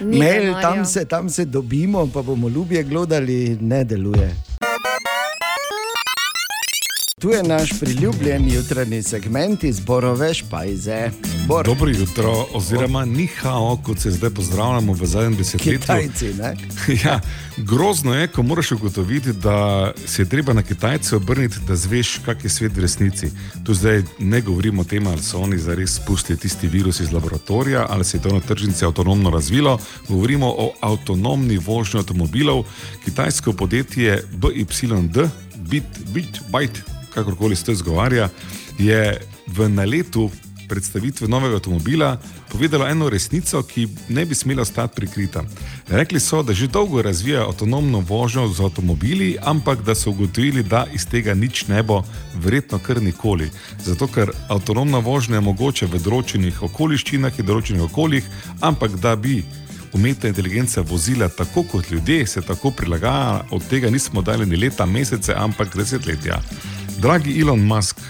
Ni 0.01 0.19
Mail, 0.19 0.43
denarja. 0.43 0.61
tam 0.61 0.85
se, 0.85 1.05
tam 1.05 1.29
se 1.29 1.45
dobimo, 1.45 2.07
pa 2.15 2.23
bomo 2.23 2.49
ljubje 2.49 2.83
gledali, 2.83 3.57
ne 3.61 3.85
deluje. 3.85 4.35
Tu 7.21 7.31
je 7.31 7.43
naš 7.43 7.71
priljubljen 7.81 8.53
jutranji 8.53 9.03
segment 9.03 9.65
iz 9.65 9.81
Borove 9.81 10.35
špajze. 10.35 11.11
Bor. 11.49 11.67
Dobro 11.67 11.91
jutro, 11.91 12.47
oziroma 12.53 13.05
ni 13.05 13.27
hao, 13.27 13.79
kot 13.85 13.99
se 13.99 14.11
zdaj 14.11 14.31
pozdravljamo 14.31 14.93
v 14.93 15.07
zadnjem 15.07 15.37
desetletju. 15.37 15.81
Kitajci, 15.81 16.35
ne? 16.35 16.57
Ja, 17.05 17.21
grozno 17.57 18.15
je, 18.15 18.29
ko 18.29 18.43
moraš 18.43 18.73
ugotoviti, 18.73 19.33
da 19.33 19.93
se 20.07 20.23
je 20.23 20.29
treba 20.29 20.53
na 20.53 20.63
Kitajce 20.63 21.17
obrniti, 21.17 21.57
da 21.69 21.77
zveš, 21.77 22.19
kak 22.25 22.45
je 22.45 22.51
svet 22.51 22.77
v 22.77 22.81
resnici. 22.81 23.31
Tu 23.65 23.75
zdaj 23.75 24.03
ne 24.19 24.41
govorimo 24.41 24.83
o 24.83 24.85
tem, 24.85 25.07
ali 25.07 25.23
so 25.23 25.39
oni 25.39 25.59
zares 25.59 25.97
spustili 25.97 26.39
tisti 26.39 26.69
virus 26.69 27.01
iz 27.01 27.13
laboratorija, 27.13 27.87
ali 27.89 28.05
se 28.05 28.17
je 28.17 28.23
to 28.23 28.29
na 28.29 28.41
tržnici 28.41 28.85
avtonomno 28.85 29.31
razvilo. 29.31 29.79
Govorimo 30.09 30.47
o 30.59 30.73
avtonomni 30.81 31.59
vožnji 31.59 31.99
avtomobilov. 31.99 32.65
Kitajsko 33.05 33.53
podjetje 33.53 34.23
BYD, 34.33 35.29
Bit, 35.57 35.85
Bit, 36.13 36.41
Byte, 36.53 36.96
kakorkoli 37.17 37.57
se 37.57 37.65
to 37.65 37.73
izgovarja, 37.73 38.29
je 38.79 39.17
v 39.47 39.69
naletu 39.69 40.31
predstavitve 40.69 41.29
novega 41.29 41.55
avtomobila 41.57 42.17
povedalo 42.53 42.87
eno 42.89 43.09
resnico, 43.09 43.63
ki 43.63 43.89
ne 44.09 44.25
bi 44.25 44.35
smela 44.35 44.63
ostati 44.63 44.95
prikrita. 44.97 45.45
Rekli 45.89 46.21
so, 46.21 46.43
da 46.43 46.53
že 46.53 46.67
dolgo 46.67 47.03
razvijajo 47.03 47.47
avtonomno 47.49 48.01
vožnjo 48.01 48.49
z 48.49 48.61
avtomobili, 48.61 49.37
ampak 49.43 49.83
da 49.83 49.95
so 49.95 50.11
ugotovili, 50.11 50.63
da 50.63 50.87
iz 50.93 51.07
tega 51.07 51.35
nič 51.35 51.67
ne 51.69 51.83
bo, 51.83 52.03
verjetno 52.35 52.79
kar 52.79 53.03
nikoli. 53.03 53.51
Zato, 53.85 54.07
ker 54.07 54.33
avtonomna 54.49 54.99
vožnja 54.99 55.37
je 55.37 55.47
mogoče 55.51 55.87
v 55.87 56.03
določenih 56.03 56.63
okoliščinah 56.63 57.39
in 57.39 57.47
določenih 57.47 57.87
okoljih, 57.87 58.25
ampak 58.61 58.99
da 59.01 59.17
bi 59.17 59.45
umetna 59.97 60.29
inteligenca 60.29 60.81
vozila 60.81 61.29
tako 61.29 61.63
kot 61.63 61.91
ljudje, 61.91 62.27
se 62.27 62.43
tako 62.43 62.71
prilagaja, 62.71 63.45
od 63.51 63.69
tega 63.69 63.91
nismo 63.91 64.23
dali 64.23 64.47
ni 64.47 64.57
leta, 64.57 64.87
mesece, 64.87 65.35
ampak 65.37 65.77
desetletja. 65.77 66.41
Dragi 66.99 67.41
Elon 67.41 67.61
Musk, 67.61 68.01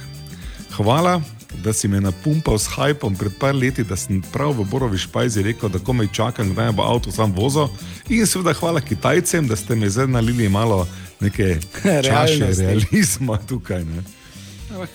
hvala, 0.76 1.20
da 1.64 1.72
si 1.72 1.88
me 1.88 2.00
napumpal 2.00 2.58
s 2.58 2.66
hajpom 2.66 3.16
pred 3.16 3.32
par 3.38 3.54
leti, 3.54 3.84
da 3.84 3.96
sem 3.96 4.22
prav 4.32 4.54
v 4.54 4.66
Borovi 4.70 4.98
špajzi 4.98 5.42
rekel, 5.42 5.68
da 5.68 5.78
komaj 5.78 6.06
čakam, 6.12 6.52
kdaj 6.54 6.72
bo 6.72 6.86
avto 6.86 7.10
sam 7.10 7.34
vozil. 7.34 7.66
In 8.08 8.26
seveda 8.26 8.54
hvala 8.54 8.80
Kitajcem, 8.80 9.48
da 9.48 9.56
ste 9.56 9.74
me 9.74 9.90
zdaj 9.90 10.06
nalili 10.06 10.48
malo 10.48 10.86
neke 11.20 11.58
čaše 12.08 12.52
realizma 12.58 13.38
tukaj. 13.48 13.84
Ne? 13.84 14.04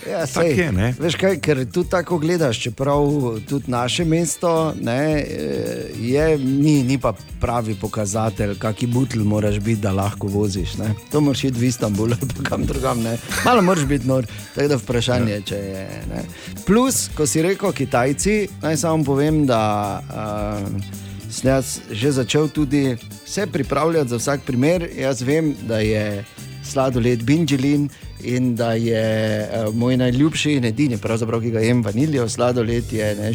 Ja, 0.09 0.27
sej, 0.27 0.51
je, 0.59 0.71
ne? 0.71 0.91
Veš 0.99 1.15
kaj, 1.15 1.37
ker 1.39 1.61
tudi 1.71 1.89
tako 1.89 2.17
gledaš, 2.19 2.59
čeprav 2.59 3.07
tudi 3.49 3.71
naše 3.71 4.05
mesto 4.05 4.73
ne, 4.81 5.23
eh, 5.23 5.91
je, 5.99 6.37
ni, 6.37 6.83
ni 6.83 6.97
pa 6.97 7.13
pravi 7.39 7.75
pokazatelj, 7.75 8.57
kakšen 8.59 8.91
butl 8.91 9.23
moraš 9.23 9.59
biti, 9.59 9.81
da 9.81 9.91
lahko 9.91 10.27
voziš. 10.27 10.75
Ne. 10.77 10.93
To 11.11 11.21
moraš 11.21 11.43
iti 11.43 11.59
v 11.59 11.63
Istanbul 11.63 12.11
ali 12.13 12.43
kam 12.43 12.65
drugam. 12.65 13.01
Ne. 13.03 13.17
Malo 13.45 13.61
moraš 13.61 13.85
biti 13.85 14.07
nor, 14.07 14.27
tako 14.55 14.67
da 14.67 14.77
vprašanje, 14.77 15.31
Ja. 15.31 15.41
če 15.41 15.55
je. 15.55 15.87
Ne. 16.09 16.23
Plus, 16.65 17.07
ko 17.15 17.27
si 17.27 17.41
rekel 17.41 17.71
Kitajci, 17.71 18.47
naj 18.61 18.77
samo 18.77 19.03
povem, 19.03 19.45
da. 19.45 19.61
Uh, 20.09 21.01
Sem 21.31 21.47
jaz 21.47 21.79
že 21.91 22.11
začel 22.11 22.49
tudi 22.51 22.97
se 23.25 23.47
pripravljati 23.47 24.09
za 24.09 24.17
vsak 24.17 24.41
primer. 24.45 24.89
Jaz 24.99 25.21
vem, 25.21 25.55
da 25.63 25.79
je 25.79 26.25
sladoled 26.63 27.23
Binžilin 27.23 27.89
in 28.23 28.55
da 28.55 28.73
je 28.73 29.03
uh, 29.43 29.75
moj 29.75 29.97
najljubši 29.97 30.53
in 30.53 30.65
edini, 30.65 30.97
ki 31.41 31.51
ga 31.51 31.59
jem 31.59 31.83
vaniljev 31.83 32.29
sladoled, 32.29 32.93
je 32.93 33.15
ne. 33.15 33.33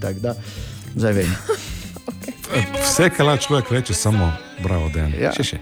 Tako 0.00 0.20
da 0.20 0.34
zdaj 0.96 1.12
vem. 1.12 1.34
Vse, 2.82 3.10
kar 3.16 3.26
lahko 3.26 3.44
človek 3.44 3.70
reče, 3.70 3.94
samo 3.94 4.32
bravo, 4.62 4.90
da 4.94 5.00
je. 5.00 5.22
Ja. 5.22 5.32
Še, 5.32 5.44
še. 5.44 5.58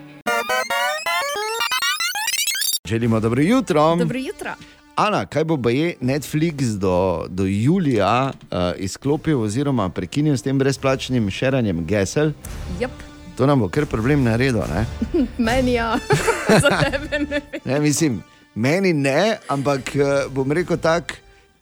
Želimo 2.88 3.20
dobro 3.20 3.42
jutro. 3.42 3.96
Dobro 3.96 4.18
jutro. 4.18 4.54
Ana, 4.96 5.26
kaj 5.26 5.44
bo 5.44 5.56
baje 5.56 5.94
Netflix 6.00 6.78
do, 6.78 7.26
do 7.28 7.44
julija 7.44 8.30
uh, 8.32 8.58
izklopil 8.76 9.40
oziroma 9.40 9.88
prekinil 9.88 10.36
s 10.36 10.42
tem 10.42 10.58
brezplačnim 10.58 11.30
šeranjem 11.30 11.84
gesel? 11.86 12.32
Yep. 12.80 13.17
To 13.38 13.46
nam 13.46 13.60
bo 13.60 13.68
kar 13.70 13.86
problem 13.86 14.24
naredil. 14.26 14.64
Ne? 14.66 14.86
Meni 15.46 15.72
ja, 15.72 15.98
za 16.62 16.70
tebe 16.82 17.18
ne. 17.22 17.40
Ne, 17.64 17.80
mislim, 17.80 18.22
meni 18.54 18.92
ne, 18.92 19.38
ampak 19.48 19.94
eh, 19.96 20.26
bom 20.34 20.52
rekel 20.52 20.80
tako, 20.82 21.14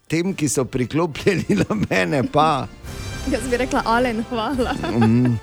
tem, 0.08 0.32
ki 0.32 0.48
so 0.48 0.64
priklopljeni 0.64 1.58
na 1.60 1.76
mene, 1.90 2.22
pa. 2.32 2.64
Jaz 3.32 3.44
bi 3.50 3.60
rekla, 3.60 3.82
Alen, 3.84 4.22
hvala. 4.30 4.72
Mm, 4.94 5.34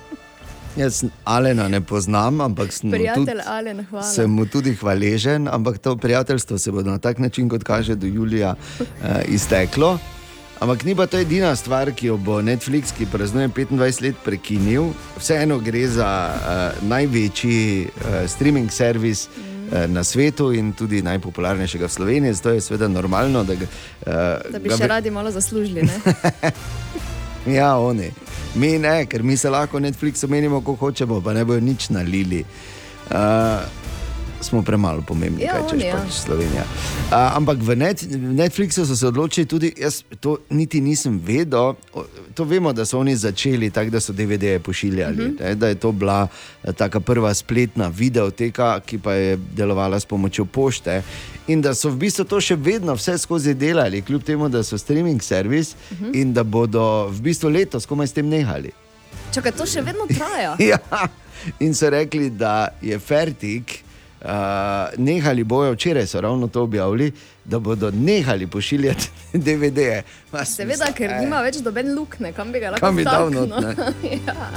jaz 0.76 1.04
Alena 1.24 1.68
ne 1.68 1.80
poznam, 1.84 2.40
ampak 2.40 2.72
sem 2.72 2.90
Prijatelj 2.90 3.26
tudi, 3.28 3.46
Alen, 3.46 3.84
hvala. 3.90 4.06
sem 4.08 4.30
mu 4.30 4.46
tudi 4.46 4.74
hvaležen, 4.74 5.46
ampak 5.52 5.78
to 5.78 5.96
prijateljstvo 5.96 6.58
se 6.58 6.72
bo 6.72 6.82
na 6.82 6.98
tak 6.98 7.18
način, 7.18 7.48
kot 7.48 7.62
kaže, 7.62 7.94
do 7.94 8.06
julija 8.06 8.54
eh, 8.80 9.22
izteklo. 9.28 9.98
Ampak 10.60 10.84
ni 10.84 10.94
pa 10.94 11.06
to 11.10 11.18
edina 11.18 11.50
stvar, 11.56 11.90
ki 11.92 12.06
jo 12.12 12.16
bo 12.16 12.38
Netflix, 12.42 12.94
ki 12.94 13.06
praznuje 13.10 13.48
25 13.48 14.02
let, 14.02 14.20
prekinil. 14.24 14.92
Vseeno 15.18 15.58
gre 15.58 15.82
za 15.88 16.10
uh, 16.30 16.86
največji 16.88 17.88
uh, 17.90 18.22
streaming 18.30 18.70
servis 18.72 19.26
uh, 19.26 19.84
na 19.90 20.04
svetu 20.04 20.52
in 20.54 20.72
tudi 20.72 21.02
najpopularnejšega 21.02 21.90
v 21.90 21.92
Sloveniji. 21.92 22.38
Zato 22.38 22.54
je 22.54 22.60
seveda 22.60 22.88
normalno, 22.88 23.44
da 23.44 23.58
ga. 23.58 23.66
Uh, 24.06 24.52
Da 24.54 24.62
bi 24.62 24.70
še 24.70 24.88
radi 24.88 25.10
malo 25.10 25.34
zaslužili. 25.34 25.84
Ja, 27.46 27.76
oni. 27.76 28.08
Mi 28.54 28.78
ne, 28.78 29.06
ker 29.06 29.22
mi 29.22 29.36
se 29.36 29.50
lahko 29.50 29.76
Netflix 29.76 30.24
omenimo, 30.24 30.62
ko 30.64 30.74
hočemo, 30.80 31.20
pa 31.20 31.34
ne 31.36 31.44
bojo 31.44 31.60
nič 31.60 31.90
nalili. 31.92 32.40
Uh, 33.10 33.60
smo 34.44 34.62
premalo 34.62 35.02
pomembni, 35.02 35.42
Ja, 35.42 35.52
kaj 35.52 35.70
češ 35.70 35.82
ja. 35.82 35.96
pač 35.96 36.12
Slovenija. 36.14 36.62
Uh, 36.62 37.36
ampak 37.36 37.58
v, 37.60 37.76
net, 37.76 38.02
Netflixu 38.12 38.84
so 38.84 38.96
se 38.96 39.06
odločili 39.06 39.46
tudi, 39.46 39.72
jaz 39.76 40.02
to 40.20 40.38
niti 40.50 40.80
nisem 40.80 41.18
vedel. 41.18 41.74
To 42.34 42.44
vemo, 42.44 42.72
da 42.72 42.84
so 42.84 42.98
oni 42.98 43.16
začeli 43.16 43.70
tako, 43.70 43.90
da 43.90 44.00
so 44.00 44.12
DVD-je 44.12 44.58
pošiljali. 44.60 45.16
Mhm. 45.16 45.24
Mm 45.24 45.36
-hmm. 45.38 45.54
Da 45.54 45.68
je 45.68 45.74
to 45.74 45.92
bila 45.92 46.28
eh, 46.64 46.72
taka 46.72 47.00
prva 47.00 47.34
spletna 47.34 47.88
videoteka, 47.88 48.80
ki 48.80 48.98
pa 48.98 49.12
je 49.12 49.36
delovala 49.36 50.00
s 50.00 50.04
pomočjo 50.04 50.44
pošte. 50.44 51.02
In 51.46 51.60
da 51.60 51.74
so 51.74 51.90
v 51.90 51.96
bistvu 51.96 52.24
to 52.24 52.40
še 52.40 52.56
vedno 52.56 52.94
vse 52.94 53.18
skozi 53.18 53.54
delali, 53.54 54.02
kljub 54.02 54.22
temu, 54.22 54.48
da 54.48 54.62
so 54.62 54.78
streaming 54.78 55.22
servis 55.22 55.72
uh 55.72 55.92
Mhm. 55.92 56.04
-huh. 56.04 56.16
in 56.16 56.32
da 56.32 56.42
bodo 56.42 57.08
v 57.08 57.20
bistvu 57.20 57.48
letos 57.48 57.86
komaj 57.86 58.06
s 58.06 58.12
tem 58.12 58.28
nehali. 58.28 58.70
Čakaj, 59.32 59.52
to 59.52 59.66
še 59.66 59.80
vedno 59.80 60.06
traja. 60.08 60.56
Ja, 60.70 60.78
in 61.60 61.74
so 61.74 61.90
rekli, 61.90 62.30
da 62.30 62.68
je 62.82 62.98
Fertig. 62.98 63.83
Uh, 64.24 64.30
nehali 64.96 65.44
bojo, 65.44 65.72
včeraj 65.72 66.06
so 66.06 66.20
ravno 66.20 66.48
to 66.48 66.62
objavili, 66.62 67.12
da 67.44 67.58
bodo 67.58 67.90
nehali 67.90 68.46
pošiljati 68.46 69.10
DVD-je. 69.44 70.02
Seveda, 70.44 70.88
ker 70.96 71.10
eh, 71.10 71.20
nima 71.20 71.42
več 71.44 71.58
doben 71.60 71.92
lukne, 71.94 72.32
kam 72.32 72.52
bi 72.52 72.62
ga 72.62 72.70
lahko 72.72 72.92
dal 73.04 73.28
ja. 74.26 74.48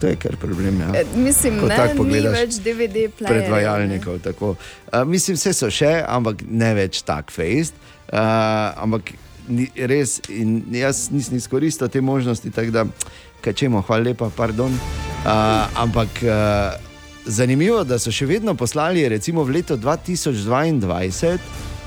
To 0.00 0.06
je 0.06 0.16
kar 0.16 0.36
problem. 0.36 0.80
Ja. 0.80 1.00
E, 1.00 1.04
Mislim, 1.14 1.60
Ko 1.60 1.68
ne, 1.68 1.78
ni 1.94 2.20
več 2.26 2.58
DVD 2.58 3.06
playerjev. 3.12 3.28
predvajalnikov. 3.28 4.18
tako. 4.18 4.56
Uh, 4.92 5.04
mislim, 5.04 5.36
vse 5.36 5.52
so 5.54 5.70
še, 5.70 5.92
ampak 6.08 6.42
ne 6.48 6.74
več 6.74 7.04
tak 7.06 7.30
fejst. 7.30 7.74
Uh, 8.10 8.18
ampak 8.82 9.12
ni, 9.48 9.68
res, 9.76 10.18
jaz 10.72 11.06
nisem 11.14 11.36
izkoristil 11.36 11.88
te 11.88 12.00
možnosti, 12.00 12.50
tako 12.50 12.74
da, 12.74 12.86
kaj 13.44 13.54
čemo, 13.54 13.84
hvala 13.86 14.10
lepa, 14.10 14.30
pardon. 14.36 14.74
Uh, 15.20 15.68
ampak 15.78 16.24
uh, 16.24 16.89
zanimivo, 17.26 17.84
da 17.84 17.98
so 17.98 18.12
še 18.12 18.26
vedno 18.26 18.54
poslali, 18.54 19.08
recimo 19.08 19.44
v 19.44 19.60
letu 19.60 19.76
2022, 19.76 21.38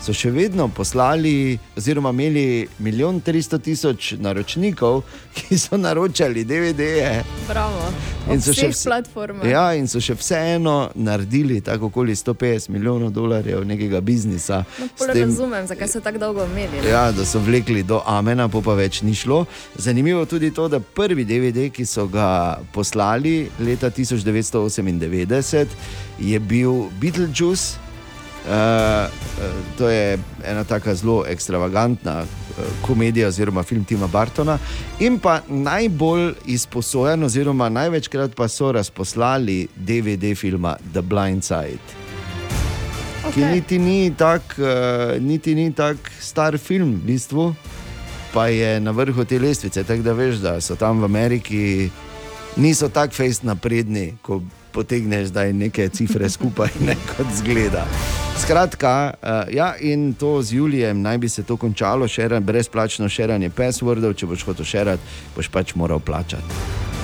so 0.03 0.11
še 0.13 0.31
vedno 0.31 0.67
poslali, 0.67 1.31
oziroma 1.77 2.09
imeli 2.11 2.43
milijon 2.80 3.21
300 3.21 3.59
tisoč 3.61 4.13
naročnikov, 4.13 5.01
ki 5.35 5.57
so 5.57 5.77
naročali 5.77 6.43
DVD-je. 6.43 7.23
Bravo. 7.47 7.85
In 8.27 8.34
In 8.34 8.41
so 8.41 8.45
so 8.45 8.53
še 8.53 8.61
vseh 8.61 8.73
vse- 8.73 8.89
platformah. 8.89 9.45
Ja, 9.45 9.73
in 9.73 9.88
so 9.88 9.99
še 9.99 10.15
vseeno 10.15 10.73
naredili 10.95 11.61
tako 11.61 11.85
okoli 11.85 12.11
150 12.13 12.69
milijonov 12.69 13.11
dolarjev 13.11 13.63
nekega 13.63 14.01
biznisa. 14.01 14.63
No, 14.80 14.88
tem- 15.07 15.23
razumem, 15.23 15.67
zakaj 15.67 15.88
so 15.88 15.99
tako 15.99 16.17
dolgo 16.19 16.45
imeli. 16.45 16.84
Ja, 16.85 17.11
da 17.11 17.25
so 17.25 17.39
vlekli 17.39 17.84
do 17.84 18.01
Amena, 18.05 18.49
pa, 18.49 18.61
pa 18.61 18.73
več 18.73 19.01
ni 19.01 19.13
šlo. 19.13 19.45
Zanimivo 19.77 20.19
je 20.19 20.25
tudi 20.27 20.51
to, 20.51 20.67
da 20.67 20.80
prvi 20.81 21.23
DVD, 21.25 21.69
ki 21.69 21.85
so 21.85 22.07
ga 22.07 22.30
poslali 22.73 23.35
leta 23.59 23.89
1998, 23.89 25.67
je 26.19 26.39
bil 26.41 26.71
Beetlejuice. 26.93 27.82
Uh, 28.44 28.52
uh, 28.52 29.07
to 29.78 29.90
je 29.90 30.18
ena 30.45 30.64
tako 30.64 30.95
zelo 30.95 31.24
ekstravagantna 31.28 32.22
uh, 32.22 32.64
komedija, 32.82 33.28
oziroma 33.28 33.64
film 33.64 33.86
Tima 33.86 34.07
Bartona. 34.07 34.57
In 34.99 35.20
pa 35.20 35.40
najbolj 35.48 36.34
izposojen, 36.45 37.24
oziroma 37.24 37.70
največkrat 37.70 38.36
pa 38.36 38.48
so 38.48 38.72
razposlali 38.72 39.68
DVD 39.76 40.36
filma 40.36 40.76
The 40.94 41.02
Blind 41.02 41.44
Side 41.44 42.03
ki 43.32 43.40
Okej. 43.40 43.52
niti 43.56 43.80
ni 43.80 44.14
tako 44.18 44.61
uh, 44.61 45.22
ni 45.56 45.72
tak 45.72 45.98
star 46.20 46.57
film, 46.57 46.99
v 47.03 47.06
bistvu, 47.06 47.56
pa 48.34 48.48
je 48.48 48.80
na 48.80 48.91
vrhu 48.91 49.26
te 49.26 49.40
lestvice. 49.40 49.84
Tako 49.84 50.03
da 50.03 50.14
veš, 50.14 50.36
da 50.36 50.61
so 50.61 50.76
tam 50.76 50.99
v 51.02 51.06
Ameriki 51.06 51.90
niso 52.56 52.90
tako 52.90 53.14
fejst 53.14 53.44
napredni, 53.44 54.14
ko 54.22 54.41
potegneš 54.72 55.28
zdaj 55.32 55.53
neke 55.53 55.90
cifre 55.90 56.30
skupaj, 56.30 56.70
ne 56.88 56.95
kot 57.15 57.28
zgleda. 57.36 57.88
Skratka, 58.38 59.14
uh, 59.22 59.53
ja, 59.53 59.76
in 59.80 60.14
to 60.14 60.41
z 60.41 60.53
Julijem 60.53 61.01
naj 61.01 61.18
bi 61.18 61.30
se 61.30 61.43
to 61.43 61.57
končalo, 61.57 62.07
šeran, 62.07 62.43
brezplačno 62.43 63.10
širanje 63.10 63.49
passwordov, 63.49 64.14
če 64.14 64.26
boš 64.26 64.43
hotel 64.45 64.65
širati, 64.65 65.14
boš 65.35 65.49
pač 65.53 65.76
moral 65.76 65.99
plačati. 65.99 66.60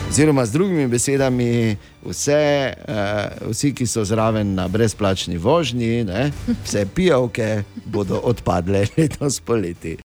Oziroma, 0.10 0.46
z 0.46 0.52
drugimi 0.52 0.88
besedami, 0.88 1.78
vse, 2.06 2.74
uh, 2.88 3.50
vsi, 3.52 3.74
ki 3.74 3.88
so 3.88 4.04
zraven 4.06 4.56
na 4.58 4.68
brezplačni 4.68 5.38
vožnji, 5.38 6.04
ne, 6.04 6.32
vse 6.66 6.86
pijavke 6.96 7.64
bodo 7.86 8.20
odpadle 8.24 8.88
letos 8.98 9.40
poleti. 9.40 10.00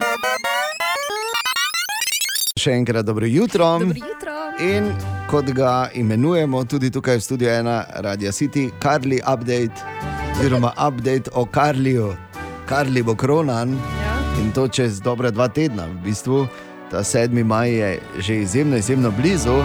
Še 2.61 2.77
enkrat 2.79 3.07
dobro 3.07 3.27
jutro. 3.27 3.79
Dobro 3.79 3.97
jutro. 3.97 4.37
In 4.61 4.93
kot 5.31 5.51
ga 5.51 5.91
imenujemo 5.95 6.63
tudi 6.65 6.91
tukaj 6.91 7.19
v 7.19 7.25
studiu 7.25 7.49
ena, 7.51 7.83
Radio 8.07 8.33
City, 8.33 8.69
Karli 8.79 9.19
Update, 9.19 10.23
oziroma 10.39 10.73
update 10.89 11.31
o 11.35 11.47
Karliju. 11.47 12.15
Karli 12.67 13.03
bo 13.03 13.15
kronan 13.15 13.71
ja. 13.71 14.41
in 14.41 14.53
to 14.53 14.69
čez 14.69 15.01
dobra 15.01 15.31
dva 15.31 15.49
tedna, 15.49 15.87
v 15.87 16.05
bistvu. 16.05 16.47
Ta 16.91 16.99
7. 16.99 17.45
maj 17.45 17.71
je 17.71 18.01
že 18.19 18.37
izjemno, 18.37 18.77
izjemno 18.77 19.11
blizu. 19.11 19.63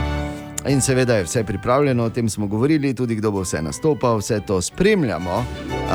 In 0.68 0.82
seveda 0.82 1.16
je 1.16 1.24
vse 1.24 1.44
pripravljeno, 1.44 2.04
o 2.04 2.10
tem 2.10 2.30
smo 2.30 2.48
govorili, 2.48 2.94
tudi 2.94 3.16
kdo 3.16 3.32
bo 3.32 3.42
vse 3.42 3.62
nastopal, 3.62 4.18
vse 4.18 4.42
to 4.48 4.62
spremljamo. 4.62 5.36
Uh, 5.36 5.94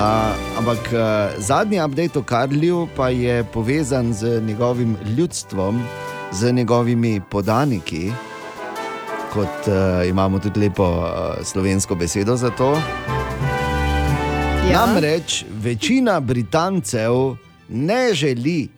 ampak 0.59 0.79
uh, 0.93 0.99
zadnji 1.39 1.83
update 1.85 2.19
o 2.19 2.23
Karliju 2.23 2.89
pa 2.97 3.09
je 3.09 3.45
povezan 3.45 4.13
z 4.13 4.41
njegovim 4.41 4.97
ljudstvom, 5.17 5.83
z 6.33 6.53
njegovimi 6.53 7.21
podaniki, 7.31 8.13
kot 9.33 9.69
uh, 9.69 10.09
imamo 10.09 10.39
tudi 10.39 10.61
lepo 10.61 10.85
uh, 10.85 11.45
slovensko 11.45 11.95
besedo 11.95 12.37
za 12.37 12.51
to. 12.51 12.81
Ja. 14.71 14.87
Namreč 14.87 15.45
večina 15.63 16.21
Britancev 16.21 17.13
ne 17.69 18.15
želi 18.15 18.69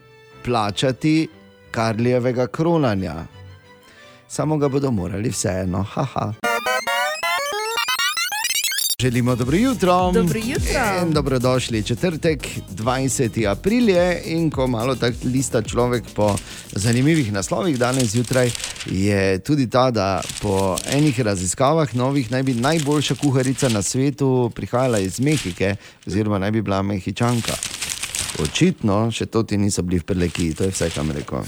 plačati 0.45 1.29
Karlijevega 1.71 2.47
kronanja, 2.47 3.15
samo 4.29 4.57
ga 4.57 4.69
bodo 4.69 4.91
morali 4.91 5.31
vseeno. 5.31 5.83
Haha. 5.83 6.46
Želimo 9.03 9.37
dobro 9.37 9.57
jutro. 9.57 10.13
Dobro 10.13 10.39
jutro. 10.39 11.03
In 11.03 11.13
dobrodošli 11.13 11.83
četrtek, 11.83 12.49
20. 12.71 13.51
april 13.51 13.89
je 13.89 14.23
in 14.25 14.51
ko 14.51 14.67
malo 14.67 14.95
tako 14.95 15.17
lista 15.25 15.63
človek 15.63 16.05
po 16.15 16.37
zanimivih 16.73 17.33
naslovih 17.33 17.79
danes 17.79 18.05
zjutraj, 18.05 18.51
je 18.87 19.39
tudi 19.39 19.71
ta, 19.71 19.91
da 19.91 20.23
po 20.43 20.77
enih 20.93 21.21
raziskavah 21.21 21.95
novih 21.95 22.31
naj 22.31 22.43
bi 22.43 22.55
najboljša 22.55 23.15
kuharica 23.15 23.69
na 23.69 23.83
svetu 23.83 24.51
prihajala 24.55 24.99
iz 24.99 25.21
Mehike, 25.21 25.77
oziroma 26.07 26.39
naj 26.39 26.51
bi 26.51 26.63
bila 26.63 26.83
Mehičanka. 26.83 27.53
Očitno 28.43 29.11
še 29.11 29.27
to 29.27 29.43
ti 29.43 29.57
niso 29.57 29.83
bili 29.83 30.01
v 30.01 30.05
preleki, 30.05 30.55
to 30.55 30.65
je 30.65 30.71
vse, 30.71 30.91
kam 30.91 31.11
rekel. 31.11 31.45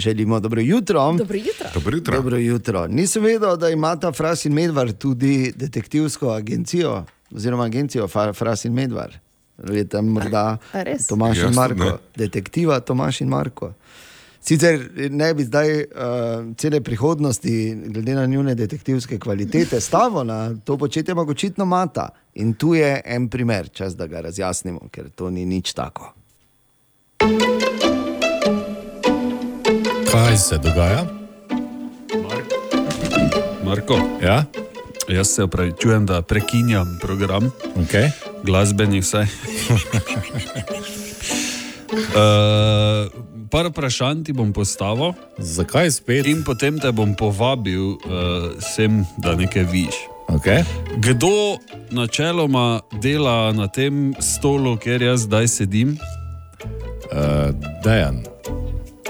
Želimo 0.00 0.40
dobro 0.40 0.60
jutro. 0.60 1.12
Dobro 1.12 1.36
jutro. 1.36 1.66
Dobro 1.74 1.96
jutro. 1.96 2.16
Dobro 2.16 2.36
jutro. 2.36 2.86
Nisem 2.86 3.22
vedel, 3.22 3.56
da 3.56 3.70
imata 3.70 4.12
Fras 4.12 4.44
in 4.44 4.52
Medvar 4.52 4.92
tudi 4.92 5.52
detektivsko 5.56 6.30
agencijo, 6.30 7.04
oziroma 7.30 7.64
agencijo 7.64 8.08
Fras 8.34 8.64
in 8.64 8.72
Medvar. 8.72 9.18
Je 9.68 9.88
tam 9.88 10.06
morda? 10.06 10.58
Tomaš 11.08 11.36
in 11.36 11.42
Jaz 11.42 11.46
tudi 11.46 11.56
Marko, 11.56 11.84
ne. 11.84 11.92
detektiva 12.16 12.80
Tomaš 12.80 13.20
in 13.20 13.28
Marko. 13.28 13.72
Sicer 14.40 14.90
ne 15.10 15.34
bi 15.34 15.44
zdaj 15.44 15.80
uh, 15.80 15.84
cele 16.56 16.80
prihodnosti, 16.80 17.74
glede 17.86 18.14
na 18.14 18.26
njune 18.26 18.54
detektivske 18.54 19.18
kvalitete, 19.18 19.80
stavo 19.80 20.24
na 20.24 20.56
to 20.64 20.78
početje, 20.78 21.12
ampak 21.12 21.28
očitno 21.28 21.64
mata. 21.64 22.08
In 22.34 22.54
tu 22.54 22.74
je 22.74 23.00
en 23.04 23.28
primer, 23.28 23.68
čas 23.68 23.96
da 23.96 24.06
ga 24.06 24.20
razjasnimo, 24.20 24.88
ker 24.90 25.10
to 25.10 25.30
ni 25.30 25.44
nič 25.46 25.72
tako. 25.72 26.14
Kaj 30.12 30.36
se 30.38 30.58
dogaja? 30.58 31.04
Marko, 33.64 33.98
Ja? 34.22 34.44
jaz 35.08 35.28
se 35.28 35.42
opravičujem, 35.42 36.06
da 36.06 36.22
prekinjam 36.22 36.98
program, 37.00 37.50
Okay. 37.76 38.10
glasbeni 38.44 39.00
vsaj. 39.00 39.22
uh, 39.22 39.28
par 43.50 43.66
vprašanj 43.66 44.24
ti 44.24 44.32
bom 44.32 44.52
postavil. 44.52 45.12
Zakaj 45.38 45.90
spet? 45.90 46.26
In 46.26 46.44
potem 46.44 46.78
te 46.78 46.92
bom 46.92 47.14
povabil 47.14 47.80
uh, 47.82 47.98
sem, 48.60 49.04
da 49.18 49.34
nekaj 49.34 49.64
viš. 49.64 49.94
Okay. 50.28 50.62
Kdo 50.96 51.58
načeloma 51.90 52.80
dela 52.92 53.52
na 53.52 53.66
tem 53.68 54.14
stolu, 54.20 54.76
kjer 54.76 55.02
jaz 55.02 55.20
zdaj 55.20 55.48
sedim? 55.48 55.98
Uh, 57.10 57.50
Dejan. 57.84 58.22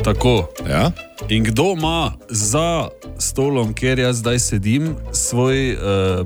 Tako. 0.04 0.48
Ja? 0.68 0.90
In 1.28 1.44
kdo 1.44 1.72
ima 1.76 2.12
za 2.28 2.88
stolom, 3.18 3.74
kjer 3.74 3.98
jaz 3.98 4.16
zdaj 4.16 4.38
sedim, 4.38 4.96
svoj 5.12 5.72
uh, 5.72 5.78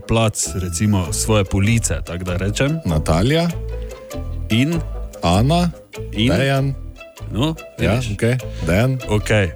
plac, 0.08 0.46
recimo 0.54 1.12
svoje 1.12 1.44
police, 1.44 1.94
tako 2.06 2.24
da 2.24 2.36
rečem? 2.36 2.78
Natalija, 2.84 3.48
In 4.50 4.74
Ana, 5.22 5.70
In? 6.12 6.32
Dejan. 6.32 6.74
No, 7.32 7.54
Ja, 7.80 7.92
vidiš? 7.94 8.10
okay. 8.16 8.38
Dejan. 8.66 8.98
okay. 9.08 9.48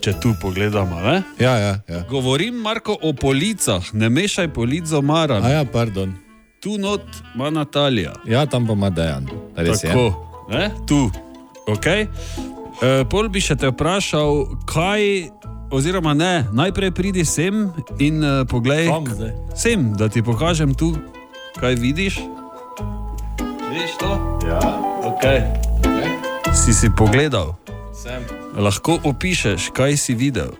Če 0.00 0.12
tu 0.20 0.34
pogledamo, 0.40 1.00
ne? 1.00 1.22
Ja, 1.38 1.58
ja, 1.58 1.80
ja. 1.88 2.02
Govorim, 2.10 2.54
Marko, 2.54 2.96
o 3.02 3.12
policah, 3.12 3.82
ne 3.94 4.08
mešaj 4.08 4.48
polic 4.52 4.84
z 4.86 4.96
omaram. 4.98 5.44
A 5.44 5.48
ja, 5.48 5.64
pardon. 5.64 6.14
Tu 6.60 6.78
not 6.78 7.00
ima 7.34 7.50
Natalija. 7.50 8.12
Ja, 8.26 8.46
tam 8.46 8.66
pa 8.66 8.72
ima 8.72 8.90
Dejan. 8.90 9.28
Res 9.56 9.84
je. 9.84 9.88
Tako, 9.88 10.26
ne? 10.50 10.70
tu. 10.88 11.10
Okay. 11.68 12.06
E, 12.78 13.04
pol 13.04 13.28
bi 13.28 13.38
še 13.38 13.54
te 13.54 13.68
vprašal, 13.68 14.56
kaj, 14.64 15.28
oziroma 15.68 16.14
ne, 16.14 16.46
najprej 16.50 16.90
pridi 16.90 17.24
sem 17.24 17.68
in 17.98 18.20
uh, 18.20 18.42
poglej, 18.44 18.88
Kam 18.88 19.06
zdaj? 19.06 19.32
sem, 19.52 19.92
da 19.92 20.08
ti 20.08 20.20
pokažem 20.20 20.72
tu, 20.72 20.96
kaj 21.56 21.74
vidiš. 21.74 22.18
Vidiš 23.68 23.92
to? 23.98 24.10
Ja. 24.44 24.60
Okay. 25.04 25.44
Si 26.52 26.72
si 26.72 26.88
pogledal, 26.90 27.56
Sem. 27.92 28.20
lahko 28.54 29.00
opišeš, 29.02 29.70
kaj 29.70 29.96
si 29.96 30.12
videl. 30.12 30.52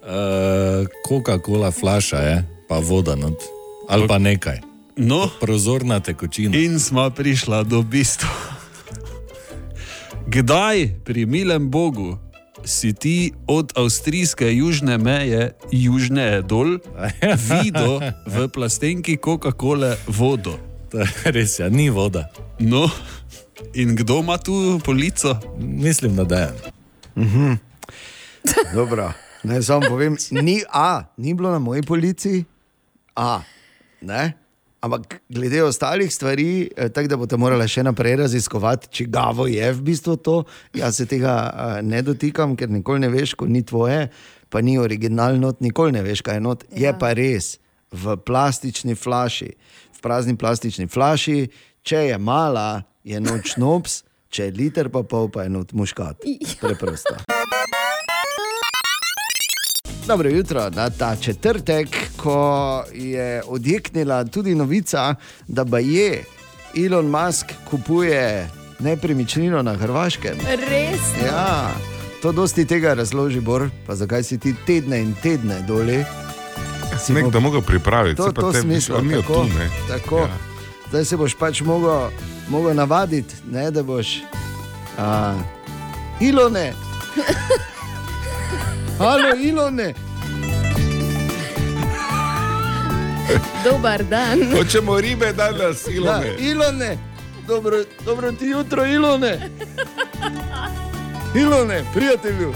Uh, 0.00 0.86
Coca-Cola 1.02 1.70
flaša 1.70 2.18
je, 2.20 2.36
pa 2.66 2.78
voda 2.78 3.14
not. 3.14 3.38
Ali 3.86 4.06
pa 4.06 4.18
nekaj. 4.18 4.62
No, 4.96 5.26
Prozorna 5.40 5.98
tekočina. 5.98 6.52
in 6.52 6.78
smo 6.78 7.10
prišla 7.10 7.64
do 7.64 7.82
bistva. 7.82 8.28
Kdaj 10.30 11.02
pri 11.02 11.26
milem 11.26 11.70
Bogu 11.70 12.14
si 12.62 12.92
ti 12.94 13.32
od 13.46 13.72
avstrijske 13.74 14.46
južne 14.54 14.98
meje, 14.98 15.58
južne 15.74 16.42
dol, 16.42 16.78
videl 17.50 17.98
v 18.30 18.46
plastenki 18.46 19.18
Coca-Cola 19.18 19.98
vodo? 20.06 20.54
To 20.94 21.02
je 21.02 21.34
Res 21.34 21.58
je, 21.58 21.66
ni 21.70 21.90
voda. 21.90 22.30
No, 22.62 22.86
in 23.74 23.96
kdo 23.98 24.22
ima 24.22 24.38
tu 24.38 24.78
polico? 24.84 25.34
Mislim, 25.58 26.14
da 26.14 26.24
Dejan. 26.24 26.54
Dobro, 28.74 29.12
naj 29.42 29.62
samo 29.62 29.88
povem, 29.88 30.14
ni 30.30 30.62
A, 30.70 31.10
ni 31.16 31.34
bilo 31.34 31.50
na 31.50 31.58
moji 31.58 31.82
policiji, 31.82 32.44
A. 33.18 33.42
Ne? 34.00 34.39
Ampak 34.80 35.20
glede 35.28 35.62
ostalih 35.62 36.14
stvari, 36.14 36.70
eh, 36.76 36.88
tako 36.88 37.08
da 37.08 37.16
boste 37.20 37.36
morali 37.36 37.68
še 37.68 37.82
naprej 37.84 38.16
raziskovati, 38.22 38.88
če 38.88 39.04
gavo 39.12 39.44
je 39.46 39.72
v 39.76 39.82
bistvu 39.84 40.16
to. 40.16 40.36
Jaz 40.74 40.96
se 40.96 41.06
tega 41.06 41.34
eh, 41.48 41.82
ne 41.82 42.00
dotikam, 42.02 42.56
ker 42.56 42.70
nikoli 42.72 43.04
ne 43.04 43.10
veš, 43.12 43.34
ko 43.36 43.46
ni 43.46 43.60
tvoje, 43.62 44.08
pa 44.48 44.62
ni 44.64 44.78
originalno, 44.80 45.52
nikoli 45.60 45.92
ne 45.92 46.04
veš, 46.06 46.24
kaj 46.24 46.40
je 46.40 46.44
not. 46.46 46.64
Je 46.72 46.94
pa 46.96 47.12
res 47.12 47.58
v 47.92 48.16
plastični 48.24 48.96
flaši, 48.96 49.50
v 49.98 50.00
prazni 50.00 50.36
plastični 50.40 50.88
flaši, 50.88 51.50
če 51.84 52.06
je 52.08 52.18
mala, 52.18 52.86
je 53.04 53.20
noč 53.20 53.58
nops, 53.60 54.00
če 54.32 54.48
je 54.48 54.56
liter 54.56 54.88
pa 54.88 55.04
pol, 55.04 55.28
pa 55.28 55.44
je 55.44 55.52
not 55.52 55.76
muškat. 55.76 56.24
Preprosto. 56.62 57.20
Dobro 60.06 60.28
jutro 60.30 60.70
na 60.70 60.90
ta 60.90 61.16
četrtek, 61.16 61.88
ko 62.16 62.40
je 62.92 63.42
odjeknila 63.42 64.24
tudi 64.24 64.54
novica, 64.54 65.14
da 65.48 65.64
ba 65.64 65.78
je 65.78 66.24
Elon 66.76 67.06
Musk 67.06 67.46
kupuje 67.64 68.48
nepremičnino 68.78 69.62
na 69.62 69.74
Hrvaškem. 69.74 70.34
Res? 70.40 71.00
Ja, 71.24 71.70
to 72.22 72.32
dosti 72.32 72.64
tega 72.64 72.94
razloži, 72.94 73.40
Bor, 73.40 73.68
pa 73.86 73.94
zakaj 73.94 74.22
si 74.22 74.38
ti 74.38 74.54
tedne 74.66 74.98
in 74.98 75.14
tedne 75.14 75.60
doli. 75.60 76.04
Si 76.98 77.12
Nekdo 77.12 77.30
mo- 77.30 77.42
mogel 77.42 77.62
pripraviti, 77.62 78.16
To, 78.16 78.24
pa 78.26 78.32
to 78.34 78.52
te- 78.52 78.60
smisla, 78.60 78.96
on 78.96 79.06
ni 79.06 79.14
od 79.14 79.20
tako, 79.20 79.34
tu, 79.34 79.44
ne. 79.48 79.68
tako. 79.88 80.18
Ja. 80.18 80.28
Zdaj 80.88 81.04
se 81.04 81.16
boš 81.16 81.34
pač 81.34 81.60
mogel, 81.60 82.08
mogel 82.48 82.74
navaditi, 82.74 83.34
ne, 83.46 83.70
da 83.70 83.82
boš. 83.82 84.18
A, 84.98 85.34
ilone. 86.20 86.72
Halo, 89.00 89.32
ilone. 89.32 89.94
Dobar 93.64 94.04
dan. 94.04 94.52
Hočemo 94.52 95.00
ribe 95.00 95.32
danes, 95.32 95.86
Ilone. 95.88 96.36
ilone. 96.38 96.98
Dobro, 97.46 97.80
dobro 98.04 98.32
ti 98.32 98.46
jutro, 98.46 98.84
ilone. 98.84 99.50
Ilone, 101.34 101.84
prijatelju. 101.94 102.52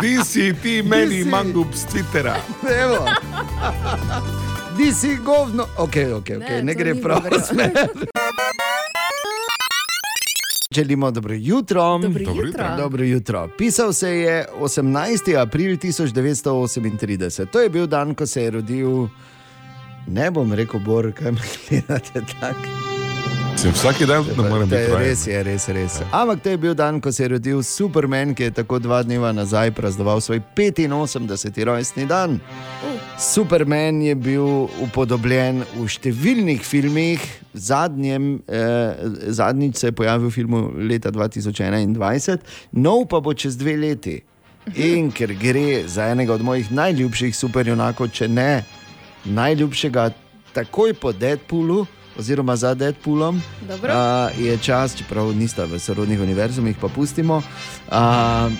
Di 0.00 0.24
si 0.24 0.54
ti 0.62 0.82
meni 0.82 1.22
si. 1.22 1.28
mangub 1.28 1.72
z 1.74 1.84
Twittera. 1.86 2.36
Evo. 2.80 3.04
Di 4.76 4.92
si 4.92 5.16
govno. 5.16 5.68
Ok, 5.76 5.96
ok, 6.08 6.16
ok, 6.16 6.28
ne, 6.48 6.62
Ne, 6.62 6.74
gre 6.74 6.94
prav. 6.94 7.20
Želimo 10.74 11.10
dobro 11.10 11.34
jutro. 11.34 11.82
Dobro 11.82 12.08
Dobro 12.08 12.20
jutro. 12.22 12.46
jutro. 12.46 12.76
Dobro 12.76 13.04
jutro. 13.04 13.48
Pisal 13.58 13.92
se 13.92 14.10
je 14.10 14.46
18. 14.60 15.36
april 15.38 15.76
1938. 15.76 17.46
To 17.46 17.60
je 17.60 17.68
bil 17.68 17.86
dan, 17.86 18.14
ko 18.14 18.26
se 18.26 18.42
je 18.42 18.50
rodil, 18.50 19.06
ne 20.06 20.30
bom 20.30 20.52
rekel, 20.52 20.80
Bor, 20.80 21.12
kaj 21.12 21.32
me 21.32 21.38
gledate 21.68 22.20
tako. 22.40 22.60
Se 23.56 23.70
vsak 23.70 24.02
dan 24.02 24.24
ne 24.36 24.48
morem 24.48 24.68
To 24.68 24.74
je 24.74 24.80
biti 24.80 24.92
vajen. 24.92 25.08
res, 25.08 25.26
je 25.26 25.42
res, 25.42 25.68
res. 25.68 26.00
Ampak 26.12 26.42
to 26.42 26.48
je 26.48 26.56
bil 26.56 26.74
dan, 26.74 27.00
ko 27.00 27.12
se 27.12 27.22
je 27.22 27.28
rodil 27.28 27.62
Superman, 27.62 28.34
ki 28.34 28.42
je 28.42 28.50
tako 28.50 28.78
dva 28.78 29.02
dneva 29.02 29.32
nazaj 29.32 29.70
praznoval 29.70 30.20
svoj 30.20 30.40
85. 30.56 31.64
rojstni 31.64 32.06
dan. 32.06 32.40
Superman 33.18 34.02
je 34.02 34.14
bil 34.14 34.46
upodobljen 34.82 35.62
v 35.76 35.86
številnih 35.88 36.62
filmih, 36.64 37.22
zadnjem, 37.54 38.42
eh, 38.48 39.06
zadnjič 39.28 39.76
se 39.76 39.86
je 39.86 39.92
pojavil 39.92 40.28
v 40.28 40.32
filmu 40.32 40.60
leta 40.88 41.10
2021, 41.10 42.40
nov 42.72 43.08
pa 43.08 43.20
bo 43.20 43.34
čez 43.34 43.56
dve 43.56 43.76
leti. 43.76 44.22
In 44.76 45.10
ker 45.10 45.34
gre 45.34 45.88
za 45.88 46.06
enega 46.12 46.34
od 46.34 46.42
mojih 46.42 46.70
najljubših 46.70 47.34
superjunakov, 47.34 48.12
če 48.14 48.28
ne 48.28 48.64
najljubšega, 49.24 50.10
takoj 50.54 50.94
po 50.94 51.12
Deadpoolu, 51.12 51.86
oziroma 52.18 52.56
za 52.56 52.74
Deadpoolom, 52.74 53.42
Dobro. 53.68 53.92
a, 53.92 54.30
je 54.38 54.58
čas, 54.58 54.96
čeprav 54.96 55.32
nista 55.36 55.64
v 55.64 55.78
sorodnih 55.78 56.20
univerzumih, 56.20 56.76
pa 56.80 56.88
pustimo. 56.88 57.42
A, 57.90 58.50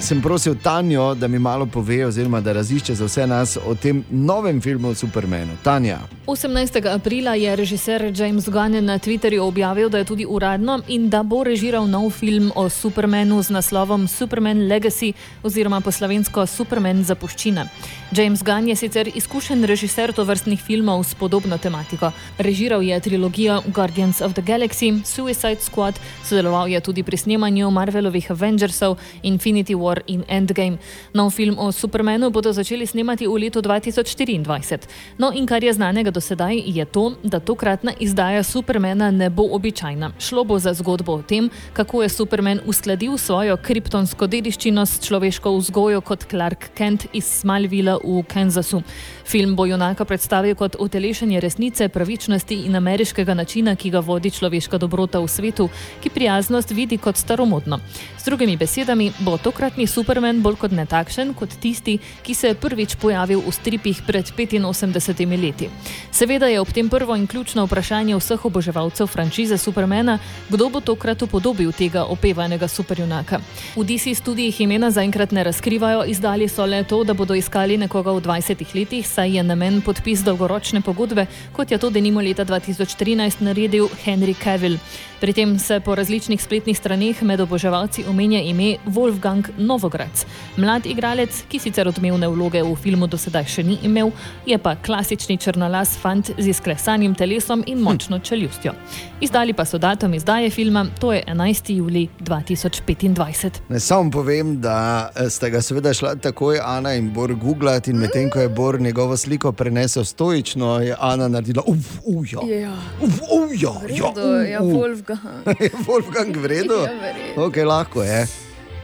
sem 0.00 0.22
prosil 0.22 0.54
Tanjo, 0.62 1.14
da 1.14 1.28
mi 1.28 1.38
malo 1.38 1.66
pove, 1.66 2.06
oziroma 2.06 2.40
da 2.40 2.52
razišče 2.52 2.94
za 2.94 3.04
vse 3.04 3.26
nas 3.26 3.58
o 3.66 3.74
tem 3.74 4.04
novem 4.10 4.60
filmu 4.60 4.88
o 4.88 4.94
Supermanu. 4.94 5.56
Tanja. 5.62 5.98
18. 6.26 6.94
aprila 6.94 7.34
je 7.34 7.56
režiser 7.56 8.12
James 8.16 8.48
Gunn 8.48 8.84
na 8.84 8.98
Twitterju 8.98 9.42
objavil, 9.42 9.88
da 9.88 9.98
je 9.98 10.04
tudi 10.04 10.26
uradno 10.28 10.80
in 10.88 11.08
da 11.10 11.22
bo 11.22 11.44
režiral 11.44 11.86
nov 11.88 12.10
film 12.10 12.52
o 12.54 12.68
Supermanu 12.68 13.42
z 13.42 13.50
naslovom 13.50 14.08
Superman 14.08 14.68
Legacy 14.68 15.12
oziroma 15.42 15.80
po 15.80 15.92
slovensko 15.92 16.46
Superman 16.46 17.04
Zapuščina. 17.04 17.66
James 18.12 18.42
Gunn 18.42 18.68
je 18.68 18.76
sicer 18.76 19.10
izkušen 19.14 19.64
režiser 19.64 20.12
tovrstnih 20.12 20.60
filmov 20.60 21.04
s 21.04 21.14
podobno 21.14 21.58
tematiko. 21.58 22.10
Režiral 22.38 22.82
je 22.82 23.00
trilogijo 23.00 23.62
Guardians 23.66 24.20
of 24.20 24.32
the 24.32 24.42
Galaxy, 24.42 25.04
Suicide 25.04 25.60
Squad, 25.60 25.94
sodeloval 26.24 26.68
je 26.68 26.80
tudi 26.80 27.02
pri 27.02 27.16
snemanju 27.16 27.70
Marvelovih 27.70 28.30
Avengersov, 28.30 28.96
Infinity 29.22 29.74
War 29.74 29.85
in 30.06 30.24
Endgame. 30.28 30.78
Nov 31.14 31.30
film 31.30 31.58
o 31.58 31.72
Supermanu 31.72 32.30
bodo 32.30 32.52
začeli 32.52 32.86
snemati 32.86 33.26
v 33.26 33.38
letu 33.38 33.62
2024. 33.62 34.86
No 35.18 35.32
in 35.34 35.46
kar 35.46 35.64
je 35.64 35.72
znanega 35.72 36.10
do 36.10 36.20
sedaj, 36.20 36.62
je 36.66 36.84
to, 36.84 37.14
da 37.22 37.40
tokratna 37.40 37.92
izdaja 38.00 38.42
Supermana 38.42 39.10
ne 39.10 39.30
bo 39.30 39.46
običajna. 39.52 40.12
Šlo 40.18 40.44
bo 40.44 40.58
za 40.58 40.74
zgodbo 40.74 41.12
o 41.12 41.22
tem, 41.22 41.50
kako 41.72 42.02
je 42.02 42.08
Superman 42.08 42.60
uskladil 42.66 43.18
svojo 43.18 43.56
kriptonsko 43.56 44.26
dediščino 44.26 44.86
s 44.86 45.00
človeško 45.06 45.56
vzgojo 45.56 46.00
kot 46.00 46.26
Clark 46.30 46.70
Kent 46.74 47.06
iz 47.12 47.24
Smallvilla 47.24 47.98
v 48.04 48.22
Kansasu. 48.28 48.82
Film 49.26 49.56
bo 49.56 49.66
junaka 49.66 50.04
predstavil 50.04 50.54
kot 50.54 50.76
utelešenje 50.78 51.40
resnice, 51.40 51.88
pravičnosti 51.88 52.54
in 52.66 52.76
ameriškega 52.76 53.34
načina, 53.34 53.76
ki 53.76 53.90
ga 53.90 54.00
vodi 54.00 54.30
človeška 54.30 54.78
dobrota 54.78 55.20
v 55.20 55.28
svetu, 55.28 55.68
ki 56.02 56.10
prijaznost 56.10 56.70
vidi 56.70 56.98
kot 56.98 57.16
staromodno. 57.16 57.80
Z 58.18 58.24
drugimi 58.24 58.56
besedami, 58.56 59.12
bo 59.18 59.36
tokratni 59.76 59.86
Superman 59.86 60.38
bolj 60.40 60.56
kot 60.56 60.72
ne 60.72 60.86
takšen 60.88 61.34
kot 61.36 61.52
tisti, 61.60 61.98
ki 62.24 62.34
se 62.34 62.48
je 62.48 62.54
prvič 62.56 62.96
pojavil 62.96 63.42
v 63.44 63.52
stripih 63.52 64.00
pred 64.06 64.24
85 64.24 65.36
leti. 65.36 65.68
Seveda 66.10 66.46
je 66.48 66.60
ob 66.60 66.72
tem 66.72 66.88
prvo 66.88 67.12
in 67.16 67.26
ključno 67.26 67.66
vprašanje 67.66 68.16
vseh 68.16 68.44
oboževalcev 68.44 69.06
franšize 69.06 69.58
Supermana, 69.58 70.18
kdo 70.48 70.70
bo 70.70 70.80
tokrat 70.80 71.22
upodobil 71.22 71.72
tega 71.72 72.04
opevanega 72.08 72.68
superjunaka. 72.68 73.40
V 73.76 73.84
DC 73.84 74.16
studijih 74.16 74.60
imena 74.60 74.90
zaenkrat 74.90 75.32
ne 75.32 75.44
razkrivajo, 75.44 76.06
izdali 76.08 76.48
so 76.48 76.64
le 76.64 76.84
to, 76.84 77.04
da 77.04 77.12
bodo 77.12 77.34
iskali 77.34 77.76
nekoga 77.76 78.12
v 78.16 78.24
20 78.24 78.74
letih, 78.74 79.04
saj 79.06 79.36
je 79.36 79.42
namen 79.42 79.82
podpis 79.82 80.24
dolgoročne 80.24 80.80
pogodbe, 80.80 81.26
kot 81.52 81.70
je 81.70 81.78
to 81.78 81.90
denimo 81.90 82.20
leta 82.20 82.44
2013 82.44 83.44
naredil 83.44 83.88
Henry 84.04 84.32
Cavill. 84.32 84.78
Pri 85.20 85.32
tem 85.32 85.58
se 85.58 85.80
po 85.80 85.94
različnih 85.94 86.42
spletnih 86.42 86.76
straneh 86.78 87.22
med 87.22 87.40
oboževalci 87.40 88.04
omenja 88.08 88.40
ime 88.40 88.76
Wolfgang 88.86 89.48
Novograc. 89.58 90.26
Mlad 90.56 90.86
igralec, 90.86 91.38
ki 91.48 91.58
sicer 91.58 91.88
odmevne 91.88 92.28
vloge 92.28 92.60
v 92.62 92.74
filmu 92.76 93.06
do 93.08 93.16
sedaj 93.16 93.46
še 93.48 93.64
ni 93.64 93.78
imel, 93.88 94.10
je 94.46 94.58
pa 94.60 94.74
klasični 94.76 95.38
črnolas 95.40 95.94
fant 96.02 96.28
z 96.36 96.50
izklesanim 96.52 97.14
telesom 97.16 97.62
in 97.66 97.80
močno 97.80 98.18
čeljustjo. 98.18 98.74
Izdali 99.20 99.54
pa 99.56 99.64
so 99.64 99.78
datum 99.80 100.14
izdaje 100.14 100.50
filma, 100.50 100.84
to 101.00 101.12
je 101.12 101.22
11. 101.26 101.72
julij 101.78 102.08
2025. 102.20 103.62
Ne 103.68 103.80
samo 103.80 104.10
povem, 104.10 104.60
da 104.60 105.08
eh, 105.14 105.30
sta 105.30 105.48
ga 105.48 105.62
seveda 105.62 105.94
šla 105.94 106.14
takoj 106.20 106.60
Ana 106.62 106.92
in 106.92 107.08
Bor 107.12 107.32
googlati, 107.34 107.90
in 107.90 108.04
medtem 108.04 108.28
ko 108.30 108.40
je 108.40 108.48
Bor 108.48 108.80
njegovo 108.80 109.16
sliko 109.16 109.52
prenesel 109.52 110.04
stoično, 110.04 110.76
je 110.80 110.96
Ana 111.00 111.28
naredila 111.28 111.62
uf, 111.66 111.98
uja. 112.04 112.44
Ja. 112.60 112.76
Uf, 113.00 113.20
uja, 113.32 113.72
ja, 113.88 114.12
Vredo, 114.12 114.28
ja, 114.42 114.62
uf, 114.62 114.74
uf. 114.92 115.05
Wolfgang. 115.08 115.60
Je 115.60 115.70
Wolfgang 115.86 116.36
vredno? 116.36 116.74
Ja, 116.76 116.92
verjetno. 117.00 117.44
Ok, 117.44 117.56
lahko 117.58 118.02
je. 118.02 118.26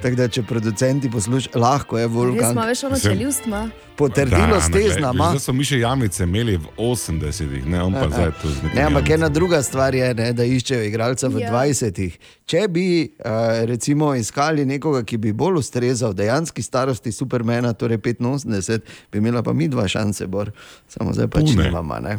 Tako 0.02 0.16
da, 0.16 0.28
če 0.28 0.42
producenti 0.42 1.10
poslušajo, 1.10 1.60
lahko 1.60 1.98
je 1.98 2.04
Res 2.04 2.12
Wolfgang. 2.12 2.52
ima 2.52 2.64
več 2.64 2.84
ono 2.84 2.96
Sem- 2.96 3.12
čeljust, 3.12 3.46
ima. 3.46 3.60
Potrdilo 3.94 4.58
s 4.58 4.66
ne, 4.66 4.72
glej, 4.72 4.88
teznama. 4.88 5.28
Zdaj 5.28 5.38
so 5.38 5.52
mi 5.52 5.64
še 5.64 5.78
jamice 5.78 6.24
imeli 6.24 6.56
v 6.56 6.66
80-ih, 6.76 7.66
ne, 7.66 7.82
on 7.82 7.92
pa 7.92 8.08
zdaj 8.08 8.32
tu 8.42 8.48
z 8.48 8.56
nekim. 8.56 8.74
Ne, 8.74 8.82
ampak 8.82 9.10
ena 9.10 9.28
druga 9.28 9.62
stvar 9.62 9.94
je, 9.94 10.08
ne, 10.14 10.32
da 10.32 10.42
iščejo 10.42 10.82
igralca 10.82 11.28
v 11.28 11.38
Ja. 11.38 11.52
20-ih. 11.52 12.16
Če 12.44 12.66
bi 12.68 12.86
uh, 13.04 13.30
recimo 13.64 14.10
iskali 14.14 14.66
nekoga, 14.66 15.04
ki 15.04 15.16
bi 15.18 15.32
bolj 15.32 15.60
ustrezal 15.60 16.10
dejanski 16.12 16.62
starosti 16.62 17.12
Supermana, 17.12 17.70
torej 17.72 18.00
85, 18.00 18.80
bi 19.06 19.18
imela 19.18 19.42
pa 19.42 19.52
mi 19.52 19.68
dva 19.68 19.86
šanse, 19.86 20.26
bor. 20.26 20.50
samo 20.88 21.12
zdaj 21.12 21.28
pač 21.28 21.54
nimamo. 21.54 22.00
Ne? 22.00 22.18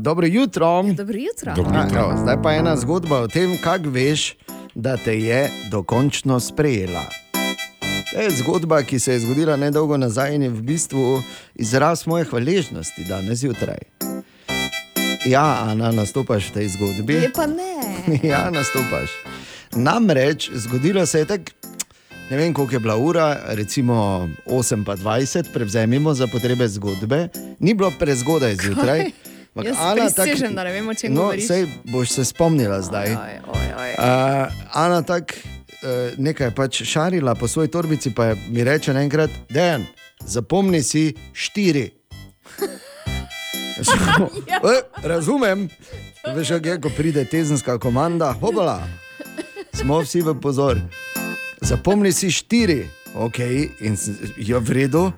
Dobro 0.00 0.26
jutro. 0.26 0.82
Dobro 0.96 1.18
jutro. 1.18 1.52
A, 1.74 1.88
evo, 1.98 2.14
zdaj 2.22 2.42
pa 2.42 2.52
ena 2.52 2.76
zgodba 2.76 3.20
o 3.20 3.28
tem, 3.28 3.58
kako 3.62 3.90
veš, 3.90 4.34
da 4.74 4.96
te 4.96 5.20
je 5.20 5.50
dokončno 5.70 6.40
sprejela. 6.40 7.04
To 8.12 8.20
je 8.20 8.30
zgodba, 8.30 8.82
ki 8.82 8.98
se 8.98 9.12
je 9.12 9.20
zgodila 9.20 9.56
nedolgo 9.56 9.96
nazaj 9.96 10.34
in 10.34 10.42
je 10.42 10.48
v 10.48 10.62
bistvu 10.62 11.22
izraz 11.54 12.06
moje 12.06 12.24
hvaležnosti 12.24 13.04
danes 13.04 13.38
zjutraj. 13.38 13.78
Ja, 15.26 15.62
Ana, 15.62 15.92
nastopaš 15.92 16.50
v 16.50 16.52
tej 16.52 16.68
zgodbi. 16.68 17.14
Je 17.14 17.32
pa 17.32 17.46
ne. 17.46 17.78
Ja, 18.30 18.50
nastopaš. 18.50 19.10
Namreč 19.74 20.50
zgodilo 20.54 21.06
se 21.06 21.18
je 21.18 21.24
tako, 21.24 21.52
ne 22.30 22.36
vem 22.36 22.54
koliko 22.54 22.74
je 22.74 22.80
bila 22.80 22.96
ura, 22.96 23.40
recimo 23.46 24.28
8 24.46 24.84
pa 24.84 24.96
20, 24.96 25.52
prevzemimo 25.52 26.14
za 26.14 26.26
potrebe 26.26 26.68
zgodbe, 26.68 27.28
ni 27.58 27.74
bilo 27.74 27.92
prezgodaj 27.98 28.56
zjutraj. 28.56 29.10
Ampak 29.54 29.64
Jaz 29.64 29.76
Ana 29.78 29.94
tak- 30.04 30.26
prisežem, 30.26 30.54
da 30.54 30.64
ne 30.64 30.72
vem, 30.72 30.88
o 30.88 30.94
čem 30.94 31.14
no, 31.14 31.20
govoriš. 31.22 31.46
sej 31.46 31.62
boš 31.84 32.10
se 32.10 32.24
spomnila 32.24 32.82
zdaj. 32.82 33.06
Oj, 33.08 33.34
oj, 33.48 33.68
oj. 33.78 33.90
Uh, 33.92 34.04
Ana 34.72 35.02
tako 35.02 35.34
uh, 35.34 35.88
nekaj 36.18 36.50
pač 36.50 36.82
šarila 36.82 37.34
po 37.34 37.46
svoji 37.46 37.68
torbici, 37.68 38.10
pa 38.10 38.24
je 38.26 38.36
mi 38.48 38.64
reče 38.64 38.92
naenkrat, 38.92 39.30
da 39.48 39.78
zapomni 40.20 40.82
si 40.82 41.14
štiri. 41.32 41.90
Rekel, 43.76 44.26
"E, 44.64 44.74
razumem, 45.02 45.68
veš, 46.26 46.48
kako 46.48 46.68
je, 46.68 46.80
ko 46.80 46.90
pride 46.90 47.24
tezenska 47.24 47.78
komanda, 47.78 48.32
hopala. 48.32 48.82
Smo 49.72 49.98
vsi 50.00 50.20
v 50.20 50.34
pozor. 50.34 50.78
Zapomni 51.60 52.12
si 52.12 52.30
štiri, 52.30 52.84
ok, 53.14 53.38
in 53.80 53.96
je 54.36 54.54
v 54.56 54.70
redu. 54.72 55.12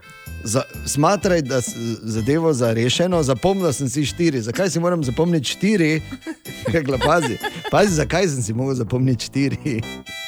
Za, 0.47 0.62
smatraj, 0.86 1.43
da 1.43 1.59
s- 1.59 1.74
zadevo 2.05 2.52
za 2.52 2.70
rešeno, 2.70 3.18
zapomnil 3.20 3.73
sem 3.73 3.89
si 3.89 4.05
štiri. 4.05 4.39
Zakaj 4.40 4.70
si 4.70 4.78
moram 4.78 5.02
zapomniti 5.02 5.48
štiri? 5.48 6.02
Rekla, 6.74 6.98
pazi, 6.98 7.35
pazi, 7.66 7.94
zakaj 7.94 8.28
sem 8.28 8.43
si 8.43 8.52
mogel 8.52 8.74
zapomniti 8.77 9.24
štiri. 9.24 9.82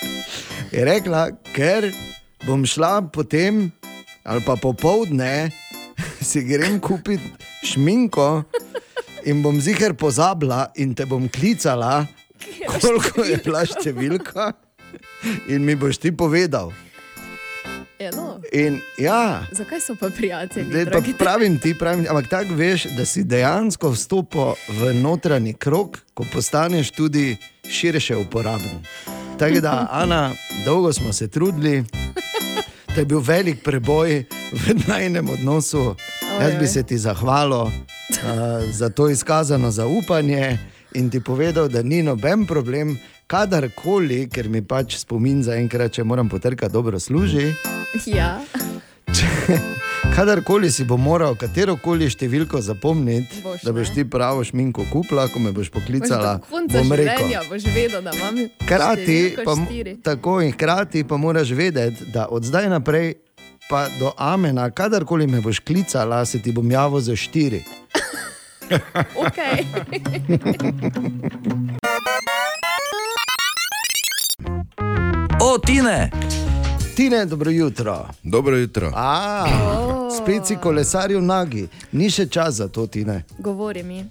Je 0.75 0.85
rekla, 0.85 1.23
ker 1.55 1.87
bom 2.43 2.67
šla 2.67 3.03
potem, 3.05 3.71
ali 4.23 4.43
pa 4.43 4.57
popovdne, 4.57 5.51
si 6.21 6.43
grem 6.43 6.81
kupiti 6.81 7.25
šminko 7.65 8.43
in 9.25 9.43
bom 9.43 9.61
ziger 9.61 9.95
pozabila 9.95 10.67
in 10.77 10.95
te 10.95 11.07
bom 11.07 11.29
klicala, 11.29 12.07
koliko 12.75 13.25
je 13.25 13.39
bila 13.39 13.63
številka, 13.65 14.51
in 15.49 15.65
mi 15.65 15.75
boš 15.75 15.99
ti 15.99 16.13
povedal. 16.13 16.75
Ja, 17.99 18.11
no. 18.17 18.41
In 18.53 18.81
ja, 18.99 19.47
Zakaj 19.53 19.81
so 19.81 19.95
pa 20.01 20.11
prijatelji? 20.17 20.67
Zdaj, 20.71 20.85
pa 20.85 21.01
pravim 21.19 21.59
ti, 21.59 21.75
pravim, 21.79 22.07
ampak 22.09 22.29
tako 22.29 22.55
veš, 22.55 22.85
da 22.97 23.05
si 23.05 23.25
dejansko 23.25 23.91
vstopil 23.91 24.55
v 24.69 24.95
notranji 24.95 25.55
krog, 25.55 25.99
ko 26.15 26.25
postaneš 26.33 26.91
tudi 26.91 27.37
širše 27.71 28.17
uporaben. 28.17 28.85
Tako 29.39 29.61
da, 29.61 29.89
Ana, 29.91 30.31
dolgo 30.65 30.93
smo 30.93 31.13
se 31.13 31.29
trudili, 31.29 31.85
to 32.95 33.01
je 33.01 33.05
bil 33.05 33.19
velik 33.21 33.65
preboj 33.65 34.25
v 34.53 34.75
najnem 34.87 35.31
odnosu. 35.31 35.95
Jaz 36.41 36.55
bi 36.61 36.67
se 36.67 36.83
ti 36.83 36.99
zahvalil 36.99 37.63
uh, 37.63 37.71
za 38.71 38.91
to 38.91 39.09
izkazano 39.11 39.71
zaupanje 39.71 40.59
in 40.95 41.11
ti 41.11 41.21
povedal, 41.21 41.69
da 41.69 41.83
ni 41.83 42.03
noben 42.03 42.47
problem, 42.47 42.99
kadarkoli, 43.27 44.29
ker 44.31 44.49
mi 44.49 44.63
pač 44.63 44.97
spomin 44.97 45.43
za 45.43 45.59
enkrat, 45.59 45.93
če 45.93 46.05
moram 46.05 46.29
potrkati, 46.29 46.73
dobro 46.73 47.01
služi. 47.01 47.53
Ja, 48.07 48.41
Kadarkoli 50.17 50.71
si 50.71 50.85
bo 50.85 50.97
moral 50.97 51.37
katero 51.39 51.77
koli 51.81 52.09
številko 52.11 52.61
zapomniti, 52.63 53.41
Boš, 53.43 53.63
da 53.65 53.73
boš 53.73 53.93
ti 53.95 54.05
pravo 54.05 54.43
šminko 54.45 54.85
kupila, 54.93 55.29
ko 55.33 55.41
me 55.43 55.53
boš 55.55 55.71
poklicala, 55.75 56.39
konca 56.51 56.83
bom 56.83 56.93
rekel. 56.93 57.33
boš 57.49 57.69
vedel, 57.73 58.03
da 58.05 58.13
imam 58.17 58.41
Hkrati 58.65 59.05
številko 59.07 59.47
pa, 59.47 59.57
tako 60.11 60.41
in 60.45 60.53
hkrati 60.53 61.05
pa 61.09 61.17
moraš 61.17 61.55
vedeti, 61.57 62.11
da 62.13 62.27
od 62.31 62.45
zdaj 62.45 62.69
naprej, 62.73 63.15
pa 63.71 63.87
do 64.01 64.13
Amena, 64.17 64.69
kadarkoli 64.71 65.27
me 65.27 65.41
boš 65.45 65.61
klicala, 65.61 66.25
se 66.27 66.43
ti 66.43 66.53
bom 66.53 66.71
javil 66.71 67.01
za 67.01 67.17
štiri. 67.17 67.65
Okay. 69.17 69.65
O, 75.41 75.57
Tine! 75.57 76.11
Tine, 76.99 77.27
dobro 77.27 77.51
jutro. 77.51 78.09
Dobro 78.23 78.57
jutro. 78.57 78.93
A, 78.95 79.47
spet 80.17 80.47
si 80.47 80.57
kolesaril 80.57 81.23
nagi, 81.25 81.69
ni 81.93 82.11
še 82.11 82.27
čas 82.27 82.55
za 82.55 82.67
to, 82.69 82.87
Tine. 82.87 83.23
Govori 83.39 83.83
mi. 83.83 84.03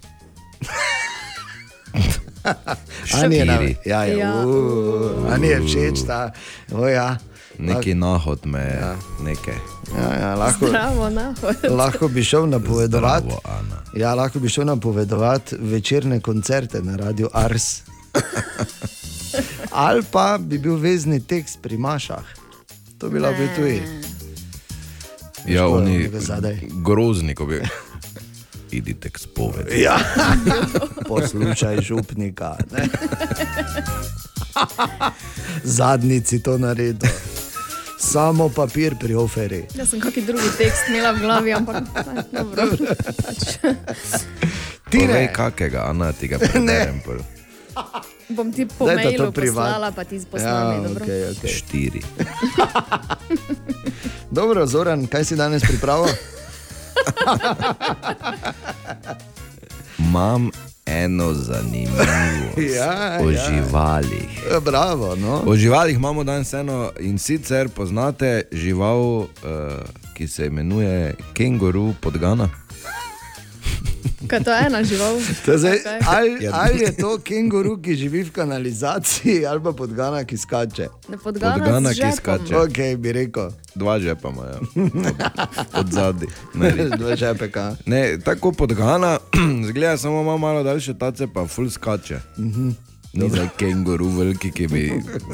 Ani 3.20 3.36
je, 3.36 3.44
na, 3.44 3.56
Štiri. 3.56 3.76
ja, 3.84 4.04
ja, 4.04 4.16
Ja. 4.18 4.46
uh, 4.46 5.32
ani 5.32 5.46
je 5.48 5.60
všeč 5.60 6.06
ta. 6.06 6.32
O, 6.72 6.88
ja. 6.88 7.18
Neki 7.58 7.94
nahod 7.94 8.46
me 8.46 8.58
je, 8.58 8.78
ja. 8.80 8.96
nekaj. 9.20 9.58
Ja, 9.92 10.08
ja, 10.20 10.34
lahko, 10.34 10.66
Zdravo, 10.66 11.10
nahod. 11.10 11.56
lahko 11.68 12.08
bi 12.08 12.24
šel 12.24 12.48
napovedovati. 12.48 13.36
Ja, 13.94 14.14
lahko 14.14 14.38
bi 14.38 14.48
šel 14.48 14.64
napovedovati 14.64 15.56
večerne 15.60 16.20
koncerte 16.20 16.80
na 16.82 16.96
radiju 16.96 17.28
Ars. 17.32 17.82
Ali 19.84 20.02
pa 20.10 20.38
bi 20.40 20.58
bil 20.58 20.76
vezni 20.76 21.20
tekst 21.20 21.58
pri 21.62 21.76
Mašah. 21.76 22.37
To 22.98 23.08
bi 23.08 23.18
lahko 23.18 23.38
bil 23.38 23.48
tudi. 23.56 23.82
Ja, 25.46 25.62
Škoda, 25.62 25.76
oni 25.76 26.10
grozni, 26.84 27.34
ko 27.34 27.46
bi. 27.46 27.60
Idite 28.70 29.10
k 29.10 29.18
spovedi. 29.18 29.80
Ja. 29.80 29.98
Poslušaj 31.08 31.80
župnika. 31.80 32.56
ne. 32.72 32.88
Zadnjici 35.78 36.42
to 36.42 36.58
naredil. 36.58 37.08
Samo 37.98 38.48
papir 38.48 38.94
pri 39.00 39.14
oferi. 39.14 39.64
Jaz 39.74 39.90
sem 39.90 40.00
kakšen 40.00 40.26
drugi 40.26 40.50
tekst 40.58 40.88
imela 40.88 41.12
v 41.12 41.20
glavi, 41.20 41.52
ampak 41.52 41.82
ne, 42.32 42.44
dobro. 42.54 42.66
Pač, 43.26 43.58
Povej 44.90 45.28
kakega, 45.32 45.90
Ana, 45.90 46.12
ti 46.12 46.28
ga 46.28 46.38
preberem. 46.38 47.00
pol. 47.04 47.18
Bom 48.28 48.52
ti 48.52 48.66
po 48.66 48.86
Daj 48.86 48.96
ta 48.96 49.02
to 49.02 49.08
mailu 49.08 49.32
privat. 49.32 49.66
poslala, 49.66 49.88
pa 49.92 50.04
ti 50.04 50.20
poslala. 50.30 50.72
Ja, 50.74 50.80
okay, 50.90 51.20
okay. 51.32 51.48
Štiri. 51.48 52.02
Dobro, 54.30 54.66
Zoran, 54.66 55.06
kaj 55.06 55.24
si 55.24 55.36
danes 55.36 55.62
pripravil? 55.62 56.08
Imam 59.98 60.50
eno 60.86 61.32
zanimivost 61.32 62.08
Ja, 62.76 63.18
o 63.22 63.30
ja. 63.30 63.40
živalih. 63.48 64.42
Ja, 64.52 64.60
Bravo, 64.60 65.16
no. 65.16 65.42
O 65.46 65.56
živalih 65.56 65.96
imamo 65.96 66.24
danes 66.24 66.52
eno 66.52 66.90
in 67.00 67.18
sicer 67.18 67.68
poznate 67.68 68.42
žival, 68.52 69.00
uh, 69.00 69.26
ki 70.14 70.28
se 70.28 70.46
imenuje 70.46 71.14
kenguru 71.32 71.94
podgana. 72.00 72.48
Kaj 74.26 74.40
to 74.40 74.50
je 74.50 74.66
ena 74.66 74.80
žival? 74.82 75.14
Zdaj, 75.48 75.76
Okej. 75.76 76.00
ali, 76.06 76.30
Ja. 76.40 76.50
ali 76.54 76.80
je 76.80 76.92
to 76.92 77.18
kenguru, 77.18 77.76
ki 77.76 77.94
živi 77.94 78.22
v 78.22 78.30
kanalizaciji, 78.30 79.46
ali 79.46 79.60
pa 79.60 79.72
podgana, 79.72 80.24
ki 80.24 80.36
skače? 80.36 80.88
Ne 81.08 81.16
podgana, 81.16 81.54
Podgana, 81.54 81.90
ki 81.90 82.12
skače. 82.16 82.56
Ok, 82.56 82.78
bi 82.96 83.12
rekel. 83.12 83.50
Dva 83.74 84.00
žepa 84.00 84.28
imajo, 84.28 84.58
od, 85.80 85.88
zadaj. 85.88 86.28
Dva 86.98 87.16
žepeka. 87.16 87.76
Ne, 87.86 88.18
tako 88.18 88.52
podgana, 88.52 89.18
zgleda 89.68 89.96
samo 89.96 90.22
malo, 90.22 90.38
malo 90.38 90.62
daljše 90.62 90.94
tace, 90.94 91.26
pa 91.26 91.46
ful 91.46 91.70
skače. 91.70 92.20
Mhm. 92.38 92.70
Ni 93.12 93.30
za 93.30 93.48
kenguru 93.48 94.08
veliki, 94.08 94.50
ki 94.52 94.66
bi 94.66 94.82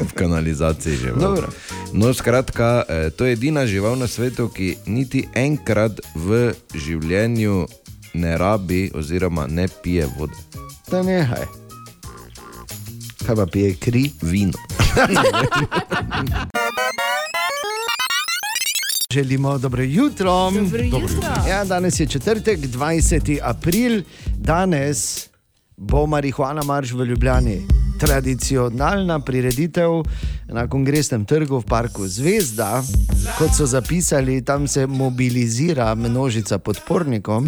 v 0.00 0.12
kanalizaciji 0.14 0.96
živel. 0.96 1.18
Dobro. 1.18 1.48
No, 1.92 2.14
skratka, 2.14 2.82
eh, 2.88 3.10
to 3.10 3.24
je 3.24 3.32
edina 3.32 3.66
žival 3.66 3.96
na 3.96 4.06
svetu, 4.06 4.48
ki 4.48 4.76
niti 4.86 5.28
enkrat 5.34 5.92
v 6.14 6.54
življenju 6.70 7.66
ne 8.14 8.38
rabi 8.38 8.90
oziroma 8.94 9.46
ne 9.46 9.68
pije 9.82 10.08
vode. 10.18 10.34
Da 10.90 11.02
nehaj. 11.02 11.44
Kaj 13.26 13.36
pa 13.36 13.46
pije 13.46 13.74
kri? 13.74 14.10
Vino. 14.22 14.52
Želimo 19.14 19.58
dobro 19.58 19.82
jutro. 19.82 20.50
Dobro 20.50 20.82
jutro. 20.82 21.22
Ja, 21.48 21.64
danes 21.64 22.00
je 22.00 22.06
četrtek, 22.06 22.58
20. 22.58 23.38
april, 23.42 24.02
danes 24.26 25.28
bo 25.76 26.06
marihuana 26.06 26.62
marš 26.62 26.92
v 26.92 27.04
Ljubljani. 27.04 27.73
Tradicionalna 28.00 29.20
prireditev 29.20 30.02
na 30.48 30.66
kongresnem 30.68 31.24
trgu 31.24 31.58
v 31.58 31.66
parku 31.66 32.08
Zvezda, 32.08 32.82
kot 33.38 33.54
so 33.56 33.66
zapisali, 33.66 34.42
tam 34.44 34.68
se 34.68 34.86
mobilizira 34.86 35.94
množica 35.94 36.58
podpornikov 36.58 37.46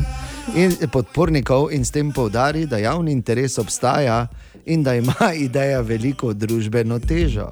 in, 0.54 0.72
podpornikov 0.92 1.72
in 1.72 1.84
s 1.84 1.90
tem 1.90 2.12
povdari, 2.12 2.66
da 2.66 2.78
javni 2.78 3.12
interes 3.12 3.58
obstaja 3.58 4.26
in 4.66 4.82
da 4.82 4.94
ima 4.94 5.32
ideja 5.46 5.80
veliko 5.80 6.32
družbeno 6.32 6.98
težo. 6.98 7.50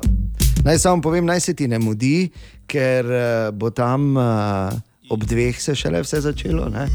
Naj 0.64 0.78
samo 0.78 1.02
povem, 1.02 1.26
naj 1.26 1.40
se 1.40 1.54
ti 1.54 1.68
ne 1.68 1.78
mudi, 1.78 2.30
ker 2.66 3.04
eh, 3.04 3.50
bo 3.52 3.70
tam 3.70 4.16
uh, 4.16 4.72
ob 5.12 5.24
dveh 5.24 5.60
se 5.60 5.74
šele 5.74 6.00
vse 6.02 6.20
začelo. 6.20 6.68
Ne? 6.72 6.88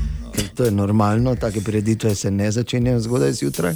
To 0.55 0.63
je 0.63 0.71
normalno, 0.71 1.35
take 1.35 1.61
prireditve 1.61 2.15
se 2.15 2.31
ne 2.31 2.51
začenjajo 2.51 2.99
zgodaj 2.99 3.31
zjutraj. 3.31 3.75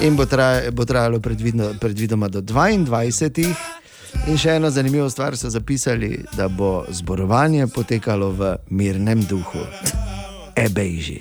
In 0.00 0.16
bo, 0.16 0.26
traj, 0.26 0.70
bo 0.70 0.84
trajalo 0.84 1.20
predvidno, 1.20 1.74
predvidoma 1.80 2.28
do 2.28 2.40
22. 2.40 3.54
In 4.28 4.38
še 4.38 4.56
eno 4.56 4.70
zanimivo 4.70 5.10
stvar 5.10 5.36
so 5.36 5.50
zapisali, 5.50 6.24
da 6.36 6.48
bo 6.48 6.84
zborovanje 6.88 7.66
potekalo 7.66 8.30
v 8.30 8.56
mirnem 8.70 9.24
duhu. 9.26 9.66
Ebejži. 10.56 11.20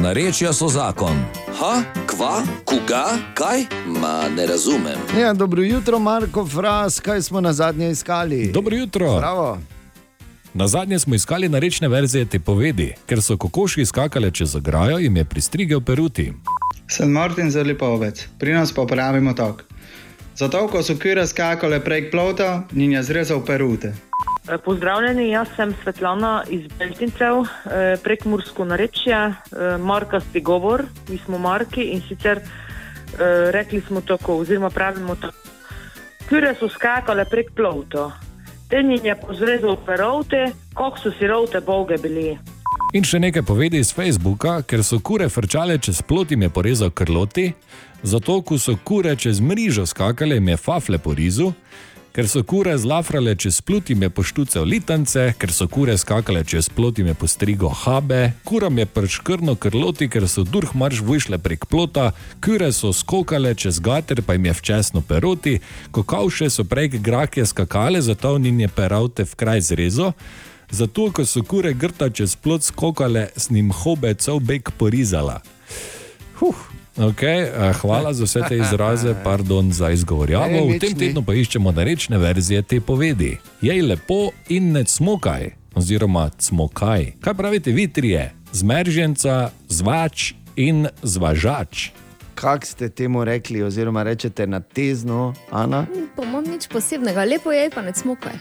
Narečja 0.00 0.52
so 0.52 0.68
zakon. 0.68 1.18
Ha, 1.58 1.82
kva, 2.06 2.40
koga, 2.64 3.04
kaj? 3.34 3.66
Ma 4.00 4.28
ne 4.36 4.46
razumem. 4.46 4.96
Ja, 5.18 5.32
dobro 5.32 5.62
jutro, 5.62 5.98
Marko 5.98 6.46
Fras, 6.46 7.00
kaj 7.00 7.22
smo 7.22 7.40
na 7.40 7.52
zadnje 7.52 7.90
iskali? 7.90 8.52
Dobro 8.52 8.76
jutro. 8.76 9.16
Bravo. 9.18 9.58
Na 10.54 10.66
zadnje 10.66 10.98
smo 10.98 11.14
iskali 11.14 11.48
narečne 11.48 11.88
verzije 11.88 12.24
te 12.24 12.38
povedi, 12.40 12.94
ker 13.06 13.22
so 13.22 13.36
kokoši 13.36 13.84
skakale 13.86 14.30
čez 14.30 14.56
ograjo 14.56 14.98
in 14.98 15.16
je 15.16 15.24
pristrigel 15.24 15.80
peruti. 15.80 16.32
Sem 16.88 17.10
Martin 17.12 17.50
zelo 17.50 17.74
ovec, 17.80 18.28
pri 18.38 18.52
nas 18.52 18.74
pa 18.74 18.84
pravimo 18.86 19.32
tako. 19.32 19.62
Zato, 20.36 20.66
ko 20.68 20.82
so 20.82 20.96
kire 20.96 21.26
skakale 21.26 21.80
prek 21.84 22.10
plota, 22.10 22.64
in 22.74 22.92
je 22.92 23.02
zrezal 23.02 23.44
perute. 23.46 23.92
Eh, 24.48 24.58
Pozdravljeni, 24.64 25.28
jaz 25.30 25.48
sem 25.56 25.74
Svetlana 25.82 26.42
iz 26.48 26.66
Beltincev, 26.78 27.44
eh, 27.44 27.96
prek 28.02 28.24
Mursko 28.24 28.64
narečje, 28.64 29.14
eh, 29.14 29.78
Markasti 29.78 30.40
govor, 30.40 30.84
mi 31.08 31.18
smo 31.18 31.38
Marki 31.38 31.82
in 31.82 32.02
sicer 32.08 32.40
rekli 33.50 33.80
smo 33.86 34.00
tako, 34.00 34.36
oziroma 34.38 34.70
pravimo 34.70 35.14
tako. 35.14 35.34
Kure 36.28 36.54
so 36.58 36.68
skakale 36.68 37.24
prek 37.24 37.50
plovto, 38.70 38.76
tenin 38.76 39.04
je 39.04 39.14
pozrezal 39.14 39.76
perovte, 39.86 40.52
kako 40.74 40.98
so 40.98 41.10
si 41.18 41.26
rovte 41.26 41.60
boge 41.60 41.96
bili. 41.98 42.38
In 42.94 43.04
še 43.04 43.18
nekaj 43.18 43.42
povedi 43.42 43.78
iz 43.78 43.92
Facebooka, 43.94 44.62
ker 44.62 44.82
so 44.82 44.98
kure 45.00 45.28
frčale 45.28 45.78
čez 45.78 46.02
plot 46.02 46.32
in 46.32 46.42
je 46.42 46.48
porezal 46.48 46.90
krloti, 46.90 47.52
zato 48.02 48.42
ko 48.42 48.58
so 48.58 48.76
kure 48.84 49.16
čez 49.16 49.40
mrižo 49.40 49.86
skakale, 49.86 50.34
jim 50.34 50.48
je 50.48 50.56
fafle 50.56 50.98
po 50.98 51.14
rizu, 51.14 51.52
ker 52.20 52.28
so 52.28 52.42
kure 52.44 52.74
zlafrale 52.76 53.32
čez 53.32 53.62
plot 53.64 53.90
in 53.90 54.02
je 54.04 54.10
poštucal 54.12 54.66
litance, 54.68 55.22
ker 55.40 55.52
so 55.56 55.64
kure 55.72 55.94
skakale 55.96 56.42
čez 56.44 56.66
plot 56.68 56.98
in 57.00 57.06
je 57.08 57.14
postrigo 57.16 57.70
habe, 57.72 58.32
kuram 58.44 58.78
je 58.78 58.84
prškrno 58.86 59.54
krloti, 59.56 60.08
ker 60.12 60.26
so 60.28 60.44
durh 60.44 60.74
marš 60.76 61.00
vyšle 61.00 61.38
prek 61.40 61.64
plota, 61.64 62.10
kure 62.44 62.68
so 62.76 62.90
skokale 62.92 63.54
čez 63.56 63.78
gater, 63.80 64.20
pa 64.20 64.36
jim 64.36 64.50
je 64.50 64.52
včasno 64.58 65.00
peroti, 65.00 65.54
kokavše 65.96 66.50
so 66.52 66.64
prek 66.68 66.98
grake 67.00 67.46
skakale, 67.46 68.02
zato 68.04 68.34
njim 68.38 68.60
je 68.60 68.68
peravte 68.68 69.24
v 69.24 69.34
kraj 69.34 69.64
zrezo. 69.70 70.12
Zato, 70.70 71.08
ko 71.16 71.24
so 71.24 71.40
kure 71.40 71.72
grta 71.72 72.10
čez 72.10 72.36
plot 72.36 72.68
skokale, 72.68 73.30
s 73.36 73.48
njim 73.50 73.72
hobe 73.72 74.12
cel 74.14 74.44
bek 74.44 74.76
porizala. 74.76 75.40
Huh. 76.36 76.79
Okay, 77.00 77.48
eh, 77.48 77.72
hvala 77.80 78.12
za 78.12 78.24
vse 78.24 78.40
te 78.48 78.56
izraze, 78.56 79.14
pardon 79.24 79.72
za 79.72 79.90
izgovorjavo. 79.90 80.66
V 80.68 80.78
tem 80.78 80.94
tednu 80.98 81.22
pa 81.24 81.32
iščemo 81.34 81.72
narečne 81.72 82.18
verzije 82.18 82.62
te 82.62 82.80
povedi. 82.80 83.38
Jej 83.60 83.80
lepo 83.82 84.28
in 84.48 84.72
ne 84.72 84.84
smokaj, 84.84 85.50
oziroma 85.74 86.30
smokaj. 86.38 87.12
Kaj 87.20 87.34
pravite 87.34 87.72
vi 87.72 87.88
trije? 87.88 88.34
Zmerženca, 88.52 89.50
zvač 89.68 90.32
in 90.56 90.88
zvažač. 91.02 91.88
Kak 92.34 92.66
ste 92.66 92.88
temu 92.88 93.24
rekli, 93.24 93.62
oziroma 93.62 94.02
rečete 94.02 94.46
na 94.46 94.60
tezno, 94.60 95.32
Ana? 95.50 95.86
Pa 96.16 96.22
imam 96.22 96.44
nič 96.44 96.68
posebnega, 96.68 97.24
lepo 97.24 97.52
je, 97.52 97.70
pa 97.70 97.82
ne 97.82 97.94
smokaj. 97.94 98.36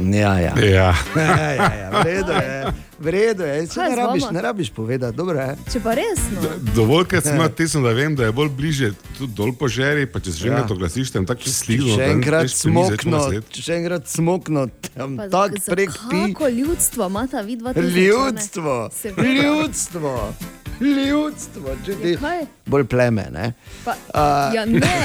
Ja, 0.00 0.38
ja. 0.40 0.52
Ja. 0.60 0.94
ja, 1.16 1.52
ja, 1.52 1.72
ja. 1.80 1.90
V 1.92 2.04
redu 2.04 2.32
je, 2.32 2.72
v 2.98 3.06
redu 3.08 3.42
je. 3.42 3.66
Saj 3.66 3.74
Kaj 3.76 3.88
Ne 3.88 3.96
rabiš, 3.96 4.24
ne 4.30 4.42
rabiš 4.42 4.70
povedati, 4.70 5.16
dobro 5.16 5.38
je. 5.38 5.56
Če 5.72 5.80
pa 5.80 5.94
resno. 5.94 6.40
Dovolj, 6.74 7.04
ker 7.06 7.20
sem 7.20 7.38
tesno, 7.50 7.80
da 7.80 7.92
vem, 7.92 8.14
da 8.14 8.24
je 8.24 8.32
bolj 8.32 8.48
bliže 8.50 8.88
tudi 9.18 9.32
dol 9.32 9.52
po 9.52 9.68
žeri, 9.68 10.06
pa 10.06 10.18
če 10.18 10.32
se 10.32 10.38
že 10.38 10.48
Ja. 10.48 10.52
enkrat 10.54 10.70
oglasiš, 10.70 11.10
tam 11.10 11.26
tako 11.26 11.48
sligo. 11.48 11.94
Še 11.94 12.08
enkrat 12.10 12.48
smokno, 12.48 13.20
še 13.52 13.72
enkrat 13.74 14.04
smokno, 14.06 14.66
tam 14.88 15.16
Pa 15.16 15.28
tak 15.28 15.58
za- 15.58 15.70
prek 15.70 15.90
pi. 16.10 16.32
Kako 16.32 16.48
ljudstvo 16.50 17.06
ima 17.06 17.26
ta 17.26 17.40
vidva? 17.42 17.72
Ljudstvo, 17.72 18.90
ljudstvo, 19.16 20.32
ljudstvo, 20.80 21.76
če 21.84 21.94
ti. 21.94 22.10
Ja, 22.10 22.18
kaj? 22.18 22.42
Bolj 22.66 22.84
pleme, 22.84 23.28
ne? 23.32 23.52
Pa, 23.84 23.94
A- 24.14 24.50
ja, 24.54 24.64
ne. 24.64 24.80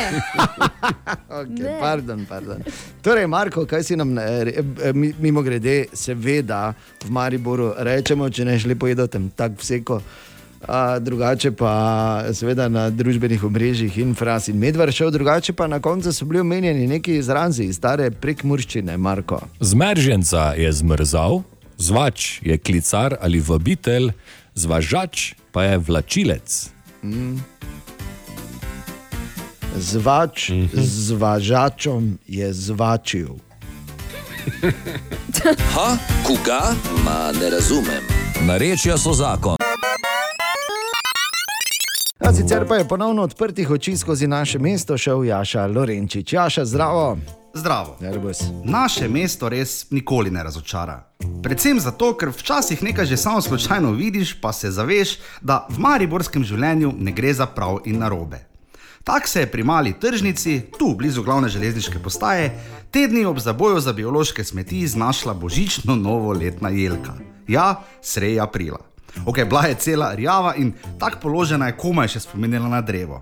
Okay, 1.32 1.60
Ne. 1.60 1.78
pardon, 1.80 2.26
pardon. 2.26 2.60
Torej, 3.02 3.28
Marko, 3.28 3.66
kaj 3.66 3.84
si 3.84 3.96
nam, 3.96 4.18
eh, 4.18 4.24
eh, 4.50 4.64
mi- 4.94 5.14
mimo 5.18 5.42
grede, 5.42 5.86
seveda 5.94 6.74
v 7.02 7.10
Mariboru 7.10 7.74
rečemo, 7.78 8.30
če 8.30 8.46
ne 8.46 8.60
šli 8.60 8.76
pojedoti 8.76 9.30
tako 9.32 9.56
vseko. 9.58 10.02
A, 10.62 11.00
drugače 11.00 11.52
pa 11.52 11.72
seveda 12.32 12.68
na 12.68 12.90
družbenih 12.90 13.44
omrežjih 13.44 13.98
in 13.98 14.14
fras 14.14 14.48
in 14.48 14.60
medvar 14.60 14.92
šel, 14.92 15.10
drugače 15.10 15.54
pa 15.54 15.66
na 15.68 15.80
koncu 15.80 16.14
so 16.14 16.26
bili 16.26 16.40
omenjeni 16.40 16.88
neki 16.88 17.16
izrazi 17.16 17.64
iz 17.64 17.76
stare 17.76 18.12
prekmurščine, 18.12 18.98
Marko. 18.98 19.40
Zmerženca 19.60 20.54
je 20.54 20.72
zmrzal, 20.72 21.42
zvač 21.78 22.42
je 22.44 22.58
klicar 22.60 23.16
ali 23.20 23.40
vabitelj, 23.40 24.12
zvažač 24.54 25.34
pa 25.52 25.64
je 25.64 25.78
vlačilec. 25.78 26.70
Mm. 27.04 27.38
Zvač 29.78 30.52
z 30.74 31.12
važačom 31.12 32.18
je 32.28 32.54
zvačil. 32.54 33.36
Ha, 35.74 35.98
koga, 36.24 36.76
ma 37.06 37.32
ne 37.40 37.50
razumem. 37.50 38.04
Narečja 38.46 38.98
so 38.98 39.14
zakon. 39.14 39.61
A 42.32 42.34
sicer 42.34 42.68
pa 42.68 42.76
je 42.76 42.88
ponovno 42.88 43.22
odprtih 43.22 43.72
oči 43.72 43.98
skozi 43.98 44.28
naše 44.28 44.60
mesto 44.60 44.98
šel 44.98 45.26
Jaša 45.26 45.66
Lorenčič. 45.68 46.34
Jaša, 46.34 46.66
zdravo. 46.66 47.18
Zdravo. 47.54 47.98
Nervus. 48.00 48.40
Naše 48.64 49.08
mesto 49.08 49.50
res 49.50 49.92
nikoli 49.92 50.32
ne 50.32 50.44
razočara. 50.44 50.96
Predvsem 51.44 51.80
zato, 51.80 52.14
ker 52.16 52.30
včasih 52.32 52.84
nekaj 52.84 53.06
že 53.06 53.18
samo 53.18 53.42
slučajno 53.42 53.92
vidiš, 53.92 54.40
pa 54.42 54.54
se 54.54 54.72
zaveš, 54.72 55.18
da 55.42 55.66
v 55.70 55.80
mariborskem 55.80 56.44
življenju 56.44 56.94
ne 56.98 57.12
gre 57.12 57.34
za 57.34 57.46
prav 57.46 57.82
in 57.86 58.00
narobe. 58.00 58.40
Tak 59.04 59.28
se 59.28 59.44
je 59.44 59.52
pri 59.52 59.64
mali 59.64 59.94
tržnici, 60.00 60.62
tu 60.80 60.96
blizu 60.96 61.24
glavne 61.24 61.50
železniške 61.50 62.00
postaje, 62.00 62.54
tedni 62.92 63.26
ob 63.26 63.40
zaboju 63.40 63.80
za 63.80 63.94
biološke 63.94 64.44
smeti 64.44 64.88
znašla 64.88 65.34
božično 65.34 65.96
novoletna 65.96 66.70
jelka. 66.70 67.14
Ja, 67.48 67.84
srej 68.02 68.40
aprila. 68.40 68.91
Ok, 69.26 69.44
bila 69.50 69.66
je 69.68 69.76
cela 69.76 70.14
rjava 70.16 70.56
in 70.56 70.74
tako 71.00 71.18
položena 71.22 71.68
je 71.68 71.78
komaj 71.78 72.16
še 72.16 72.24
spominjala 72.28 72.70
na 72.70 72.82
drevo. 72.82 73.22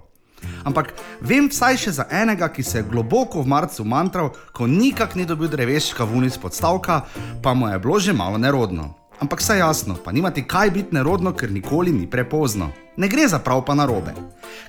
Ampak 0.63 0.93
vem 1.21 1.49
vsaj 1.51 1.77
še 1.77 1.91
za 1.99 2.05
enega, 2.11 2.47
ki 2.47 2.63
se 2.63 2.79
je 2.79 2.87
globoko 2.87 3.41
v 3.43 3.51
marcu 3.51 3.83
mantral, 3.83 4.31
ko 4.55 4.67
nikak 4.67 5.15
ni 5.15 5.25
dobil 5.25 5.51
dreveščka 5.51 6.07
vun 6.07 6.27
iz 6.27 6.37
podstavka, 6.39 7.03
pa 7.43 7.53
mu 7.53 7.67
je 7.67 7.79
bilo 7.79 7.99
že 7.99 8.13
malo 8.13 8.37
nerodno. 8.37 8.98
Ampak 9.19 9.41
vse 9.41 9.57
jasno, 9.57 9.95
pa 10.03 10.11
nimati 10.11 10.47
kaj 10.47 10.69
biti 10.71 10.95
nerodno, 10.95 11.33
ker 11.33 11.51
nikoli 11.51 11.91
ni 11.91 12.07
prepozno. 12.09 12.71
Ne 12.97 13.07
gre 13.07 13.27
za 13.27 13.39
prav 13.39 13.65
pa 13.65 13.75
narobe. 13.75 14.13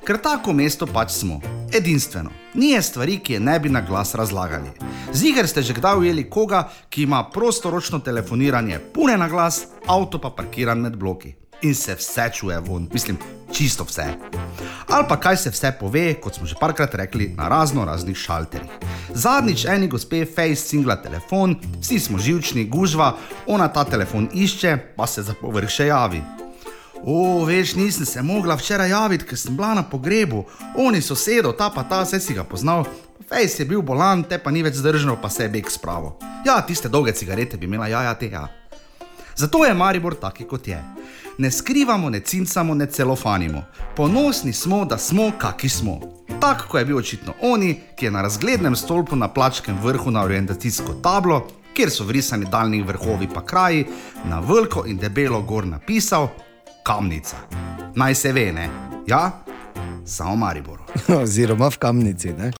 Ker 0.07 0.19
tako 0.19 0.53
mesto 0.53 0.87
pač 0.87 1.11
smo, 1.11 1.41
edinstveno. 1.75 2.31
Ni 2.55 2.71
je 2.71 2.83
stvari, 2.83 3.19
ki 3.19 3.33
je 3.33 3.41
ne 3.41 3.59
bi 3.61 3.69
na 3.69 3.81
glas 3.81 4.15
razlagali. 4.15 4.71
Ziger 5.13 5.49
ste 5.49 5.63
že 5.63 5.75
kdaj 5.75 5.99
ujeli 5.99 6.31
koga, 6.31 6.69
ki 6.89 7.03
ima 7.03 7.25
prostoročno 7.35 7.99
telefoniranje, 7.99 8.79
pune 8.95 9.17
na 9.17 9.29
glas, 9.29 9.67
avto 9.87 10.19
pa 10.19 10.31
parkiran 10.31 10.81
med 10.81 10.97
bloki. 10.97 11.40
In 11.62 11.74
se 11.74 11.95
vse 11.95 12.31
čuje 12.32 12.61
von, 12.61 12.89
mislim, 12.93 13.19
čisto 13.53 13.85
vse. 13.85 14.05
Ali 14.89 15.05
pa 15.09 15.16
kaj 15.20 15.37
se 15.37 15.51
vse 15.51 15.73
pove, 15.81 16.15
kot 16.15 16.35
smo 16.35 16.47
že 16.47 16.55
parkrat 16.61 16.95
rekli, 16.95 17.28
na 17.37 17.49
razno 17.49 17.85
raznih 17.85 18.16
šalterjih. 18.16 18.70
Zadnjič 19.15 19.65
eni 19.65 19.89
gospe 19.89 20.24
Face 20.24 20.57
singla 20.57 20.97
telefon, 20.97 21.57
vsi 21.81 22.01
smo 22.01 22.19
živčni, 22.19 22.65
gužva, 22.65 23.16
ona 23.47 23.69
ta 23.69 23.85
telefon 23.85 24.28
išče, 24.32 24.77
pa 24.97 25.07
se 25.07 25.23
za 25.23 25.35
povrh 25.41 25.69
še 25.69 25.87
javi. 25.87 26.23
O, 27.05 27.45
veš, 27.45 27.74
nisem 27.74 28.07
se 28.07 28.23
mogla 28.23 28.57
včeraj 28.57 28.91
javiti, 28.91 29.24
ker 29.24 29.39
sem 29.39 29.57
bila 29.57 29.74
na 29.74 29.82
pogrebu, 29.82 30.45
oni 30.77 31.01
sosedo, 31.03 31.53
ta 31.53 31.70
pa 31.70 31.85
ta, 31.85 32.03
vse 32.05 32.20
si 32.20 32.35
ga 32.35 32.45
poznal. 32.45 32.85
Face 33.28 33.62
je 33.62 33.69
bil 33.69 33.82
bolan, 33.82 34.24
te 34.24 34.39
pa 34.39 34.51
ni 34.51 34.62
več 34.62 34.81
zdržal, 34.81 35.20
pa 35.20 35.28
se 35.28 35.45
je 35.45 35.53
beg 35.53 35.70
spravo. 35.70 36.16
Ja, 36.47 36.61
tiste 36.66 36.89
dolge 36.89 37.12
cigarete 37.12 37.57
bi 37.57 37.69
imela, 37.69 37.89
ja, 37.89 38.03
ja, 38.09 38.15
te 38.15 38.32
ja. 38.32 38.49
Zato 39.37 39.65
je 39.65 39.74
Maribor 39.74 40.15
taki, 40.20 40.45
kot 40.45 40.69
je. 40.69 40.81
Ne 41.41 41.51
skrivamo, 41.51 42.11
ne 42.11 42.21
cincamo, 42.21 42.75
ne 42.75 42.87
celofanimo. 42.87 43.65
Ponosni 43.97 44.53
smo, 44.53 44.85
da 44.85 44.99
smo, 44.99 45.33
kaki 45.39 45.69
smo. 45.69 46.01
Tako 46.41 46.65
kot 46.69 46.79
je 46.79 46.85
bil 46.85 46.97
očitno 46.97 47.33
oni, 47.43 47.81
ki 47.97 48.05
je 48.05 48.11
na 48.11 48.23
razglednem 48.23 48.77
stolpu 48.77 49.17
na 49.17 49.29
plačkem 49.29 49.79
vrhu 49.83 50.11
na 50.11 50.23
orientacijsko 50.23 50.93
tablo, 51.03 51.47
kjer 51.75 51.91
so 51.91 52.05
vrisani 52.05 52.47
daljni 52.53 52.83
vrhovi 52.83 53.29
pa 53.35 53.47
kraji, 53.47 53.87
na 54.25 54.41
veliko 54.41 54.85
in 54.87 54.99
debelo 54.99 55.43
gor 55.43 55.67
napisal: 55.67 56.29
Kamnica. 56.83 57.37
Naj 57.95 58.15
se 58.15 58.33
ve, 58.33 58.53
ne? 58.53 58.69
Ja, 59.07 59.43
samo 60.05 60.37
Mariboru. 60.37 60.85
Oziroma 61.23 61.69
v 61.69 61.79
kamnici. 61.79 62.33
Ne? 62.39 62.53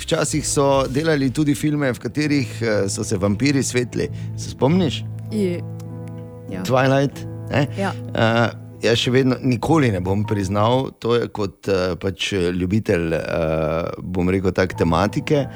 Včasih 0.00 0.48
so 0.48 0.86
delali 0.88 1.30
tudi 1.30 1.54
filme, 1.54 1.92
v 1.92 1.98
katerih 1.98 2.62
eh, 2.62 2.88
so 2.88 3.04
se 3.04 3.16
vampiri 3.16 3.62
svetli. 3.62 4.10
Se 4.36 4.50
spomniš? 4.50 5.04
Je. 5.30 5.77
Ja. 6.50 6.62
Twilight. 6.66 7.24
Ne? 7.50 7.66
Ja. 7.78 7.92
Uh, 8.12 8.46
jaz 8.84 9.00
še 9.02 9.12
vedno 9.14 9.38
nikoli 9.42 9.90
ne 9.92 10.00
bom 10.04 10.24
priznal, 10.28 10.90
to 11.02 11.16
je 11.18 11.28
kot 11.34 11.68
uh, 11.72 11.94
pač 12.00 12.32
ljubitelj, 12.32 13.16
uh, 13.18 13.90
bom 14.02 14.30
rekel, 14.32 14.54
tak 14.56 14.76
tematike. 14.78 15.46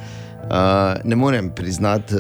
Uh, 0.43 0.99
ne 1.07 1.17
morem 1.17 1.53
priznati, 1.55 2.19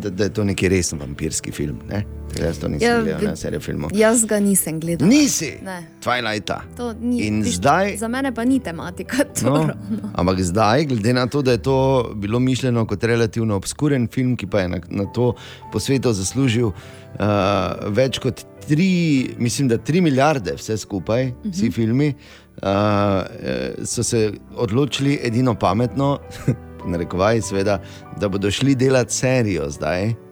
da, 0.00 0.10
da 0.10 0.24
je 0.24 0.30
to 0.30 0.44
neki 0.44 0.68
resen 0.68 0.98
vampirski 0.98 1.52
film. 1.52 1.78
Ne? 1.88 2.04
Jaz 2.36 2.58
to 2.58 2.68
nisem 2.68 2.88
Ja, 2.88 3.02
gledal, 3.02 3.22
ne 3.24 3.36
serijo 3.36 3.60
filmov. 3.60 3.90
Jaz 3.94 4.24
ga 4.24 4.40
nisem 4.40 4.80
gledal. 4.80 5.08
Nisi? 5.08 5.52
Ne. 5.62 5.86
Twilighta. 6.00 6.60
To 6.76 6.92
Ni, 6.94 7.20
In 7.20 7.42
viš, 7.42 7.56
zdaj- 7.56 7.96
Za 7.96 8.08
mene 8.08 8.32
pa 8.32 8.44
ni 8.44 8.60
tematika. 8.60 9.16
To, 9.34 9.46
No, 9.46 9.64
no. 9.66 9.74
ampak 10.14 10.40
zdaj, 10.42 10.84
glede 10.86 11.12
na 11.12 11.26
to, 11.26 11.42
da 11.42 11.50
je 11.50 11.58
to 11.60 11.76
bilo 12.16 12.38
mišljeno 12.40 12.86
kot 12.86 13.04
relativno 13.04 13.56
obskuren 13.56 14.08
film, 14.08 14.36
ki 14.36 14.46
pa 14.46 14.60
je 14.60 14.68
na, 14.68 14.78
na 14.90 15.04
to 15.06 15.34
po 15.72 15.80
svetu 15.80 16.12
zaslužil 16.12 16.66
uh, 16.66 16.74
več 17.88 18.18
kot 18.18 18.40
tri, 18.62 18.90
mislim, 19.38 19.68
da 19.68 19.78
tri 19.78 20.00
milijarde, 20.00 20.54
vse 20.54 20.76
skupaj, 20.78 21.26
uh 21.26 21.32
-huh. 21.34 21.52
vsi 21.52 21.64
Mhm. 21.64 21.72
filmi, 21.72 22.14
uh, 22.56 22.68
eh, 23.40 23.74
so 23.84 24.02
se 24.02 24.20
odločili 24.56 25.18
edino 25.22 25.54
pametno, 25.54 26.18
narekovaj, 26.86 27.40
seveda, 27.42 27.80
da 28.20 28.28
bodo 28.28 28.50
šli 28.50 28.74
delati 28.74 29.14
serijo 29.14 29.70
zdaj. 29.70 30.29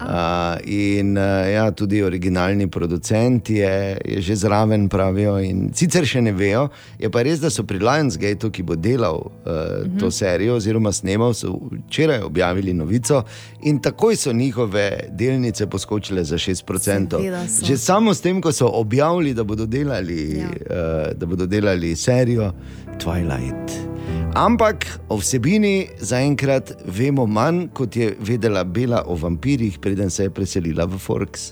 Uh, 0.00 0.56
in 0.64 1.16
uh, 1.16 1.52
ja, 1.52 1.70
tudi 1.70 2.02
originalni 2.02 2.70
producent 2.70 3.50
je, 3.50 3.98
je 4.04 4.20
že 4.20 4.36
zraven, 4.36 4.88
pravijo. 4.88 5.38
In 5.44 5.68
sicer 5.76 6.06
še 6.08 6.22
ne 6.24 6.32
vejo, 6.32 6.68
je 6.98 7.10
pa 7.12 7.22
res, 7.26 7.42
da 7.42 7.50
so 7.52 7.66
pri 7.68 7.82
Lionsgateu, 7.84 8.50
ki 8.50 8.64
bo 8.64 8.76
delal 8.76 9.20
uh, 9.20 9.30
uh 9.30 9.52
-huh. 9.52 10.00
to 10.00 10.10
serijo, 10.10 10.56
oziroma 10.56 10.92
snemal, 10.92 11.34
so 11.34 11.58
včeraj 11.70 12.22
objavili 12.22 12.74
novico 12.74 13.24
in 13.62 13.80
takoj 13.80 14.16
so 14.16 14.32
njihove 14.32 15.08
delnice 15.10 15.66
poskočile 15.66 16.24
za 16.24 16.38
6%. 16.38 17.10
Seveda 17.10 17.48
so. 17.48 17.66
Že 17.66 17.76
samo 17.76 18.14
s 18.14 18.20
tem, 18.20 18.40
ko 18.40 18.52
so 18.52 18.70
objavili, 18.72 19.34
da 19.34 19.44
bodo 19.44 19.66
delali, 19.66 20.38
ja. 20.38 20.48
uh, 20.48 21.18
da 21.18 21.26
bodo 21.26 21.46
delali 21.46 21.96
serijo 21.96 22.52
Twilight. 22.98 23.90
Ampak 24.34 24.86
o 25.08 25.16
vsebini 25.18 25.88
zaenkrat 25.98 26.70
vemo 26.86 27.24
manj, 27.26 27.64
kot 27.74 27.96
je 27.96 28.12
vedela 28.22 28.62
Bela 28.64 29.02
o 29.06 29.16
vampirjih, 29.18 29.78
preden 29.90 30.10
se 30.10 30.22
je 30.22 30.30
preselila 30.30 30.84
v 30.84 30.98
Forks. 30.98 31.48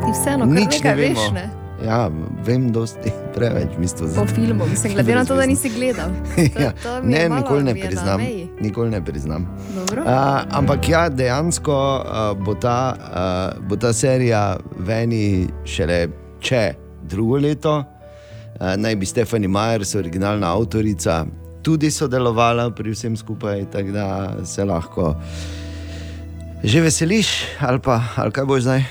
Ti 0.00 0.12
vseeno, 0.12 0.46
kar 0.48 0.54
nekaj 0.54 0.94
veš, 0.96 1.24
ne? 1.34 1.50
Ja, 1.84 2.08
vem, 2.46 2.70
dosti 2.72 3.12
preveč, 3.34 3.74
mislim. 3.78 4.14
Po 4.16 4.24
filmu, 4.26 4.64
mislim, 4.66 4.94
glede 4.94 5.14
na 5.14 5.24
to, 5.24 5.36
da 5.36 5.46
nisi 5.46 5.68
gledal. 5.68 6.08
To, 6.54 6.62
ja, 6.62 6.70
to 6.82 7.00
ne, 7.02 7.28
nikoli 7.28 7.64
ne 7.64 7.74
priznam. 7.74 8.20
Nikoli 8.60 8.90
ne 8.90 9.04
priznam. 9.04 9.44
Dobro. 9.76 10.02
Uh, 10.02 10.08
ampak 10.50 10.88
ja, 10.88 11.08
dejansko 11.08 11.76
uh, 12.00 12.44
bo, 12.44 12.54
ta, 12.54 12.96
uh, 12.96 13.66
bo 13.68 13.76
ta 13.76 13.92
serija 13.92 14.56
veni 14.78 15.48
šele 15.64 16.06
če 16.40 16.62
drugo 17.02 17.42
leto. 17.44 17.82
Uh, 18.60 18.72
naj 18.76 18.96
bi 18.96 19.06
Stefani 19.06 19.48
Majers, 19.48 19.94
originalna 19.94 20.54
avtorica, 20.56 21.26
tudi 21.62 21.90
sodelovala 21.90 22.70
pri 22.70 22.96
vsem 22.96 23.16
skupaj, 23.16 23.66
tako 23.72 23.92
da 23.92 24.08
se 24.44 24.64
lahko 24.64 25.12
že 26.64 26.80
veseliš, 26.80 27.28
ali 27.60 27.78
pa 27.78 28.00
ali 28.16 28.32
kaj 28.32 28.44
boš 28.44 28.62
zdaj. 28.62 28.82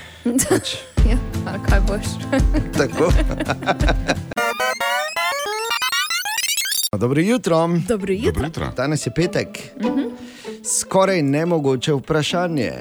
Pač, 0.50 0.78
ja, 1.10 1.18
ali 1.50 1.60
kaj 1.66 1.80
boš? 1.90 2.06
tako. 2.80 3.10
Dobro 7.04 7.22
jutro. 7.22 7.68
Dobro 7.88 8.14
jutro. 8.14 8.32
Dobro 8.32 8.45
jutro. 8.45 8.72
Danes 8.78 9.06
je 9.06 9.12
petek. 9.12 9.60
Mhm. 9.82 10.02
Skoraj 10.64 11.22
nemogoče 11.22 11.94
vprašanje. 11.94 12.72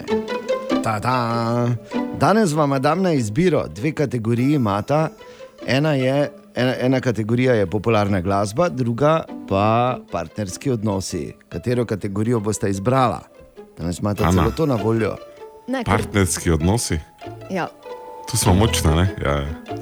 Ta-da. 0.85 1.69
Danes 2.21 2.53
vam 2.53 2.83
dam 2.83 3.03
na 3.03 3.13
izbiro 3.13 3.67
dve 3.69 3.93
kategoriji 3.93 4.55
imata. 4.55 5.09
Ena, 5.67 5.93
je, 5.95 6.33
ena, 6.55 6.75
ena 6.81 7.01
kategorija 7.01 7.55
je 7.55 7.67
popularna 7.67 8.21
glasba, 8.21 8.69
druga 8.69 9.25
pa 9.49 9.99
partnerski 10.13 10.71
odnosi. 10.71 11.33
Katero 11.49 11.85
kategorijo 11.85 12.41
boste 12.41 12.71
izbrala? 12.71 13.32
Danes 13.79 13.99
imate 13.99 14.25
Ana. 14.25 14.33
celo 14.35 14.51
to 14.51 14.67
na 14.67 14.75
voljo. 14.77 15.17
Ne, 15.67 15.79
ker, 15.79 15.85
Partnerski 15.87 16.51
odnosi, 16.51 16.99
ja. 17.51 17.69
tu 18.31 18.37
smo 18.37 18.55
močni, 18.55 18.91
ne? 18.93 19.15
Ja, 19.19 19.31
ja. 19.33 19.77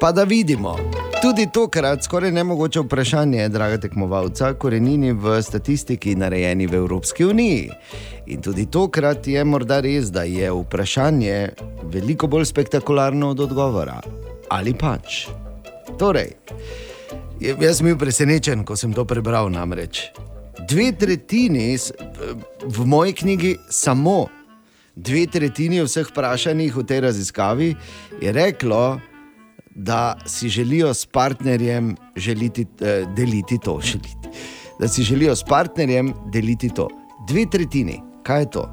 Pa 0.00 0.12
da 0.12 0.24
vidimo. 0.24 0.76
Tudi 1.22 1.46
tokrat 1.46 2.04
skoraj 2.04 2.30
nemogoče 2.32 2.80
vprašanje, 2.80 3.48
draga 3.48 3.78
tekmovalca, 3.78 4.52
korenini 4.54 5.12
v 5.12 5.42
statistiki 5.42 6.14
narejeni 6.14 6.66
v 6.66 6.74
Evropski 6.74 7.24
uniji. 7.24 7.70
In 8.26 8.42
tudi 8.42 8.66
tokrat 8.66 9.26
je 9.26 9.44
morda 9.44 9.80
res, 9.80 10.10
da 10.10 10.22
je 10.22 10.50
vprašanje 10.52 11.48
veliko 11.84 12.26
bolj 12.26 12.44
spektakularno 12.44 13.30
od 13.30 13.40
odgovora. 13.40 14.00
Ali 14.48 14.74
pač? 14.74 15.26
Torej, 15.98 16.30
je- 17.40 17.56
jaz 17.60 17.76
sem 17.76 17.86
bil 17.86 17.96
presenečen, 17.96 18.64
ko 18.64 18.76
sem 18.76 18.92
to 18.92 19.04
prebral. 19.04 19.48
Namreč 19.48 20.10
dve 20.68 20.92
tretjini, 20.92 21.78
v 22.64 22.86
moji 22.86 23.12
knjigi 23.12 23.56
samo 23.70 24.26
dve 24.96 25.26
tretjini 25.26 25.82
vseh 25.84 26.08
vprašanih 26.08 26.76
v 26.76 26.84
tej 26.84 27.00
raziskavi 27.00 27.74
je 28.22 28.32
reklo, 28.32 29.00
da 29.76 30.16
si 30.26 30.48
želijo 30.48 30.94
s 30.94 31.06
partnerjem 31.06 31.96
želiti, 32.16 32.66
eh, 32.80 33.04
deliti 33.16 33.58
to. 33.58 33.80
Želiti. 33.82 34.28
Da 34.80 34.88
si 34.88 35.02
želijo 35.02 35.36
s 35.36 35.44
partnerjem 35.44 36.12
deliti 36.32 36.68
to. 36.68 36.88
Dve 37.28 37.44
tretjini, 37.50 38.00
kaj 38.22 38.40
je 38.40 38.50
to? 38.50 38.70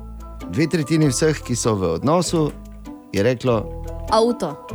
Dve 0.49 0.67
tretjini 0.67 1.07
vseh, 1.07 1.39
ki 1.43 1.55
so 1.55 1.75
v 1.75 1.93
odnosu, 1.93 2.51
je 3.13 3.23
reklo, 3.23 3.83
Avto, 4.09 4.67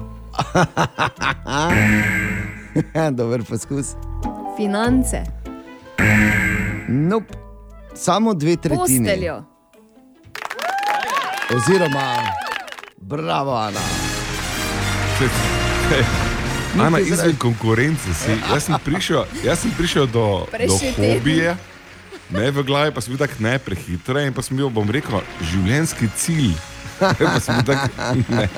dober 3.16 3.44
poskus. 3.44 3.94
finance, 4.56 5.24
Nope. 6.88 7.34
Samo 7.94 8.34
dve 8.34 8.56
tretjini. 8.56 9.06
posteljo. 9.06 9.44
Oziroma, 11.56 12.16
bravo, 12.96 13.52
Ana. 13.56 13.80
Ana, 16.86 16.98
izven 17.00 17.36
konkurence 17.36 18.14
si. 18.14 18.30
Jaz 18.52 18.62
sem 18.64 18.76
prišel, 18.84 19.24
jaz 19.44 19.58
sem 19.58 19.70
prišel 19.78 20.06
do, 20.06 20.12
do 20.12 20.46
Prejšnji 20.52 20.92
teden. 20.92 21.18
hobije, 21.18 21.56
ne 22.30 22.50
v 22.50 22.62
glavi, 22.62 22.92
pa 22.94 23.00
sem 23.00 23.16
bil 23.16 23.26
tako 23.26 23.42
ne 23.42 23.58
prehitro 23.58 24.20
in 24.20 24.34
pa 24.36 24.42
sem 24.44 24.56
bil, 24.56 24.68
bom 24.70 24.90
rekel, 24.90 25.20
življenjski 25.40 26.08
cilj. 26.16 26.52
Pa 27.18 27.40
sem 27.40 27.64
tak, 27.64 27.90
ne. 28.28 28.48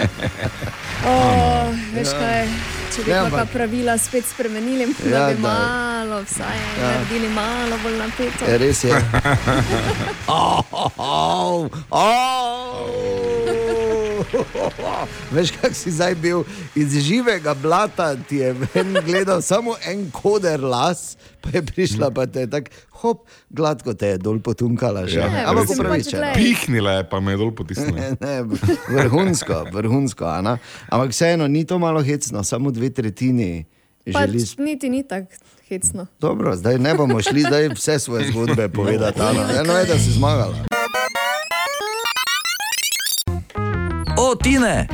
Oh, 1.02 1.72
veš 1.92 2.08
Ja. 2.08 2.18
kaj, 2.18 2.48
če 2.90 3.02
bi 3.02 3.10
Ja, 3.10 3.30
pa 3.30 3.44
pravila 3.46 3.98
spet 3.98 4.26
spremenili, 4.26 4.94
da 4.98 5.08
Ja, 5.08 5.28
bi 5.28 5.34
da. 5.34 5.40
malo, 5.42 6.22
vsaj 6.22 6.56
Ja. 6.56 6.82
naredili 6.82 7.28
malo 7.28 7.78
bolj 7.82 7.96
napeto. 7.98 8.44
Je 8.44 8.58
res 8.58 8.84
je. 8.84 9.02
Oh, 10.26 10.60
oh, 10.70 11.68
oh. 11.90 13.89
Veš, 15.34 15.50
kak 15.52 15.74
si 15.74 15.90
zdaj 15.90 16.14
bil 16.14 16.42
iz 16.74 16.94
živega 16.98 17.54
blata, 17.54 18.16
ti 18.18 18.36
je 18.36 18.52
ven 18.52 18.96
gledal 19.04 19.42
samo 19.42 19.74
en 19.82 20.10
koder 20.10 20.60
las, 20.60 21.16
pa 21.40 21.50
je 21.50 21.62
prišla 21.62 22.10
pa 22.10 22.26
te 22.26 22.46
tako, 22.46 22.70
hop, 22.92 23.18
gladko 23.50 23.94
te 23.94 24.06
je 24.06 24.18
dol 24.18 24.38
potunkala. 24.38 25.06
Že. 25.06 25.18
Ja, 25.18 25.46
Ampak 25.46 25.64
res 25.64 25.70
je. 25.70 25.76
upravičeno. 25.76 26.26
Pihnila 26.34 26.92
je, 26.92 27.02
pa 27.04 27.20
me 27.20 27.32
je 27.32 27.38
dol 27.38 27.50
potisnila. 27.50 28.14
Ne, 28.20 28.34
vrhunsko, 28.88 29.64
vrhunsko, 29.72 30.24
Ana. 30.24 30.58
Ampak 30.88 31.10
vseeno 31.10 31.46
ni 31.46 31.64
to 31.64 31.78
malo 31.78 32.02
hecno, 32.02 32.44
samo 32.44 32.70
dve 32.70 32.90
tretjini 32.90 33.64
Pač 34.06 34.30
želi. 34.30 34.44
niti 34.58 34.88
ni 34.88 35.02
tako 35.02 35.32
hecno. 35.68 36.06
Dobro, 36.20 36.56
zdaj 36.56 36.78
ne 36.78 36.94
bomo 36.94 37.22
šli 37.22 37.40
zdaj 37.40 37.68
vse 37.68 37.98
svoje 37.98 38.28
zgodbe 38.28 38.68
povedati. 38.68 39.20
Eno 39.60 39.72
je, 39.72 39.84
da 39.86 39.98
si 39.98 40.10
zmagala. 40.12 40.54
Tine! 44.42 44.88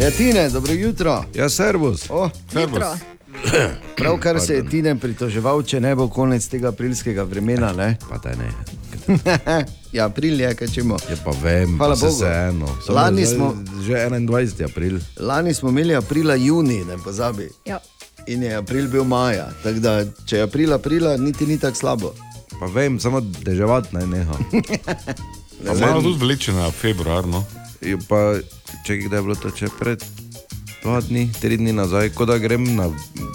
Ja, 0.00 0.10
Tine, 0.10 0.48
dobro 0.50 0.72
jutro. 0.72 1.24
Ja, 1.34 1.48
servus. 1.48 2.10
O, 2.10 2.30
Jutro. 2.52 2.96
Pravkar 3.96 4.40
se 4.40 4.54
je 4.54 4.68
Tine 4.68 4.96
pritoževal, 4.96 5.62
če 5.62 5.80
ne 5.80 5.94
bo 5.94 6.08
konec 6.08 6.46
tega 6.46 6.68
aprilskega 6.68 7.22
vremena. 7.22 7.72
Ne? 7.72 7.96
Pa 8.10 8.18
da 8.18 8.30
ne. 8.32 8.50
ja, 9.92 10.06
april 10.06 10.40
je, 10.40 10.54
kaj 10.54 10.68
čemo. 10.68 10.96
Je 11.10 11.16
pa 11.16 11.32
vem, 11.42 11.76
Hvala 11.76 11.92
pa 11.92 11.96
se 11.96 12.06
Bogu. 12.06 12.16
vseeno. 12.16 12.68
Lani 12.88 13.26
smo- 13.26 13.54
Že 13.82 13.94
21. 14.10 14.64
april. 14.64 14.98
Lani 15.18 15.54
smo 15.54 15.68
imeli 15.68 15.94
aprila, 15.94 16.34
juni, 16.34 16.84
ne 16.84 16.96
pozabi. 16.98 17.48
Ja. 17.64 17.80
In 18.26 18.42
je 18.42 18.54
april 18.54 18.88
bil 18.88 19.04
maja. 19.04 19.50
Tako 19.62 19.78
da, 19.78 19.94
če 20.24 20.36
je 20.36 20.42
april, 20.42 20.72
aprila, 20.72 21.16
niti 21.16 21.46
ni 21.46 21.58
tako 21.58 21.76
slabo. 21.76 22.14
Pa 22.60 22.66
vem, 22.66 23.00
samo 23.00 23.20
deževati 23.20 23.88
naj 23.92 24.06
neha. 24.08 24.34
Pa 25.66 25.74
malo 25.76 26.02
tudi 26.02 26.18
vlečena 26.20 26.70
februar, 26.72 27.26
no. 27.26 27.44
Je 27.80 27.98
Pa, 28.08 28.34
če 28.84 28.98
kdaj 29.00 29.18
je 29.18 29.22
bilo 29.22 29.34
to, 29.40 29.50
če 29.50 29.70
pred 29.78 30.02
dva 30.82 30.98
dni, 31.00 31.24
tri 31.40 31.56
dni 31.56 31.72
nazaj, 31.72 32.10
kot 32.16 32.28
da 32.28 32.36
grem 32.38 32.66
na, 32.76 32.90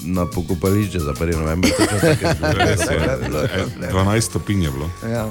na 0.06 0.28
pokopališče 0.30 1.02
za 1.02 1.16
1. 1.18 1.40
november. 1.42 1.72
Res 2.60 2.84
je. 2.86 3.00
E, 3.82 3.90
12 3.90 4.30
stopinj 4.30 4.68
je 4.68 4.74
bilo. 4.76 4.90
Ja. 5.10 5.26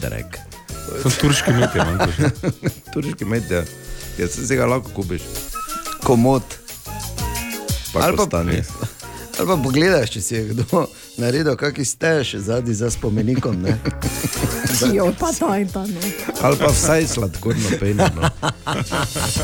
Drek. 0.00 0.38
To 0.86 0.96
je 0.96 1.14
turški 1.20 1.52
med, 1.52 1.76
je 1.76 1.84
manjko. 1.84 2.30
Turški 2.94 3.28
med, 3.28 3.52
ja. 3.52 3.64
Jaz 4.18 4.40
se 4.40 4.56
ga 4.56 4.66
lahko 4.66 4.94
kupiš. 4.96 5.28
Komod. 6.04 6.42
Pa 7.92 8.08
Ali 8.08 8.16
pa-. 8.16 8.40
Ali 9.38 9.46
pa 9.46 9.56
pogledaš, 9.60 10.16
če 10.16 10.24
si 10.24 10.34
je 10.34 10.46
kdo 10.54 10.86
naredil, 11.16 11.54
kakšni 11.54 11.84
ste 11.84 12.24
še 12.24 12.38
zadnji 12.40 12.74
za 12.74 12.90
spomenikom. 12.90 13.56
ne. 13.58 13.78
Jo, 14.88 15.12
pa 15.12 15.30
to 15.30 15.54
in 15.54 15.68
to. 15.68 15.82
No. 15.82 16.00
Ali 16.40 16.56
pa 16.56 16.66
vsaj 16.66 17.06
sladkorno 17.08 17.68
pejno. 17.76 18.08
No. 18.10 18.30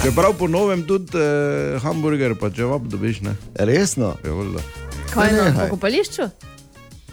Čeprav 0.02 0.34
po 0.34 0.46
novem 0.46 0.82
tudi 0.82 1.14
eh, 1.14 1.78
hamburger, 1.78 2.34
pa 2.34 2.50
če 2.50 2.64
vab 2.64 2.82
dobiš, 2.84 3.20
ne. 3.20 3.36
Resno? 3.54 4.16
Je 4.20 4.30
voljno. 4.30 4.60
Kaj 5.08 5.32
na 5.32 5.44
Nehaj. 5.44 5.66
pokopališču? 5.66 6.22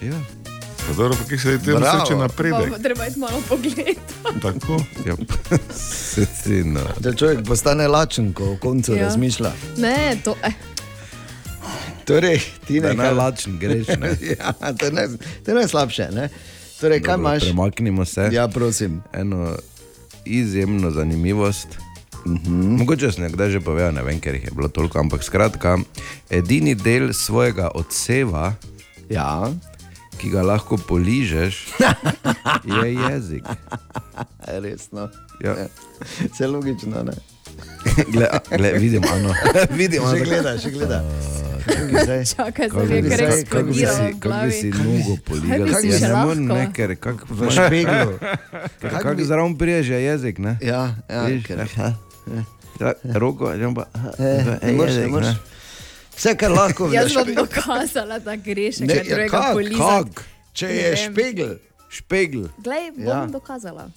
Ja. 0.02 0.18
Pa 0.80 0.94
dobro, 0.94 1.16
pa 1.16 1.24
kaj 1.26 1.38
se 1.38 1.50
je 1.50 1.60
tem 1.60 1.76
vse 1.76 1.98
Pa 2.06 2.16
napredek. 2.16 2.70
bo 2.70 2.78
treba 2.78 3.08
iti 3.08 3.20
malo 3.20 3.42
pogled. 3.48 3.98
Tako. 4.42 4.78
Ja. 5.04 5.16
Se 5.76 6.26
strinja. 6.28 6.82
Da 7.00 7.12
človek 7.12 7.42
postane 7.44 7.88
lačen, 7.88 8.34
ko 8.34 8.46
v 8.46 8.60
koncu 8.60 8.94
Ja. 8.94 8.98
ja. 8.98 9.06
razmišlja. 9.06 9.52
Ne, 9.78 10.18
to 10.24 10.36
eh. 10.44 10.54
Torej, 12.06 12.40
ti 12.68 12.80
ne 12.80 12.88
je 12.88 12.94
najlačen, 12.96 13.58
greš. 13.60 13.88
Ne? 13.88 14.14
ja, 14.40 14.54
to 14.74 14.92
naj- 14.94 15.18
to 15.46 15.52
je 15.52 15.56
najslabše. 15.56 16.10
Ne? 16.14 16.30
Torej, 16.80 17.02
kaj 17.02 17.18
Dobro, 17.18 17.30
imaš? 17.30 17.44
Premaknimo 17.44 18.06
se. 18.06 18.30
Ja, 18.32 18.48
prosim. 18.48 19.02
Eno 19.14 19.56
izjemno 20.26 20.92
zanimivost. 20.92 21.68
Mm 22.26 22.36
-hmm. 22.38 22.78
Mogoče 22.78 23.12
sem 23.12 23.24
nekdaj 23.24 23.50
že 23.50 23.60
povedal, 23.60 23.94
ne 23.94 24.04
vem, 24.04 24.20
ker 24.20 24.36
jih 24.36 24.44
je 24.44 24.52
bilo 24.56 24.68
toliko, 24.68 25.00
ampak 25.00 25.24
skratka, 25.24 25.78
edini 26.30 26.76
del 26.76 27.14
svojega 27.14 27.70
odseva, 27.74 28.54
ja. 29.10 29.54
ki 30.18 30.30
ga 30.30 30.42
lahko 30.42 30.78
poližeš, 30.78 31.68
je 32.84 32.94
jezik. 32.94 33.44
Resno. 34.48 35.10
Ja. 35.44 35.56
Vse 36.34 36.48
logično, 36.48 37.04
ne? 37.04 37.14
Gle, 38.12 38.28
gle, 38.58 38.74
vidim, 38.74 39.04
ano. 39.14 39.34
vidim, 39.70 40.02
Še 40.02 40.08
ano. 40.08 40.26
gleda, 40.26 40.58
še 40.60 40.72
gleda. 40.72 41.04
Čakaj, 42.32 42.70
Kako 42.70 42.86
zdaj 42.86 42.98
je 42.98 43.04
kar 43.04 43.20
kako 43.20 43.34
eksplodiral 43.34 43.96
v 43.96 44.20
Kako 44.20 44.46
bi 44.46 44.52
si 44.52 44.70
glavi. 44.70 44.88
nogo 44.90 45.14
poligal? 45.20 45.68
bi 45.82 45.92
si 45.92 46.04
Ja, 46.04 46.14
lahko? 46.14 46.36
ne, 46.36 46.70
ker 46.72 46.96
kak, 46.96 47.26
V 47.30 47.50
špeglu. 47.50 48.12
Ker 48.80 48.90
Kako 48.92 49.04
Kako 49.06 49.24
zraven 49.24 49.54
priježe 49.56 49.94
jezik, 49.96 50.38
ne? 50.40 50.58
Ja, 50.62 50.96
ja, 51.08 51.22
Vidiš, 51.24 51.44
ker- 51.46 51.68
ja. 51.76 51.94
Ja, 52.78 52.92
Roko, 53.14 53.52
ja, 53.52 53.72
pa, 53.72 53.86
Eh, 54.20 54.60
ne 54.62 54.72
moreš, 54.74 54.96
ne 54.96 55.08
moreš. 55.08 55.28
Vse, 56.14 56.36
kar 56.36 56.52
lahko 56.52 56.88
Jaz 56.92 57.06
veš. 57.06 57.14
bom 57.16 57.36
dokazala, 57.36 58.20
da 58.20 58.36
greš, 58.36 58.80
Ne, 58.80 58.88
ker 58.90 58.98
ja, 59.00 59.16
drugega 59.16 59.50
polizati. 59.54 60.12
kak? 60.12 60.24
Če 60.54 60.68
je 60.68 60.84
vem. 60.86 60.98
špegel. 60.98 61.52
Špegl. 61.90 62.42
Glej, 62.58 62.92
bom 62.94 63.06
Ja. 63.06 63.26
dokazala. 63.28 63.90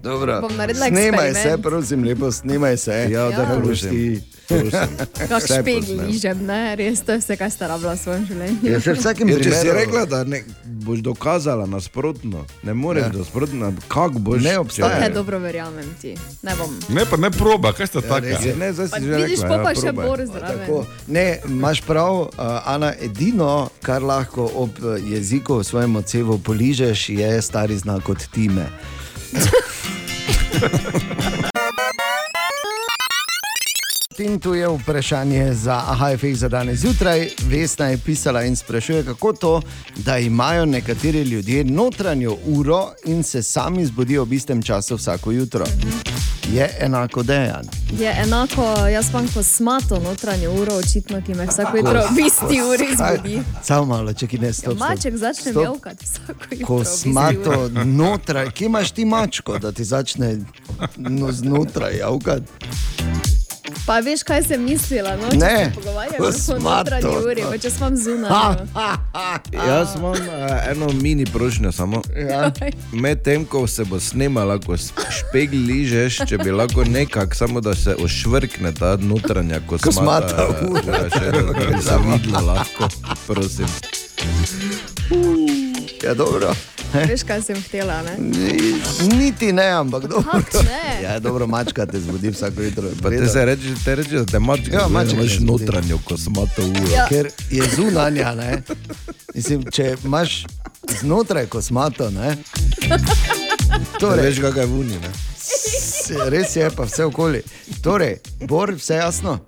Dobro. 0.00 0.40
Bom 0.40 0.56
naredila 0.56 0.86
Snemaj 0.86 1.02
se, 1.24 1.30
eksperiment. 1.30 1.62
prosim, 1.62 2.04
lepo 2.04 2.32
snimaj 2.32 2.76
se. 2.76 3.06
Ja, 3.08 3.28
da 3.28 3.42
Ne 3.44 3.56
boš 3.56 3.64
prosim. 3.80 4.22
Ti. 4.48 4.54
Kak 5.20 5.38
Vse 5.38 5.54
špegl 5.54 5.86
posnem. 5.86 6.06
ližem, 6.06 6.42
ne? 6.42 6.74
Res, 6.74 7.00
to 7.00 7.12
je 7.12 7.18
vse, 7.18 7.36
kar 7.36 7.48
sta 7.48 7.66
rabila 7.66 7.92
v 7.92 7.98
svojem 7.98 8.24
življenju. 8.24 8.64
Ja, 8.64 8.80
se 8.80 8.88
v 8.88 8.96
vsakem 8.96 9.26
Ja, 9.26 9.36
če 9.36 9.44
si 9.44 9.50
primeru- 9.50 9.76
rekla, 9.76 10.06
da 10.06 10.24
ne, 10.24 10.44
boš 10.64 11.00
dokazala 11.00 11.66
nasprotno, 11.66 12.46
ne 12.62 12.74
moreš 12.74 13.02
Ja. 13.02 13.06
ja. 13.06 13.14
nasprotno, 13.14 13.74
kako 13.86 14.20
boš. 14.20 14.42
Ne 14.42 14.58
obstaja. 14.58 14.98
Ne, 14.98 15.10
dobro 15.10 15.38
verjamem 15.38 15.96
ti. 15.96 16.16
Ne 16.42 16.54
bom. 16.54 16.78
Ne, 16.88 17.04
pa 17.04 17.18
ne 17.18 17.30
proba, 17.30 17.72
kaj 17.72 17.86
sta 17.86 18.00
taka. 18.00 18.26
res 18.26 18.42
je. 18.42 18.56
Ne, 18.56 18.72
zdaj 18.72 18.88
si 18.88 18.98
že 18.98 19.12
vidiš, 19.12 19.38
rekla, 19.38 19.46
pa 19.46 19.52
ja, 19.52 19.60
pa 19.60 19.74
še 19.74 19.82
probaj. 19.82 20.06
bor 20.06 20.26
zraven. 20.26 20.60
Tako, 20.60 20.86
ne, 21.08 21.40
imaš 21.46 21.82
prav, 21.82 22.26
uh, 22.26 22.62
Ana, 22.66 22.94
edino, 22.98 23.70
kar 23.78 24.02
lahko 24.02 24.50
ob 24.56 24.78
eh, 24.78 25.10
jeziku 25.10 25.56
v 25.56 25.64
svojem 25.64 25.94
odsevu 25.94 26.38
poližeš, 26.38 27.10
je 27.10 27.40
stari 27.40 27.76
znak 27.76 28.06
od 28.06 28.28
time. 28.28 28.68
In 34.18 34.38
tu 34.38 34.54
je 34.54 34.68
vprašanje 34.68 35.54
za 35.54 35.82
AHF 35.86 36.24
za 36.34 36.48
danes 36.48 36.78
zjutraj. 36.78 37.28
Vesna 37.40 37.86
je 37.86 37.98
pisala 37.98 38.42
in 38.42 38.56
sprašuje, 38.56 39.04
kako 39.04 39.32
to, 39.32 39.62
da 39.96 40.18
imajo 40.18 40.66
nekateri 40.66 41.22
ljudje 41.22 41.64
notranjo 41.64 42.36
uro 42.46 42.92
in 43.04 43.22
se 43.22 43.42
sami 43.42 43.86
zbudijo 43.86 44.22
ob 44.22 44.32
istem 44.32 44.62
času 44.62 44.96
vsako 44.96 45.30
jutro. 45.32 45.64
Je 46.52 46.76
enako 46.80 47.22
dejan. 47.22 47.64
Je 47.92 48.16
enako, 48.18 48.62
jaz 48.86 49.06
pa 49.12 49.22
ko 49.34 49.42
smato 49.42 50.00
notranjo 50.00 50.52
uro, 50.52 50.74
očitno, 50.74 51.22
ki 51.22 51.34
me 51.34 51.46
vsako 51.46 51.76
jutro 51.76 52.02
v 52.10 52.26
isti 52.26 52.62
uri 52.64 52.86
zbudi. 52.96 53.42
Samo 53.62 53.84
malo, 53.84 54.12
če 54.12 54.26
ki 54.26 54.38
ne 54.38 54.46
Ja, 54.46 54.52
stop. 54.52 54.74
stop. 54.76 54.88
maček 54.88 55.16
začne 55.16 55.50
Stop. 55.50 55.62
mjavkati 55.62 56.04
vsako 56.04 56.32
jutro. 56.50 56.66
Ko 56.66 56.84
smato 56.84 57.68
notraj, 57.84 58.50
kje 58.50 58.66
imaš 58.66 58.90
ti 58.90 59.04
mačko, 59.04 59.58
da 59.58 59.72
ti 59.72 59.84
začne 59.84 60.38
no, 60.96 61.32
znotraj 61.32 61.96
javkati? 61.96 62.52
Pa 63.88 64.00
veš, 64.04 64.20
kaj 64.22 64.42
sem 64.44 64.60
mislila? 64.60 65.14
No, 65.16 65.30
če 65.32 65.36
Ne, 65.40 65.64
se 65.64 65.70
pogovarjamo 65.74 66.26
o 66.28 66.58
notranji 66.60 67.12
uri, 67.24 67.44
pa 67.48 67.56
če 67.56 67.70
sem 67.72 67.96
zunaj. 67.96 68.58
Jaz 69.68 69.94
imam 69.96 70.12
uh, 70.12 70.18
eno 70.70 70.90
mini 70.92 71.24
prošnjo 71.24 71.72
samo. 71.72 72.02
Ja. 72.12 72.50
Medtem 72.92 73.46
ko 73.48 73.66
se 73.66 73.84
bo 73.88 74.00
snemala, 74.00 74.58
ko 74.60 74.76
špegl 74.76 75.56
ližeš, 75.56 76.20
če 76.28 76.38
bi 76.42 76.52
lahko 76.52 76.84
nekako, 76.84 77.34
samo 77.34 77.64
da 77.64 77.72
se 77.74 77.96
ošvrkne 77.96 78.74
ta 78.76 78.96
notranja 79.00 79.62
kosmata. 79.66 79.88
Kosmata 79.88 80.48
ura. 80.68 80.98
Ja, 81.88 81.96
videlo 81.96 82.44
lahko, 82.52 82.88
prosim. 83.26 83.72
Ja, 86.04 86.14
dobro. 86.14 86.52
Veš, 86.94 87.22
kaj 87.22 87.42
sem 87.42 87.56
htela? 87.58 88.02
Ne? 88.02 88.14
Ni- 88.18 88.80
Niti 89.10 89.52
ne, 89.52 89.66
ampak 89.68 90.02
dobro. 90.04 90.30
Kako 90.32 90.62
ne? 90.62 91.02
Ja, 91.02 91.18
dobro, 91.18 91.46
mačka 91.46 91.86
te 91.86 92.00
zbudi 92.00 92.30
vsako 92.30 92.62
jutro. 92.62 92.84
Pa 93.02 93.10
te 93.10 93.28
se 93.28 93.44
reče, 93.44 93.74
te 93.84 93.94
reče, 93.94 94.10
da 94.10 94.24
te 94.24 94.38
mačka, 94.38 94.72
Ja, 94.72 94.88
mačka 94.88 95.12
imaš 95.12 95.28
te 95.28 95.34
zbudi. 95.34 95.64
notranjo 95.64 95.98
kosmato 95.98 96.62
uro. 96.62 96.92
Ja. 96.94 97.06
Ker 97.08 97.28
je 97.50 97.62
zunanja, 97.76 98.34
ne? 98.34 98.62
Mislim, 99.34 99.64
če 99.64 99.96
imaš 100.04 100.44
znotraj 101.00 101.46
kosmato, 101.46 102.10
ne? 102.10 102.36
Torej, 104.00 104.24
veš, 104.24 104.40
kaj 104.40 104.62
je 104.62 104.66
vuni. 104.66 104.94
Ne? 104.94 105.10
res 106.26 106.56
je, 106.56 106.70
pa 106.70 106.84
vse 106.84 107.04
okoli. 107.04 107.42
Torej, 107.82 108.16
Bor, 108.40 108.74
vse 108.74 108.94
jasno? 108.94 109.38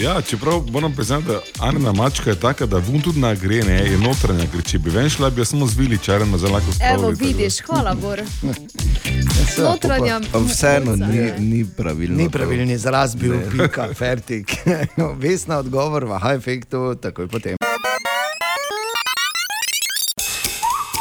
Ja, 0.00 0.22
čeprav 0.22 0.62
moram 0.70 0.94
priznati, 0.94 1.26
da 1.26 1.40
Anna 1.58 1.92
mačka 1.92 2.30
je 2.30 2.40
taka, 2.40 2.66
da 2.66 2.76
vun 2.78 3.00
tudi 3.00 3.20
nagre, 3.20 3.62
ne, 3.64 3.74
je 3.90 3.98
notranja, 3.98 4.44
ker 4.52 4.62
če 4.62 4.78
bi 4.78 4.90
ven 4.90 5.08
šla, 5.10 5.30
bi 5.30 5.40
jo 5.40 5.44
samo 5.44 5.66
z 5.66 5.78
viličarjem 5.78 6.38
zelo 6.38 6.52
lahko 6.52 6.72
spravila. 6.72 7.08
Evo, 7.08 7.10
vidiš, 7.10 7.60
hvala, 7.66 7.94
Bor. 7.94 8.20
Notranja. 9.58 10.20
Vseeno 10.48 10.96
ni, 10.96 11.30
ni 11.38 11.64
pravilno. 11.76 12.16
Ni 12.16 12.30
pravilni 12.30 12.72
izraz 12.72 13.14
bil, 13.14 13.38
pika, 13.52 13.88
fertik. 13.94 14.52
Vesna 15.16 15.58
odgovor 15.58 16.04
v 16.04 16.18
high-efektu, 16.18 16.94
takoj 17.00 17.28
potem. 17.28 17.56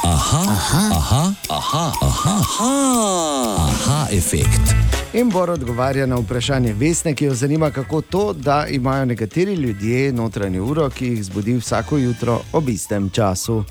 Aha, 0.04 0.44
aha, 0.48 0.90
aha, 0.96 1.34
aha, 1.50 1.92
aha, 2.02 2.40
aha, 2.40 3.56
aha 3.60 4.08
efekt. 4.12 4.85
In 5.16 5.30
Bor 5.30 5.50
odgovarja 5.50 6.06
na 6.06 6.16
vprašanje 6.16 6.74
Vesne, 6.74 7.14
ki 7.16 7.26
jo 7.26 7.34
zanima, 7.34 7.70
kako 7.72 8.02
to, 8.02 8.34
da 8.34 8.66
imajo 8.68 9.06
nekateri 9.06 9.54
ljudje 9.54 10.14
notranjo 10.14 10.66
uro, 10.66 10.90
ki 10.90 11.08
jih 11.08 11.24
zbudi 11.24 11.54
vsako 11.56 11.98
jutro 11.98 12.42
ob 12.54 12.70
istem 12.70 13.10
času. 13.10 13.64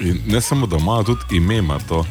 In 0.00 0.20
ne 0.26 0.40
samo 0.40 0.66
da 0.66 0.76
ima, 0.76 1.02
tudi 1.02 1.36
ime 1.36 1.56
ima 1.56 1.78
to 1.88 2.04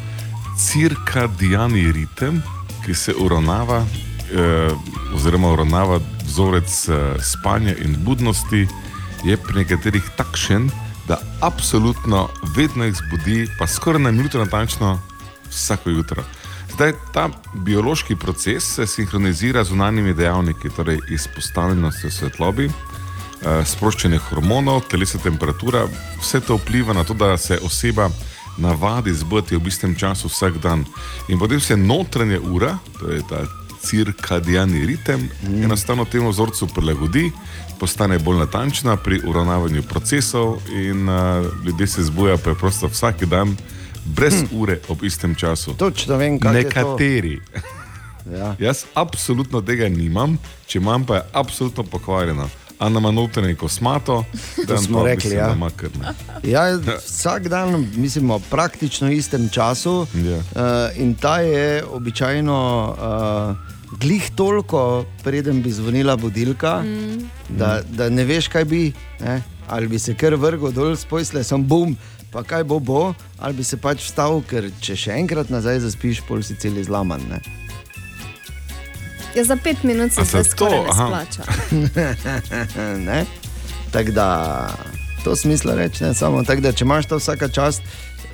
cirkadiani 0.59 1.91
ritem, 1.91 2.41
ki 2.85 2.93
se 2.93 3.13
uravnava, 3.19 3.85
eh, 4.33 4.69
oziroma 5.15 5.51
uravnava 5.51 5.99
vzorec 6.25 6.89
eh, 6.89 7.15
spanja 7.23 7.75
in 7.85 7.95
budnosti, 8.03 8.67
je 9.23 9.37
pri 9.37 9.55
nekaterih 9.63 10.03
takšen, 10.17 10.69
da 11.07 11.21
absolutno 11.41 12.27
vedno 12.55 12.83
jih 12.83 12.95
zbudi, 12.95 13.47
pa 13.59 13.67
skoraj 13.67 14.01
na 14.01 14.11
minuto 14.11 14.39
natančno 14.39 14.99
vsako 15.49 15.89
jutro. 15.89 16.23
Zdaj, 16.77 16.93
ta 17.13 17.29
biološki 17.53 18.15
proces 18.15 18.63
se 18.75 18.87
sinhronizira 18.87 19.63
z 19.63 19.67
zunanjimi 19.67 20.13
dejavniki, 20.13 20.69
torej 20.69 20.99
izpostavljenostjo 21.09 22.11
svetlobi, 22.11 22.65
eh, 22.65 23.65
sproščanje 23.65 24.17
hormonov, 24.17 24.83
telesna 24.91 25.19
temperatura, 25.23 25.87
vse 26.21 26.39
to 26.39 26.59
vpliva 26.61 26.93
na 26.93 27.03
to, 27.03 27.13
da 27.13 27.37
se 27.37 27.57
oseba 27.65 28.09
navadi 28.57 29.13
zbuditi 29.13 29.55
ob 29.55 29.67
istem 29.67 29.95
času 29.95 30.27
vsak 30.27 30.57
dan. 30.57 30.85
In 31.27 31.39
potem 31.39 31.59
se 31.59 31.77
notranja 31.77 32.39
ura, 32.39 32.77
to 32.99 33.09
je 33.11 33.23
ta 33.29 33.41
cirkadiani 33.81 34.85
ritem, 34.85 35.29
mm. 35.43 35.63
enostavno 35.63 36.05
temu 36.05 36.29
vzorcu 36.29 36.67
prilagodi, 36.67 37.31
postane 37.79 38.19
bolj 38.19 38.37
natančna 38.37 38.97
pri 38.97 39.21
uravnavanju 39.25 39.81
procesov, 39.81 40.57
in 40.69 41.09
uh, 41.09 41.45
ljudje 41.65 41.87
se 41.87 42.03
zbujajo 42.03 42.37
preprosto 42.37 42.87
vsak 42.87 43.25
dan, 43.25 43.57
brez 44.15 44.33
hm. 44.33 44.47
ure 44.51 44.79
ob 44.89 45.03
istem 45.03 45.35
času. 45.35 45.73
Točno 45.73 46.17
vem, 46.17 46.39
kaj 46.39 46.57
je 46.57 46.63
to. 46.63 46.67
Nekateri. 46.67 47.39
Ja. 48.31 48.55
Jaz 48.67 48.85
absolutno 48.93 49.61
tega 49.61 49.89
nimam, 49.89 50.37
če 50.67 50.79
imam 50.79 51.05
pa 51.05 51.15
je 51.15 51.27
absolutno 51.33 51.83
pokvarjeno. 51.83 52.49
Ana 52.79 52.99
ima 52.99 53.11
notranje 53.11 53.55
kosmato, 53.55 54.25
da 54.67 54.77
smo 54.77 55.03
rekli, 55.05 55.35
ja. 55.35 55.53
Ima 55.53 55.69
krne. 55.69 56.13
Ja, 56.53 56.77
vsak 56.97 57.47
dan, 57.47 57.87
mislim, 57.95 58.29
ob 58.31 58.41
praktično 58.49 59.11
istem 59.11 59.49
času, 59.49 60.05
Ja. 60.13 60.37
uh, 60.37 61.01
in 61.01 61.15
ta 61.15 61.39
je 61.39 61.83
običajno 61.85 62.59
uh, 62.97 63.99
glih 63.99 64.31
toliko, 64.35 65.05
preden 65.23 65.63
bi 65.63 65.71
zvonila 65.71 66.15
budilka, 66.15 66.81
mm. 66.83 67.29
da, 67.49 67.81
da 67.89 68.09
ne 68.09 68.23
veš, 68.23 68.47
kaj 68.47 68.65
bi. 68.65 68.91
Ne? 69.19 69.41
ali 69.67 69.87
bi 69.87 69.99
se 69.99 70.15
kar 70.15 70.35
vrgel 70.35 70.71
dol 70.71 70.95
s 70.95 71.05
posle, 71.05 71.43
sem 71.43 71.63
bum, 71.63 71.95
pa 72.31 72.43
kaj 72.43 72.63
bo 72.63 72.79
bo, 72.79 73.13
ali 73.39 73.53
bi 73.53 73.63
se 73.63 73.77
pač 73.77 74.03
vstal, 74.07 74.41
ker 74.49 74.69
če 74.81 74.95
še 74.95 75.15
enkrat 75.21 75.49
nazaj 75.53 75.79
zaspiš, 75.85 76.21
pol 76.27 76.43
si 76.43 76.57
cel 76.59 76.77
izlaman. 76.77 77.23
Ne? 77.31 77.41
Ja, 79.35 79.43
za 79.43 79.57
pet 79.63 79.83
minut 79.83 80.11
se 80.13 80.21
vse 80.25 80.43
skoraj 80.43 80.85
splača. 80.93 81.43
Tako 83.93 84.11
da 84.11 84.27
to 85.23 85.35
smisla 85.35 85.75
reči, 85.75 86.03
ne 86.03 86.13
samo 86.13 86.43
tako, 86.43 86.61
da 86.61 86.71
če 86.71 86.85
imaš 86.85 87.05
to 87.07 87.17
vsaka 87.17 87.47
čast, 87.47 87.81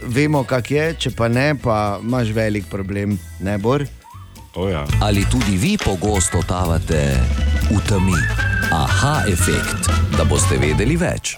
vemo, 0.04 0.44
kak 0.44 0.72
je, 0.72 0.86
če 1.00 1.12
pa 1.18 1.28
ne, 1.28 1.54
pa 1.56 2.00
imaš 2.04 2.34
velik 2.36 2.66
problem, 2.70 3.18
ne 3.40 3.58
bor. 3.58 3.86
Oh, 4.56 4.70
ja. 4.70 4.86
Ali 5.02 5.26
tudi 5.32 5.58
vi 5.58 5.78
pogosto 5.82 6.42
totavate 6.42 7.02
v 7.72 7.80
temi? 7.90 8.20
Aha, 8.72 9.24
efekt, 9.30 9.90
da 10.18 10.26
boste 10.30 10.58
vedeli 10.62 10.98
več. 10.98 11.38